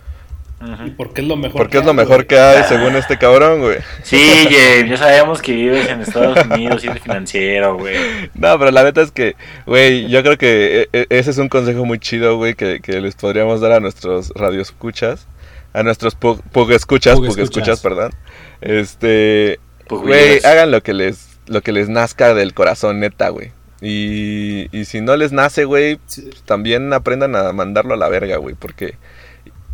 Y 0.84 0.90
porque 0.90 1.20
es 1.20 1.26
lo 1.26 1.36
mejor. 1.36 1.58
Porque 1.58 1.78
es 1.78 1.84
lo 1.84 1.92
mejor 1.92 2.16
güey. 2.16 2.28
que 2.28 2.38
hay, 2.38 2.64
según 2.64 2.96
este 2.96 3.18
cabrón, 3.18 3.60
güey. 3.60 3.78
Sí, 4.02 4.18
James, 4.50 4.88
ya 4.90 4.96
sabíamos 4.96 5.42
que 5.42 5.52
vives 5.52 5.86
en 5.88 6.00
Estados 6.00 6.38
Unidos 6.46 6.82
y 6.82 6.88
eres 6.88 7.02
financiero, 7.02 7.76
güey. 7.76 7.96
No, 8.34 8.58
pero 8.58 8.70
la 8.70 8.82
neta 8.82 9.02
es 9.02 9.10
que, 9.12 9.36
güey, 9.66 10.08
yo 10.08 10.22
creo 10.22 10.38
que 10.38 10.82
eh, 10.82 10.88
eh, 10.94 11.06
ese 11.10 11.30
es 11.30 11.38
un 11.38 11.50
consejo 11.50 11.84
muy 11.84 11.98
chido, 11.98 12.36
güey, 12.38 12.54
que, 12.54 12.80
que 12.80 13.00
les 13.02 13.14
podríamos 13.16 13.60
dar 13.60 13.72
a 13.72 13.80
nuestros 13.80 14.32
radioescuchas, 14.34 15.26
a 15.74 15.82
nuestros 15.82 16.14
pug, 16.14 16.40
pug 16.52 16.72
escuchas, 16.72 17.16
Pug 17.16 17.26
pug 17.26 17.38
escuchas, 17.38 17.80
perdón. 17.80 18.12
Este, 18.62 19.60
güey, 19.90 20.40
hagan 20.42 20.70
lo 20.70 20.82
que 20.82 20.94
les 20.94 21.38
lo 21.48 21.60
que 21.60 21.72
les 21.72 21.88
nazca 21.88 22.34
del 22.34 22.54
corazón, 22.54 22.98
neta, 23.00 23.28
güey. 23.28 23.52
Y, 23.82 24.68
y 24.76 24.86
si 24.86 25.00
no 25.02 25.16
les 25.16 25.32
nace, 25.32 25.64
güey, 25.64 25.98
Sí. 26.06 26.30
también 26.46 26.92
aprendan 26.94 27.36
a 27.36 27.52
mandarlo 27.52 27.92
a 27.94 27.96
la 27.98 28.08
verga, 28.08 28.38
güey, 28.38 28.54
porque... 28.58 28.94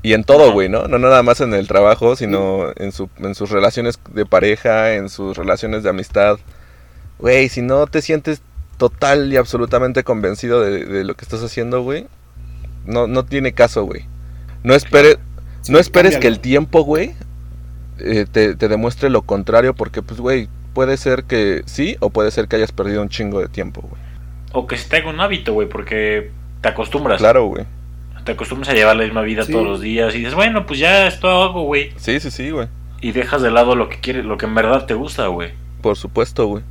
Y 0.03 0.15
en 0.15 0.25
todo, 0.25 0.53
güey, 0.53 0.69
¿no? 0.69 0.89
No 0.89 0.99
nada 0.99 1.23
más 1.23 1.41
en 1.41 1.55
el 1.55 1.69
trabajo, 1.69 2.17
sino 2.17 2.73
en, 2.77 2.91
su, 2.93 3.09
en 3.19 3.35
sus 3.35 3.51
relaciones 3.51 4.01
de 4.13 4.27
pareja, 4.27 4.95
en 4.95 5.09
sus 5.09 5.37
relaciones 5.37 5.85
de 5.85 5.91
amistad. 5.91 6.39
Güey, 7.19 7.49
si 7.49 7.63
no 7.63 7.87
te 7.87 8.03
sientes 8.03 8.43
total 8.79 9.33
y 9.33 9.37
absolutamente 9.37 10.03
convencido 10.03 10.61
de, 10.61 10.85
de 10.85 11.05
lo 11.05 11.15
que 11.15 11.25
estás 11.25 11.43
haciendo, 11.45 11.83
güey, 11.83 12.07
no, 12.85 13.07
no 13.07 13.25
tiene 13.25 13.53
caso, 13.53 13.85
güey. 13.85 14.07
No 14.65 14.75
esperes, 14.75 15.19
Sí, 15.63 15.71
no 15.71 15.79
esperes 15.79 16.19
que 16.19 16.27
el 16.27 16.41
tiempo, 16.41 16.83
güey, 16.83 17.15
eh, 18.01 18.27
te, 18.31 18.57
te 18.57 18.69
demuestre 18.69 19.11
lo 19.11 19.23
contrario, 19.23 19.75
porque, 19.75 20.03
pues, 20.03 20.19
güey, 20.21 20.49
puede 20.75 20.97
ser 20.97 21.23
que 21.25 21.63
sí 21.67 21.97
o 22.01 22.11
puede 22.11 22.33
ser 22.33 22.49
que 22.49 22.57
hayas 22.57 22.73
perdido 22.73 23.01
un 23.01 23.09
chingo 23.09 23.41
de 23.41 23.47
tiempo, 23.47 23.83
güey. 23.83 24.03
O 24.53 24.67
que 24.67 24.77
se 24.77 24.89
te 24.89 24.97
haga 24.97 25.11
un 25.11 25.21
hábito, 25.21 25.55
güey, 25.55 25.69
porque 25.69 26.33
te 26.61 26.69
acostumbras. 26.69 27.19
Claro, 27.19 27.47
güey. 27.47 27.65
Te 28.25 28.33
acostumbras 28.33 28.69
a 28.71 28.75
llevar 28.75 28.97
la 28.97 29.05
misma 29.05 29.23
vida 29.23 29.45
Sí. 29.45 29.53
todos 29.53 29.67
los 29.67 29.81
días 29.81 30.15
y 30.15 30.19
dices, 30.19 30.35
bueno, 30.35 30.65
pues 30.67 30.79
ya 30.79 31.07
esto 31.09 31.29
hago, 31.29 31.65
güey. 31.65 31.91
Sí, 31.97 32.21
sí, 32.21 32.31
sí, 32.31 32.51
güey. 32.51 32.69
Y 33.01 33.13
dejas 33.13 33.43
de 33.43 33.51
lado 33.51 33.75
lo 33.75 33.89
que 33.89 33.99
quieres, 33.99 34.25
lo 34.25 34.39
que 34.39 34.47
en 34.47 34.55
verdad 34.55 34.87
te 34.87 34.95
gusta, 34.95 35.27
güey. 35.27 35.51
Por 35.81 35.97
supuesto, 35.97 36.47
güey. 36.47 36.63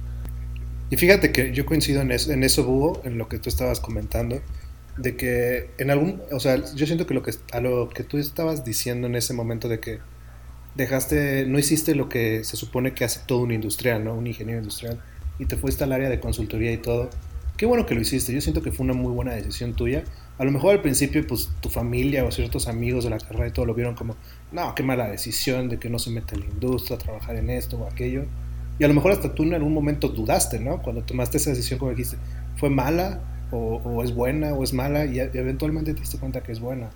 Y 0.89 0.97
fíjate 0.97 1.31
que 1.31 1.51
yo 1.53 1.65
coincido 1.65 2.01
en 2.01 2.11
eso, 2.11 2.31
en 2.31 2.43
eso, 2.43 2.63
Búho, 2.63 3.01
en 3.03 3.17
lo 3.17 3.27
que 3.27 3.37
tú 3.39 3.49
estabas 3.49 3.79
comentando, 3.79 4.41
de 4.97 5.15
que 5.15 5.71
en 5.77 5.89
algún, 5.89 6.21
o 6.31 6.39
sea, 6.39 6.57
yo 6.75 6.85
siento 6.85 7.07
que 7.07 7.13
lo 7.13 7.23
que 7.23 7.31
a 7.53 7.59
lo 7.61 7.89
que 7.89 8.03
tú 8.03 8.17
estabas 8.17 8.63
diciendo 8.65 9.07
en 9.07 9.15
ese 9.15 9.33
momento 9.33 9.67
de 9.69 9.79
que 9.79 9.99
dejaste, 10.75 11.45
no 11.47 11.59
hiciste 11.59 11.95
lo 11.95 12.07
que 12.09 12.43
se 12.43 12.57
supone 12.57 12.93
que 12.93 13.03
hace 13.03 13.21
todo 13.25 13.39
un 13.39 13.51
industrial, 13.51 14.03
¿no? 14.03 14.13
Un 14.13 14.27
ingeniero 14.27 14.59
industrial, 14.59 14.99
y 15.39 15.45
te 15.45 15.57
fuiste 15.57 15.83
al 15.83 15.91
área 15.91 16.09
de 16.09 16.19
consultoría 16.19 16.71
y 16.71 16.77
todo. 16.77 17.09
Qué 17.57 17.65
bueno 17.65 17.85
que 17.85 17.95
lo 17.95 18.01
hiciste, 18.01 18.33
yo 18.33 18.41
siento 18.41 18.61
que 18.61 18.71
fue 18.71 18.85
una 18.85 18.93
muy 18.93 19.11
buena 19.11 19.33
decisión 19.33 19.73
tuya. 19.73 20.03
A 20.41 20.43
lo 20.43 20.49
mejor 20.49 20.71
al 20.71 20.81
principio, 20.81 21.23
pues 21.27 21.51
tu 21.59 21.69
familia 21.69 22.25
o 22.25 22.31
ciertos 22.31 22.67
amigos 22.67 23.03
de 23.03 23.11
la 23.11 23.19
carrera 23.19 23.49
y 23.49 23.51
todo 23.51 23.67
lo 23.67 23.75
vieron 23.75 23.93
como, 23.93 24.15
no, 24.51 24.73
qué 24.73 24.81
mala 24.81 25.07
decisión 25.07 25.69
de 25.69 25.77
que 25.77 25.87
no 25.87 25.99
se 25.99 26.09
mete 26.09 26.33
en 26.33 26.41
la 26.41 26.47
industria, 26.47 26.97
trabajar 26.97 27.35
en 27.35 27.51
esto 27.51 27.77
o 27.77 27.87
aquello. 27.87 28.25
Y 28.79 28.83
a 28.83 28.87
lo 28.87 28.95
mejor 28.95 29.11
hasta 29.11 29.35
tú 29.35 29.43
en 29.43 29.53
algún 29.53 29.71
momento 29.71 30.07
dudaste, 30.07 30.59
¿no? 30.59 30.81
Cuando 30.81 31.03
tomaste 31.03 31.37
esa 31.37 31.51
decisión, 31.51 31.77
como 31.77 31.91
dijiste, 31.91 32.17
¿fue 32.55 32.71
mala? 32.71 33.21
O, 33.51 33.75
o 33.85 34.03
es 34.03 34.15
buena? 34.15 34.55
¿O 34.55 34.63
es 34.63 34.73
mala? 34.73 35.05
Y 35.05 35.19
eventualmente 35.19 35.93
te 35.93 35.99
diste 35.99 36.17
cuenta 36.17 36.41
que 36.41 36.51
es 36.53 36.59
buena. 36.59 36.89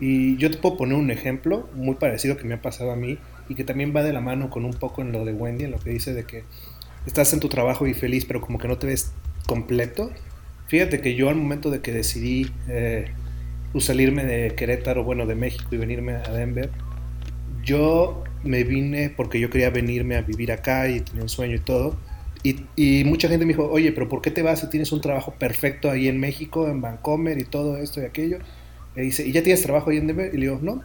Y 0.00 0.38
yo 0.38 0.50
te 0.50 0.56
puedo 0.56 0.78
poner 0.78 0.96
un 0.96 1.10
ejemplo 1.10 1.68
muy 1.74 1.96
parecido 1.96 2.38
que 2.38 2.44
me 2.44 2.54
ha 2.54 2.62
pasado 2.62 2.90
a 2.90 2.96
mí. 2.96 3.18
y 3.50 3.54
que 3.54 3.64
también 3.64 3.94
va 3.94 4.02
de 4.02 4.14
la 4.14 4.22
mano 4.22 4.48
con 4.48 4.64
un 4.64 4.72
poco 4.72 5.02
en 5.02 5.12
lo 5.12 5.26
de 5.26 5.34
Wendy, 5.34 5.64
en 5.64 5.72
lo 5.72 5.78
que 5.78 5.90
dice 5.90 6.14
de 6.14 6.24
que 6.24 6.44
estás 7.04 7.34
en 7.34 7.40
tu 7.40 7.50
trabajo 7.50 7.86
y 7.86 7.92
feliz, 7.92 8.24
pero 8.24 8.40
como 8.40 8.58
que 8.58 8.66
no 8.66 8.78
te 8.78 8.86
ves 8.86 9.12
completo. 9.46 10.10
Fíjate 10.68 11.00
que 11.00 11.14
yo 11.14 11.30
al 11.30 11.36
momento 11.36 11.70
de 11.70 11.80
que 11.80 11.92
decidí 11.92 12.50
eh, 12.68 13.06
pues, 13.72 13.86
salirme 13.86 14.24
de 14.24 14.54
Querétaro, 14.54 15.02
bueno, 15.02 15.26
de 15.26 15.34
México 15.34 15.66
y 15.72 15.78
venirme 15.78 16.12
a 16.12 16.30
Denver, 16.30 16.70
yo 17.64 18.22
me 18.44 18.64
vine 18.64 19.10
porque 19.10 19.40
yo 19.40 19.50
quería 19.50 19.70
venirme 19.70 20.16
a 20.16 20.22
vivir 20.22 20.52
acá 20.52 20.88
y 20.88 21.00
tenía 21.00 21.22
un 21.22 21.28
sueño 21.28 21.56
y 21.56 21.60
todo. 21.60 21.96
Y, 22.42 22.66
y 22.76 23.04
mucha 23.04 23.28
gente 23.28 23.46
me 23.46 23.52
dijo, 23.52 23.68
oye, 23.68 23.92
pero 23.92 24.08
¿por 24.08 24.22
qué 24.22 24.30
te 24.30 24.42
vas 24.42 24.60
si 24.60 24.70
tienes 24.70 24.92
un 24.92 25.00
trabajo 25.00 25.34
perfecto 25.38 25.90
ahí 25.90 26.06
en 26.06 26.20
México, 26.20 26.68
en 26.68 26.80
Vancomer 26.80 27.38
y 27.38 27.44
todo 27.44 27.78
esto 27.78 28.00
y 28.00 28.04
aquello? 28.04 28.38
Y 28.94 29.00
dice, 29.00 29.26
¿y 29.26 29.32
ya 29.32 29.42
tienes 29.42 29.62
trabajo 29.62 29.90
ahí 29.90 29.96
en 29.96 30.06
Denver? 30.06 30.30
Y 30.32 30.36
le 30.36 30.46
digo, 30.46 30.58
no, 30.62 30.82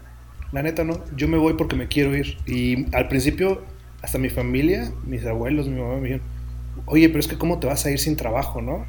la 0.53 0.63
neta 0.63 0.83
no, 0.83 1.03
yo 1.15 1.27
me 1.27 1.37
voy 1.37 1.55
porque 1.55 1.75
me 1.75 1.87
quiero 1.87 2.15
ir. 2.15 2.37
Y 2.45 2.85
al 2.95 3.07
principio, 3.09 3.61
hasta 4.01 4.17
mi 4.17 4.29
familia, 4.29 4.91
mis 5.05 5.25
abuelos, 5.25 5.67
mi 5.67 5.79
mamá 5.79 5.95
me 5.95 6.03
dijeron, 6.03 6.21
oye, 6.85 7.09
pero 7.09 7.19
es 7.19 7.27
que 7.27 7.37
¿cómo 7.37 7.59
te 7.59 7.67
vas 7.67 7.85
a 7.85 7.91
ir 7.91 7.99
sin 7.99 8.15
trabajo, 8.15 8.61
no? 8.61 8.85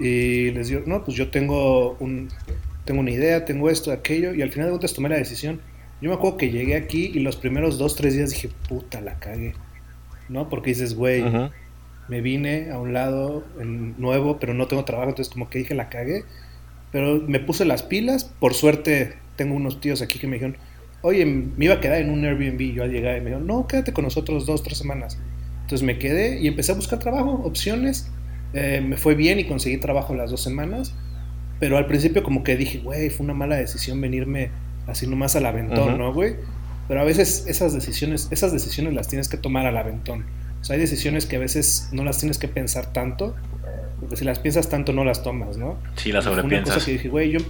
Y 0.00 0.50
les 0.52 0.68
digo, 0.68 0.82
no, 0.86 1.04
pues 1.04 1.16
yo 1.16 1.30
tengo, 1.30 1.96
un, 2.00 2.28
tengo 2.84 3.00
una 3.00 3.10
idea, 3.10 3.44
tengo 3.44 3.68
esto, 3.70 3.90
aquello, 3.92 4.34
y 4.34 4.42
al 4.42 4.50
final 4.52 4.66
de 4.68 4.72
cuentas 4.72 4.94
tomé 4.94 5.08
la 5.08 5.16
decisión. 5.16 5.60
Yo 6.00 6.10
me 6.10 6.14
acuerdo 6.16 6.36
que 6.36 6.50
llegué 6.50 6.76
aquí 6.76 7.10
y 7.12 7.18
los 7.20 7.36
primeros 7.36 7.78
dos, 7.78 7.96
tres 7.96 8.14
días 8.14 8.30
dije, 8.30 8.50
puta, 8.68 9.00
la 9.00 9.18
cagué, 9.18 9.54
¿no? 10.28 10.48
Porque 10.48 10.70
dices, 10.70 10.94
güey, 10.94 11.22
Ujú. 11.22 11.50
me 12.08 12.20
vine 12.20 12.70
a 12.70 12.78
un 12.78 12.92
lado 12.92 13.44
en- 13.60 13.94
nuevo, 13.98 14.38
pero 14.38 14.54
no 14.54 14.68
tengo 14.68 14.84
trabajo, 14.84 15.10
entonces 15.10 15.32
como 15.32 15.50
que 15.50 15.58
dije, 15.58 15.74
la 15.74 15.88
cagué. 15.88 16.24
Pero 16.92 17.20
me 17.26 17.40
puse 17.40 17.64
las 17.64 17.82
pilas, 17.82 18.24
por 18.24 18.54
suerte 18.54 19.14
tengo 19.36 19.54
unos 19.56 19.80
tíos 19.80 20.00
aquí 20.00 20.18
que 20.18 20.26
me 20.26 20.34
dijeron, 20.34 20.56
oye, 21.02 21.26
me 21.26 21.64
iba 21.64 21.74
a 21.74 21.80
quedar 21.80 22.00
en 22.00 22.10
un 22.10 22.24
Airbnb, 22.24 22.72
yo 22.74 22.82
al 22.84 22.90
llegar 22.92 23.16
y 23.16 23.20
me 23.20 23.26
dijeron, 23.26 23.46
no, 23.46 23.66
quédate 23.66 23.92
con 23.92 24.04
nosotros 24.04 24.46
dos, 24.46 24.62
tres 24.62 24.78
semanas. 24.78 25.18
Entonces 25.62 25.82
me 25.84 25.98
quedé 25.98 26.40
y 26.40 26.46
empecé 26.46 26.72
a 26.72 26.76
buscar 26.76 26.98
trabajo, 26.98 27.42
opciones, 27.44 28.10
Eh, 28.54 28.80
me 28.80 28.96
fue 28.96 29.14
bien 29.14 29.38
y 29.38 29.44
conseguí 29.44 29.76
trabajo 29.78 30.14
las 30.14 30.30
dos 30.30 30.42
semanas, 30.42 30.94
pero 31.60 31.76
al 31.76 31.86
principio 31.86 32.22
como 32.22 32.42
que 32.42 32.56
dije, 32.56 32.78
güey, 32.78 33.10
fue 33.10 33.24
una 33.24 33.34
mala 33.34 33.56
decisión 33.56 34.00
venirme 34.00 34.50
así 34.86 35.06
nomás 35.06 35.36
al 35.36 35.46
aventón, 35.46 35.88
Ujú. 35.90 35.98
¿no, 35.98 36.14
güey? 36.14 36.36
Pero 36.88 37.00
a 37.00 37.04
veces 37.04 37.44
esas 37.46 37.74
decisiones, 37.74 38.28
esas 38.30 38.52
decisiones 38.52 38.94
las 38.94 39.08
tienes 39.08 39.28
que 39.28 39.36
tomar 39.36 39.66
al 39.66 39.76
aventón. 39.76 40.24
O 40.60 40.64
sea, 40.64 40.74
hay 40.74 40.80
decisiones 40.80 41.26
que 41.26 41.36
a 41.36 41.38
veces 41.38 41.88
no 41.92 42.02
las 42.04 42.18
tienes 42.18 42.38
que 42.38 42.48
pensar 42.48 42.92
tanto, 42.92 43.34
porque 44.00 44.16
si 44.16 44.24
las 44.24 44.38
piensas 44.38 44.68
tanto 44.70 44.92
no 44.92 45.04
las 45.04 45.22
tomas, 45.22 45.58
¿no? 45.58 45.76
Sí, 45.96 46.10
la 46.12 46.22
Fue 46.22 46.32
una 46.32 46.40
cosa 46.42 46.48
sobrepiensas. 46.48 46.84
que 46.84 46.92
dije, 46.92 47.08
güey, 47.08 47.30
yo... 47.32 47.40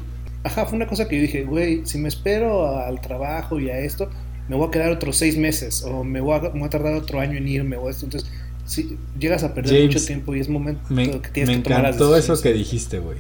Ajá, 0.45 0.67
fue 0.67 0.77
una 0.77 0.87
cosa 0.87 1.09
que 1.09 1.17
yo 1.17 1.23
dije, 1.23 1.45
güey, 1.45 1.83
si 1.85 1.99
me 1.99 2.09
espero 2.09 2.79
al 2.79 3.01
trabajo 3.01 3.61
y 3.61 3.71
a 3.71 3.79
esto, 3.79 4.09
me 4.49 4.57
voy 4.57 4.69
a 4.69 4.71
quedar 4.71 4.91
otros 4.91 5.17
seis 5.17 5.37
meses, 5.37 5.83
o 5.85 6.05
me 6.05 6.21
voy 6.21 6.37
a, 6.37 6.41
me 6.41 6.59
voy 6.61 6.65
a 6.65 6.71
tardar 6.71 6.95
otro 6.95 7.21
año 7.21 7.37
en 7.37 7.47
irme, 7.49 7.77
o 7.77 7.89
esto. 7.91 8.07
Entonces, 8.07 8.31
si 8.69 8.99
llegas 9.19 9.45
a 9.45 9.55
perder 9.55 9.73
James, 9.81 9.95
mucho 9.95 10.07
tiempo 10.07 10.35
y 10.37 10.41
es 10.41 10.49
momento 10.49 10.83
Me, 10.91 11.11
que 11.23 11.31
tienes 11.31 11.49
me 11.49 11.57
que 11.57 11.63
tomar 11.63 11.83
las 11.83 11.97
encantó 11.97 12.17
eso 12.17 12.35
decisiones. 12.35 12.43
que 12.43 12.53
dijiste, 12.53 12.99
güey. 12.99 13.19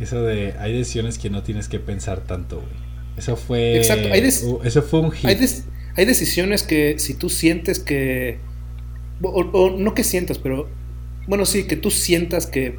Eso 0.00 0.22
de 0.22 0.54
hay 0.58 0.72
decisiones 0.76 1.18
que 1.18 1.30
no 1.30 1.42
tienes 1.42 1.68
que 1.68 1.78
pensar 1.78 2.20
tanto, 2.20 2.56
güey. 2.56 2.72
Eso 3.16 3.36
fue. 3.36 3.76
Exacto, 3.76 4.08
hay 4.12 4.20
uh, 4.20 4.60
eso 4.64 4.82
fue 4.82 5.00
un 5.00 5.12
hit. 5.12 5.26
Hay, 5.26 5.38
hay 5.96 6.04
decisiones 6.04 6.62
que 6.64 6.98
si 6.98 7.14
tú 7.14 7.28
sientes 7.30 7.78
que... 7.78 8.38
O, 9.22 9.40
o 9.40 9.70
no 9.78 9.94
que 9.94 10.02
sientas, 10.04 10.38
pero... 10.38 10.68
Bueno, 11.28 11.46
sí, 11.46 11.64
que 11.64 11.76
tú 11.76 11.90
sientas 11.90 12.46
que 12.46 12.78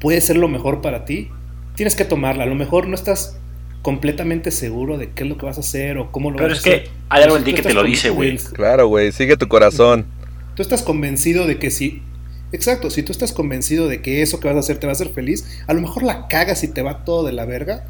puede 0.00 0.20
ser 0.20 0.36
lo 0.36 0.48
mejor 0.48 0.80
para 0.80 1.04
ti, 1.04 1.28
tienes 1.76 1.94
que 1.94 2.04
tomarla. 2.04 2.44
A 2.44 2.46
lo 2.46 2.56
mejor 2.56 2.88
no 2.88 2.94
estás 2.96 3.36
completamente 3.82 4.50
seguro 4.50 4.98
de 4.98 5.10
qué 5.10 5.22
es 5.24 5.28
lo 5.28 5.36
que 5.38 5.46
vas 5.46 5.58
a 5.58 5.60
hacer 5.60 5.98
o 5.98 6.10
cómo 6.10 6.30
lo 6.30 6.36
Pero 6.38 6.48
vas 6.48 6.58
es 6.58 6.66
a 6.66 6.68
hacer. 6.70 6.82
que 6.84 6.90
hay 7.08 7.22
algo 7.22 7.36
en 7.36 7.44
ti 7.44 7.52
que 7.52 7.62
te 7.62 7.74
lo 7.74 7.84
dice, 7.84 8.10
güey. 8.10 8.36
Claro, 8.38 8.88
güey, 8.88 9.12
sigue 9.12 9.36
tu 9.36 9.46
corazón. 9.46 10.06
Tú 10.54 10.62
estás 10.62 10.82
convencido 10.82 11.46
de 11.46 11.58
que 11.58 11.70
si... 11.70 12.02
Exacto, 12.52 12.90
si 12.90 13.02
tú 13.02 13.12
estás 13.12 13.32
convencido 13.32 13.88
de 13.88 14.02
que 14.02 14.20
eso 14.20 14.38
que 14.38 14.48
vas 14.48 14.56
a 14.56 14.60
hacer 14.60 14.76
te 14.78 14.86
va 14.86 14.92
a 14.92 14.94
hacer 14.94 15.08
feliz, 15.08 15.62
a 15.66 15.72
lo 15.72 15.80
mejor 15.80 16.02
la 16.02 16.28
cagas 16.28 16.62
y 16.64 16.68
te 16.68 16.82
va 16.82 17.02
todo 17.04 17.24
de 17.24 17.32
la 17.32 17.46
verga, 17.46 17.86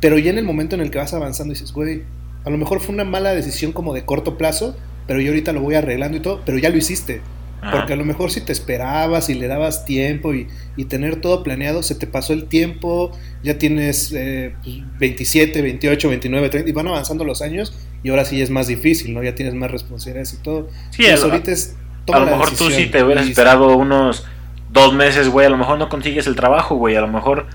pero 0.00 0.18
ya 0.18 0.30
en 0.30 0.38
el 0.38 0.44
momento 0.44 0.76
en 0.76 0.82
el 0.82 0.90
que 0.90 0.98
vas 0.98 1.14
avanzando 1.14 1.52
dices, 1.52 1.72
güey, 1.72 2.02
a 2.44 2.50
lo 2.50 2.58
mejor 2.58 2.80
fue 2.80 2.94
una 2.94 3.04
mala 3.04 3.34
decisión 3.34 3.72
como 3.72 3.92
de 3.92 4.04
corto 4.04 4.38
plazo, 4.38 4.76
pero 5.06 5.20
yo 5.20 5.30
ahorita 5.30 5.52
lo 5.52 5.62
voy 5.62 5.74
arreglando 5.74 6.16
y 6.16 6.20
todo, 6.20 6.42
pero 6.44 6.58
ya 6.58 6.70
lo 6.70 6.76
hiciste. 6.76 7.22
Ajá. 7.60 7.78
Porque 7.78 7.94
a 7.94 7.96
lo 7.96 8.04
mejor 8.04 8.30
si 8.30 8.42
te 8.42 8.52
esperabas 8.52 9.30
y 9.30 9.34
le 9.34 9.48
dabas 9.48 9.86
tiempo 9.86 10.34
y, 10.34 10.46
y 10.76 10.84
tener 10.84 11.22
todo 11.22 11.42
planeado, 11.42 11.82
se 11.82 11.94
te 11.94 12.06
pasó 12.06 12.34
el 12.34 12.44
tiempo, 12.44 13.10
ya 13.42 13.58
tienes 13.58 14.12
eh, 14.12 14.54
pues, 14.62 14.76
27, 14.98 15.62
28, 15.62 16.08
29, 16.08 16.48
30, 16.50 16.70
y 16.70 16.72
van 16.72 16.88
avanzando 16.88 17.24
los 17.24 17.40
años 17.40 17.72
y 18.02 18.10
ahora 18.10 18.26
sí 18.26 18.42
es 18.42 18.50
más 18.50 18.66
difícil, 18.66 19.14
¿no? 19.14 19.22
Ya 19.22 19.34
tienes 19.34 19.54
más 19.54 19.70
responsabilidades 19.70 20.34
y 20.34 20.36
todo. 20.42 20.68
Sí, 20.90 21.04
Entonces, 21.04 21.24
ahorita 21.24 21.50
es... 21.50 21.76
A 22.12 22.18
lo 22.18 22.26
mejor 22.26 22.50
tú 22.50 22.70
sí 22.70 22.86
te 22.86 23.02
hubieras 23.02 23.26
esperado 23.26 23.76
unos 23.76 24.26
dos 24.70 24.92
meses, 24.94 25.28
güey. 25.28 25.46
A 25.46 25.50
lo 25.50 25.56
mejor 25.56 25.78
no 25.78 25.88
consigues 25.88 26.26
el 26.26 26.36
trabajo, 26.36 26.74
güey. 26.76 26.96
A 26.96 27.00
lo 27.00 27.08
mejor 27.08 27.46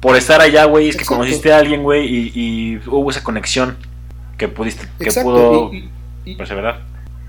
por 0.00 0.16
estar 0.16 0.40
allá, 0.40 0.64
güey, 0.64 0.88
es 0.88 0.96
que 0.96 1.04
conociste 1.04 1.52
a 1.52 1.58
alguien, 1.58 1.82
güey, 1.82 2.06
y, 2.06 2.32
y 2.34 2.76
hubo 2.88 3.10
esa 3.10 3.22
conexión 3.22 3.76
que 4.36 4.48
pudiste, 4.48 4.86
que 4.98 5.04
Exacto, 5.04 5.30
pudo 5.30 5.72
y- 5.74 5.88
y- 6.24 6.34
perseverar. 6.34 6.80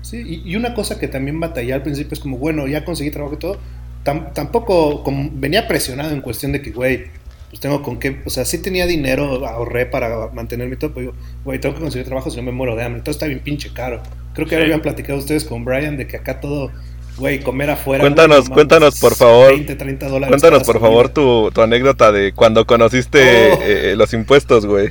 Sí, 0.02 0.42
y, 0.44 0.56
una 0.56 0.74
cosa 0.74 0.98
que 0.98 1.06
también 1.08 1.38
batallé 1.40 1.72
al 1.72 1.82
principio 1.82 2.12
es 2.14 2.20
como, 2.20 2.36
bueno, 2.36 2.66
ya 2.66 2.84
conseguí 2.84 3.10
trabajo 3.10 3.34
y 3.34 3.38
todo. 3.38 3.58
tam- 4.04 4.32
tampoco 4.34 5.02
como 5.02 5.30
venía 5.32 5.66
presionado 5.66 6.10
en 6.12 6.20
cuestión 6.20 6.52
de 6.52 6.60
que, 6.60 6.72
güey, 6.72 7.04
pues 7.48 7.60
tengo 7.60 7.82
con 7.82 7.98
qué. 7.98 8.20
O 8.26 8.30
sea, 8.30 8.44
sí 8.44 8.60
tenía 8.60 8.86
dinero, 8.86 9.46
ahorré 9.46 9.86
para 9.86 10.28
mantenerme 10.34 10.74
y 10.74 10.78
todo, 10.78 10.92
pero 10.92 11.00
digo, 11.12 11.14
güey, 11.44 11.58
tengo 11.60 11.74
que 11.76 11.80
conseguir 11.80 12.06
trabajo 12.06 12.28
si 12.30 12.36
no 12.36 12.42
me 12.42 12.52
muero 12.52 12.74
de 12.76 12.82
hambre. 12.84 13.00
Todo 13.02 13.12
está 13.12 13.26
bien 13.26 13.40
pinche 13.40 13.72
caro. 13.72 14.02
Creo 14.34 14.46
que 14.46 14.52
ya 14.52 14.58
Sí. 14.58 14.64
habían 14.64 14.80
platicado 14.82 15.18
ustedes 15.18 15.44
con 15.44 15.64
Brian 15.64 15.96
de 15.96 16.06
que 16.06 16.16
acá 16.16 16.40
todo, 16.40 16.70
güey, 17.16 17.40
comer 17.40 17.70
afuera. 17.70 18.02
Cuéntanos, 18.02 18.48
cuéntanos, 18.50 18.98
por 19.00 19.14
favor. 19.14 19.48
20, 19.52 19.76
30 19.76 20.08
dólares. 20.08 20.28
Cuéntanos, 20.28 20.64
por 20.64 20.80
favor, 20.80 21.08
tu, 21.08 21.50
tu 21.54 21.62
anécdota 21.62 22.10
de 22.12 22.32
cuando 22.32 22.66
conociste 22.66 23.52
Oh. 23.52 23.58
eh, 23.62 23.94
los 23.96 24.12
impuestos, 24.12 24.66
güey. 24.66 24.90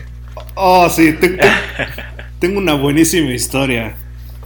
Oh, 0.56 0.89
sí, 0.89 1.14
te- 1.14 1.30
te- 1.30 1.39
tengo 2.39 2.58
una 2.60 2.74
buenísima 2.76 3.32
historia. 3.32 3.96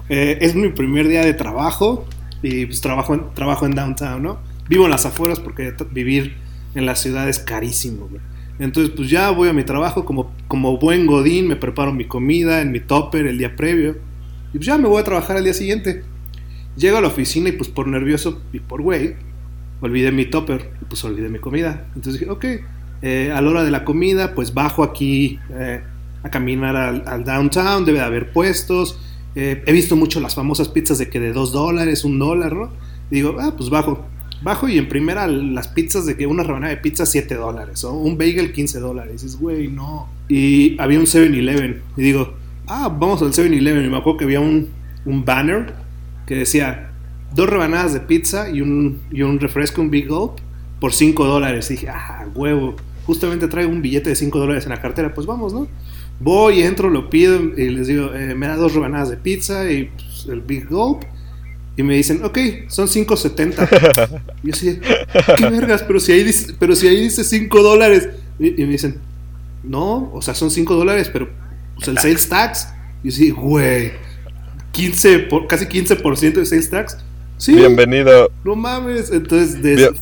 Eh, 0.10 0.38
es 0.42 0.56
mi 0.56 0.70
primer 0.70 1.08
día 1.08 1.24
de 1.24 1.34
trabajo 1.34 2.06
y 2.42 2.66
pues 2.66 2.82
trabajo 2.82 3.14
en, 3.14 3.24
trabajo 3.34 3.66
en 3.66 3.76
downtown, 3.76 4.22
¿no? 4.24 4.40
Vivo 4.70 4.86
en 4.86 4.92
las 4.92 5.06
afueras 5.06 5.40
porque 5.40 5.74
vivir 5.92 6.36
en 6.76 6.86
la 6.86 6.96
ciudad 6.96 7.28
es 7.30 7.40
carísimo, 7.40 8.08
güey. 8.10 8.22
Entonces, 8.60 8.94
pues 8.96 9.10
ya 9.10 9.30
voy 9.32 9.50
a 9.50 9.54
mi 9.54 9.64
trabajo 9.64 10.04
como, 10.06 10.32
como 10.48 10.78
buen 10.78 11.06
godín, 11.06 11.48
me 11.48 11.56
preparo 11.56 11.94
mi 11.94 12.06
comida 12.06 12.62
en 12.62 12.72
mi 12.72 12.80
topper 12.80 13.28
el 13.28 13.38
día 13.38 13.56
previo 13.56 13.98
y 14.54 14.58
pues 14.58 14.66
ya 14.66 14.78
me 14.78 14.88
voy 14.88 15.02
a 15.02 15.04
trabajar 15.04 15.38
al 15.38 15.44
día 15.44 15.54
siguiente. 15.54 16.04
Llego 16.76 16.98
a 16.98 17.02
la 17.02 17.08
oficina 17.08 17.50
y 17.50 17.54
pues 17.54 17.70
por 17.70 17.88
nervioso 17.88 18.42
y 18.54 18.60
por 18.60 18.82
güey, 18.82 19.16
olvidé 19.82 20.12
mi 20.12 20.26
topper 20.26 20.72
y 20.82 20.86
pues 20.86 21.04
olvidé 21.04 21.30
mi 21.30 21.40
comida. 21.40 21.88
Entonces 21.96 22.20
dije, 22.20 22.32
ok, 22.32 22.46
eh, 23.02 23.32
a 23.34 23.42
la 23.42 23.50
hora 23.50 23.64
de 23.64 23.72
la 23.72 23.84
comida, 23.84 24.34
pues 24.34 24.54
bajo 24.54 24.84
aquí 24.84 25.40
eh, 25.52 25.82
a 26.24 26.30
caminar 26.30 26.76
al, 26.76 27.24
downtown, 27.24 27.86
debe 27.86 28.00
de 28.00 28.06
haber 28.06 28.32
puestos. 28.32 29.00
Eh, 29.36 29.64
he 29.66 29.72
visto 29.72 29.96
mucho 29.96 30.20
las 30.20 30.36
famosas 30.36 30.70
pizzas 30.70 30.98
de 30.98 31.10
que 31.10 31.20
de 31.20 31.32
dos 31.32 31.52
dólares, 31.52 32.04
un 32.04 32.18
dólar, 32.18 32.54
¿no? 32.54 32.72
Digo, 33.12 33.38
ah, 33.40 33.54
pues 33.56 33.70
bajo. 33.70 34.06
Bajo 34.42 34.70
y 34.70 34.78
en 34.78 34.88
primera 34.88 35.28
las 35.28 35.68
pizzas 35.68 36.06
de 36.06 36.16
que 36.16 36.28
una 36.28 36.44
rebanada 36.44 36.70
de 36.70 36.78
pizza 36.80 37.08
7 37.08 37.34
dólares, 37.34 37.84
o 37.84 37.94
un 37.94 38.20
bagel 38.20 38.54
15 38.54 38.80
dólares. 38.80 39.14
Dices, 39.24 39.40
güey, 39.40 39.68
no. 39.68 40.10
Y 40.28 40.80
había 40.80 41.00
un 41.00 41.06
7-Eleven. 41.06 41.82
Y 41.98 42.02
digo, 42.02 42.36
ah, 42.68 42.90
vamos 42.90 43.22
al 43.22 43.30
7-Eleven. 43.30 43.86
Y 43.86 43.90
me 43.90 43.98
acuerdo 43.98 44.18
que 44.18 44.26
había 44.26 44.40
un, 44.40 44.70
un 45.06 45.26
banner 45.26 45.74
que 46.26 46.36
decía 46.36 46.92
dos 47.34 47.50
rebanadas 47.50 47.94
de 47.94 48.02
pizza 48.02 48.50
y 48.50 48.62
un, 48.62 49.00
y 49.12 49.22
un 49.22 49.40
refresco, 49.40 49.82
un 49.82 49.90
Big 49.90 50.08
Gulp, 50.08 50.40
por 50.80 50.94
5 50.94 51.26
dólares. 51.26 51.70
Y 51.72 51.76
dije, 51.76 51.90
ah, 51.90 52.28
huevo, 52.36 52.76
justamente 53.06 53.48
traigo 53.48 53.72
un 53.72 53.82
billete 53.82 54.10
de 54.10 54.16
5 54.16 54.38
dólares 54.38 54.66
en 54.66 54.70
la 54.70 54.82
cartera, 54.82 55.14
pues 55.14 55.26
vamos, 55.26 55.54
¿no? 55.54 55.68
Voy, 56.20 56.62
entro, 56.62 56.90
lo 56.90 57.10
pido 57.10 57.40
y 57.58 57.70
les 57.70 57.88
digo, 57.88 58.14
eh, 58.14 58.34
me 58.34 58.48
da 58.48 58.56
dos 58.56 58.74
rebanadas 58.74 59.10
de 59.10 59.18
pizza 59.18 59.70
y 59.72 59.86
pues, 59.86 60.28
el 60.30 60.42
Big 60.42 60.68
Gulp. 60.68 61.04
Y 61.76 61.84
me 61.84 61.94
dicen, 61.96 62.24
ok, 62.24 62.40
son 62.70 62.88
5.70. 62.88 64.22
y 64.44 64.48
yo 64.48 64.54
así, 64.54 64.80
¿qué 65.38 65.46
vergas? 65.48 65.84
Pero 65.84 66.00
si 66.00 66.12
ahí 66.12 66.24
dice, 66.24 66.56
pero 66.58 66.76
si 66.76 66.88
ahí 66.88 67.02
dice 67.02 67.24
5 67.24 67.62
dólares. 67.62 68.10
Y, 68.40 68.62
y 68.62 68.66
me 68.66 68.72
dicen, 68.72 68.98
no, 69.64 70.12
o 70.12 70.22
sea, 70.24 70.34
son 70.34 70.50
5 70.50 70.74
dólares, 70.74 71.12
pero 71.14 71.30
pues, 71.78 71.88
el 71.88 71.98
sales 71.98 72.30
tax. 72.30 72.68
Y 73.04 73.10
así, 73.10 73.30
güey, 73.32 73.92
15, 74.72 75.20
por, 75.20 75.48
casi 75.48 75.66
15% 75.66 76.34
de 76.34 76.46
sales 76.46 76.70
tax. 76.70 76.98
Sí, 77.38 77.54
Bienvenido. 77.56 78.32
no 78.44 78.56
mames. 78.56 79.12
Entonces, 79.12 79.62
des- 79.62 79.78
Bien- 79.78 79.94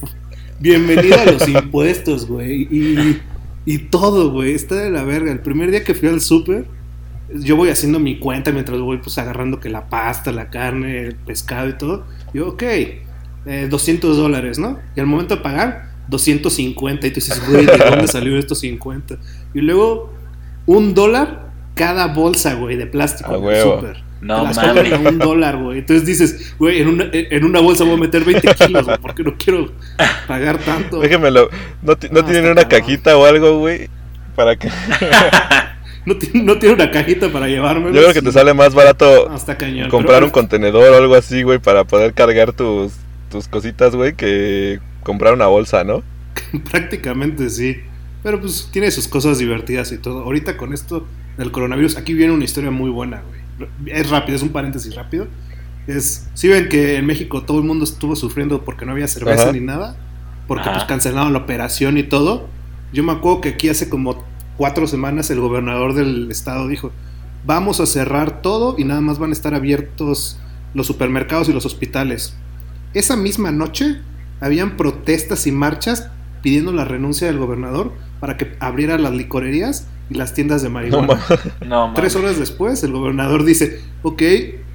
bienvenido 0.59 1.19
a 1.19 1.25
los 1.25 1.47
impuestos, 1.47 2.27
güey. 2.27 2.63
Y, 2.71 3.21
y 3.65 3.77
todo, 3.79 4.31
güey. 4.31 4.53
Está 4.53 4.75
de 4.75 4.89
la 4.89 5.03
verga. 5.03 5.31
El 5.31 5.39
primer 5.39 5.71
día 5.71 5.83
que 5.83 5.93
fui 5.93 6.07
al 6.07 6.21
súper, 6.21 6.65
yo 7.33 7.55
voy 7.55 7.69
haciendo 7.69 7.99
mi 7.99 8.19
cuenta 8.19 8.51
mientras 8.51 8.79
voy 8.79 8.97
pues 8.99 9.17
agarrando 9.17 9.59
que 9.59 9.69
la 9.69 9.89
pasta, 9.89 10.31
la 10.31 10.49
carne, 10.49 10.99
el 11.07 11.15
pescado 11.15 11.69
y 11.69 11.73
todo. 11.73 12.05
Yo, 12.33 12.49
ok, 12.49 12.63
eh, 12.63 13.67
200 13.69 14.15
dólares, 14.17 14.57
¿no? 14.59 14.79
Y 14.95 14.99
al 14.99 15.05
momento 15.07 15.35
de 15.35 15.41
pagar, 15.41 15.91
250. 16.07 17.07
Y 17.07 17.09
tú 17.11 17.15
dices, 17.15 17.41
güey, 17.49 17.65
¿de 17.65 17.77
dónde 17.77 18.07
salió 18.09 18.37
estos 18.37 18.59
50? 18.59 19.17
Y 19.53 19.59
luego, 19.61 20.13
un 20.65 20.93
dólar 20.93 21.44
cada 21.75 22.07
bolsa, 22.07 22.55
güey, 22.55 22.77
de 22.77 22.87
plástico. 22.87 23.29
A 23.29 23.35
en 23.35 23.39
el 23.41 23.47
huevo. 23.47 23.75
súper. 23.75 24.03
No 24.21 24.43
las 24.43 24.57
mames. 24.57 24.91
a 24.91 24.97
un 24.97 25.19
dólar, 25.19 25.57
güey. 25.57 25.79
Entonces 25.79 26.05
dices, 26.05 26.55
güey, 26.57 26.81
en 26.81 26.87
una, 26.87 27.05
en 27.11 27.43
una 27.43 27.59
bolsa 27.59 27.83
voy 27.83 27.93
a 27.93 27.97
meter 27.97 28.23
20 28.23 28.55
kilos, 28.55 28.85
güey, 28.85 28.97
porque 28.97 29.23
no 29.23 29.35
quiero 29.37 29.71
pagar 30.27 30.57
tanto. 30.57 30.99
Déjenmelo. 30.99 31.49
¿No, 31.83 31.93
no 31.93 32.21
No, 32.21 32.25
tienen 32.25 32.51
una 32.51 32.67
cajita 32.67 33.15
o 33.17 33.25
algo, 33.25 33.59
güey? 33.59 33.89
Para 34.35 34.55
que... 34.55 34.69
No, 36.05 36.15
tiene, 36.17 36.43
no 36.43 36.59
tiene 36.59 36.75
una 36.75 36.91
cajita 36.91 37.29
para 37.31 37.47
llevarme. 37.47 37.87
Yo 37.87 37.99
creo 37.99 38.13
que 38.13 38.21
te 38.21 38.31
sale 38.31 38.53
más 38.53 38.75
barato 38.75 39.27
cañón. 39.57 39.89
comprar 39.89 40.17
pero 40.17 40.27
un 40.27 40.31
contenedor 40.31 40.93
o 40.93 40.97
algo 40.97 41.15
así, 41.15 41.41
güey, 41.41 41.57
para 41.57 41.83
poder 41.83 42.13
cargar 42.13 42.53
tus, 42.53 42.93
tus 43.31 43.47
cositas, 43.47 43.95
güey, 43.95 44.13
que 44.13 44.79
comprar 45.01 45.33
una 45.33 45.47
bolsa, 45.47 45.83
¿no? 45.83 46.03
Prácticamente 46.69 47.49
sí. 47.49 47.77
Pero 48.21 48.39
pues 48.39 48.69
tiene 48.71 48.91
sus 48.91 49.07
cosas 49.07 49.39
divertidas 49.39 49.91
y 49.91 49.97
todo. 49.97 50.19
Ahorita 50.19 50.57
con 50.57 50.75
esto 50.75 51.07
del 51.37 51.51
coronavirus, 51.51 51.97
aquí 51.97 52.13
viene 52.13 52.33
una 52.33 52.43
historia 52.43 52.71
muy 52.71 52.89
buena, 52.89 53.21
güey. 53.27 53.69
Es 53.87 54.09
rápido, 54.09 54.35
es 54.35 54.43
un 54.43 54.49
paréntesis 54.49 54.95
rápido. 54.95 55.27
Es, 55.87 56.27
si 56.33 56.47
ven 56.47 56.67
que 56.69 56.97
en 56.97 57.05
México 57.05 57.43
todo 57.43 57.59
el 57.59 57.63
mundo 57.63 57.83
estuvo 57.83 58.15
sufriendo 58.15 58.63
porque 58.63 58.85
no 58.85 58.91
había 58.91 59.07
cerveza 59.07 59.43
Ajá. 59.43 59.51
ni 59.51 59.59
nada, 59.59 59.95
porque 60.47 60.63
Ajá. 60.63 60.73
pues 60.73 60.85
cancelaron 60.85 61.33
la 61.33 61.39
operación 61.39 61.97
y 61.97 62.03
todo. 62.03 62.47
Yo 62.91 63.03
me 63.03 63.11
acuerdo 63.11 63.41
que 63.41 63.49
aquí 63.49 63.69
hace 63.69 63.89
como 63.89 64.23
cuatro 64.57 64.87
semanas 64.87 65.29
el 65.29 65.39
gobernador 65.39 65.93
del 65.93 66.31
estado 66.31 66.67
dijo, 66.67 66.91
vamos 67.45 67.79
a 67.79 67.85
cerrar 67.85 68.41
todo 68.41 68.75
y 68.77 68.83
nada 68.83 69.01
más 69.01 69.19
van 69.19 69.29
a 69.29 69.33
estar 69.33 69.53
abiertos 69.53 70.39
los 70.73 70.87
supermercados 70.87 71.49
y 71.49 71.53
los 71.53 71.65
hospitales. 71.65 72.35
Esa 72.93 73.15
misma 73.15 73.51
noche 73.51 73.97
habían 74.39 74.77
protestas 74.77 75.47
y 75.47 75.51
marchas 75.51 76.09
pidiendo 76.41 76.71
la 76.71 76.85
renuncia 76.85 77.27
del 77.27 77.37
gobernador 77.37 77.93
para 78.19 78.37
que 78.37 78.55
abriera 78.59 78.97
las 78.97 79.13
licorerías 79.13 79.87
las 80.09 80.33
tiendas 80.33 80.61
de 80.61 80.69
No 80.69 80.75
marihuana. 80.75 81.19
No, 81.65 81.87
mames. 81.87 81.95
Tres 81.95 82.15
horas 82.15 82.37
después, 82.37 82.83
el 82.83 82.91
gobernador 82.91 83.43
dice, 83.45 83.81
ok, 84.03 84.21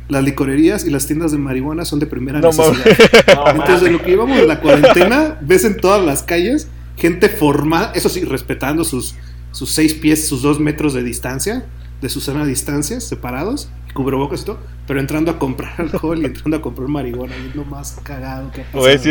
las 0.08 0.24
licorerías 0.24 0.84
y 0.84 0.90
las 0.90 1.06
tiendas 1.06 1.32
de 1.32 1.38
marihuana 1.38 1.84
son 1.84 2.00
de 2.00 2.06
primera 2.06 2.40
No 2.40 2.48
necesidad. 2.48 3.36
No, 3.36 3.50
Entonces, 3.50 3.82
de 3.82 3.90
lo 3.90 4.02
que 4.02 4.10
íbamos 4.10 4.38
en 4.38 4.48
la 4.48 4.60
cuarentena, 4.60 5.38
ves 5.40 5.64
en 5.64 5.76
todas 5.76 6.04
las 6.04 6.22
calles 6.22 6.68
gente 7.00 7.28
formada, 7.28 7.92
eso 7.94 8.08
sí, 8.08 8.24
respetando 8.24 8.84
sus, 8.84 9.14
sus 9.52 9.70
seis 9.70 9.94
pies, 9.94 10.28
sus 10.28 10.42
dos 10.42 10.60
metros 10.60 10.92
de 10.92 11.02
distancia, 11.02 11.64
de 12.00 12.08
su 12.08 12.20
sana 12.20 12.44
distancia, 12.44 13.00
separados, 13.00 13.70
cubrebocas 13.94 14.42
y 14.42 14.44
todo, 14.44 14.58
pero 14.86 15.00
entrando 15.00 15.30
a 15.30 15.38
comprar 15.38 15.72
alcohol 15.78 16.20
y 16.20 16.26
entrando 16.26 16.58
a 16.58 16.62
comprar 16.62 16.88
marihuana, 16.88 17.34
y 17.36 17.48
es 17.48 17.56
lo 17.56 17.64
más 17.64 17.98
cagado 18.02 18.50
que 18.52 18.62
ha 18.62 18.64
pasado. 18.64 18.82
Güey, 18.82 18.98
sí, 18.98 19.10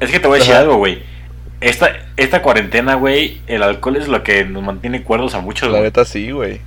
Es 0.00 0.10
que 0.10 0.20
te 0.20 0.26
voy 0.26 0.36
a 0.36 0.40
decir 0.40 0.54
algo, 0.54 0.76
güey. 0.76 1.02
Esta, 1.60 1.90
esta 2.16 2.42
cuarentena, 2.42 2.94
güey, 2.94 3.40
el 3.46 3.62
alcohol 3.62 3.96
es 3.96 4.08
lo 4.08 4.22
que 4.22 4.44
nos 4.44 4.62
mantiene 4.62 5.02
cuerdos 5.02 5.34
a 5.34 5.40
muchos, 5.40 5.70
la 5.70 5.80
neta 5.80 6.04
sí, 6.04 6.30
güey. 6.30 6.60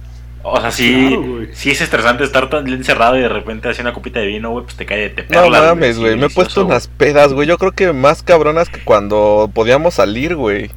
O 0.45 0.59
sea, 0.59 0.71
sí, 0.71 1.07
Claro, 1.09 1.47
sí 1.53 1.71
es 1.71 1.81
estresante 1.81 2.25
estar 2.25 2.49
tan 2.49 2.67
encerrado 2.67 3.17
y 3.17 3.21
de 3.21 3.29
repente 3.29 3.69
hacer 3.69 3.85
una 3.85 3.93
copita 3.93 4.19
de 4.19 4.27
vino, 4.27 4.51
güey, 4.51 4.65
pues 4.65 4.75
te 4.75 4.85
cae 4.85 5.09
de 5.09 5.23
No 5.23 5.27
perlas, 5.29 5.61
mames, 5.61 5.97
güey. 5.97 6.17
Me 6.17 6.25
he 6.25 6.29
puesto 6.29 6.65
unas 6.65 6.87
pedas, 6.87 7.31
güey. 7.31 7.47
Yo 7.47 7.57
creo 7.57 7.71
que 7.71 7.93
más 7.93 8.23
cabronas 8.23 8.69
que 8.69 8.83
cuando 8.83 9.49
podíamos 9.53 9.95
salir, 9.95 10.35
güey. 10.35 10.67
güey. 10.67 10.71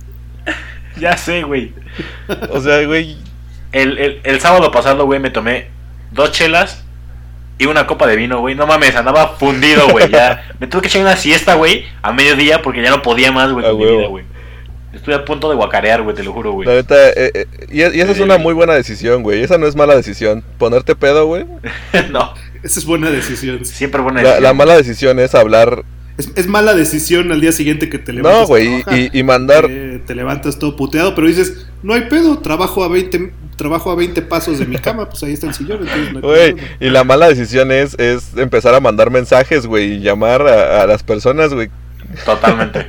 Ya 0.99 1.15
sé, 1.19 1.43
güey. 1.43 1.75
O 2.53 2.61
sea, 2.61 2.87
güey. 2.87 3.19
El, 3.73 3.99
el, 3.99 4.21
el 4.25 4.41
sábado 4.41 4.71
pasado, 4.71 5.05
güey, 5.05 5.21
me 5.21 5.29
tomé 5.29 5.67
dos 6.11 6.33
chelas 6.33 6.86
y 7.59 7.67
una 7.67 7.87
copa 7.87 8.07
de 8.07 8.17
vino, 8.17 8.41
güey. 8.41 8.55
No 8.55 8.67
mames, 8.67 8.95
andaba 8.97 9.29
fundido, 9.37 9.89
güey. 9.89 10.11
Ya 10.11 10.45
me 10.61 10.67
tuve 10.67 10.83
que 10.83 10.89
echar 10.89 11.03
una 11.03 11.17
siesta, 11.17 11.55
güey, 11.55 11.85
a 12.03 12.13
mediodía 12.13 12.63
porque 12.63 12.83
ya 12.83 12.91
no 12.91 13.03
podía 13.03 13.33
más, 13.33 13.51
güey, 13.53 13.65
A 13.65 13.71
con 13.71 13.79
mi 13.79 13.87
vida, 13.87 14.09
güey. 14.09 14.25
Estoy 14.93 15.13
a 15.13 15.25
punto 15.27 15.51
de 15.51 15.57
guacarear, 15.57 16.03
güey, 16.03 16.17
te 16.17 16.23
lo 16.23 16.33
juro, 16.33 16.53
güey. 16.53 16.67
La 16.67 16.75
neta, 16.75 16.95
eh, 17.11 17.31
eh, 17.35 17.47
y, 17.71 17.81
y 17.81 18.01
esa 18.01 18.13
es 18.13 18.21
una 18.21 18.39
muy 18.39 18.55
buena 18.55 18.73
decisión, 18.75 19.23
güey. 19.23 19.43
Esa 19.43 19.59
no 19.59 19.67
es 19.67 19.77
mala 19.77 19.95
decisión. 19.95 20.43
Ponerte 20.59 20.97
pedo, 20.97 21.27
güey. 21.27 21.45
no, 22.11 22.33
Esa 22.63 22.81
es 22.81 22.87
buena 22.87 23.11
decisión. 23.11 23.63
siempre 23.67 24.01
buena 24.01 24.23
La, 24.23 24.29
decisión. 24.29 24.43
la 24.43 24.55
mala 24.55 24.77
decisión 24.77 25.19
es 25.21 25.35
hablar. 25.35 25.85
Es, 26.19 26.31
es 26.35 26.47
mala 26.47 26.75
decisión 26.75 27.31
al 27.31 27.41
día 27.41 27.53
siguiente 27.53 27.91
que 27.91 27.99
te 27.99 28.13
levantas. 28.13 28.43
No, 28.43 28.47
güey. 28.47 28.85
Y, 29.13 29.23
mandar. 29.23 29.67
Eh, 29.69 30.01
te 30.07 30.15
levantas 30.15 30.59
todo 30.59 30.77
puteado, 30.77 31.15
pero 31.15 31.27
dices, 31.27 31.67
no 31.83 31.95
hay 31.95 32.03
pedo, 32.03 32.39
trabajo 32.39 32.85
a 32.85 32.89
20, 32.89 33.33
trabajo 33.57 33.91
a 33.91 33.95
20 33.97 34.23
pasos 34.23 34.59
de 34.59 34.67
mi 34.67 34.77
cama, 34.77 35.09
pues 35.09 35.23
ahí 35.23 35.33
está 35.33 35.49
el 35.49 35.55
sillón. 35.55 35.87
no 36.15 36.21
Güey, 36.21 36.55
y 36.81 36.89
la 36.89 37.05
mala 37.05 37.29
decisión 37.29 37.71
es, 37.73 37.99
es 37.99 38.37
empezar 38.37 38.75
a 38.75 38.81
mandar 38.81 39.11
mensajes, 39.11 39.67
güey, 39.67 39.95
y 39.95 40.01
llamar 40.01 40.43
a, 40.43 40.83
a 40.83 40.87
las 40.87 41.03
personas, 41.03 41.53
güey, 41.53 41.69
Totalmente. 42.25 42.87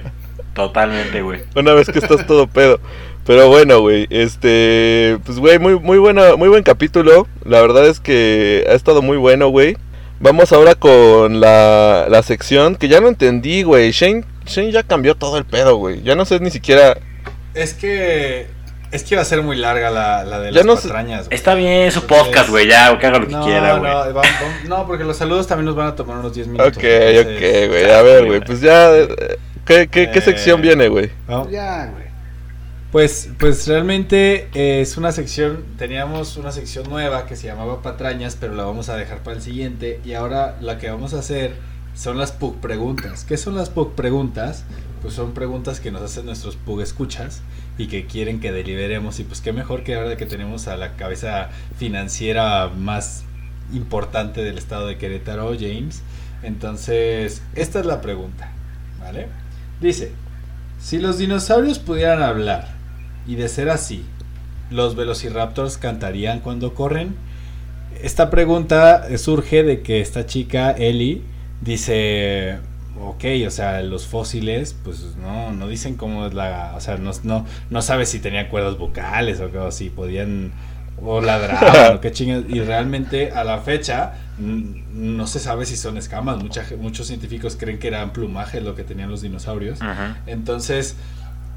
Totalmente, 0.54 1.22
güey. 1.22 1.42
una 1.56 1.74
vez 1.74 1.88
que 1.90 2.00
estás 2.00 2.26
todo 2.26 2.48
pedo. 2.48 2.80
Pero 3.26 3.50
bueno, 3.50 3.82
güey, 3.82 4.08
este, 4.10 5.18
pues 5.26 5.38
güey, 5.38 5.60
muy 5.60 5.78
muy 5.78 5.98
buena, 5.98 6.36
muy 6.36 6.48
buen 6.48 6.64
capítulo. 6.64 7.28
La 7.44 7.62
verdad 7.62 7.86
es 7.88 8.00
que 8.00 8.66
ha 8.70 8.74
estado 8.74 9.02
muy 9.02 9.18
bueno, 9.18 9.50
güey. 9.50 9.78
Vamos 10.20 10.52
ahora 10.52 10.76
con 10.76 11.40
la, 11.40 12.08
la 12.10 12.24
sección 12.24 12.76
que 12.76 12.88
ya 12.88 13.00
no 13.02 13.08
entendí, 13.08 13.64
güey. 13.64 13.92
Shane, 13.92 14.24
Shane 14.46 14.72
ya 14.72 14.84
cambió 14.84 15.16
todo 15.16 15.38
el 15.38 15.46
pedo, 15.46 15.76
güey. 15.78 16.02
Ya 16.02 16.16
no 16.16 16.26
sé 16.26 16.40
ni 16.40 16.50
siquiera. 16.52 16.98
Es 17.54 17.74
que. 17.74 18.48
Es 18.90 19.04
que 19.04 19.16
iba 19.16 19.22
a 19.22 19.26
ser 19.26 19.42
muy 19.42 19.58
larga 19.58 19.90
la, 19.90 20.24
la 20.24 20.40
de 20.40 20.52
Ya 20.52 20.58
las 20.60 20.66
no 20.66 20.76
patrañas. 20.76 21.28
Está 21.30 21.56
bien 21.56 21.92
su 21.92 22.00
Entonces- 22.00 22.26
podcast, 22.28 22.50
güey, 22.50 22.68
ya, 22.70 22.98
que 22.98 23.06
haga 23.06 23.20
lo 23.20 23.28
que 23.28 23.34
No, 23.34 23.44
quiera, 23.44 23.74
no, 23.74 23.80
güey. 23.80 23.92
va- 23.92 24.12
va- 24.14 24.22
no, 24.66 24.88
porque 24.88 25.04
los 25.04 25.18
saludos 25.18 25.46
también 25.46 25.66
nos 25.66 25.76
van 25.76 25.88
a 25.88 25.96
tomar 25.96 26.18
unos 26.18 26.34
10 26.34 26.48
minutos. 26.48 26.78
Ok, 26.78 26.84
entonces- 26.84 27.36
ok, 27.66 27.70
güey. 27.70 27.92
A 27.92 28.02
ver, 28.02 28.26
güey, 28.26 28.40
pues 28.40 28.62
ya. 28.62 28.96
eh, 28.96 29.38
¿Qué, 29.66 29.90
qué, 29.90 30.10
qué 30.10 30.20
Eh, 30.20 30.22
sección 30.22 30.62
viene, 30.62 30.88
güey? 30.88 31.12
¿no? 31.28 31.50
Ya, 31.52 31.88
güey. 31.94 32.07
Pues, 32.92 33.30
pues 33.38 33.68
realmente 33.68 34.48
eh, 34.54 34.80
es 34.80 34.96
una 34.96 35.12
sección, 35.12 35.66
teníamos 35.78 36.38
una 36.38 36.54
sección 36.54 36.90
nueva 36.90 37.26
que 37.26 37.36
se 37.36 37.48
llamaba 37.48 37.82
Patrañas, 37.82 38.38
pero 38.40 38.56
la 38.56 38.64
vamos 38.64 38.88
a 38.88 38.96
dejar 38.96 39.24
para 39.24 39.36
el 39.36 39.42
siguiente. 39.42 40.00
Y 40.06 40.14
ahora 40.14 40.58
la 40.62 40.78
que 40.78 40.90
vamos 40.90 41.14
a 41.14 41.20
hacer 41.20 41.56
son 41.96 42.18
las 42.18 42.32
PUG 42.32 42.62
preguntas. 42.62 43.26
¿Qué 43.26 43.36
son 43.36 43.56
las 43.56 43.70
PUG 43.70 43.96
preguntas? 43.96 44.64
Pues 45.02 45.16
son 45.16 45.34
preguntas 45.34 45.82
que 45.82 45.92
nos 45.92 46.02
hacen 46.02 46.26
nuestros 46.26 46.56
PUG 46.56 46.82
escuchas 46.82 47.42
y 47.78 47.88
que 47.88 48.06
quieren 48.06 48.40
que 48.40 48.54
deliberemos. 48.54 49.20
Y 49.20 49.26
pues 49.26 49.42
qué 49.42 49.52
mejor 49.52 49.84
que 49.84 49.96
ahora 49.96 50.16
que 50.16 50.26
tenemos 50.26 50.70
a 50.70 50.78
la 50.78 50.96
cabeza 50.96 51.50
financiera 51.78 52.70
más 52.70 53.26
importante 53.74 54.44
del 54.44 54.58
estado 54.58 54.88
de 54.88 54.98
Querétaro, 54.98 55.54
James. 55.60 56.04
Entonces, 56.42 57.42
esta 57.54 57.82
es 57.82 57.86
la 57.86 58.00
pregunta, 58.00 58.50
¿vale? 59.02 59.28
Dice, 59.82 60.14
si 60.80 61.00
los 61.00 61.18
dinosaurios 61.18 61.80
pudieran 61.80 62.22
hablar, 62.22 62.77
y 63.28 63.36
de 63.36 63.50
ser 63.50 63.70
así, 63.70 64.06
¿los 64.72 64.96
velociraptors 64.96 65.78
cantarían 65.78 66.40
cuando 66.40 66.74
corren? 66.74 67.16
Esta 68.02 68.30
pregunta 68.30 69.06
surge 69.18 69.64
de 69.64 69.82
que 69.82 70.02
esta 70.02 70.26
chica, 70.26 70.72
Ellie, 70.72 71.24
dice, 71.62 72.60
ok, 73.02 73.26
o 73.46 73.50
sea, 73.50 73.82
los 73.82 74.06
fósiles, 74.08 74.76
pues 74.84 75.16
no, 75.18 75.52
no 75.52 75.68
dicen 75.68 75.96
cómo 75.96 76.26
es 76.26 76.34
la, 76.34 76.74
o 76.76 76.82
sea, 76.82 76.98
no, 76.98 77.12
no, 77.24 77.46
no 77.70 77.82
sabes 77.82 78.10
si 78.10 78.20
tenían 78.20 78.48
cuerdas 78.48 78.78
vocales 78.78 79.40
o, 79.40 79.50
o 79.60 79.72
si 79.72 79.90
podían, 79.90 80.52
o 81.02 81.22
ladraban, 81.22 81.98
o 81.98 82.02
qué 82.02 82.12
chingas, 82.12 82.44
y 82.48 82.60
realmente 82.62 83.32
a 83.32 83.44
la 83.44 83.60
fecha 83.60 84.14
no 84.40 85.26
se 85.26 85.40
sabe 85.40 85.66
si 85.66 85.76
son 85.76 85.98
escamas, 85.98 86.38
Mucha, 86.38 86.64
muchos 86.80 87.08
científicos 87.08 87.58
creen 87.60 87.80
que 87.80 87.88
eran 87.88 88.14
plumajes 88.14 88.62
lo 88.64 88.76
que 88.76 88.84
tenían 88.84 89.10
los 89.10 89.22
dinosaurios. 89.22 89.80
Entonces, 90.28 90.96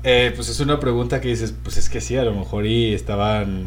eh, 0.04 0.32
pues 0.34 0.48
es 0.48 0.60
una 0.60 0.80
pregunta 0.80 1.20
que 1.20 1.28
dices, 1.28 1.54
pues 1.62 1.76
es 1.76 1.88
que 1.88 2.00
sí, 2.00 2.16
a 2.16 2.24
lo 2.24 2.32
mejor 2.32 2.66
y 2.66 2.94
estaban 2.94 3.66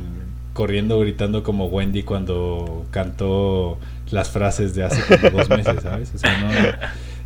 corriendo, 0.53 0.99
gritando 0.99 1.43
como 1.43 1.65
Wendy 1.67 2.03
cuando 2.03 2.85
cantó 2.91 3.77
las 4.11 4.29
frases 4.29 4.75
de 4.75 4.83
hace 4.83 5.01
como 5.17 5.37
dos 5.37 5.49
meses, 5.49 5.81
¿sabes? 5.81 6.11
O 6.15 6.17
sea, 6.17 6.37
no... 6.39 6.49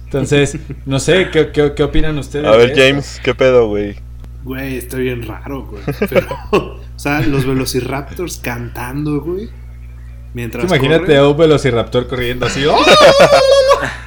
Entonces, 0.05 0.57
no 0.85 0.99
sé, 0.99 1.29
¿qué, 1.31 1.51
qué, 1.51 1.73
qué 1.75 1.83
opinan 1.83 2.17
ustedes? 2.17 2.47
A 2.47 2.55
ver? 2.55 2.73
James, 2.73 3.19
¿qué 3.21 3.35
pedo, 3.35 3.67
güey? 3.67 3.97
Güey, 4.45 4.77
está 4.77 4.95
bien 4.95 5.27
raro, 5.27 5.65
güey. 5.65 5.83
Pero, 6.09 6.27
o 6.51 6.79
sea, 6.95 7.19
los 7.19 7.45
velociraptors 7.45 8.37
cantando, 8.37 9.19
güey. 9.19 9.49
Mientras 10.33 10.63
Imagínate 10.63 11.07
corren. 11.07 11.17
a 11.17 11.27
un 11.27 11.37
velociraptor 11.37 12.07
corriendo 12.07 12.45
así. 12.45 12.63
¡oh! 12.65 12.77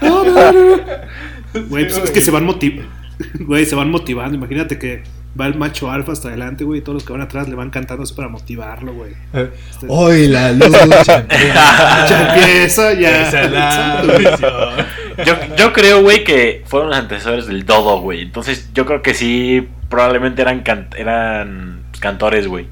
Güey, 1.68 1.84
pues 1.84 1.96
Sí, 1.96 2.00
es 2.04 2.10
que 2.10 2.20
se 2.20 2.30
van 2.30 2.44
motivando. 2.44 2.99
Güey, 3.40 3.66
se 3.66 3.74
van 3.74 3.90
motivando. 3.90 4.36
Imagínate 4.36 4.78
que 4.78 5.02
va 5.38 5.46
el 5.46 5.54
macho 5.56 5.90
alfa 5.90 6.12
hasta 6.12 6.28
adelante, 6.28 6.64
güey, 6.64 6.80
y 6.80 6.82
todos 6.82 6.94
los 6.94 7.04
que 7.04 7.12
van 7.12 7.22
atrás 7.22 7.48
le 7.48 7.54
van 7.54 7.70
cantando 7.70 8.02
así 8.02 8.14
para 8.14 8.28
motivarlo, 8.28 8.92
güey. 8.94 9.12
Este- 9.32 9.86
Hoy 9.88 10.26
la 10.28 10.52
lucha 10.52 11.26
Ya 11.28 12.34
empieza, 12.34 12.92
ya. 12.94 13.22
Esa 13.28 13.42
es 13.42 13.50
la. 13.52 14.86
Yo, 15.24 15.34
yo 15.56 15.72
creo, 15.72 16.02
güey, 16.02 16.24
que 16.24 16.62
fueron 16.66 16.88
los 16.90 16.98
antecesores 16.98 17.46
del 17.46 17.64
dodo, 17.66 18.00
güey. 18.00 18.22
Entonces, 18.22 18.70
yo 18.74 18.86
creo 18.86 19.02
que 19.02 19.14
sí, 19.14 19.68
probablemente 19.88 20.42
eran, 20.42 20.60
can- 20.62 20.88
eran 20.96 21.82
pues, 21.90 22.00
cantores, 22.00 22.46
güey. 22.48 22.66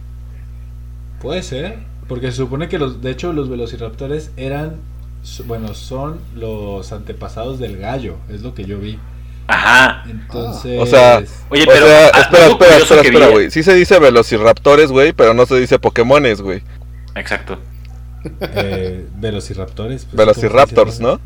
Puede 1.21 1.43
ser, 1.43 1.79
porque 2.09 2.31
se 2.31 2.39
supone 2.39 2.69
que 2.69 2.79
los, 2.79 3.03
de 3.03 3.11
hecho 3.11 3.33
los 3.33 3.49
velociraptores 3.49 4.31
eran, 4.37 4.77
bueno, 5.47 5.75
son 5.75 6.21
los 6.35 6.93
antepasados 6.93 7.59
del 7.59 7.77
gallo, 7.77 8.17
es 8.29 8.43
lo 8.43 8.55
que 8.55 8.65
yo 8.65 8.79
vi. 8.79 8.99
Ajá. 9.49 10.05
Entonces, 10.09 10.79
O 10.81 10.87
sea, 10.87 11.23
Oye, 11.49 11.63
o 11.63 11.67
pero, 11.67 11.87
sea, 11.87 12.11
ah, 12.15 12.21
espera, 12.21 12.47
espera, 12.49 12.77
espera, 12.77 13.01
espera, 13.01 13.27
güey. 13.29 13.51
Sí 13.51 13.63
se 13.63 13.75
dice 13.75 13.99
velociraptores, 13.99 14.91
güey, 14.93 15.13
pero 15.13 15.35
no 15.35 15.47
se 15.47 15.57
dice 15.59 15.79
Pokémones, 15.79 16.41
güey. 16.43 16.63
Exacto. 17.15 17.59
Eh, 18.41 19.07
velociraptores. 19.17 20.05
pues, 20.05 20.17
Velociraptors, 20.17 20.99
¿cómo 20.99 21.11
se 21.11 21.17
¿no? 21.17 21.21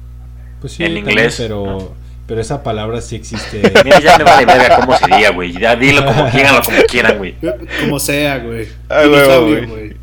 Pues 0.61 0.75
sí, 0.75 0.85
En 0.85 0.95
también, 0.95 1.09
inglés. 1.19 1.35
pero, 1.39 1.95
pero 2.29 2.41
esa 2.41 2.63
palabra 2.63 3.01
sí 3.01 3.17
existe. 3.17 3.61
Mira, 3.85 3.99
ya 4.01 4.19
me 4.19 4.25
vale 4.25 4.47
verga 4.47 4.77
cómo 4.81 4.97
se 4.97 5.07
diga, 5.07 5.31
güey. 5.31 5.53
Ya 5.59 5.75
dilo 5.75 6.05
como 6.05 6.29
quieran 6.31 6.55
o 6.57 6.63
como 6.63 6.83
quieran, 6.85 7.19
güey. 7.19 7.35
Como 7.81 7.99
sea, 7.99 8.39
güey. 8.39 8.69
Güey. 8.89 9.97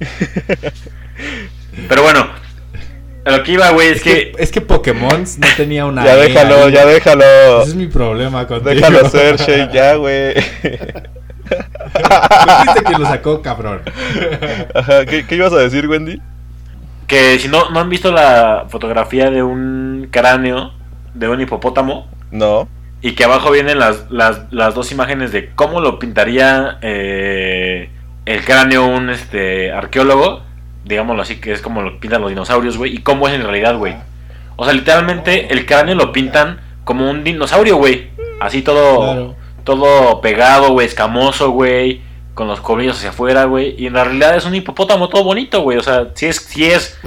Pero 1.87 2.03
bueno, 2.03 2.27
a 3.25 3.31
lo 3.31 3.43
que 3.43 3.51
iba, 3.53 3.69
güey, 3.71 3.87
es 3.89 3.97
es, 3.97 4.03
que, 4.03 4.31
que. 4.31 4.43
es 4.43 4.51
que 4.51 4.61
Pokémon 4.61 5.23
no 5.23 5.47
tenía 5.57 5.85
una. 5.85 6.05
Ya 6.05 6.15
E 6.15 6.29
déjalo, 6.29 6.65
ahí. 6.65 6.71
ya 6.73 6.85
déjalo. 6.85 7.61
Ese 7.61 7.69
es 7.71 7.75
mi 7.75 7.87
problema 7.87 8.47
contigo. 8.47 8.69
Déjalo 8.73 9.09
ser, 9.09 9.37
Shay, 9.37 9.69
ya, 9.73 9.95
güey. 9.95 10.35
Tú 10.35 10.41
fuiste 12.63 12.83
quien 12.83 13.01
lo 13.01 13.07
sacó, 13.07 13.41
cabrón. 13.41 13.81
Ajá, 14.73 15.05
¿qué, 15.05 15.25
qué 15.25 15.35
ibas 15.35 15.53
a 15.53 15.57
decir, 15.57 15.87
Wendy? 15.87 16.21
Que 17.07 17.39
si 17.39 17.47
no, 17.47 17.69
no 17.71 17.79
han 17.79 17.89
visto 17.89 18.11
la 18.11 18.65
fotografía 18.69 19.31
de 19.31 19.41
un 19.41 20.07
cráneo 20.11 20.73
de 21.15 21.27
un 21.27 21.41
hipopótamo 21.41 22.07
No. 22.31 22.69
y 23.01 23.13
que 23.15 23.23
abajo 23.23 23.49
vienen 23.51 23.79
las, 23.79 24.05
las, 24.11 24.41
las 24.51 24.75
dos 24.75 24.91
imágenes 24.91 25.31
de 25.31 25.49
cómo 25.55 25.81
lo 25.81 25.97
pintaría 25.97 26.77
eh, 26.83 27.89
el 28.25 28.45
cráneo 28.45 28.85
un 28.85 29.09
este 29.09 29.71
arqueólogo, 29.71 30.43
digámoslo 30.89 31.21
así, 31.21 31.39
que 31.39 31.53
es 31.53 31.61
como 31.61 31.81
lo 31.81 31.99
pintan 31.99 32.21
los 32.21 32.31
dinosaurios, 32.31 32.77
güey, 32.77 32.95
y 32.95 32.97
cómo 32.97 33.27
es 33.27 33.33
en 33.35 33.43
realidad, 33.43 33.77
güey. 33.77 33.95
O 34.57 34.65
sea, 34.65 34.73
literalmente 34.73 35.53
el 35.53 35.65
cráneo 35.65 35.95
lo 35.95 36.11
pintan 36.11 36.59
como 36.83 37.09
un 37.09 37.23
dinosaurio, 37.23 37.77
güey. 37.77 38.09
Así 38.41 38.61
todo, 38.61 38.99
Claro. 38.99 39.35
todo 39.63 40.19
pegado, 40.19 40.71
güey, 40.73 40.87
escamoso, 40.87 41.51
güey, 41.51 42.01
con 42.33 42.47
los 42.47 42.59
colmillos 42.59 42.97
hacia 42.97 43.09
afuera, 43.11 43.45
güey. 43.45 43.75
Y 43.77 43.87
en 43.87 43.93
la 43.93 44.03
realidad 44.03 44.35
es 44.35 44.45
un 44.45 44.55
hipopótamo 44.55 45.07
todo 45.09 45.23
bonito, 45.23 45.61
güey. 45.61 45.77
O 45.77 45.83
sea, 45.83 46.07
sí 46.15 46.25
es, 46.25 46.37
sí 46.37 46.65
es, 46.65 46.97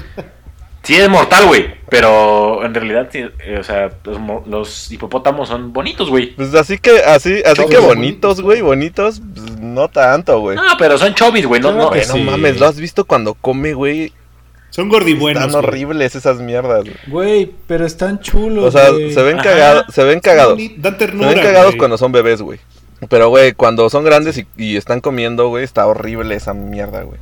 sí 0.83 0.95
es 0.97 1.09
mortal, 1.09 1.47
güey. 1.47 1.75
Pero 1.89 2.65
en 2.65 2.73
realidad, 2.75 3.09
sí, 3.13 3.19
eh, 3.45 3.59
o 3.61 3.65
sea, 3.65 3.91
los, 4.05 4.19
mo- 4.19 4.43
los 4.47 4.91
hipopótamos 4.91 5.49
son 5.49 5.73
bonitos, 5.73 6.09
güey. 6.09 6.35
Pues 6.35 6.55
así 6.55 6.79
que, 6.79 7.01
así, 7.03 7.43
así 7.45 7.67
que 7.67 7.77
bonitos, 7.79 8.41
güey, 8.41 8.63
bonitos, 8.63 9.21
pues, 9.35 9.59
no 9.61 9.89
tanto, 9.89 10.41
güey. 10.41 10.57
No, 10.57 10.63
pero 10.79 10.97
son 10.97 11.13
chovis, 11.15 11.47
güey. 11.47 11.61
No, 11.61 11.69
Claro 11.73 11.85
no, 11.85 11.91
que 11.91 12.07
no 12.07 12.15
sí. 12.15 12.23
mames, 12.23 12.59
¿lo 12.59 12.67
has 12.67 12.79
visto 12.81 13.05
cuando 13.05 13.35
come, 13.35 13.75
güey? 13.75 14.13
Son 14.71 14.89
gordibuenos. 14.89 15.45
Están 15.45 15.61
güey. 15.61 15.69
horribles 15.69 16.15
esas 16.15 16.39
mierdas. 16.39 16.85
güey. 16.85 16.97
Güey, 17.09 17.51
pero 17.67 17.85
están 17.85 18.21
chulos. 18.21 18.65
O 18.65 18.71
sea, 18.71 18.89
güey. 18.89 19.13
se 19.13 19.23
ven 19.23 19.37
cagados, 19.37 19.85
se 19.95 20.03
ven 20.05 20.21
cagados. 20.21 20.59
Se 20.59 20.69
ven 20.79 21.41
cagados 21.43 21.77
cuando 21.77 21.99
son 21.99 22.11
bebés, 22.13 22.41
güey. 22.41 22.59
Pero, 23.11 23.29
güey, 23.29 23.53
cuando 23.53 23.91
son 23.91 24.05
grandes 24.05 24.39
y, 24.39 24.47
y 24.57 24.77
están 24.77 25.01
comiendo, 25.03 25.49
güey, 25.49 25.63
está 25.65 25.87
horrible 25.87 26.35
esa 26.37 26.55
mierda, 26.55 27.03
güey. 27.03 27.19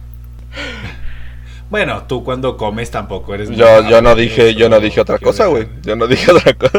Bueno, 1.70 2.02
tú 2.08 2.24
cuando 2.24 2.56
comes 2.56 2.90
tampoco 2.90 3.32
eres. 3.34 3.48
Yo, 3.50 3.88
yo 3.88 4.02
no 4.02 4.14
dije, 4.16 4.54
yo 4.54 4.68
no 4.68 4.80
dije 4.80 5.00
otra 5.00 5.18
cosa, 5.18 5.46
güey. 5.46 5.68
Yo 5.82 5.94
no 5.96 6.06
dije 6.08 6.30
otra 6.32 6.52
cosa. 6.54 6.78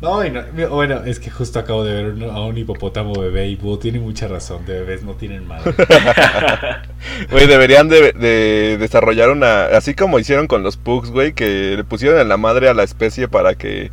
No, 0.00 0.22
y 0.24 0.30
no- 0.30 0.42
bueno, 0.68 1.02
es 1.06 1.18
que 1.18 1.30
justo 1.30 1.58
acabo 1.58 1.82
de 1.82 1.94
ver 2.02 2.28
a 2.30 2.40
un 2.42 2.58
hipopótamo 2.58 3.14
bebé 3.18 3.48
y 3.48 3.56
tiene 3.80 4.00
mucha 4.00 4.28
razón, 4.28 4.66
de 4.66 4.74
bebés 4.80 5.02
no 5.02 5.14
tienen 5.14 5.46
madre. 5.48 5.72
Güey, 7.30 7.46
deberían 7.46 7.88
de, 7.88 8.12
de 8.12 8.76
desarrollar 8.78 9.30
una... 9.30 9.64
Así 9.66 9.94
como 9.94 10.18
hicieron 10.18 10.46
con 10.46 10.62
los 10.62 10.76
pugs, 10.76 11.10
güey, 11.10 11.32
que 11.32 11.74
le 11.76 11.84
pusieron 11.84 12.20
en 12.20 12.28
la 12.28 12.36
madre 12.36 12.68
a 12.68 12.74
la 12.74 12.82
especie 12.82 13.28
para 13.28 13.54
que... 13.54 13.90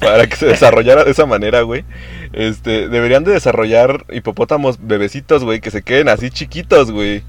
Para 0.00 0.26
que 0.28 0.36
se 0.36 0.46
desarrollara 0.46 1.04
de 1.04 1.10
esa 1.10 1.26
manera, 1.26 1.60
güey. 1.62 1.84
Este, 2.32 2.88
deberían 2.88 3.24
de 3.24 3.32
desarrollar 3.32 4.04
hipopótamos 4.12 4.78
bebecitos, 4.80 5.44
güey, 5.44 5.60
que 5.60 5.70
se 5.70 5.82
queden 5.82 6.08
así 6.08 6.30
chiquitos, 6.30 6.90
güey. 6.90 7.22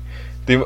O 0.50 0.66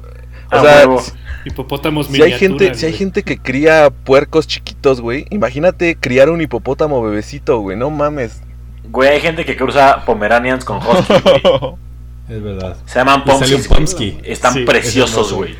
Ah, 0.49 0.61
sea, 0.61 0.77
huevo. 0.87 1.01
Hipopótamos 1.45 2.07
si 2.07 2.21
hay 2.21 2.33
gente, 2.33 2.73
si 2.75 2.85
hay 2.85 2.93
gente 2.93 3.23
que 3.23 3.37
cría 3.37 3.89
puercos 3.89 4.47
chiquitos, 4.47 5.01
güey, 5.01 5.25
imagínate 5.29 5.95
criar 5.97 6.29
un 6.29 6.41
hipopótamo 6.41 7.01
bebecito, 7.03 7.59
güey, 7.59 7.75
no 7.75 7.89
mames. 7.89 8.41
Güey, 8.89 9.09
hay 9.09 9.21
gente 9.21 9.43
que 9.45 9.55
cruza 9.57 10.03
Pomeranians 10.05 10.63
con 10.63 10.77
Husky, 10.77 11.13
güey. 11.23 11.41
Es 12.29 12.41
verdad. 12.41 12.77
Se 12.85 12.99
llaman 12.99 13.23
Y 13.25 13.29
salió 13.31 13.57
un 13.57 13.63
Pomskis. 13.63 13.67
Pomsky. 13.67 14.17
Están 14.23 14.53
Sí, 14.53 14.59
preciosos, 14.63 15.33
güey. 15.33 15.55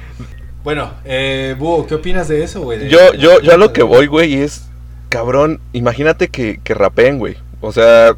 Bueno, 0.63 0.91
eh, 1.03 1.55
Búho, 1.59 1.85
¿qué 1.85 1.95
opinas 1.95 2.29
de 2.29 2.41
eso, 2.41 2.61
güey? 2.61 2.79
De- 2.79 2.89
Yo, 2.89 3.13
yo, 3.15 3.41
yo 3.41 3.53
a 3.53 3.57
lo 3.57 3.73
que 3.73 3.83
voy, 3.83 4.07
güey, 4.07 4.35
es. 4.35 4.69
Cabrón, 5.09 5.59
imagínate 5.73 6.29
que, 6.29 6.61
que 6.63 6.73
rapeen, 6.73 7.19
güey. 7.19 7.35
O 7.65 7.71
sea. 7.71 8.13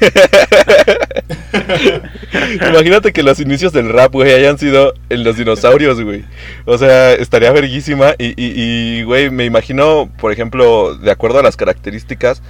imagínate 2.70 3.12
que 3.12 3.22
los 3.22 3.38
inicios 3.40 3.74
del 3.74 3.90
rap, 3.90 4.10
güey, 4.10 4.32
hayan 4.32 4.56
sido 4.56 4.94
en 5.10 5.22
los 5.22 5.36
dinosaurios, 5.36 6.00
güey. 6.00 6.24
O 6.64 6.78
sea, 6.78 7.12
estaría 7.12 7.52
verguísima. 7.52 8.14
Y, 8.16 8.28
y, 8.28 8.54
y, 8.56 9.02
güey, 9.02 9.28
me 9.28 9.44
imagino, 9.44 10.10
por 10.18 10.32
ejemplo, 10.32 10.96
de 10.96 11.10
acuerdo 11.10 11.38
a 11.38 11.42
las 11.42 11.58
características. 11.58 12.40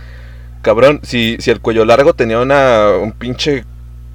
Cabrón, 0.62 1.01
si, 1.02 1.36
si 1.40 1.51
el 1.51 1.60
cuello 1.60 1.85
largo 1.85 2.14
tenía 2.14 2.39
una, 2.39 2.90
un 2.90 3.10
pinche 3.10 3.64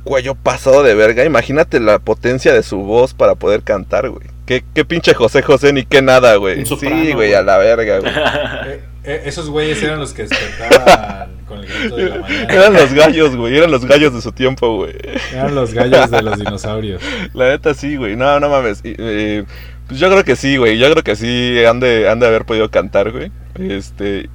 cuello 0.05 0.35
pasado 0.35 0.83
de 0.83 0.95
verga, 0.95 1.25
imagínate 1.25 1.81
la 1.81 1.99
potencia 1.99 2.53
de 2.53 2.63
su 2.63 2.77
voz 2.77 3.13
para 3.13 3.35
poder 3.35 3.63
cantar, 3.63 4.09
güey. 4.09 4.27
¿Qué, 4.45 4.63
qué 4.73 4.85
pinche 4.85 5.13
José 5.13 5.41
José 5.41 5.73
ni 5.73 5.83
qué 5.83 6.01
nada, 6.01 6.37
güey. 6.37 6.65
Sí, 6.65 7.11
güey. 7.11 7.33
a 7.33 7.41
la 7.41 7.57
verga, 7.57 7.99
güey. 7.99 8.13
Eh, 9.03 9.23
esos 9.25 9.49
güeyes 9.49 9.81
eran 9.81 9.99
los 9.99 10.13
que 10.13 10.23
despertaban 10.27 11.29
con 11.47 11.59
el 11.59 11.65
grito 11.67 11.95
de 11.95 12.09
la 12.09 12.17
mañana. 12.19 12.53
Eran 12.53 12.73
los 12.73 12.93
gallos, 12.93 13.35
güey. 13.35 13.57
Eran 13.57 13.71
los 13.71 13.85
gallos 13.85 14.13
de 14.13 14.21
su 14.21 14.31
tiempo, 14.31 14.75
güey. 14.77 14.93
Eran 15.33 15.55
los 15.55 15.73
gallos 15.73 16.11
de 16.11 16.21
los 16.21 16.37
dinosaurios. 16.37 17.01
La 17.33 17.49
neta 17.49 17.73
sí, 17.73 17.95
güey. 17.95 18.15
No, 18.15 18.39
no 18.39 18.49
mames. 18.49 18.81
Y, 18.83 18.93
eh, 18.97 19.43
pues 19.87 19.99
yo 19.99 20.09
creo 20.09 20.23
que 20.23 20.35
sí, 20.35 20.57
güey. 20.57 20.77
Yo 20.77 20.91
creo 20.91 21.03
que 21.03 21.15
sí 21.15 21.63
han 21.65 21.79
de, 21.79 22.09
han 22.09 22.19
de 22.19 22.27
haber 22.27 22.45
podido 22.45 22.69
cantar, 22.69 23.11
güey. 23.11 23.31
Este, 23.59 24.29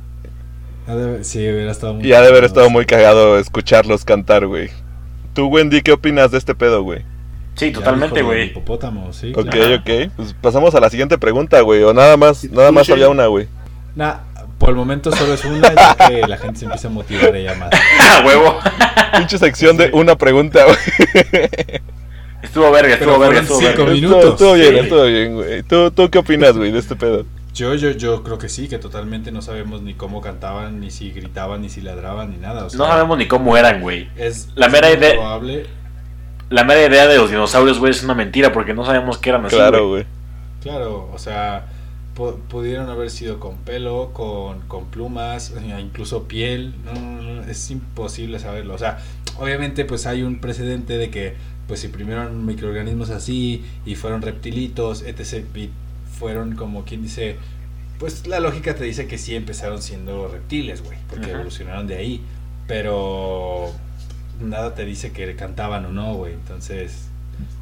de- 0.88 1.24
Sí, 1.24 1.38
hubiera 1.38 1.70
estado 1.72 1.94
muy 1.94 2.06
y 2.06 2.12
ha 2.12 2.20
de 2.20 2.28
haber 2.28 2.44
estado 2.44 2.68
muy 2.70 2.86
cagado 2.86 3.38
escucharlos 3.38 4.05
cantar, 4.05 4.47
güey. 4.47 4.70
Tú, 5.34 5.47
Wendy, 5.48 5.82
¿qué 5.82 5.93
opinas 5.93 6.30
de 6.30 6.38
este 6.38 6.55
pedo, 6.55 6.82
güey? 6.82 7.02
Sí, 7.55 7.70
totalmente, 7.72 8.22
güey. 8.22 8.48
Hipopótamo, 8.48 9.12
sí. 9.12 9.32
Ok, 9.34 9.48
claro. 9.48 9.76
ok. 9.76 10.10
Pues 10.16 10.34
pasamos 10.40 10.74
a 10.74 10.80
la 10.80 10.90
siguiente 10.90 11.18
pregunta, 11.18 11.60
güey. 11.62 11.82
O 11.82 11.94
nada 11.94 12.16
más, 12.16 12.44
nada 12.51 12.70
más 12.70 12.88
había 12.90 13.09
una, 13.09 13.26
güey. 13.26 13.48
Nah, 13.94 14.16
por 14.59 14.70
el 14.70 14.74
momento 14.77 15.12
solo 15.12 15.35
es 15.35 15.45
una, 15.45 15.73
ya 15.74 15.95
que 16.09 16.23
la 16.27 16.37
gente 16.39 16.59
se 16.61 16.65
empieza 16.66 16.89
a 16.89 16.91
motivar 16.91 17.35
ella 17.37 17.55
más. 17.55 17.70
¡Ah, 18.01 18.23
huevo! 18.27 18.59
Pinche 19.19 19.39
sección 19.39 19.77
de 19.77 19.91
una 19.93 20.16
pregunta, 20.16 20.65
güey. 20.65 20.77
Estuvo 22.43 22.70
verga, 22.70 22.95
estuvo 22.95 23.12
Pero 23.12 23.19
verga, 23.19 23.41
estuvo 23.41 23.59
cinco 23.59 23.77
verga. 23.78 23.93
minutos. 23.93 24.19
Estuvo, 24.19 24.33
estuvo 24.33 24.53
bien, 24.55 24.73
Sí. 24.73 24.78
estuvo 24.81 25.05
bien, 25.05 25.35
güey. 25.35 25.62
¿Tú, 25.62 25.91
¿Tú 25.91 26.11
qué 26.11 26.19
opinas, 26.19 26.57
güey, 26.57 26.70
de 26.70 26.78
este 26.78 26.97
pedo? 26.97 27.24
Yo, 27.55 27.74
yo, 27.74 27.91
yo 27.93 28.23
creo 28.23 28.39
que 28.39 28.49
sí, 28.51 28.69
que 28.69 28.78
totalmente 28.78 29.33
no 29.33 29.41
sabemos 29.43 29.81
ni 29.83 29.95
cómo 29.95 30.20
cantaban, 30.20 30.78
ni 30.81 30.91
si 30.91 31.11
gritaban, 31.11 31.62
ni 31.62 31.70
si 31.70 31.81
ladraban, 31.81 32.31
ni 32.31 32.37
nada. 32.37 32.66
o 32.66 32.70
sea, 32.70 32.78
No 32.78 32.87
sabemos 32.87 33.16
ni 33.19 33.27
cómo 33.27 33.57
eran, 33.57 33.81
güey. 33.81 34.09
Es, 34.16 34.51
La 34.55 34.69
mera 34.69 34.91
idea- 34.91 35.15
probable- 35.15 35.66
La 36.51 36.65
mera 36.65 36.85
idea 36.87 37.07
de 37.07 37.16
los 37.16 37.31
dinosaurios, 37.31 37.78
güey, 37.78 37.91
es 37.93 38.03
una 38.05 38.15
mentira 38.15 38.53
porque 38.53 38.74
no 38.74 38.85
sabemos 38.85 39.19
qué 39.19 39.31
eran 39.31 39.47
así, 39.47 39.57
Claro, 39.57 39.89
güey. 39.89 40.05
Claro, 40.62 41.11
o 41.12 41.19
sea, 41.19 41.66
pudieron 42.16 42.88
haber 42.88 43.10
sido 43.10 43.38
con 43.38 43.59
pelo, 43.59 44.12
con, 44.12 44.60
con 44.62 44.86
plumas, 44.86 45.52
incluso 45.78 46.24
piel. 46.24 46.74
No, 46.84 46.94
no, 46.94 47.22
no, 47.22 47.43
es 47.44 47.70
imposible 47.70 48.38
saberlo. 48.38 48.74
O 48.74 48.78
sea, 48.78 48.98
obviamente, 49.38 49.84
pues 49.84 50.06
hay 50.06 50.22
un 50.22 50.40
precedente 50.40 50.97
de 50.97 51.10
que, 51.10 51.34
pues 51.68 51.80
si 51.80 51.88
primero 51.88 52.22
eran 52.22 52.47
microorganismos 52.47 53.10
así 53.10 53.64
y 53.84 53.94
fueron 53.97 54.22
reptilitos, 54.22 55.02
etc. 55.02 55.44
Y 55.55 55.70
fueron 56.18 56.56
como 56.56 56.84
quien 56.84 57.02
dice, 57.02 57.36
pues 57.98 58.26
la 58.26 58.40
lógica 58.40 58.74
te 58.74 58.84
dice 58.84 59.06
que 59.06 59.18
sí 59.18 59.34
empezaron 59.34 59.82
siendo 59.82 60.28
reptiles, 60.28 60.82
güey, 60.82 60.98
porque 61.09 61.26
Ajá. 61.26 61.34
evolucionaron 61.34 61.86
de 61.86 61.97
ahí. 61.97 62.22
Pero 62.66 63.70
nada 64.40 64.74
te 64.74 64.84
dice 64.84 65.12
que 65.12 65.36
cantaban 65.36 65.84
o 65.84 65.93
no, 65.93 66.14
güey. 66.14 66.32
Entonces, 66.32 67.09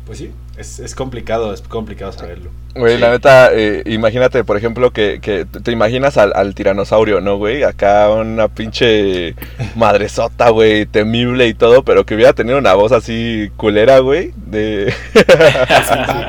pues 0.07 0.19
sí, 0.19 0.31
es, 0.59 0.81
es 0.81 0.95
complicado, 0.95 1.55
es 1.55 1.63
complicado 1.63 2.13
saberlo. 2.13 2.51
Güey, 2.75 2.97
Sí. 2.97 3.01
la 3.01 3.11
neta, 3.11 3.51
eh, 3.55 3.83
imagínate, 3.87 4.43
por 4.45 4.57
ejemplo, 4.57 4.91
que, 4.93 5.21
que 5.23 5.45
te 5.47 5.71
imaginas 5.73 6.17
al, 6.19 6.33
al 6.35 6.55
tiranosaurio, 6.55 7.21
¿no, 7.21 7.37
güey? 7.39 7.63
Acá 7.63 8.11
una 8.11 8.49
pinche 8.49 9.35
madresota, 9.77 10.51
güey, 10.51 10.85
temible 10.87 11.47
y 11.47 11.55
todo, 11.55 11.85
pero 11.85 12.05
que 12.05 12.15
hubiera 12.17 12.33
tenido 12.35 12.59
una 12.59 12.75
voz 12.75 12.93
así 12.93 13.51
culera, 13.57 14.01
güey, 14.01 14.33
de... 14.47 14.93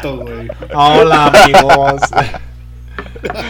Güey. 0.03 0.47
Hola, 0.73 1.27
amigos. 1.27 2.01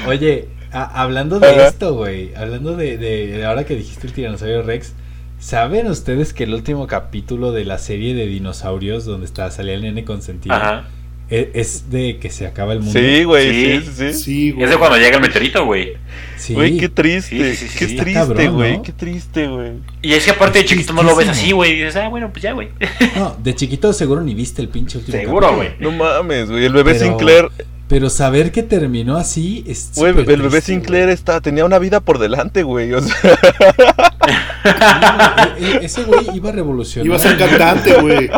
Oye, 0.07 0.47
a- 0.71 1.01
hablando 1.01 1.39
de 1.39 1.47
Ajá. 1.47 1.67
esto, 1.67 1.95
güey, 1.95 2.33
hablando 2.35 2.75
de, 2.75 2.97
de, 2.97 3.27
de 3.27 3.45
ahora 3.45 3.63
que 3.65 3.75
dijiste 3.75 4.07
el 4.07 4.13
tiranosaurio 4.13 4.61
Rex, 4.63 4.93
¿saben 5.39 5.87
ustedes 5.87 6.33
que 6.33 6.43
el 6.45 6.53
último 6.53 6.87
capítulo 6.87 7.51
de 7.51 7.65
la 7.65 7.77
serie 7.77 8.13
de 8.15 8.25
dinosaurios, 8.27 9.05
donde 9.05 9.25
está 9.25 9.49
salía 9.51 9.73
el 9.75 9.81
nene 9.83 10.03
consentido, 10.05 10.55
Ajá. 10.55 10.87
e- 11.29 11.51
es 11.53 11.89
de 11.91 12.17
que 12.19 12.29
se 12.29 12.45
acaba 12.47 12.73
el 12.73 12.79
mundo. 12.79 12.99
Sí, 12.99 13.23
güey, 13.23 13.81
Sí. 13.81 13.89
sí, 13.95 14.13
sí, 14.13 14.51
güey. 14.51 14.63
Es 14.65 14.69
de 14.71 14.77
cuando 14.77 14.97
llega 14.97 15.15
el 15.17 15.21
meteorito, 15.21 15.65
güey. 15.65 15.93
Sí. 16.37 16.53
Güey, 16.53 16.77
qué 16.77 16.89
triste, 16.89 17.53
Sí, 17.53 17.55
sí, 17.57 17.67
sí, 17.67 17.77
qué 17.79 17.87
sí. 17.87 17.95
triste, 17.95 18.19
Está 18.21 18.33
cabrón, 18.33 18.53
güey, 18.55 18.77
¿no? 18.77 18.83
qué 18.83 18.91
triste, 18.91 19.47
güey. 19.47 19.71
Y 20.01 20.13
es 20.13 20.23
que 20.25 20.31
aparte 20.31 20.59
de 20.59 20.65
chiquito 20.65 20.93
no 20.93 21.03
lo 21.03 21.15
ves 21.15 21.29
así, 21.29 21.51
güey. 21.51 21.71
Y 21.71 21.75
dices, 21.77 21.95
ah, 21.97 22.07
bueno, 22.09 22.29
pues 22.31 22.43
ya, 22.43 22.53
güey. 22.53 22.69
No, 23.15 23.35
de 23.41 23.55
chiquito 23.55 23.91
seguro 23.93 24.21
ni 24.21 24.33
viste 24.35 24.61
el 24.61 24.69
pinche 24.69 24.97
último 24.99 25.17
Seguro, 25.17 25.55
güey. 25.55 25.69
No 25.79 25.91
mames, 25.91 26.49
güey, 26.51 26.65
el 26.65 26.73
bebé 26.73 26.93
Pero- 26.93 27.05
Sinclair, 27.05 27.47
Pero 27.87 28.09
saber 28.09 28.51
que 28.51 28.63
terminó 28.63 29.15
así 29.15 29.63
es 29.67 29.91
güey, 29.95 30.09
el 30.09 30.15
bebé 30.25 30.37
triste, 30.37 30.61
Sinclair 30.61 31.09
está, 31.09 31.39
tenía 31.39 31.65
una 31.65 31.77
vida 31.77 31.99
por 31.99 32.17
delante, 32.17 32.63
güey, 32.63 32.91
o 32.93 33.01
sea, 33.01 33.15
güey. 33.21 33.35
E- 35.59 35.77
e- 35.81 35.85
ese 35.85 36.03
güey 36.03 36.25
iba 36.33 36.49
a 36.49 36.51
revolucionar. 36.53 37.05
Iba 37.05 37.15
a 37.15 37.19
ser 37.19 37.37
cantante, 37.37 37.93
güey. 38.01 38.29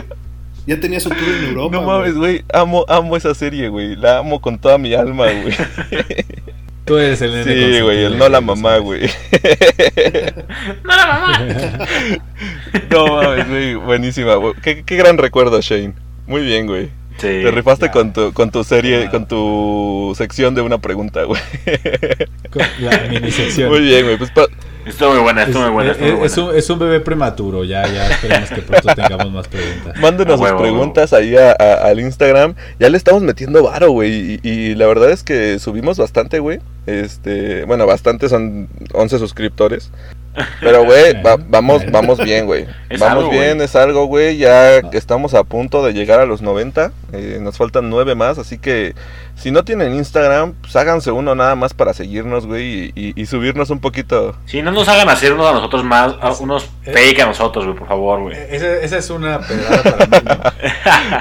Ya 0.66 0.78
tenía 0.80 1.00
su 1.00 1.08
tour 1.10 1.20
en 1.24 1.46
Europa. 1.46 1.78
no 1.78 1.82
mames, 1.84 2.16
güey, 2.16 2.44
amo, 2.54 2.84
amo 2.90 3.16
esa 3.16 3.34
serie, 3.34 3.70
güey, 3.70 3.96
la 3.96 4.18
amo 4.18 4.42
con 4.42 4.58
toda 4.60 4.78
mi 4.78 4.94
alma, 4.94 5.28
güey. 5.32 5.56
Tú 6.84 6.98
eres 6.98 7.22
el 7.22 7.32
nene 7.32 7.44
Sí, 7.46 7.82
güey, 7.82 8.04
el 8.04 8.18
no 8.20 8.28
la 8.28 8.42
mamá, 8.42 8.78
güey. 8.80 9.10
No, 10.84 10.96
la 10.96 11.08
mamá. 11.08 11.88
No 12.90 13.08
mames, 13.16 13.48
güey, 13.50 13.76
buenísima, 13.76 14.36
güey. 14.36 14.54
Qué, 14.62 14.84
qué 14.84 14.96
gran 14.98 15.18
recuerdo, 15.18 15.60
Shane. 15.62 15.94
Muy 16.28 16.42
bien, 16.44 16.66
güey. 16.68 16.90
Sí. 17.18 17.28
Te 17.28 17.52
rifaste 17.52 17.90
con 17.92 18.14
tu, 18.14 18.32
con 18.34 18.52
tu 18.52 18.64
serie, 18.64 19.04
Ya. 19.04 19.10
con 19.12 19.28
tu 19.28 20.14
sección 20.16 20.54
de 20.56 20.62
una 20.62 20.78
pregunta, 20.78 21.24
güey. 21.24 21.42
Con 22.52 22.62
La 22.80 23.00
minisección. 23.10 23.70
Muy 23.70 23.82
bien, 23.82 24.06
güey. 24.06 24.18
Pues 24.18 24.32
pa- 24.32 24.48
Estuvo 24.88 25.12
muy 25.14 25.20
buena, 25.22 25.42
Es, 25.44 25.48
estuvo 25.50 25.64
muy 25.64 25.72
buena. 25.72 25.92
Estuvo 25.92 26.08
muy 26.18 26.26
es- 26.26 26.32
es 26.32 26.36
buena. 26.38 26.52
un, 26.52 26.58
es 26.58 26.70
un 26.70 26.80
bebé 26.80 27.00
prematuro, 27.00 27.64
ya, 27.64 27.88
ya 27.88 28.10
esperemos 28.10 28.50
que 28.50 28.62
pronto 28.62 28.88
tengamos 28.96 29.32
más 29.32 29.48
preguntas. 29.48 29.98
mándenos 30.00 30.42
A 30.42 30.48
sus 30.50 30.58
preguntas 30.62 31.14
ahí 31.14 31.36
a- 31.36 31.52
a- 31.52 31.88
al 31.88 32.00
Instagram. 32.00 32.56
Ya 32.80 32.90
le 32.90 32.98
estamos 32.98 33.22
metiendo 33.22 33.64
varo, 33.64 33.92
güey. 33.92 34.40
Y, 34.44 34.50
y 34.50 34.76
la 34.76 34.88
verdad 34.88 35.12
es 35.12 35.24
que 35.24 35.60
subimos 35.60 35.98
bastante, 35.98 36.40
güey. 36.40 36.60
Este, 36.86 37.66
bueno, 37.66 37.86
bastante 37.86 38.30
son 38.30 38.70
11 38.94 39.20
suscriptores. 39.20 39.92
Pero, 40.62 40.86
güey, 40.86 41.14
va- 41.26 41.38
vamos, 41.50 41.84
vamos 41.92 42.20
bien, 42.24 42.46
güey. 42.46 42.66
Es 42.90 43.00
Vamos 43.02 43.26
algo, 43.26 43.32
bien, 43.32 43.60
es 43.62 43.76
algo, 43.76 44.06
güey. 44.06 44.38
Ya 44.38 44.82
que 44.90 44.98
estamos 44.98 45.34
a 45.34 45.44
punto 45.44 45.84
de 45.86 45.94
llegar 45.94 46.20
a 46.22 46.26
los 46.26 46.42
90. 46.42 46.92
eh, 47.12 47.40
nos 47.42 47.58
faltan 47.58 47.90
9 47.90 48.16
más. 48.16 48.38
Así 48.38 48.58
que 48.58 48.94
si 49.38 49.52
no 49.52 49.64
tienen 49.64 49.94
Instagram, 49.94 50.54
pues 50.62 50.76
háganse 50.76 51.12
uno 51.12 51.36
nada 51.36 51.56
más 51.56 51.74
para 51.74 51.94
seguirnos, 51.94 52.46
güey. 52.48 52.92
Y, 52.94 52.94
y- 52.96 53.14
y 53.22 53.26
subirnos 53.28 53.70
un 53.70 53.80
poquito. 53.80 54.36
Sí, 54.46 54.62
no 54.62 54.72
nos 54.72 54.88
hagan 54.90 55.08
hacer 55.10 55.34
unos 55.34 55.48
a 55.48 55.54
nosotros 55.54 55.84
más, 55.84 56.16
a 56.20 56.32
unos 56.34 56.66
Eh. 56.86 56.92
fake 56.92 57.20
a 57.22 57.26
nosotros, 57.28 57.66
güey, 57.66 57.78
por 57.78 57.88
favor, 57.88 58.22
güey. 58.22 58.36
Esa, 58.50 58.78
esa 58.82 58.98
es 58.98 59.10
una 59.10 59.40
pedrada 59.40 59.84
para 59.84 60.06
mí. 60.08 60.18
¿no? 60.28 60.38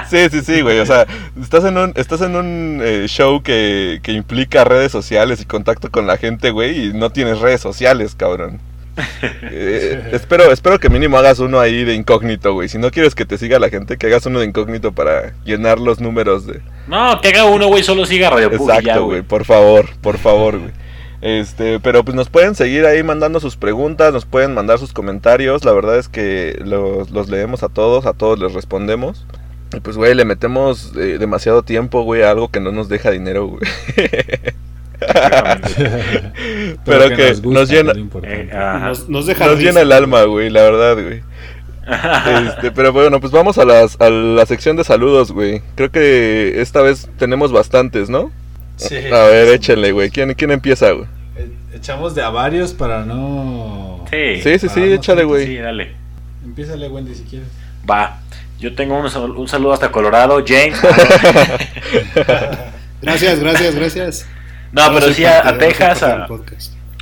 Sí, 0.09 0.29
sí, 0.31 0.41
sí, 0.41 0.61
güey. 0.61 0.79
O 0.79 0.85
sea, 0.85 1.05
estás 1.41 1.63
en 1.65 1.77
un, 1.77 1.93
estás 1.95 2.21
en 2.21 2.35
un 2.35 2.81
eh, 2.83 3.05
show 3.07 3.41
que, 3.43 3.99
que 4.01 4.11
implica 4.13 4.63
redes 4.63 4.91
sociales 4.91 5.39
y 5.41 5.45
contacto 5.45 5.91
con 5.91 6.07
la 6.07 6.17
gente, 6.17 6.51
güey, 6.51 6.87
y 6.87 6.93
no 6.93 7.11
tienes 7.11 7.39
redes 7.39 7.61
sociales, 7.61 8.15
cabrón. 8.15 8.59
Eh, 9.43 10.09
espero, 10.13 10.51
espero 10.51 10.79
que 10.79 10.89
mínimo 10.89 11.17
hagas 11.17 11.39
uno 11.39 11.59
ahí 11.59 11.83
de 11.83 11.93
incógnito, 11.93 12.53
güey. 12.53 12.67
Si 12.69 12.77
no 12.77 12.89
quieres 12.91 13.13
que 13.15 13.25
te 13.25 13.37
siga 13.37 13.59
la 13.59 13.69
gente, 13.69 13.97
que 13.97 14.07
hagas 14.07 14.25
uno 14.25 14.39
de 14.39 14.45
incógnito 14.47 14.91
para 14.91 15.33
llenar 15.45 15.79
los 15.79 15.99
números 15.99 16.45
de... 16.47 16.61
No, 16.87 17.19
que 17.21 17.29
haga 17.29 17.45
uno, 17.45 17.67
güey, 17.67 17.83
solo 17.83 18.05
siga 18.05 18.29
Radio 18.29 18.51
Pug 18.51 18.69
Exacto, 18.69 19.05
güey. 19.05 19.21
Por 19.21 19.45
favor, 19.45 19.89
por 20.01 20.17
favor, 20.17 20.59
güey. 20.59 20.71
Este, 21.21 21.79
pero 21.79 22.05
pues 22.05 22.15
nos 22.15 22.29
pueden 22.29 22.53
seguir 22.53 22.85
ahí 22.85 23.01
mandando 23.01 23.39
sus 23.39 23.57
preguntas, 23.57 24.13
nos 24.13 24.25
pueden 24.25 24.53
mandar 24.53 24.77
sus 24.79 24.93
comentarios. 24.93 25.65
La 25.65 25.73
verdad 25.73 25.97
es 25.97 26.07
que 26.09 26.59
los, 26.63 27.09
los 27.11 27.29
leemos 27.29 27.63
a 27.63 27.69
todos, 27.69 28.05
a 28.05 28.13
todos 28.13 28.39
les 28.39 28.53
respondemos. 28.53 29.25
Y 29.73 29.79
pues, 29.79 29.97
güey, 29.97 30.13
le 30.15 30.25
metemos 30.25 30.93
eh, 30.95 31.17
demasiado 31.19 31.63
tiempo, 31.63 32.03
güey, 32.03 32.21
a 32.21 32.31
algo 32.31 32.49
que 32.49 32.59
no 32.59 32.71
nos 32.71 32.87
deja 32.87 33.11
dinero, 33.11 33.47
güey. 33.47 33.61
Pero 36.85 37.09
que 37.15 37.29
nos 37.29 37.41
gusta, 37.41 37.63
llena-. 37.65 37.93
Eh. 38.23 38.49
Nos, 38.53 39.09
nos 39.09 39.25
deja 39.25 39.45
Nos 39.45 39.59
llena 39.59 39.81
el 39.81 39.91
alma, 39.91 40.23
güey, 40.23 40.49
la 40.49 40.61
verdad, 40.63 40.95
güey. 41.03 41.21
Este, 41.87 42.71
pero 42.71 42.91
bueno, 42.91 43.19
pues 43.19 43.31
vamos 43.31 43.57
a, 43.57 43.65
las, 43.65 43.99
a 44.01 44.09
la 44.09 44.45
sección 44.45 44.75
de 44.75 44.83
saludos, 44.83 45.31
güey. 45.31 45.61
Creo 45.75 45.89
que 45.91 46.61
esta 46.61 46.81
vez 46.81 47.09
tenemos 47.17 47.51
bastantes, 47.51 48.09
¿no? 48.09 48.31
Sí. 48.75 48.95
A 49.11 49.23
ver, 49.25 49.47
échenle, 49.49 49.91
güey. 49.91 50.09
¿Quién, 50.09 50.33
¿Quién 50.33 50.51
empieza, 50.51 50.91
güey? 50.91 51.05
Eh, 51.37 51.49
Echamos 51.75 52.13
de 52.15 52.21
a 52.23 52.29
varios 52.29 52.73
para 52.73 53.05
no. 53.05 54.05
Sí. 54.11 54.41
Sí, 54.41 54.59
sí, 54.59 54.69
sí, 54.69 54.83
échale, 54.93 55.23
güey. 55.23 55.45
Sí, 55.45 55.55
dale. 55.57 55.95
Empiézale, 56.43 56.87
Wendy, 56.89 57.15
si 57.15 57.23
quieres. 57.23 57.47
Va. 57.89 58.19
Yo 58.59 58.73
tengo 58.75 58.97
un, 58.97 59.09
sal- 59.09 59.31
un 59.31 59.47
saludo 59.47 59.73
hasta 59.73 59.91
Colorado, 59.91 60.43
James. 60.45 60.79
Gracias, 63.01 63.39
gracias, 63.39 63.75
gracias. 63.75 64.27
No, 64.71 64.91
pero 64.93 65.13
sí 65.13 65.23
parte 65.23 65.47
a, 65.47 65.49
a 65.49 65.57
Texas, 65.57 66.03
a, 66.03 66.27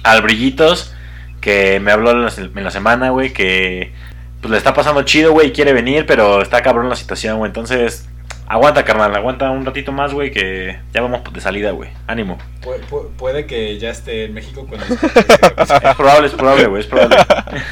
al 0.04 0.22
Brillitos, 0.22 0.94
que 1.42 1.80
me 1.80 1.92
habló 1.92 2.12
en 2.12 2.24
la, 2.26 2.32
en 2.38 2.64
la 2.64 2.72
semana, 2.72 3.10
güey, 3.12 3.32
que 3.34 3.94
pues 4.46 4.52
le 4.52 4.58
está 4.58 4.74
pasando 4.74 5.02
chido, 5.04 5.32
güey, 5.32 5.52
quiere 5.52 5.74
venir, 5.74 6.06
pero 6.06 6.42
está 6.42 6.62
cabrón 6.62 6.88
la 6.90 6.96
situación, 6.96 7.38
güey. 7.40 7.50
Entonces, 7.50 8.08
aguanta, 8.48 8.86
carnal, 8.86 9.16
aguanta 9.16 9.50
un 9.50 9.66
ratito 9.66 9.92
más, 9.92 10.14
güey, 10.14 10.30
que 10.32 10.80
ya 10.94 11.02
vamos 11.02 11.22
de 11.34 11.42
salida, 11.42 11.72
güey. 11.72 11.90
Ánimo. 12.06 12.38
puede 13.18 13.48
que 13.48 13.80
ya 13.80 13.90
esté 13.90 14.26
en 14.26 14.34
México 14.36 14.68
cuando 14.70 14.86
Es 14.94 15.96
probable, 15.96 16.28
es 16.28 16.34
probable, 16.34 16.66
güey, 16.68 16.82
es 16.82 16.88
probable. 16.88 17.18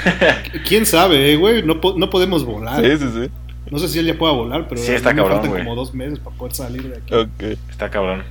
¿Quién 0.67 0.85
sabe, 0.85 1.31
eh, 1.31 1.35
güey? 1.35 1.61
No, 1.63 1.79
po- 1.79 1.93
no 1.97 2.09
podemos 2.09 2.43
volar. 2.43 2.81
Sí, 2.83 2.97
sí, 2.97 3.09
sí. 3.13 3.29
No 3.69 3.79
sé 3.79 3.87
si 3.87 3.99
él 3.99 4.05
ya 4.07 4.15
pueda 4.17 4.33
volar, 4.33 4.65
pero 4.67 4.81
Sí, 4.81 4.91
a 4.91 4.95
está 4.95 5.09
mí 5.09 5.15
me 5.15 5.21
cabrón, 5.21 5.37
faltan 5.37 5.51
güey. 5.51 5.63
como 5.63 5.75
dos 5.75 5.93
meses 5.93 6.19
para 6.19 6.35
poder 6.35 6.53
salir 6.55 6.83
de 6.83 6.97
aquí. 6.97 7.13
Ok. 7.13 7.57
Está 7.69 7.89
cabrón. 7.89 8.23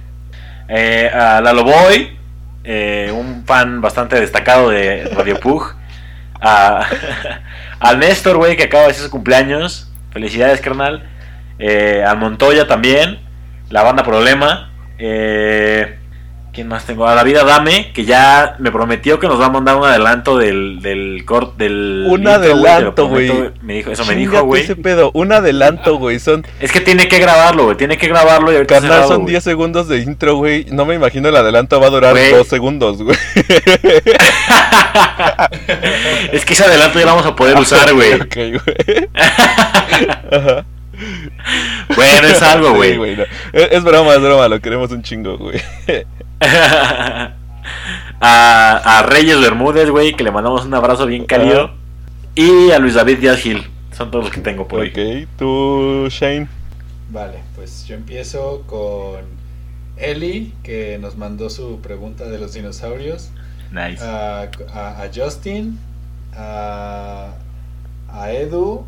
Eh, 0.69 1.09
a 1.13 1.41
Lalo 1.41 1.65
Boy, 1.65 2.17
eh, 2.65 3.13
un 3.15 3.45
fan 3.47 3.81
bastante 3.81 4.21
destacado 4.21 4.71
de 4.71 5.05
Radio 5.15 5.39
Pug. 5.41 5.75
A, 6.41 6.85
al 7.83 7.99
Néstor, 7.99 8.37
güey, 8.37 8.57
que 8.57 8.65
acaba 8.65 8.85
de 8.85 8.91
hacer 8.91 9.05
su 9.05 9.11
cumpleaños. 9.11 9.93
Felicidades, 10.13 10.61
carnal. 10.61 11.03
Eh, 11.59 12.05
al 12.07 12.17
Montoya 12.17 12.67
también. 12.67 13.19
La 13.71 13.83
banda 13.83 14.05
Problema. 14.05 14.71
Eh, 14.99 15.99
¿Quién 16.53 16.69
más 16.69 16.85
tengo? 16.85 17.07
A 17.07 17.15
la 17.15 17.25
vida 17.25 17.45
Dame, 17.45 17.93
que 17.95 18.05
ya 18.05 18.57
me 18.59 18.71
prometió 18.71 19.19
que 19.19 19.27
nos 19.27 19.41
va 19.41 19.47
a 19.47 19.49
mandar 19.49 19.77
un 19.77 19.87
adelanto 19.87 20.37
del, 20.37 20.83
del 20.83 21.25
cort 21.25 21.57
del. 21.57 22.05
Un 22.07 22.21
intro, 22.21 22.35
adelanto, 22.35 23.09
güey. 23.09 23.33
Me 23.63 23.77
dijo, 23.77 23.91
eso 23.91 24.05
me 24.05 24.15
dijo, 24.15 24.43
güey. 24.43 24.63
ese 24.63 24.77
pedo. 24.77 25.11
Un 25.15 25.33
adelanto, 25.33 25.97
güey. 25.97 26.19
Son, 26.19 26.47
Es 26.61 26.71
que 26.71 26.83
tiene 26.83 27.09
que 27.09 27.19
grabarlo, 27.19 27.65
güey. 27.65 27.79
Tiene 27.79 27.97
que 27.97 28.07
grabarlo 28.07 28.53
y 28.53 28.57
ahorita 28.57 28.81
carnal, 28.81 29.09
son 29.09 29.23
güey. 29.23 29.31
10 29.31 29.45
segundos 29.45 29.89
de 29.89 30.01
intro, 30.01 30.37
güey. 30.37 30.67
No 30.71 30.85
me 30.85 30.95
imagino 30.95 31.31
el 31.31 31.37
adelanto 31.37 31.81
va 31.81 31.87
a 31.87 31.91
durar 31.91 32.13
Güey. 32.13 32.33
2 32.33 32.47
segundos, 32.47 33.03
güey. 33.03 33.17
es 36.33 36.45
que 36.45 36.53
ese 36.53 36.65
adelanto 36.65 36.99
ya 36.99 37.07
lo 37.07 37.13
vamos 37.13 37.25
a 37.27 37.35
poder 37.35 37.57
usar, 37.57 37.95
güey. 37.95 38.13
Ok, 38.21 38.35
güey. 38.35 39.09
Ajá. 40.31 40.67
Bueno, 41.95 42.29
es 42.29 42.43
algo, 42.43 42.83
Sí, 42.83 42.97
güey. 42.97 43.17
no. 43.17 43.23
Es, 43.53 43.73
es 43.73 43.85
broma, 43.85 44.15
es 44.15 44.21
broma. 44.23 44.49
Lo 44.49 44.61
queremos 44.61 44.91
un 44.91 45.03
chingo, 45.03 45.37
güey. 45.39 45.61
a, 48.21 48.99
a 48.99 49.03
Reyes 49.03 49.41
Bermúdez, 49.41 49.91
güey, 49.91 50.15
que 50.15 50.25
le 50.25 50.31
mandamos 50.31 50.65
un 50.65 50.75
abrazo 50.75 51.07
bien 51.07 51.25
cálido. 51.27 51.71
Y 52.35 52.71
a 52.71 52.79
Luis 52.79 52.95
David 52.95 53.19
Díaz 53.19 53.39
Gil. 53.41 53.67
Son 53.93 54.11
todos 54.11 54.25
los 54.27 54.33
que 54.35 54.41
tengo 54.41 54.67
por 54.67 54.81
ahí. 54.81 54.89
Ok, 54.89 55.29
tú, 55.39 56.07
Shane. 56.09 56.49
Vale, 57.11 57.41
pues 57.55 57.85
yo 57.87 57.95
empiezo 57.95 58.63
con 58.67 59.21
Eli, 59.99 60.53
que 60.63 60.99
nos 60.99 61.17
mandó 61.17 61.51
su 61.51 61.81
pregunta 61.83 62.25
de 62.25 62.39
los 62.39 62.55
dinosaurios. 62.55 63.31
Nice. 63.71 64.03
A, 64.03 64.49
a- 64.75 65.03
a 65.03 65.11
Justin, 65.15 65.79
a, 66.35 67.29
a 68.11 68.33
Edu, 68.33 68.87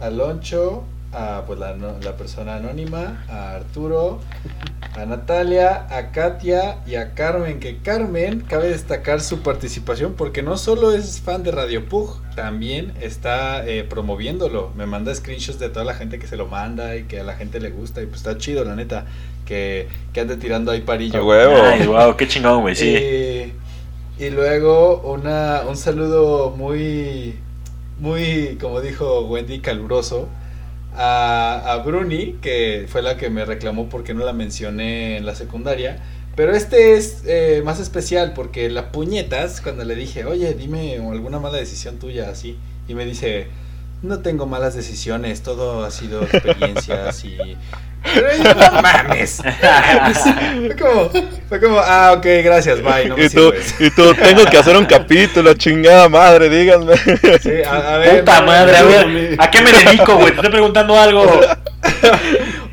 a 0.00 0.10
Loncho, 0.10 0.84
a 1.12 1.44
pues, 1.46 1.58
la, 1.58 1.76
la 1.76 2.16
persona 2.16 2.56
anónima, 2.56 3.24
a 3.28 3.54
Arturo, 3.54 4.20
a 4.94 5.04
Natalia, 5.04 5.86
a 5.90 6.10
Katia 6.10 6.78
y 6.86 6.96
a 6.96 7.14
Carmen. 7.14 7.60
Que 7.60 7.78
Carmen 7.78 8.40
cabe 8.40 8.68
destacar 8.68 9.20
su 9.20 9.40
participación 9.40 10.14
porque 10.14 10.42
no 10.42 10.56
solo 10.56 10.92
es 10.92 11.20
fan 11.20 11.42
de 11.42 11.50
Radio 11.50 11.86
Pug, 11.86 12.20
también 12.34 12.92
está 13.00 13.66
eh, 13.66 13.84
promoviéndolo. 13.84 14.70
Me 14.76 14.86
manda 14.86 15.14
screenshots 15.14 15.58
de 15.58 15.68
toda 15.68 15.84
la 15.84 15.94
gente 15.94 16.18
que 16.18 16.26
se 16.26 16.36
lo 16.36 16.46
manda 16.46 16.96
y 16.96 17.04
que 17.04 17.20
a 17.20 17.24
la 17.24 17.34
gente 17.34 17.60
le 17.60 17.70
gusta. 17.70 18.02
Y 18.02 18.06
pues 18.06 18.18
está 18.18 18.38
chido, 18.38 18.64
la 18.64 18.74
neta, 18.74 19.06
que, 19.44 19.88
que 20.12 20.20
ande 20.20 20.36
tirando 20.36 20.72
ahí 20.72 20.80
parillo. 20.80 21.20
A 21.20 21.24
huevo. 21.24 21.70
Nice, 21.70 21.86
wow, 21.86 22.16
qué 22.16 22.26
chingón, 22.26 22.62
güey, 22.62 22.74
sí. 22.74 22.88
Y, 22.88 23.52
y 24.24 24.30
luego 24.30 25.00
una, 25.02 25.62
un 25.68 25.76
saludo 25.76 26.50
muy, 26.50 27.34
muy, 27.98 28.56
como 28.60 28.80
dijo 28.80 29.26
Wendy, 29.26 29.60
caluroso 29.60 30.28
a, 30.94 31.82
Bruni, 31.84 32.34
que 32.40 32.86
fue 32.88 33.02
la 33.02 33.16
que 33.16 33.30
me 33.30 33.44
reclamó 33.44 33.88
porque 33.88 34.14
no 34.14 34.24
la 34.24 34.32
mencioné 34.32 35.16
en 35.16 35.26
la 35.26 35.34
secundaria. 35.34 36.02
Pero 36.34 36.54
este 36.54 36.96
es 36.96 37.24
eh, 37.26 37.62
más 37.64 37.78
especial 37.78 38.32
porque 38.34 38.70
la 38.70 38.90
puñetas, 38.90 39.60
cuando 39.60 39.84
le 39.84 39.94
dije, 39.94 40.24
oye, 40.24 40.54
dime 40.54 40.96
alguna 40.96 41.38
mala 41.38 41.58
decisión 41.58 41.98
tuya 41.98 42.30
así, 42.30 42.56
y 42.88 42.94
me 42.94 43.04
dice, 43.04 43.48
no 44.02 44.18
tengo 44.20 44.46
malas 44.46 44.74
decisiones, 44.74 45.42
todo 45.42 45.84
ha 45.84 45.90
sido 45.90 46.22
experiencias 46.32 47.24
y 47.24 47.56
No 48.04 48.82
mames. 48.82 49.40
fue, 49.42 50.76
como, 50.76 51.10
fue 51.48 51.60
como, 51.60 51.78
ah, 51.78 52.12
ok, 52.16 52.26
gracias, 52.42 52.82
bye. 52.82 53.06
No 53.08 53.16
me 53.16 53.24
Y 53.26 53.28
tú, 53.28 53.52
y 53.78 53.90
tú, 53.90 54.12
tengo 54.14 54.44
que 54.46 54.58
hacer 54.58 54.76
un 54.76 54.84
capítulo, 54.86 55.54
chingada 55.54 56.08
madre, 56.08 56.48
díganme. 56.48 56.96
Sí, 57.40 57.62
a, 57.64 57.94
a 57.94 57.98
ver, 57.98 58.20
Puta 58.20 58.42
madre, 58.42 58.76
a 58.76 58.82
ver, 58.82 59.36
¿a 59.38 59.50
qué 59.50 59.62
me 59.62 59.70
dedico, 59.72 60.16
güey? 60.16 60.30
Te 60.30 60.36
estoy 60.36 60.50
preguntando 60.50 60.98
algo. 60.98 61.40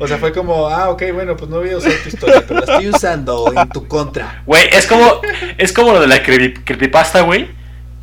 O 0.00 0.08
sea, 0.08 0.18
fue 0.18 0.32
como, 0.32 0.66
ah, 0.66 0.90
ok, 0.90 1.02
bueno, 1.12 1.36
pues 1.36 1.48
no 1.50 1.58
voy 1.58 1.70
a 1.70 1.76
usar 1.76 1.92
tu 2.02 2.08
historia, 2.08 2.42
pero 2.46 2.60
la 2.60 2.72
estoy 2.72 2.88
usando 2.88 3.52
en 3.54 3.68
tu 3.68 3.86
contra. 3.86 4.42
Güey, 4.46 4.64
es 4.72 4.86
como, 4.86 5.20
es 5.58 5.72
como 5.72 5.92
lo 5.92 6.00
de 6.00 6.06
la 6.08 6.22
creepy- 6.24 6.64
creepypasta, 6.64 7.20
güey. 7.20 7.48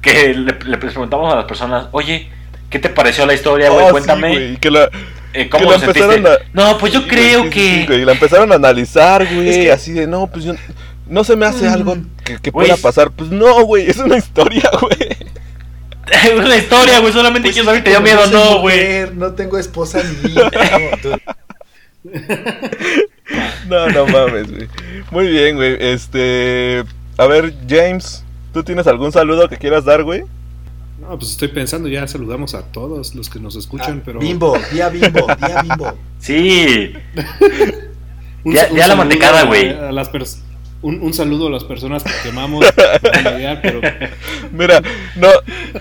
Que 0.02 0.34
le, 0.34 0.56
le 0.64 0.78
preguntamos 0.78 1.34
a 1.34 1.38
las 1.38 1.45
personas, 1.45 1.88
oye, 1.91 2.30
¿qué 2.69 2.80
te 2.80 2.89
pareció 2.89 3.26
la 3.26 3.34
historia, 3.34 3.69
güey? 3.69 3.84
Oh, 3.84 3.88
sí, 3.88 3.91
Cuéntame. 3.94 4.30
güey, 4.30 4.57
que 4.57 4.72
la, 4.72 4.89
eh, 5.34 5.49
¿Cómo 5.49 5.65
que 5.65 5.72
lo 5.72 5.77
la 5.77 5.85
empezaron 5.85 6.27
a- 6.27 6.38
No, 6.53 6.77
pues 6.77 6.94
yo 6.94 7.07
creo 7.07 7.44
Sí, 7.44 7.48
sí, 7.48 7.53
que. 7.53 7.60
sí, 7.81 7.85
güey, 7.88 8.06
la 8.06 8.11
empezaron 8.14 8.52
a 8.52 8.56
analizar, 8.56 9.26
güey, 9.34 9.49
Es 9.49 9.57
que- 9.57 9.72
así 9.72 9.91
de, 9.94 10.07
no, 10.07 10.27
pues 10.27 10.45
yo, 10.45 10.53
no 11.07 11.23
se 11.23 11.35
me 11.35 11.45
hace 11.45 11.68
algo 11.68 11.98
que, 12.41 12.52
pueda 12.52 12.76
pasar. 12.77 13.11
Pues 13.11 13.30
no, 13.30 13.64
güey, 13.64 13.89
es 13.89 13.98
una 13.98 14.18
historia, 14.18 14.69
güey. 14.81 14.98
Es 16.11 16.31
una 16.38 16.56
historia, 16.56 16.99
güey. 16.99 17.14
Solamente 17.14 17.49
quiero 17.52 17.65
saber 17.65 17.80
si 17.80 17.84
te 17.85 17.89
dio 17.91 18.02
miedo 18.02 18.22
o 18.23 18.27
no, 18.27 18.60
güey. 18.61 19.10
No 19.14 19.34
tengo 19.34 19.57
esposa 19.57 20.02
ni 20.23 20.34
tú- 21.02 21.11
No, 23.68 23.88
no 23.89 24.06
mames, 24.07 24.49
güey. 24.49 24.68
Muy 25.11 25.27
bien, 25.27 25.56
güey. 25.57 25.76
Este, 25.80 26.84
a 27.18 27.26
ver, 27.27 27.53
James, 27.68 28.23
¿tú 28.53 28.64
tienes 28.64 28.88
algún 28.88 29.11
saludo 29.11 29.49
que 29.49 29.57
quieras 29.57 29.84
dar, 29.85 30.03
güey? 30.03 30.23
No, 31.08 31.18
pues 31.18 31.32
estoy 31.32 31.48
pensando, 31.50 31.88
ya 31.88 32.06
saludamos 32.08 32.54
a 32.54 32.64
todos 32.64 33.16
los 33.16 33.30
que 33.30 33.40
nos 33.40 33.56
escuchan, 33.56 34.00
Ah, 34.00 34.04
pero... 34.06 34.20
Bimbo, 34.20 34.58
día 34.74 34.90
bimbo, 34.90 35.26
día 35.40 35.62
bimbo. 35.62 35.94
Sí. 36.20 36.92
Un- 38.44 38.54
Ya- 38.54 38.68
un 38.72 38.78
ya 38.78 38.88
la 38.88 38.96
mantecada, 38.96 39.44
güey. 39.44 39.70
a 39.74 39.92
las 39.92 40.12
pers- 40.12 40.40
Un, 40.82 41.02
un 41.02 41.12
saludo 41.14 41.48
a 41.48 41.49
las 41.49 41.64
personas 41.64 42.04
que 42.04 42.12
quemamos, 42.24 42.64
pero 43.62 43.82
Mira, 44.52 44.82
no, 45.16 45.28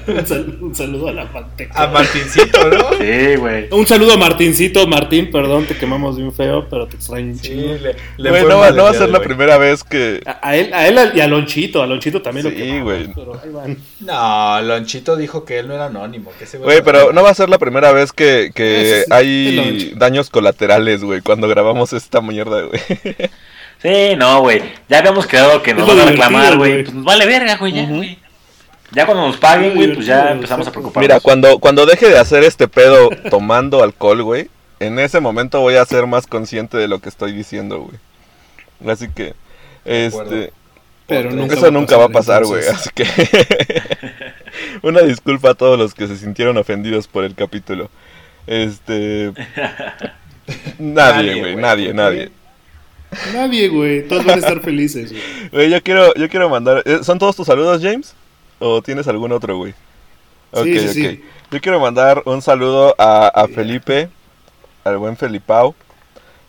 un, 0.06 0.26
sal- 0.26 0.58
un 0.60 0.74
saludo 0.74 1.08
a 1.08 1.12
la 1.12 1.24
manteca. 1.26 1.82
A 1.82 1.86
Martincito, 1.88 2.70
¿no? 2.70 2.90
Sí, 2.98 3.36
güey. 3.36 3.68
Un 3.72 3.86
saludo 3.86 4.14
a 4.14 4.16
Martincito, 4.16 4.86
Martín, 4.86 5.30
perdón, 5.30 5.66
te 5.66 5.76
quemamos 5.76 6.16
bien 6.16 6.32
feo, 6.32 6.66
pero 6.70 6.86
te 6.86 6.96
extraño 6.96 7.26
un 7.32 7.38
Sí, 7.38 7.48
chingo. 7.50 7.74
le, 7.74 7.96
le 8.16 8.30
güey, 8.30 8.42
fue 8.42 8.50
no, 8.50 8.58
va- 8.58 8.66
mal 8.68 8.76
no 8.76 8.82
va 8.84 8.90
a 8.90 8.94
ser 8.94 9.10
la 9.10 9.20
primera 9.20 9.58
vez 9.58 9.84
que... 9.84 10.22
A, 10.24 10.38
a 10.48 10.56
él, 10.56 10.72
a 10.72 10.88
él 10.88 10.98
y 11.14 11.20
a 11.20 11.26
Lonchito, 11.28 11.82
a 11.82 11.86
Lonchito 11.86 12.22
también 12.22 12.46
Sí, 12.46 12.52
lo 12.52 12.56
quemamos, 12.56 12.84
güey. 12.84 13.08
pero 13.14 13.40
ahí 13.44 13.50
van. 13.50 13.76
No, 14.00 14.62
Lonchito 14.62 15.16
dijo 15.16 15.44
que 15.44 15.58
él 15.58 15.68
no 15.68 15.74
era 15.74 15.86
anónimo. 15.86 16.32
Güey, 16.60 16.82
pero 16.82 17.12
no 17.12 17.22
va 17.22 17.30
a 17.30 17.34
ser 17.34 17.50
la 17.50 17.58
primera 17.58 17.92
vez 17.92 18.12
que, 18.12 18.50
que 18.54 19.04
hay 19.10 19.92
daños 19.96 20.30
colaterales, 20.30 21.02
güey, 21.04 21.20
cuando 21.20 21.48
grabamos 21.48 21.92
esta 21.92 22.20
mierda, 22.22 22.62
güey. 22.62 22.80
Sí, 23.82 24.16
no, 24.16 24.40
güey. 24.40 24.62
Ya 24.88 24.98
habíamos 24.98 25.26
quedado 25.26 25.62
que 25.62 25.74
nos 25.74 25.86
van 25.86 26.00
a 26.00 26.04
reclamar, 26.06 26.56
güey. 26.56 26.82
Pues 26.82 26.94
nos 26.94 27.04
vale 27.04 27.26
verga, 27.26 27.56
güey, 27.56 27.72
ya, 27.72 27.84
güey. 27.84 28.18
Ya 28.92 29.04
cuando 29.04 29.26
nos 29.26 29.36
paguen, 29.36 29.74
güey, 29.74 29.94
pues 29.94 30.06
ya 30.06 30.30
empezamos 30.30 30.66
a 30.66 30.70
preocuparnos. 30.70 31.08
Mira, 31.08 31.20
cuando, 31.20 31.58
cuando 31.58 31.86
deje 31.86 32.08
de 32.08 32.18
hacer 32.18 32.44
este 32.44 32.68
pedo 32.68 33.10
tomando 33.30 33.82
alcohol, 33.82 34.22
güey, 34.22 34.48
en 34.80 34.98
ese 34.98 35.20
momento 35.20 35.60
voy 35.60 35.76
a 35.76 35.84
ser 35.84 36.06
más 36.06 36.26
consciente 36.26 36.76
de 36.76 36.88
lo 36.88 37.00
que 37.00 37.08
estoy 37.08 37.32
diciendo, 37.32 37.80
güey. 37.80 38.92
Así 38.92 39.08
que, 39.08 39.34
este, 39.84 40.52
Pero 41.06 41.30
nunca 41.30 41.54
eso 41.54 41.70
nunca 41.70 41.96
va 41.96 42.06
a 42.06 42.10
pasar, 42.10 42.44
güey. 42.44 42.66
Así 42.68 42.90
que, 42.94 43.06
una 44.82 45.00
disculpa 45.00 45.50
a 45.50 45.54
todos 45.54 45.78
los 45.78 45.94
que 45.94 46.06
se 46.06 46.16
sintieron 46.16 46.56
ofendidos 46.56 47.08
por 47.08 47.24
el 47.24 47.34
capítulo. 47.34 47.90
Este, 48.46 49.32
nadie, 50.78 51.28
Nadie, 51.28 51.40
güey, 51.40 51.56
nadie, 51.56 51.86
¿por 51.86 51.92
qué? 51.92 51.94
nadie. 51.94 52.30
Nadie, 53.32 53.68
güey, 53.68 54.06
todos 54.08 54.24
van 54.24 54.36
a 54.36 54.40
estar 54.40 54.60
felices, 54.60 55.10
güey. 55.12 55.22
Güey, 55.52 55.70
yo 55.70 55.82
quiero, 55.82 56.14
yo 56.14 56.28
quiero 56.28 56.48
mandar. 56.48 56.82
eh, 56.84 56.98
¿Son 57.02 57.18
todos 57.18 57.36
tus 57.36 57.46
saludos, 57.46 57.80
James? 57.82 58.14
¿O 58.58 58.82
tienes 58.82 59.06
algún 59.08 59.32
otro, 59.32 59.56
güey? 59.58 59.74
Ok, 60.52 60.64
Sí, 60.64 60.78
sí, 60.78 60.86
ok. 60.88 60.92
sí. 61.12 61.24
Yo 61.50 61.60
quiero 61.60 61.78
mandar 61.80 62.22
un 62.24 62.42
saludo 62.42 62.94
a, 62.98 63.28
a 63.28 63.46
Felipe, 63.48 64.08
al 64.84 64.98
buen 64.98 65.16
Felipao. 65.16 65.74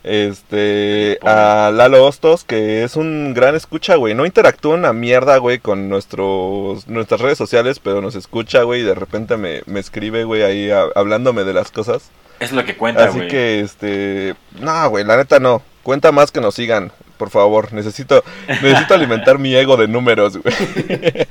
Este, 0.03 1.19
a 1.23 1.69
Lalo 1.73 2.05
Hostos, 2.05 2.43
que 2.45 2.83
es 2.83 2.95
un 2.95 3.33
gran 3.33 3.55
escucha, 3.55 3.95
güey. 3.95 4.13
No 4.15 4.25
interactúa 4.25 4.75
una 4.75 4.93
mierda, 4.93 5.37
güey, 5.37 5.59
con 5.59 5.89
nuestros, 5.89 6.87
nuestras 6.87 7.19
redes 7.19 7.37
sociales, 7.37 7.79
pero 7.79 8.01
nos 8.01 8.15
escucha, 8.15 8.63
güey, 8.63 8.81
y 8.81 8.85
de 8.85 8.95
repente 8.95 9.35
me, 9.37 9.63
me 9.65 9.79
escribe, 9.81 10.23
güey, 10.23 10.43
ahí 10.43 10.71
a- 10.71 10.85
hablándome 10.95 11.43
de 11.43 11.53
las 11.53 11.71
cosas. 11.71 12.09
Es 12.39 12.51
lo 12.53 12.63
que 12.63 12.77
cuenta, 12.77 13.05
Así 13.05 13.17
güey. 13.17 13.27
que, 13.27 13.59
este, 13.59 14.35
no, 14.61 14.89
güey, 14.89 15.03
la 15.03 15.17
neta 15.17 15.39
no. 15.39 15.61
Cuenta 15.87 16.11
más 16.11 16.33
que 16.33 16.41
nos 16.41 16.53
sigan, 16.53 16.91
por 17.17 17.29
favor. 17.29 17.71
Necesito, 17.71 18.21
necesito 18.61 18.93
alimentar 18.93 19.39
mi 19.39 19.55
ego 19.55 19.77
de 19.77 19.87
números, 19.87 20.35
güey. 20.35 20.53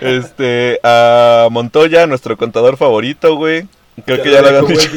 Este, 0.00 0.80
a 0.82 1.48
Montoya, 1.50 2.06
nuestro 2.06 2.38
contador 2.38 2.78
favorito, 2.78 3.36
güey. 3.36 3.66
Creo 4.06 4.22
que 4.22 4.30
ya 4.30 4.40
lo 4.40 4.48
habían 4.48 4.66
dicho. 4.68 4.88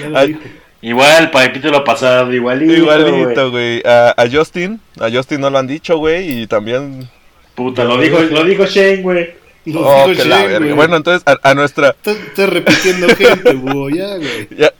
Ya 0.00 0.08
lo 0.08 0.18
Ay, 0.18 0.28
dije. 0.34 0.52
Igual, 0.82 1.32
para 1.32 1.46
el 1.46 1.50
capítulo 1.50 1.82
pasado, 1.82 2.32
igualito. 2.32 2.74
Igualito, 2.74 3.50
güey. 3.50 3.80
güey. 3.82 3.92
A, 3.92 4.14
a 4.16 4.30
Justin, 4.30 4.80
a 5.00 5.10
Justin 5.10 5.40
no 5.40 5.50
lo 5.50 5.58
han 5.58 5.66
dicho, 5.66 5.96
güey. 5.98 6.42
Y 6.42 6.46
también. 6.46 7.08
Puta, 7.56 7.82
lo 7.82 7.98
dijo, 7.98 8.20
lo 8.20 8.44
dijo 8.44 8.66
Shane, 8.66 9.02
güey. 9.02 9.30
Lo 9.64 9.80
Oh, 9.80 10.06
dijo 10.08 10.22
que 10.22 10.28
la 10.28 10.36
Shane, 10.36 10.46
verga. 10.46 10.58
güey. 10.60 10.72
Bueno, 10.74 10.96
entonces 10.96 11.24
a, 11.26 11.50
a 11.50 11.54
nuestra. 11.54 11.96
Estás, 12.04 12.48
repitiendo 12.50 13.08
gente, 13.16 13.52
búho, 13.54 13.90
ya, 13.90 14.14
güey. 14.16 14.48
Ya, 14.56 14.72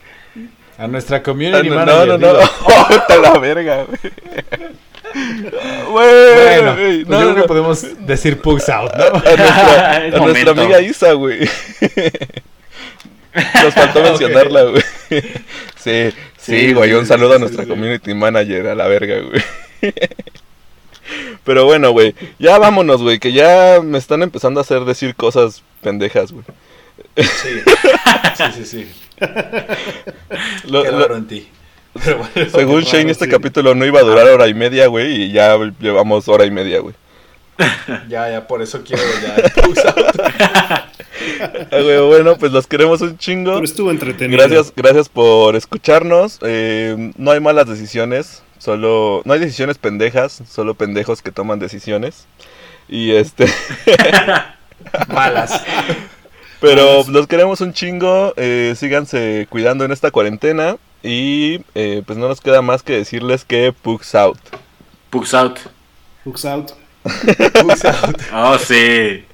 A 0.80 0.86
nuestra 0.88 1.18
ah, 1.18 1.22
community 1.22 1.68
no, 1.68 1.74
manager. 1.74 2.08
no, 2.08 2.18
no. 2.18 2.38
digo. 2.38 2.50
Oh, 2.64 2.86
vete 2.88 3.12
a 3.12 3.18
la 3.18 3.38
verga, 3.38 3.84
güey. 3.84 3.98
Güey, 5.12 6.34
Bueno, 6.34 6.74
pues 6.74 7.06
no, 7.06 7.20
yo 7.20 7.20
creo 7.20 7.34
no. 7.34 7.34
que 7.34 7.48
podemos 7.48 8.06
decir 8.06 8.40
pugs 8.40 8.68
out, 8.70 8.90
¿no? 8.94 9.04
A 9.04 9.10
nuestra, 9.36 10.06
Es 10.06 10.14
a 10.14 10.18
nuestra 10.18 10.50
amiga 10.52 10.80
Isa, 10.80 11.12
güey. 11.12 11.40
Nos 13.62 13.74
faltó 13.74 14.02
mencionarla, 14.02 14.62
güey. 14.64 14.82
Sí, 15.76 16.14
sí, 16.38 16.72
güey. 16.72 16.88
sí, 16.90 16.94
Un 16.94 17.02
sí, 17.02 17.08
saludo 17.08 17.34
a 17.34 17.38
nuestra 17.38 17.64
sí. 17.64 17.68
community 17.68 18.14
manager, 18.14 18.68
a 18.68 18.74
la 18.74 18.86
verga, 18.86 19.20
güey. 19.20 19.92
Pero 21.44 21.66
bueno, 21.66 21.90
güey. 21.90 22.14
Ya 22.38 22.58
vámonos, 22.58 23.02
güey. 23.02 23.18
Que 23.18 23.32
ya 23.32 23.80
me 23.82 23.98
están 23.98 24.22
empezando 24.22 24.60
a 24.60 24.62
hacer 24.62 24.84
decir 24.86 25.14
cosas 25.14 25.62
pendejas, 25.82 26.32
güey. 26.32 26.44
Sí, 27.16 27.60
sí, 28.36 28.44
sí. 28.54 28.64
sí. 28.64 28.88
Lo- 30.66 30.82
Qué 30.82 30.90
lo- 30.92 30.98
raro 30.98 31.16
en 31.16 31.26
ti. 31.26 31.48
Pero 32.04 32.18
bueno, 32.18 32.50
según 32.50 32.82
Shane, 32.82 32.98
raro, 33.02 33.10
este 33.10 33.24
sí. 33.24 33.30
capítulo 33.30 33.74
no 33.74 33.84
iba 33.84 33.98
a 34.00 34.04
durar 34.04 34.26
hora 34.28 34.46
y 34.46 34.54
media, 34.54 34.86
güey. 34.86 35.22
Y 35.24 35.32
ya 35.32 35.56
llevamos 35.80 36.28
hora 36.28 36.44
y 36.44 36.50
media, 36.50 36.80
güey. 36.80 36.94
Ya, 38.08 38.30
ya, 38.30 38.46
por 38.46 38.62
eso 38.62 38.82
quiero 38.84 39.02
ya. 39.22 40.86
Ah, 41.70 41.78
güey, 41.82 41.98
bueno, 42.00 42.36
pues 42.36 42.50
los 42.52 42.66
queremos 42.66 43.00
un 43.02 43.18
chingo. 43.18 43.52
Pero 43.54 43.64
estuvo 43.64 43.90
entretenido. 43.90 44.38
Gracias, 44.38 44.72
gracias 44.74 45.08
por 45.08 45.54
escucharnos. 45.56 46.38
Eh, 46.42 47.12
no 47.16 47.30
hay 47.30 47.40
malas 47.40 47.68
decisiones, 47.68 48.42
solo 48.58 49.20
no 49.26 49.34
hay 49.34 49.40
decisiones 49.40 49.76
pendejas, 49.76 50.42
solo 50.48 50.74
pendejos 50.74 51.20
que 51.22 51.30
toman 51.32 51.58
decisiones. 51.58 52.26
Y 52.88 53.12
este, 53.12 53.46
Malas. 55.08 55.62
Pero 56.60 57.04
los 57.08 57.26
queremos 57.26 57.60
un 57.60 57.72
chingo. 57.72 58.34
eh, 58.36 58.74
síganse 58.76 59.46
cuidando 59.50 59.84
en 59.84 59.92
esta 59.92 60.10
cuarentena 60.10 60.76
y 61.02 61.60
eh, 61.74 62.02
pues 62.06 62.18
no 62.18 62.28
nos 62.28 62.40
queda 62.40 62.62
más 62.62 62.82
que 62.82 62.94
decirles 62.94 63.44
que 63.44 63.72
pugs 63.72 64.14
out. 64.14 64.38
Pugs 65.10 65.34
out. 65.34 65.58
Hooks 66.24 66.44
out. 66.44 66.72
Puse 67.62 67.88
out. 67.88 68.20
Oh, 68.32 68.58
sí. 68.58 69.24